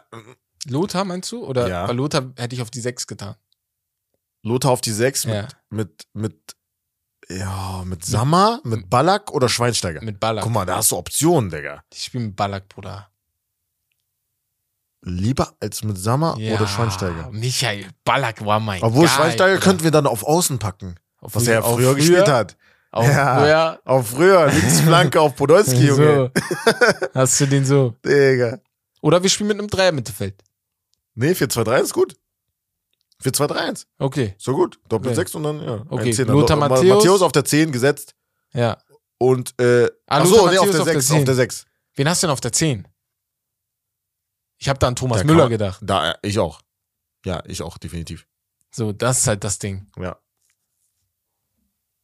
Lothar, 0.67 1.05
meinst 1.05 1.31
du? 1.31 1.45
Oder 1.45 1.69
Ja. 1.69 1.87
bei 1.87 1.93
Lothar 1.93 2.33
hätte 2.37 2.55
ich 2.57 2.63
auf 2.63 2.71
die 2.71 2.81
Sechs 2.81 3.07
getan. 3.07 3.37
Lothar 4.43 4.71
auf 4.73 4.81
die 4.81 4.93
6 4.93 5.27
mit, 5.27 5.35
Ja. 5.35 5.49
mit, 5.71 6.07
mit, 6.15 6.57
ja, 7.29 7.83
mit 7.85 8.05
Sammer, 8.05 8.61
mit 8.65 8.89
Ballack 8.89 9.31
oder 9.33 9.49
Schweinsteiger? 9.49 10.03
Mit 10.03 10.19
Ballack. 10.21 10.45
Guck 10.45 10.53
mal, 10.53 10.65
da 10.65 10.77
hast 10.77 10.91
du 10.93 10.97
Optionen, 10.97 11.51
Digga. 11.51 11.83
Ich 11.93 12.05
spiele 12.05 12.25
mit 12.27 12.37
Ballack, 12.37 12.69
Bruder. 12.69 13.11
Lieber 15.03 15.55
als 15.61 15.85
mit 15.85 15.97
Sammer 15.97 16.37
oder 16.37 16.67
Schweinsteiger. 16.67 17.31
Michael 17.31 17.87
Ballack 18.05 18.45
war 18.45 18.59
mein 18.59 18.83
Obwohl 18.83 19.07
Guy, 19.07 19.09
Schweinsteiger 19.09 19.55
Bruder. 19.55 19.65
könnten 19.65 19.85
wir 19.85 19.91
dann 19.93 20.07
auf 20.09 20.25
Außen 20.25 20.59
packen, 20.59 20.97
Auf 21.21 21.35
was 21.37 21.47
er 21.47 21.55
ja 21.55 21.63
früher 21.63 21.95
gespielt 21.95 22.29
hat. 22.29 22.57
Auf 22.91 23.07
Ja. 23.07 23.39
früher. 23.39 23.81
Auf 23.85 24.09
früher, 24.11 24.47
Linksflanke 24.51 25.21
auf 25.21 25.37
Podolski, 25.37 25.87
Junge. 25.89 26.33
So. 26.35 27.09
Hast 27.15 27.41
du 27.41 27.47
den 27.47 27.65
so? 27.65 27.95
Digga. 28.05 28.61
Oder 29.03 29.23
wir 29.23 29.31
spielen 29.31 29.49
mit 29.49 29.59
einem 29.59 29.69
Dreier 29.69 29.93
Mittelfeld. 29.93 30.43
Nee, 31.15 31.33
4-2-3 31.33 31.81
ist 31.83 31.93
gut. 31.95 32.17
4-2-3-1. 33.23 33.87
Okay, 33.99 34.35
So 34.39 34.55
gut. 34.55 34.79
Doppel 34.89 35.09
Okay. 35.09 35.17
6 35.17 35.35
und 35.35 35.43
dann, 35.43 35.63
ja. 35.63 35.85
Okay. 35.89 36.13
Lothar 36.23 36.57
Ma- 36.57 36.69
Matthäus. 36.69 36.95
Matthäus 36.97 37.23
auf 37.23 37.33
der 37.33 37.45
10 37.45 37.73
gesetzt 37.73 38.15
ja. 38.55 38.79
und, 39.19 39.59
äh, 39.61 39.87
Ah, 40.07 40.19
achso, 40.21 40.37
Lothar 40.37 40.53
nee, 40.53 40.59
auf 40.59 40.71
der 40.71 40.81
auf 40.81 40.85
der 40.87 40.95
6, 40.95 41.07
10. 41.09 41.19
auf 41.19 41.25
der 41.25 41.35
6. 41.35 41.65
Wen 41.97 42.09
hast 42.09 42.23
du 42.23 42.27
denn 42.29 42.33
auf 42.33 42.41
der 42.41 42.53
10? 42.53 42.87
Ich 44.59 44.69
habe 44.69 44.79
da 44.79 44.87
an 44.89 44.97
Thomas 44.97 45.19
Da 45.19 45.25
Müller 45.25 45.43
kann- 45.45 45.51
gedacht. 45.51 45.81
Da, 45.83 46.15
ich 46.23 46.39
auch. 46.39 46.63
Ja, 47.25 47.43
ich 47.47 47.61
auch, 47.63 47.77
definitiv. 47.79 48.27
So, 48.71 48.93
das 48.93 49.19
ist 49.19 49.27
halt 49.27 49.43
das 49.45 49.59
Ding. 49.59 49.91
Ja. 49.99 50.17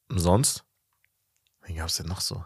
Sonst? 0.08 0.64
Wen 1.66 1.76
gab's 1.76 1.96
denn 1.96 2.06
noch 2.06 2.20
so? 2.20 2.44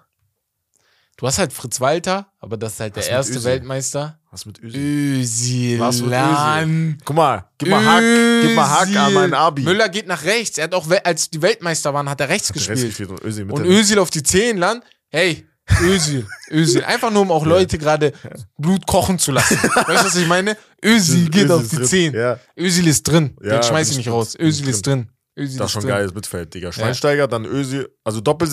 Du 1.17 1.27
hast 1.27 1.39
halt 1.39 1.53
Fritz 1.53 1.81
Walter, 1.81 2.31
aber 2.39 2.57
das 2.57 2.75
ist 2.75 2.81
halt 2.81 2.95
der 2.95 3.01
Was 3.03 3.07
mit 3.09 3.13
erste 3.17 3.33
Özil? 3.35 3.45
Weltmeister. 3.45 4.21
Was 4.31 4.47
mit 4.47 4.61
Ösi? 4.63 5.75
Was 5.79 6.01
mit 6.01 6.13
Özil. 6.13 6.97
Guck 7.05 7.17
mal, 7.17 7.51
gib 7.59 7.69
mal 7.71 7.85
Hack, 7.85 8.03
gib 8.43 8.55
mal 8.55 8.71
Hack 8.71 8.97
an 8.97 9.13
meinen 9.15 9.35
Abi. 9.35 9.63
Müller 9.63 9.89
geht 9.89 10.07
nach 10.07 10.23
rechts. 10.23 10.59
Er 10.59 10.65
hat 10.65 10.75
auch, 10.75 10.87
als 11.03 11.29
die 11.31 11.43
Weltmeister 11.43 11.93
waren, 11.93 12.09
hat 12.09 12.21
er 12.21 12.29
rechts 12.29 12.51
Hat 12.51 12.57
der 12.57 12.61
Rest 12.69 12.69
gespielt. 12.69 12.89
gespielt 12.91 13.11
und 13.11 13.25
Özil 13.25 13.51
Und 13.51 13.65
der- 13.65 13.73
Özil 13.73 13.99
auf 13.99 14.11
die 14.11 14.23
10 14.23 14.59
lang. 14.59 14.85
Hey, 15.09 15.45
Özil, 15.83 16.25
Özil. 16.51 16.85
Einfach 16.85 17.11
nur, 17.11 17.23
um 17.23 17.33
auch 17.33 17.45
Leute 17.45 17.79
gerade 17.79 18.13
Blut 18.57 18.87
kochen 18.87 19.19
zu 19.19 19.33
lassen. 19.33 19.57
Weißt 19.61 20.03
du, 20.03 20.07
was 20.07 20.15
ich 20.17 20.27
meine? 20.29 20.57
Özil 20.85 21.29
geht 21.31 21.47
Özil 21.47 21.53
auf 21.53 21.69
die 21.69 21.77
drin. 21.77 21.87
10. 21.87 22.15
Ja, 22.15 22.39
Özil 22.57 22.87
ist 22.87 23.03
drin. 23.03 23.37
Ja, 23.43 23.55
Den 23.59 23.63
schmeiß 23.65 23.91
ich 23.91 23.97
nicht 23.97 24.09
raus. 24.09 24.37
Özil 24.39 24.69
ist 24.69 24.87
drin. 24.87 25.11
Özil 25.37 25.59
das 25.59 25.67
ist 25.67 25.73
schon 25.73 25.83
drin. 25.83 25.91
geiles 25.91 26.15
Mittelfeld, 26.15 26.55
Digga. 26.55 26.71
Schweinsteiger, 26.71 27.27
dann 27.27 27.45
Özil, 27.45 27.89
also 28.05 28.21
Doppel 28.21 28.47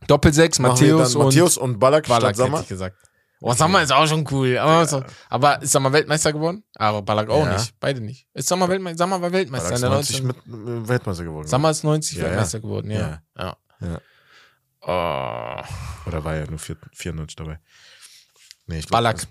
6. 0.00 0.06
Doppel 0.08 0.32
6, 0.32 0.58
Matthäus 0.60 1.14
und 1.14 1.24
Matthäus 1.24 1.56
und 1.56 1.78
Ballack, 1.78 2.06
Ballack, 2.08 2.20
statt 2.20 2.28
hätte 2.30 2.38
Sammer. 2.38 2.60
ich 2.62 2.68
gesagt. 2.68 2.96
Oh, 3.42 3.54
Sammer 3.54 3.82
ist 3.82 3.90
auch 3.92 4.06
schon 4.06 4.26
cool. 4.30 4.58
Aber, 4.58 4.86
so, 4.86 5.02
aber 5.30 5.62
ist 5.62 5.72
Sammer 5.72 5.92
Weltmeister 5.92 6.32
geworden? 6.32 6.62
Aber 6.76 7.00
Ballack 7.00 7.30
auch 7.30 7.46
Ja. 7.46 7.54
nicht. 7.54 7.74
Beide 7.80 8.00
nicht. 8.02 8.26
Ist 8.34 8.48
Sammer 8.48 8.68
Weltmeister? 8.68 8.98
Sammer 8.98 9.22
war 9.22 9.32
Weltmeister 9.32 9.70
Ballack 9.70 9.92
in 9.92 9.98
ist 10.02 10.10
der 10.12 10.22
90 10.22 10.22
19. 10.22 10.26
mit, 10.66 10.68
mit 10.78 10.88
Weltmeister 10.88 11.24
geworden. 11.24 11.48
Sammer 11.48 11.70
ist 11.70 11.82
90 11.84 12.16
Ja, 12.18 12.22
ja. 12.24 12.28
Weltmeister 12.30 12.60
geworden, 12.60 12.90
ja. 12.90 13.22
Ja. 13.38 13.56
Ja. 13.80 14.00
Oh, 14.82 16.08
Oder 16.08 16.24
war 16.24 16.36
ja 16.36 16.46
nur 16.48 16.58
4 16.58 16.76
94 16.92 17.36
dabei? 17.36 17.58
Nee, 18.66 18.78
ich 18.78 18.86
glaub, 18.86 18.98
Ballack. 18.98 19.26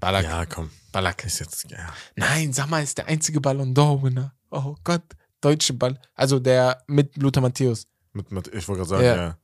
Ballack. 0.00 0.24
Ja, 0.24 0.46
komm. 0.46 0.70
Ballack. 0.92 1.24
Ist 1.24 1.38
jetzt, 1.40 1.70
ja. 1.70 1.78
Nein, 2.16 2.52
Sammer 2.52 2.82
ist 2.82 2.98
der 2.98 3.06
einzige 3.06 3.40
Ballon 3.40 3.74
d'Or-Winner. 3.74 4.32
Oh 4.50 4.76
Gott. 4.84 5.02
Deutsche 5.40 5.72
Ball. 5.74 6.00
Also 6.14 6.38
der 6.40 6.82
mit 6.86 7.16
Lothar 7.16 7.42
Matthäus. 7.42 7.86
Mit, 8.12 8.30
mit, 8.32 8.48
ich 8.48 8.66
wollte 8.68 8.84
gerade 8.84 8.88
sagen, 8.88 9.04
Ja. 9.04 9.38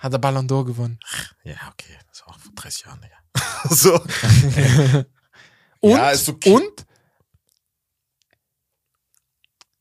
Hat 0.00 0.12
er 0.12 0.18
Ballon 0.18 0.46
d'Or 0.48 0.64
gewonnen. 0.66 0.98
Ja, 1.44 1.54
okay. 1.70 1.96
Das 2.08 2.22
war 2.22 2.34
auch 2.34 2.38
vor 2.38 2.52
30 2.54 2.84
Jahren, 2.86 3.00
Digga. 3.00 3.16
so. 3.70 3.94
Und, 5.80 5.90
Ja, 5.92 6.10
ist 6.10 6.28
okay. 6.28 6.52
und 6.52 6.86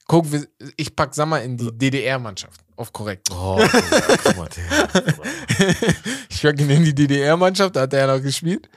guck, 0.07 0.25
ich 0.77 0.95
pack 0.95 1.13
Sammer 1.13 1.41
in 1.41 1.57
die 1.57 1.71
DDR-Mannschaft. 1.77 2.61
Auf 2.77 2.93
korrekt. 2.93 3.27
Oh, 3.31 3.59
guck 4.23 4.37
mal. 4.37 4.47
Ich 6.29 6.41
pack 6.41 6.59
ihn 6.61 6.69
in 6.69 6.85
die 6.85 6.95
DDR-Mannschaft, 6.95 7.75
da 7.75 7.81
hat 7.81 7.93
er 7.93 8.07
ja 8.07 8.15
noch 8.15 8.23
gespielt. 8.23 8.69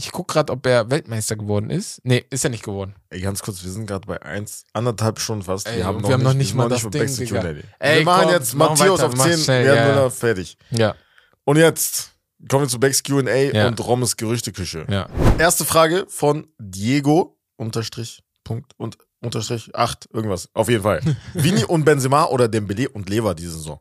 Ich 0.00 0.12
guck 0.12 0.28
gerade, 0.28 0.52
ob 0.52 0.64
er 0.64 0.90
Weltmeister 0.92 1.34
geworden 1.34 1.70
ist. 1.70 2.00
Nee, 2.04 2.24
ist 2.30 2.44
er 2.44 2.50
nicht 2.50 2.62
geworden. 2.62 2.94
Ey, 3.10 3.20
ganz 3.20 3.42
kurz, 3.42 3.64
wir 3.64 3.70
sind 3.72 3.86
gerade 3.86 4.06
bei 4.06 4.22
eins, 4.22 4.62
anderthalb 4.72 5.18
Stunden 5.18 5.42
fast. 5.42 5.66
Ey, 5.66 5.78
wir 5.78 5.86
haben, 5.86 5.96
wir 5.96 6.02
noch, 6.02 6.10
haben 6.12 6.20
nicht, 6.20 6.24
noch 6.24 6.30
wir 6.30 6.38
nicht 6.38 6.54
mal 6.54 6.68
das 6.68 6.84
mit 6.84 6.94
Ding, 6.94 7.16
Digga. 7.16 7.40
Ey, 7.80 7.98
wir 7.98 8.04
machen 8.04 8.22
komm, 8.26 8.32
jetzt 8.32 8.54
Matthäus 8.54 9.00
weiter, 9.00 9.06
auf 9.06 9.16
mach 9.16 9.24
10, 9.24 9.38
schnell, 9.38 9.64
Gerd 9.64 9.76
ja, 9.76 10.02
ja. 10.02 10.10
Fertig. 10.10 10.56
Ja. 10.70 10.94
Und 11.42 11.56
jetzt 11.56 12.12
kommen 12.48 12.64
wir 12.64 12.68
zu 12.68 12.78
Becks 12.78 13.02
Q&A 13.02 13.22
Ja. 13.52 13.66
und 13.66 13.84
Rommes 13.84 14.16
Gerüchteküche. 14.16 14.86
Ja. 14.88 15.08
Erste 15.36 15.64
Frage 15.64 16.06
von 16.08 16.46
Diego, 16.60 17.36
Unterstrich, 17.56 18.22
Punkt 18.44 18.74
und 18.76 18.98
unterstrich 19.20 19.74
8, 19.74 20.10
irgendwas. 20.12 20.48
Auf 20.54 20.68
jeden 20.68 20.84
Fall. 20.84 21.00
Vini 21.34 21.64
und 21.64 21.84
Benzema 21.84 22.26
oder 22.26 22.46
Dembele 22.46 22.88
und 22.88 23.10
Lever 23.10 23.34
diese 23.34 23.50
Saison. 23.50 23.80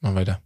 Mal 0.00 0.14
weiter. 0.14 0.42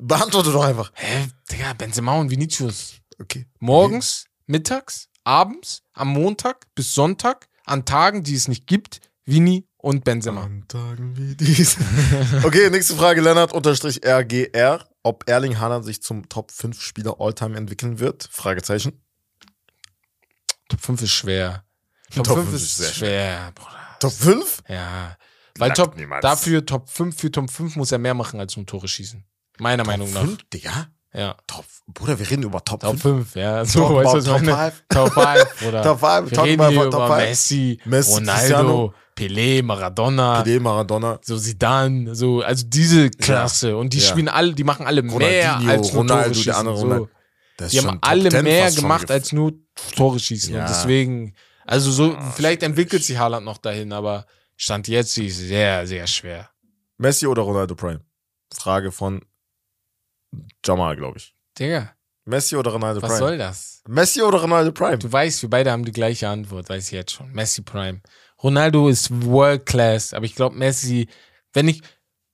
Beantworte 0.00 0.50
doch 0.50 0.64
einfach. 0.64 0.90
Hä, 0.94 1.28
Digga, 1.50 1.72
Benzema 1.74 2.18
und 2.18 2.30
Vinicius. 2.30 2.94
Okay. 3.20 3.46
Morgens, 3.58 4.26
mittags, 4.46 5.08
abends, 5.24 5.82
am 5.92 6.08
Montag 6.08 6.66
bis 6.74 6.94
Sonntag, 6.94 7.48
an 7.64 7.84
Tagen, 7.84 8.22
die 8.22 8.34
es 8.34 8.48
nicht 8.48 8.66
gibt, 8.66 9.00
Vini 9.24 9.66
und 9.76 10.04
Benzema. 10.04 10.44
An 10.44 10.64
Tagen 10.68 11.16
wie 11.16 11.34
dies. 11.34 11.76
okay, 12.44 12.70
nächste 12.70 12.94
Frage, 12.94 13.20
Lennart 13.20 13.52
unterstrich 13.52 14.04
RGR. 14.04 14.86
Ob 15.02 15.28
Erling 15.28 15.58
Haaland 15.58 15.84
sich 15.84 16.02
zum 16.02 16.28
Top 16.30 16.50
5 16.50 16.80
Spieler 16.80 17.20
Alltime 17.20 17.56
entwickeln 17.58 17.98
wird? 17.98 18.26
Fragezeichen. 18.30 19.04
Top 20.68 20.80
5 20.80 21.02
ist 21.02 21.10
schwer. 21.10 21.64
Top, 22.14 22.24
Top 22.26 22.36
5 22.36 22.48
fünf 22.48 22.62
ist 22.62 22.80
ist 22.80 22.96
schwer, 22.96 23.52
Bruder. 23.54 23.96
Top 24.00 24.12
5? 24.12 24.62
Ja. 24.68 25.16
Weil 25.58 25.72
Top, 25.72 25.96
niemals. 25.96 26.22
dafür 26.22 26.64
Top 26.64 26.88
5, 26.88 27.16
für 27.16 27.30
Top 27.30 27.50
5 27.50 27.76
muss 27.76 27.92
er 27.92 27.98
mehr 27.98 28.14
machen 28.14 28.40
als 28.40 28.56
nur 28.56 28.66
Tore 28.66 28.88
schießen. 28.88 29.24
Meiner 29.58 29.84
Meinung 29.84 30.12
nach. 30.12 30.22
5? 30.22 30.38
Digga. 30.52 30.70
Ja. 30.70 30.86
Top. 31.46 31.64
Bruder, 31.86 32.18
wir 32.18 32.28
reden 32.28 32.42
über 32.42 32.64
Top, 32.64 32.80
Top 32.80 32.98
5. 32.98 33.02
5, 33.02 33.36
ja. 33.36 33.64
So, 33.64 33.80
Talk 33.80 34.04
weißt 34.04 34.26
Top 34.26 34.42
meine? 34.42 34.72
5. 34.72 34.84
Top 34.88 35.12
5, 35.12 35.68
oder? 35.68 35.82
Top 35.84 36.00
5. 36.00 36.30
Wir 36.30 36.36
Talk 36.36 36.46
reden 36.46 36.60
about 36.60 36.72
hier 36.72 36.90
Top 36.90 36.94
über 37.06 37.16
5. 37.16 37.28
Messi, 37.28 37.80
Messi, 37.84 38.12
Ronaldo. 38.14 38.94
Pelé, 39.16 39.62
Maradona, 39.62 40.42
Pelé, 40.42 40.58
Maradona. 40.58 41.20
so 41.22 41.38
Zidane, 41.38 42.16
so, 42.16 42.40
also 42.42 42.64
diese 42.66 43.10
Klasse. 43.10 43.76
Und 43.76 43.92
die 43.92 43.98
Ja. 43.98 44.08
spielen 44.08 44.28
alle, 44.28 44.54
die 44.54 44.64
machen 44.64 44.86
alle 44.86 45.02
mehr 45.02 45.56
als 45.68 45.92
nur 45.92 46.02
Ronaldo, 46.02 46.22
Tore 46.30 46.34
schießen. 46.34 46.52
andere 46.52 46.76
so. 46.76 46.82
Ronaldo. 46.82 47.08
Die 47.70 47.78
haben 47.78 47.86
Top 47.90 47.98
alle 48.08 48.28
10 48.30 48.42
mehr 48.42 48.70
gemacht 48.72 49.10
als 49.12 49.30
nur 49.32 49.52
Tore 49.94 50.18
schießen. 50.18 50.52
Ja. 50.54 50.62
Und 50.62 50.68
deswegen, 50.68 51.34
also 51.64 51.92
so, 51.92 52.14
Ah, 52.16 52.32
vielleicht 52.34 52.64
entwickelt 52.64 53.04
sich 53.04 53.16
Haaland 53.16 53.44
noch 53.46 53.58
dahin, 53.58 53.92
aber 53.92 54.26
Stand 54.56 54.88
jetzt 54.88 55.16
ist 55.18 55.38
sehr, 55.38 55.86
sehr 55.86 56.06
schwer. 56.08 56.50
Messi 56.98 57.28
oder 57.28 57.42
Ronaldo 57.42 57.76
Prime? 57.76 58.00
Frage 58.52 58.90
von 58.90 59.20
Jamal, 60.64 60.96
glaube 60.96 61.18
ich. 61.18 61.34
Digga, 61.58 61.94
Messi 62.24 62.56
oder 62.56 62.72
Ronaldo 62.72 63.02
was 63.02 63.10
Prime? 63.10 63.18
soll 63.18 63.38
das? 63.38 63.82
Messi 63.86 64.22
oder 64.22 64.40
Ronaldo 64.40 64.72
Prime? 64.72 64.98
Du 64.98 65.12
weißt, 65.12 65.42
wir 65.42 65.50
beide 65.50 65.70
haben 65.70 65.84
die 65.84 65.92
gleiche 65.92 66.28
Antwort, 66.28 66.68
weiß 66.68 66.86
ich 66.86 66.92
jetzt 66.92 67.12
schon. 67.12 67.30
Messi 67.32 67.62
Prime. 67.62 68.00
Ronaldo 68.42 68.88
ist 68.88 69.10
World 69.24 69.66
Class, 69.66 70.14
aber 70.14 70.24
ich 70.24 70.34
glaube, 70.34 70.56
Messi, 70.56 71.08
wenn 71.52 71.68
ich, 71.68 71.82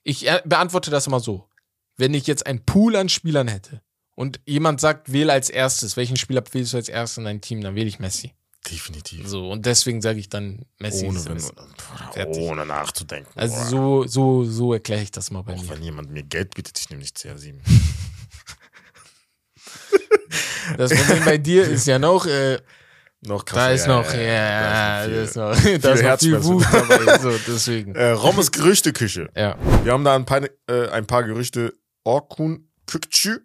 ich 0.03 0.31
beantworte 0.45 0.91
das 0.91 1.07
immer 1.07 1.21
so. 1.21 1.49
Wenn 1.97 2.15
ich 2.15 2.27
jetzt 2.27 2.47
einen 2.47 2.65
Pool 2.65 2.97
an 2.97 3.09
Spielern 3.09 3.49
hätte 3.49 3.83
und 4.15 4.41
jemand 4.47 4.81
sagt, 4.81 5.13
wähle 5.13 5.33
als 5.33 5.51
erstes, 5.51 5.97
welchen 5.97 6.17
Spieler 6.17 6.43
wählst 6.53 6.73
du 6.73 6.79
als 6.79 6.89
erstes 6.89 7.19
in 7.19 7.25
dein 7.25 7.41
Team, 7.41 7.61
dann 7.61 7.75
wähle 7.75 7.89
ich 7.89 7.99
Messi. 7.99 8.33
Definitiv. 8.69 9.27
So, 9.27 9.51
und 9.51 9.65
deswegen 9.65 10.03
sage 10.03 10.19
ich 10.19 10.29
dann 10.29 10.67
Messi. 10.79 11.07
ohne, 11.07 11.25
wenn, 11.25 12.27
ohne 12.27 12.67
nachzudenken. 12.67 13.31
Also 13.35 13.57
Boah. 13.57 13.65
so, 13.65 14.07
so, 14.07 14.45
so 14.45 14.73
erkläre 14.75 15.03
ich 15.03 15.11
das 15.11 15.31
mal 15.31 15.43
bei 15.43 15.55
Auch 15.55 15.63
mir. 15.63 15.71
wenn 15.71 15.83
jemand 15.83 16.11
mir 16.11 16.23
Geld 16.23 16.55
bietet, 16.55 16.79
ich 16.79 16.91
nehme 16.91 17.01
nicht 17.01 17.17
CR7. 17.17 17.55
Das 20.77 20.93
Problem 20.95 21.25
bei 21.25 21.37
dir 21.39 21.65
ist 21.65 21.87
ja 21.87 21.99
noch, 21.99 22.27
äh, 22.27 22.59
noch 23.23 23.43
da 23.43 23.53
krasser, 23.53 23.73
ist 23.75 23.87
noch, 23.89 24.13
ja, 24.15 25.03
da 25.03 25.07
da 25.09 25.13
ist 25.13 25.31
ist 25.31 25.37
noch 25.37 25.55
da 25.81 25.93
ist 25.93 26.03
noch 26.03 26.19
viel. 26.19 26.45
Wut 26.45 26.65
dabei. 26.73 27.19
So, 27.19 27.31
deswegen. 27.49 27.95
Äh, 27.95 28.11
Rommes 28.11 28.53
Gerüchteküche. 28.53 29.31
Ja. 29.37 29.57
Wir 29.83 29.93
haben 29.93 30.05
da 30.05 30.15
ein 30.15 30.25
paar, 30.25 30.43
äh, 30.69 30.89
ein 30.91 31.07
paar 31.07 31.25
Gerüchte. 31.25 31.75
Orkun 32.05 32.69
Kükçü, 32.87 33.41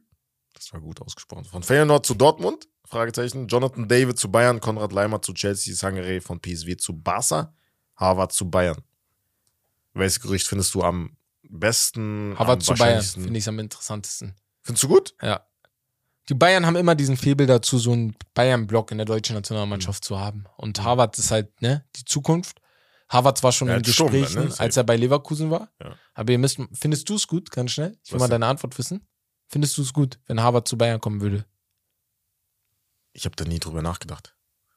das 0.55 0.73
war 0.73 0.81
gut 0.81 1.01
ausgesprochen, 1.01 1.45
von 1.45 1.63
Feyenoord 1.63 2.05
zu 2.05 2.15
Dortmund, 2.15 2.67
Fragezeichen. 2.85 3.47
Jonathan 3.47 3.87
David 3.87 4.17
zu 4.17 4.31
Bayern, 4.31 4.59
Konrad 4.59 4.91
Leimer 4.93 5.21
zu 5.21 5.33
Chelsea, 5.33 5.75
Sangare 5.75 6.21
von 6.21 6.39
PSW 6.39 6.77
zu 6.77 6.93
Barca, 6.99 7.53
Harvard 7.95 8.31
zu 8.31 8.49
Bayern. 8.49 8.81
Welches 9.93 10.19
Gerücht 10.19 10.47
findest 10.47 10.73
du 10.73 10.81
am 10.83 11.15
besten? 11.43 12.31
am 12.31 12.39
Harvard 12.39 12.63
zu 12.63 12.73
Bayern 12.73 13.01
finde 13.03 13.37
ich 13.37 13.47
am 13.47 13.59
interessantesten. 13.59 14.35
Findest 14.61 14.83
du 14.83 14.87
gut? 14.87 15.13
Ja. 15.21 15.45
Die 16.27 16.33
Bayern 16.33 16.65
haben 16.65 16.75
immer 16.75 16.95
diesen 16.95 17.17
Febel 17.17 17.45
dazu, 17.45 17.77
so 17.77 17.91
einen 17.91 18.15
Bayern-Block 18.33 18.91
in 18.91 18.97
der 18.97 19.05
deutschen 19.05 19.35
Nationalmannschaft 19.35 20.03
zu 20.03 20.19
haben. 20.19 20.45
Und 20.57 20.81
Harvard 20.83 21.17
ist 21.19 21.29
halt, 21.29 21.61
ne, 21.61 21.85
die 21.95 22.03
Zukunft. 22.03 22.59
Harvard 23.07 23.43
war 23.43 23.51
schon 23.51 23.67
Ja, 23.67 23.75
in 23.75 23.83
Gesprächen, 23.83 24.45
ne? 24.45 24.49
Safe. 24.49 24.63
als 24.63 24.77
er 24.77 24.83
bei 24.83 24.97
Leverkusen 24.97 25.51
war. 25.51 25.69
Ja. 25.79 25.95
Aber 26.15 26.31
ihr 26.31 26.39
müsst, 26.39 26.59
findest 26.73 27.07
du 27.07 27.15
es 27.15 27.27
gut, 27.27 27.51
ganz 27.51 27.71
schnell? 27.71 27.95
Ich 28.03 28.11
will 28.11 28.15
Was 28.19 28.21
mal 28.21 28.27
deine 28.27 28.47
Antwort 28.47 28.75
wissen. 28.79 29.07
Findest 29.47 29.77
du 29.77 29.81
es 29.83 29.93
gut, 29.93 30.19
wenn 30.27 30.41
Harvard 30.41 30.67
zu 30.67 30.77
Bayern 30.77 30.99
kommen 30.99 31.21
würde? 31.21 31.45
Ich 33.13 33.25
habe 33.25 33.35
da 33.35 33.45
nie 33.45 33.59
drüber 33.59 33.81
nachgedacht. 33.81 34.35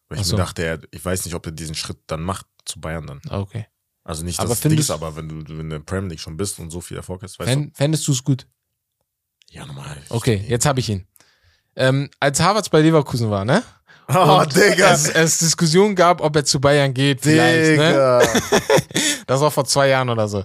Weil 0.08 0.20
ich 0.20 0.26
so. 0.26 0.36
mir 0.36 0.42
dachte, 0.42 0.62
er, 0.64 0.80
ich 0.90 1.04
weiß 1.04 1.24
nicht, 1.24 1.34
ob 1.34 1.44
er 1.46 1.52
diesen 1.52 1.74
Schritt 1.74 1.98
dann 2.06 2.22
macht 2.22 2.46
zu 2.64 2.80
Bayern 2.80 3.06
dann. 3.06 3.20
Ah, 3.28 3.40
Okay. 3.40 3.66
Also 4.04 4.24
nicht, 4.24 4.38
Aber 4.40 4.48
dass 4.48 4.58
es 4.58 4.62
findest- 4.62 4.90
aber 4.90 5.16
wenn 5.16 5.28
du, 5.28 5.36
wenn 5.40 5.44
du 5.46 5.60
in 5.60 5.68
der 5.70 5.78
Premier 5.80 6.08
League 6.10 6.20
schon 6.20 6.38
bist 6.38 6.58
und 6.60 6.70
so 6.70 6.80
viel 6.80 6.96
Erfolg 6.96 7.22
hast, 7.22 7.38
weißt 7.38 7.50
Fänd, 7.50 7.76
fändest 7.76 8.08
du 8.08 8.12
es 8.12 8.24
gut? 8.24 8.46
du? 9.50 9.54
Ja, 9.54 9.66
normal. 9.66 10.02
Okay, 10.08 10.42
jetzt 10.48 10.64
habe 10.64 10.80
ich 10.80 10.88
ihn. 10.88 11.06
Ähm, 11.76 12.08
als 12.18 12.40
Harvards 12.40 12.70
bei 12.70 12.80
Leverkusen 12.80 13.28
war, 13.28 13.44
ne? 13.44 13.62
Oh, 14.10 14.40
Und 14.40 14.56
Digga. 14.56 14.90
Es, 14.92 15.08
es 15.08 15.38
Diskussion 15.38 15.94
gab, 15.94 16.20
ob 16.22 16.34
er 16.36 16.44
zu 16.44 16.60
Bayern 16.60 16.94
geht, 16.94 17.20
vielleicht, 17.20 17.78
ne? 17.78 17.88
Digga. 17.90 18.22
Das 19.26 19.40
war 19.42 19.50
vor 19.50 19.66
zwei 19.66 19.88
Jahren 19.88 20.08
oder 20.08 20.26
so. 20.26 20.44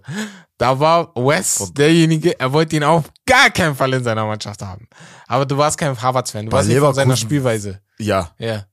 Da 0.58 0.78
war 0.78 1.14
Wes 1.16 1.72
derjenige, 1.74 2.38
er 2.38 2.52
wollte 2.52 2.76
ihn 2.76 2.84
auf 2.84 3.06
gar 3.26 3.50
keinen 3.50 3.76
Fall 3.76 3.94
in 3.94 4.04
seiner 4.04 4.26
Mannschaft 4.26 4.62
haben. 4.62 4.88
Aber 5.28 5.46
du 5.46 5.58
warst 5.58 5.78
kein 5.78 6.00
Harvards-Fan, 6.00 6.46
du 6.46 6.52
Bei 6.52 6.58
warst 6.58 6.68
nicht 6.68 6.80
von 6.80 6.94
seiner 6.94 7.16
Spielweise. 7.16 7.80
Ja. 7.98 8.32
Ja. 8.38 8.66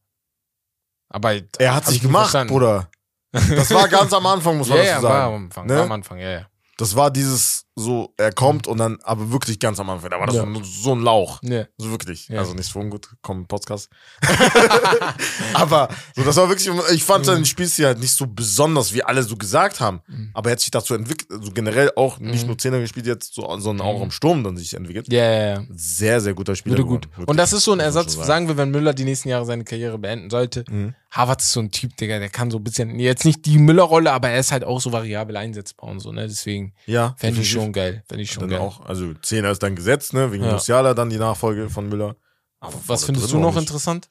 Aber 1.09 1.35
Er 1.59 1.75
hat 1.75 1.87
sich 1.87 2.01
gemacht, 2.03 2.31
verstanden. 2.31 2.53
Bruder. 2.53 2.89
Das 3.33 3.71
war 3.73 3.87
ganz 3.89 4.13
am 4.13 4.27
Anfang, 4.27 4.59
muss 4.59 4.69
man 4.69 4.79
Ja, 4.79 4.85
dazu 4.85 4.95
ja, 4.95 5.01
sagen. 5.03 5.15
war 5.15 5.23
am 5.29 5.45
Anfang, 5.45 5.67
Ne? 5.67 5.77
war 5.77 5.83
am 5.85 5.93
Anfang, 5.93 6.19
ja, 6.19 6.31
ja. 6.31 6.47
Das 6.79 6.97
war 6.97 7.11
dieses 7.13 7.65
so, 7.77 8.13
er 8.19 8.33
kommt 8.33 8.67
und 8.67 8.79
dann, 8.79 8.99
aber 9.05 9.31
wirklich 9.33 9.59
ganz 9.59 9.79
am 9.81 9.89
Anfang. 9.91 10.11
Da 10.11 10.19
war 10.19 10.27
das 10.27 10.37
Ja. 10.37 10.47
so, 10.63 10.93
ein 10.95 11.01
Lauch. 11.03 11.41
ja. 11.43 11.65
So 11.79 11.91
wirklich. 11.91 12.29
Ja. 12.29 12.41
Also 12.41 12.53
nicht 12.55 12.71
so 12.71 12.79
ungut, 12.79 13.09
komm, 13.23 13.47
Podcast. 13.47 13.89
aber 15.55 15.89
so, 16.17 16.23
das 16.23 16.37
war 16.37 16.49
wirklich, 16.49 16.69
ich 16.93 17.05
fand 17.05 17.27
seinen 17.27 17.45
Spielstil 17.45 17.87
halt 17.87 18.01
nicht 18.01 18.13
so 18.13 18.27
besonders, 18.27 18.93
wie 18.95 19.03
alle 19.03 19.23
so 19.23 19.37
gesagt 19.37 19.81
haben. 19.81 20.01
Mhm. 20.09 20.31
Aber 20.35 20.51
er 20.51 20.53
hat 20.53 20.61
sich 20.61 20.71
dazu 20.71 20.95
entwickelt, 20.95 21.31
also 21.31 21.51
generell 21.53 21.91
auch 21.97 22.19
nicht 22.19 22.43
Mhm. 22.43 22.49
nur 22.49 22.59
Zehner 22.59 22.81
gespielt 22.81 23.07
jetzt, 23.07 23.35
so, 23.35 23.43
sondern 23.59 23.87
auch 23.87 23.99
Mhm. 23.99 24.05
im 24.05 24.11
Sturm 24.11 24.45
dann 24.45 24.57
sich 24.57 24.75
entwickelt. 24.75 25.11
Ja, 25.13 25.25
ja, 25.25 25.49
ja. 25.55 25.63
Sehr, 25.71 26.21
sehr 26.21 26.35
guter 26.35 26.57
Spieler. 26.57 26.77
Würde 26.77 26.85
gut. 26.89 27.11
geworden. 27.11 27.29
Und 27.31 27.37
das 27.37 27.53
ist 27.53 27.65
so 27.65 27.73
ein 27.73 27.81
Ersatz, 27.81 28.15
schon 28.15 28.25
sagen 28.25 28.49
wir, 28.49 28.57
wenn 28.57 28.71
Müller 28.71 28.95
die 28.95 29.05
nächsten 29.05 29.29
Jahre 29.29 29.45
seine 29.47 29.65
Karriere 29.65 29.99
beenden 29.99 30.31
sollte. 30.31 30.65
Mhm. 30.71 30.95
Harvard 31.11 31.41
ist 31.43 31.51
so 31.53 31.59
ein 31.61 31.73
Typ, 31.73 31.97
Digga, 31.97 32.21
der 32.21 32.29
kann 32.29 32.53
so 32.53 32.59
ein 32.59 32.65
bisschen, 32.65 32.99
jetzt 33.01 33.25
nicht 33.25 33.45
die 33.45 33.59
Müller-Rolle, 33.59 34.13
aber 34.13 34.29
er 34.31 34.39
ist 34.39 34.53
halt 34.53 34.63
auch 34.63 34.81
so 34.81 34.93
variabel 34.93 35.37
einsetzbar 35.37 35.91
und 35.91 35.99
so, 35.99 36.13
ne? 36.13 36.29
Deswegen 36.29 36.73
Ja, 36.87 37.17
fände 37.19 37.41
ich 37.41 37.49
definitiv. 37.49 37.53
Schon 37.71 37.73
geil. 37.73 38.03
Fände 38.09 38.23
ich 38.23 38.33
schon 38.33 38.49
geil. 38.49 38.59
auch, 38.59 38.81
also 38.87 39.15
Zehner 39.15 39.51
ist 39.51 39.63
dann 39.63 39.77
gesetzt, 39.77 40.13
ne, 40.13 40.31
wegen 40.33 40.45
Ja. 40.45 40.53
Musiala 40.53 40.95
dann 40.95 41.11
die 41.11 41.19
Nachfolge 41.19 41.71
von 41.71 41.89
Müller. 41.89 42.17
Aber 42.61 42.75
Was 42.87 43.05
findest 43.05 43.33
du 43.33 43.39
noch 43.39 43.57
interessant? 43.57 44.11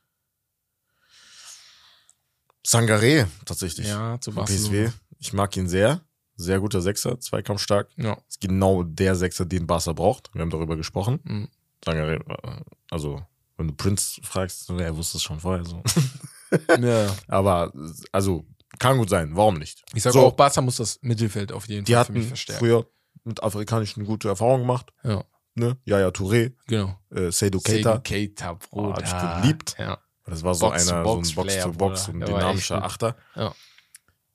Sangare, 2.66 3.28
tatsächlich. 3.46 3.88
Ja, 3.88 4.18
zu 4.20 4.32
Barcelona. 4.32 4.64
PSW. 4.90 4.90
Ich 5.20 5.34
mag 5.34 5.56
ihn 5.58 5.68
sehr. 5.68 6.02
Sehr 6.36 6.60
guter 6.60 6.82
Sechser, 6.82 7.20
zweikampfstark. 7.20 7.90
Ja. 7.98 8.18
Ist 8.28 8.40
genau 8.40 8.84
der 8.84 9.16
Sechser, 9.16 9.46
den 9.46 9.68
Barca 9.68 9.92
braucht. 9.94 10.30
Wir 10.34 10.42
haben 10.42 10.50
darüber 10.50 10.78
gesprochen. 10.78 11.20
Mhm. 11.24 11.50
Sangare, 11.84 12.16
äh, 12.16 12.62
also, 12.92 13.22
wenn 13.58 13.68
du 13.70 13.74
Prince 13.74 14.22
fragst, 14.24 14.70
er 14.70 14.96
wusste 14.96 15.18
es 15.18 15.24
schon 15.24 15.40
vorher 15.40 15.66
so. 15.66 15.84
ja. 16.82 17.14
Aber, 17.28 17.74
also, 18.12 18.46
kann 18.78 18.98
gut 18.98 19.10
sein. 19.10 19.32
Warum 19.36 19.56
nicht? 19.56 19.84
Ich 19.94 20.04
sage 20.04 20.14
So. 20.14 20.28
auch, 20.28 20.32
Barca 20.34 20.62
muss 20.62 20.78
das 20.78 21.00
Mittelfeld 21.02 21.52
auf 21.52 21.68
jeden 21.68 21.84
Die 21.86 21.94
Fall 21.94 22.06
für 22.06 22.12
mich 22.14 22.22
hatten 22.22 22.28
verstärken. 22.30 22.60
früher 22.60 22.88
mit 23.24 23.44
Afrikanischen 23.44 24.06
gute 24.06 24.28
Erfahrungen 24.30 24.62
gemacht. 24.62 24.92
Ja, 25.04 25.24
Ne? 25.56 25.78
Yaya 25.84 26.10
Touré, 26.10 26.54
genau. 26.68 26.98
äh, 27.10 27.32
Seydou 27.32 27.60
Keita. 27.60 27.98
Keita, 27.98 28.54
Bruder. 28.54 28.94
hab 28.94 29.04
ich 29.04 29.42
geliebt. 29.42 29.76
Ja. 29.78 29.98
Das 30.26 30.44
war 30.44 30.54
so 30.56 30.68
Box 30.70 30.88
einer, 30.90 31.04
Box 31.04 31.30
so 31.30 31.42
ein 31.42 31.48
Box-to-Box, 31.48 32.04
so 32.06 32.12
ein 32.14 32.20
dynamischer. 32.22 32.84
Achter. 32.84 33.18
Ja. 33.36 33.54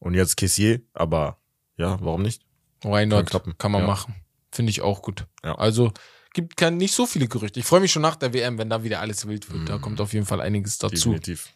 Und 0.00 0.14
jetzt 0.14 0.36
Kessier, 0.36 0.82
aber 0.92 1.38
ja, 1.76 1.98
warum 2.02 2.22
nicht? 2.22 2.44
Why 2.82 2.90
Kann 3.00 3.08
not? 3.10 3.26
klappen. 3.26 3.56
Kann 3.56 3.70
man 3.72 3.82
Ja. 3.82 3.86
machen. 3.86 4.14
Finde 4.50 4.70
ich 4.70 4.82
auch 4.82 5.00
gut. 5.02 5.26
Ja. 5.42 5.54
Also 5.54 5.92
gibt 6.34 6.56
kein, 6.58 6.76
nicht 6.76 6.92
so 6.92 7.06
viele 7.06 7.26
Gerüchte. 7.28 7.60
Ich 7.60 7.64
freue 7.64 7.80
mich 7.80 7.92
schon 7.92 8.02
nach 8.02 8.16
der 8.16 8.34
WM, 8.34 8.58
wenn 8.58 8.68
da 8.68 8.82
wieder 8.82 9.00
alles 9.00 9.26
wild 9.26 9.50
wird. 9.50 9.68
Da 9.68 9.78
Mhm. 9.78 9.80
kommt 9.82 10.00
auf 10.02 10.12
jeden 10.12 10.26
Fall 10.26 10.40
einiges 10.42 10.76
dazu. 10.78 10.94
Definitiv. 10.94 11.48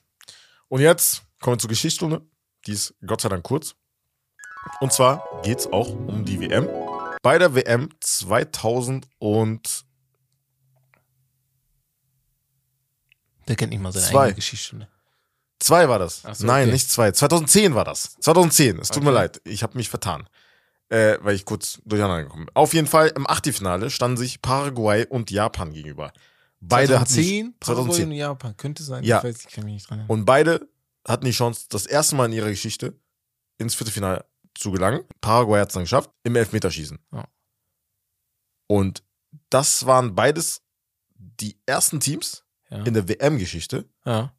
Und 0.69 0.81
jetzt 0.81 1.25
kommen 1.41 1.57
wir 1.57 1.59
zur 1.59 1.69
Geschichtsstunde. 1.69 2.23
Die 2.67 2.73
ist 2.73 2.95
Gott 3.05 3.21
sei 3.21 3.29
Dank 3.29 3.43
kurz. 3.45 3.75
Und 4.81 4.93
zwar 4.93 5.25
geht 5.43 5.59
es 5.59 5.67
auch 5.73 5.89
um 5.91 6.25
die 6.25 6.41
WM. 6.41 6.69
Bei 7.29 7.37
der 7.37 7.55
WM 7.55 7.91
2000 8.01 9.07
und 9.19 9.85
Der 13.47 13.55
kennt 13.55 13.69
nicht 13.69 13.83
mal 13.83 13.93
seine 13.93 14.07
Zwei. 14.07 14.21
eigene 14.23 14.37
Geschichtsstunde. 14.37 14.89
zwei 15.59 15.91
war 15.91 15.99
das. 15.99 16.23
So, 16.23 16.47
Nein, 16.47 16.63
okay. 16.69 16.73
nicht 16.73 16.91
zwei. 16.91 17.13
2010 17.13 17.75
war 17.75 17.85
das. 17.85 18.17
2010. 18.21 18.79
Es 18.79 18.89
tut 18.89 19.03
mir 19.03 19.11
Okay. 19.11 19.15
leid. 19.19 19.43
Ich 19.45 19.63
habe 19.63 19.77
mich 19.77 19.91
vertan. 19.91 20.27
Äh, 20.89 21.19
weil 21.21 21.35
ich 21.35 21.45
kurz 21.45 21.83
durcheinander 21.85 22.23
gekommen 22.23 22.47
bin. 22.47 22.57
Auf 22.57 22.73
jeden 22.73 22.87
Fall 22.87 23.09
im 23.15 23.27
Achtelfinale 23.29 23.91
standen 23.91 24.17
sich 24.17 24.41
Paraguay 24.41 25.05
und 25.07 25.31
Japan 25.31 25.75
gegenüber. 25.75 26.15
Beide 26.61 26.99
hatten 26.99 27.13
sich- 27.13 27.27
2010, 27.27 27.55
Paraguay 27.61 27.85
2010. 27.93 28.09
und 28.09 28.13
Japan. 28.17 28.57
Könnte 28.57 28.83
sein. 28.85 29.05
Ja. 29.05 29.19
Ich 29.19 29.25
weiß, 29.25 29.45
ich 29.47 29.53
kann 29.53 29.65
mich 29.67 29.75
nicht 29.75 29.91
dran 29.91 29.99
erinnern. 29.99 30.19
Und 30.19 30.25
beide 30.25 30.67
hatten 31.07 31.27
die 31.27 31.33
Chance, 31.33 31.67
das 31.69 31.85
erste 31.85 32.17
Mal 32.17 32.25
in 32.25 32.33
ihrer 32.33 32.49
Geschichte 32.49 32.99
ins 33.59 33.75
Viertelfinale 33.75 34.25
zu 34.59 34.71
gelangen. 34.73 35.05
Paraguay 35.21 35.61
hat 35.61 35.69
es 35.69 35.75
dann 35.75 35.85
geschafft, 35.85 36.11
im 36.25 36.37
Elfmeterschießen. 36.37 36.99
Ja. 37.13 37.29
Und 38.67 39.03
das 39.51 39.87
waren 39.87 40.15
beides 40.15 40.63
die 41.15 41.59
ersten 41.67 42.01
Teams 42.01 42.45
Ja. 42.71 42.83
in 42.85 42.95
der 42.95 43.09
WM-Geschichte, 43.09 43.89
ja. 44.05 44.35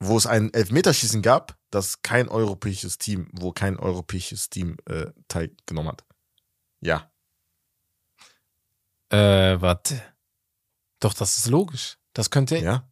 wo 0.00 0.16
es 0.16 0.26
ein 0.26 0.52
Elfmeterschießen 0.52 1.22
gab, 1.22 1.58
das 1.70 2.02
kein 2.02 2.28
europäisches 2.28 2.98
Team, 2.98 3.28
wo 3.32 3.52
kein 3.52 3.76
europäisches 3.78 4.50
Team 4.50 4.76
äh, 4.86 5.06
teilgenommen 5.28 5.92
hat. 5.92 6.04
Ja. 6.80 7.10
Äh, 9.10 9.60
warte. 9.60 10.02
Doch, 11.00 11.14
das 11.14 11.38
ist 11.38 11.46
logisch. 11.46 11.98
Das 12.12 12.30
könnte. 12.30 12.58
ja. 12.58 12.88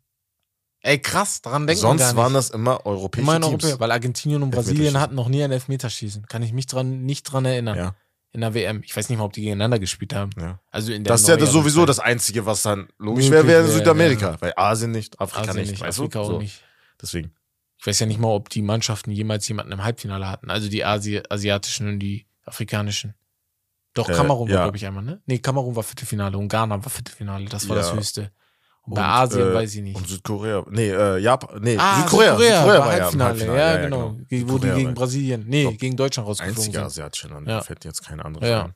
Ey, 0.86 0.98
krass, 0.98 1.40
daran 1.40 1.66
denkt 1.66 1.82
man 1.82 1.96
gar 1.96 1.98
Sonst 2.08 2.12
nicht. 2.12 2.22
waren 2.22 2.34
das 2.34 2.50
immer 2.50 2.84
europäische 2.84 3.22
Immer 3.22 3.40
Teams. 3.40 3.64
Europa, 3.64 3.80
weil 3.80 3.90
Argentinien 3.90 4.42
und 4.42 4.50
Brasilien 4.50 5.00
hatten 5.00 5.14
noch 5.14 5.28
nie 5.28 5.42
ein 5.42 5.50
Elfmeterschießen. 5.50 6.26
Kann 6.26 6.42
ich 6.42 6.52
mich 6.52 6.66
dran, 6.66 7.04
nicht 7.06 7.22
dran 7.24 7.46
erinnern. 7.46 7.76
Ja, 7.78 7.94
In 8.32 8.42
der 8.42 8.52
WM. 8.52 8.82
Ich 8.84 8.94
weiß 8.94 9.08
nicht 9.08 9.16
mal, 9.18 9.24
ob 9.24 9.32
die 9.32 9.40
gegeneinander 9.40 9.78
gespielt 9.78 10.14
haben. 10.14 10.30
ja. 10.38 10.58
Also 10.70 10.92
in 10.92 11.02
der 11.02 11.14
Das 11.14 11.22
ist 11.22 11.28
ja 11.28 11.38
sowieso 11.46 11.86
das 11.86 12.00
Einzige, 12.00 12.44
was 12.44 12.62
dann 12.62 12.88
logisch 12.98 13.30
wäre, 13.30 13.46
wäre 13.46 13.66
Südamerika. 13.66 14.36
Weil 14.40 14.52
Asien 14.56 14.90
nicht, 14.90 15.18
Afrika 15.20 15.42
Asien 15.52 15.56
nicht, 15.62 15.70
nicht, 15.70 15.80
weißt 15.80 15.98
Afrika 16.00 16.18
du? 16.18 16.24
auch 16.24 16.28
So, 16.32 16.38
nicht. 16.38 16.62
Deswegen. 17.00 17.32
Ich 17.78 17.86
weiß 17.86 18.00
ja 18.00 18.06
nicht 18.06 18.20
mal, 18.20 18.28
ob 18.28 18.50
die 18.50 18.60
Mannschaften 18.60 19.10
jemals 19.10 19.48
jemanden 19.48 19.72
im 19.72 19.82
Halbfinale 19.84 20.28
hatten. 20.30 20.50
Also 20.50 20.68
die 20.68 20.84
Asi 20.84 21.22
asiatischen 21.30 21.88
und 21.88 21.98
die 21.98 22.26
afrikanischen. 22.44 23.14
Doch, 23.94 24.10
Äh, 24.10 24.12
Kamerun 24.12 24.48
war, 24.50 24.54
ja. 24.56 24.62
glaube 24.64 24.76
ich, 24.76 24.84
einmal, 24.86 25.02
ne? 25.04 25.22
Nee, 25.24 25.38
Kamerun 25.38 25.76
war 25.76 25.82
Viertelfinale 25.82 26.36
und 26.36 26.48
Ghana 26.48 26.82
war 26.84 26.90
Viertelfinale. 26.90 27.46
Das 27.46 27.68
war 27.70 27.76
das 27.76 27.88
Ja. 27.90 27.96
höchste. 27.96 28.30
Und 28.86 28.94
bei 28.94 29.02
Asien 29.04 29.48
äh, 29.50 29.54
weiß 29.54 29.74
ich 29.76 29.82
nicht. 29.82 29.96
Und 29.96 30.06
Südkorea. 30.06 30.64
Nee, 30.68 30.90
äh, 30.90 31.18
Japan. 31.18 31.60
Nee, 31.62 31.76
ah, 31.78 32.00
Südkorea. 32.02 32.36
Südkorea, 32.36 32.78
war 32.80 32.96
ja 32.96 33.08
im 33.08 33.22
Halbfinale. 33.22 33.58
Ja, 33.58 33.76
genau. 33.82 34.12
Ge- 34.12 34.20
Wo 34.22 34.26
die 34.28 34.38
Südkorea 34.66 34.74
gegen 34.74 34.86
war 34.88 34.94
Brasilien, 34.94 35.44
nee, 35.46 35.62
Glaub, 35.62 35.78
gegen 35.78 35.96
Deutschland 35.96 36.28
rausgeflogen 36.28 36.58
Einziger 36.58 36.78
sind. 36.80 36.86
asiatischer 36.86 37.28
Land. 37.30 37.48
Ja. 37.48 37.60
Fällt 37.62 37.84
jetzt 37.84 38.04
kein 38.04 38.20
anderes 38.20 38.48
Ja. 38.48 38.64
ein. 38.64 38.74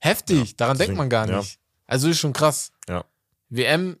Heftig, 0.00 0.50
Ja, 0.50 0.54
daran 0.58 0.76
denkt 0.76 0.80
deswegen, 0.88 0.98
man 0.98 1.08
gar 1.08 1.28
ja. 1.28 1.38
nicht. 1.38 1.58
Also 1.86 2.08
ist 2.08 2.18
schon 2.18 2.32
krass. 2.34 2.70
Ja. 2.88 3.04
WM, 3.48 3.96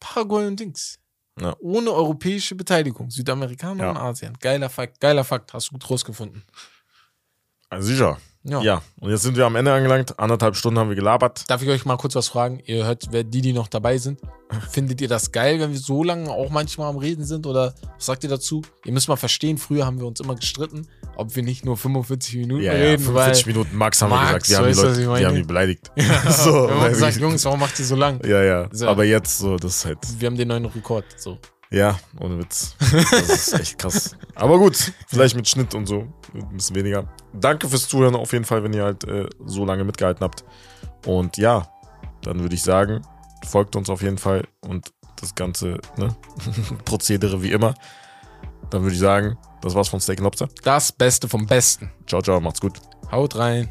Paraguay 0.00 0.46
und 0.46 0.58
Dings. 0.58 0.98
Ja. 1.40 1.54
Ohne 1.60 1.90
europäische 1.92 2.54
Beteiligung. 2.54 3.10
Südamerikaner 3.10 3.84
Ja. 3.84 3.90
und 3.90 3.96
Asien. 3.98 4.36
Geiler 4.40 4.68
Fakt, 4.70 5.00
geiler 5.00 5.24
Fakt. 5.24 5.52
Hast 5.52 5.68
du 5.68 5.72
gut 5.72 5.88
rausgefunden. 5.90 6.42
Also 7.68 7.88
sicher. 7.88 8.18
Ja. 8.44 8.60
Ja. 8.60 8.82
Und 9.00 9.10
jetzt 9.10 9.22
sind 9.22 9.36
wir 9.36 9.46
am 9.46 9.56
Ende 9.56 9.72
angelangt. 9.72 10.18
Anderthalb 10.18 10.56
Stunden 10.56 10.78
haben 10.78 10.88
wir 10.88 10.96
gelabert. 10.96 11.44
Darf 11.48 11.62
ich 11.62 11.68
euch 11.68 11.84
mal 11.84 11.96
kurz 11.96 12.14
was 12.14 12.28
fragen? 12.28 12.60
Ihr 12.64 12.84
hört, 12.86 13.08
wer 13.10 13.24
die, 13.24 13.40
die 13.40 13.52
noch 13.52 13.68
dabei 13.68 13.98
sind. 13.98 14.20
Findet 14.70 15.00
ihr 15.00 15.08
das 15.08 15.32
geil, 15.32 15.60
wenn 15.60 15.70
wir 15.70 15.78
so 15.78 16.02
lange 16.04 16.28
auch 16.30 16.50
manchmal 16.50 16.88
am 16.90 16.96
Reden 16.96 17.24
sind? 17.24 17.46
Oder 17.46 17.74
was 17.96 18.06
sagt 18.06 18.24
ihr 18.24 18.30
dazu? 18.30 18.62
Ihr 18.84 18.92
müsst 18.92 19.08
mal 19.08 19.16
verstehen, 19.16 19.58
früher 19.58 19.86
haben 19.86 19.98
wir 19.98 20.06
uns 20.06 20.20
immer 20.20 20.34
gestritten, 20.34 20.86
ob 21.16 21.34
wir 21.36 21.42
nicht 21.42 21.64
nur 21.64 21.76
45 21.76 22.36
Minuten 22.36 22.62
Ja, 22.62 22.74
ja, 22.74 22.90
reden, 22.90 23.02
45 23.04 23.46
weil 23.46 23.52
Minuten 23.52 23.76
Max 23.76 24.02
haben 24.02 24.10
wir 24.10 24.16
Max, 24.16 24.48
gesagt. 24.48 24.48
Wir 24.48 24.56
haben, 24.56 24.64
die 24.64 24.68
weißt 24.70 24.78
du, 24.78 24.82
was 24.82 24.90
Leute, 24.90 25.00
ich 25.02 25.06
meine? 25.08 25.20
die 25.20 25.26
haben 25.26 25.36
die 25.36 25.42
beleidigt. 25.42 25.90
Ja, 25.96 26.30
so, 26.32 26.68
wir 26.68 26.80
haben 26.80 26.88
gesagt, 26.90 27.16
Jungs, 27.18 27.44
warum 27.44 27.60
macht 27.60 27.78
ihr 27.78 27.84
so 27.86 27.96
lang? 27.96 28.20
Ja, 28.26 28.42
ja. 28.42 28.68
So. 28.72 28.88
Aber 28.88 29.04
jetzt 29.04 29.38
so, 29.38 29.56
das 29.56 29.76
ist 29.76 29.84
halt. 29.86 29.98
Wir 30.18 30.26
haben 30.26 30.36
den 30.36 30.48
neuen 30.48 30.66
Rekord. 30.66 31.04
So. 31.16 31.38
Ja, 31.72 31.98
ohne 32.20 32.38
Witz. 32.38 32.76
Das 33.10 33.30
ist 33.30 33.52
echt 33.54 33.78
krass. 33.78 34.14
Aber 34.34 34.58
gut, 34.58 34.92
vielleicht 35.08 35.34
mit 35.34 35.48
Schnitt 35.48 35.74
und 35.74 35.86
so. 35.86 36.06
Ein 36.34 36.56
bisschen 36.56 36.76
weniger. 36.76 37.08
Danke 37.32 37.66
fürs 37.66 37.88
Zuhören 37.88 38.14
auf 38.14 38.32
jeden 38.32 38.44
Fall, 38.44 38.62
wenn 38.62 38.74
ihr 38.74 38.84
halt 38.84 39.04
äh, 39.04 39.28
so 39.46 39.64
lange 39.64 39.82
mitgehalten 39.82 40.22
habt. 40.22 40.44
Und 41.06 41.38
ja, 41.38 41.66
dann 42.22 42.40
würde 42.40 42.54
ich 42.54 42.62
sagen, 42.62 43.02
folgt 43.46 43.74
uns 43.74 43.88
auf 43.88 44.02
jeden 44.02 44.18
Fall 44.18 44.46
und 44.60 44.92
das 45.16 45.34
ganze 45.34 45.80
ne, 45.96 46.14
Prozedere 46.84 47.42
wie 47.42 47.52
immer. 47.52 47.74
Dann 48.68 48.82
würde 48.82 48.94
ich 48.94 49.00
sagen, 49.00 49.38
das 49.62 49.74
war's 49.74 49.88
von 49.88 50.00
Steak 50.00 50.20
Lobster. 50.20 50.48
Das 50.62 50.92
Beste 50.92 51.26
vom 51.26 51.46
Besten. 51.46 51.90
Ciao, 52.06 52.20
ciao, 52.20 52.38
macht's 52.38 52.60
gut. 52.60 52.80
Haut 53.10 53.36
rein. 53.36 53.70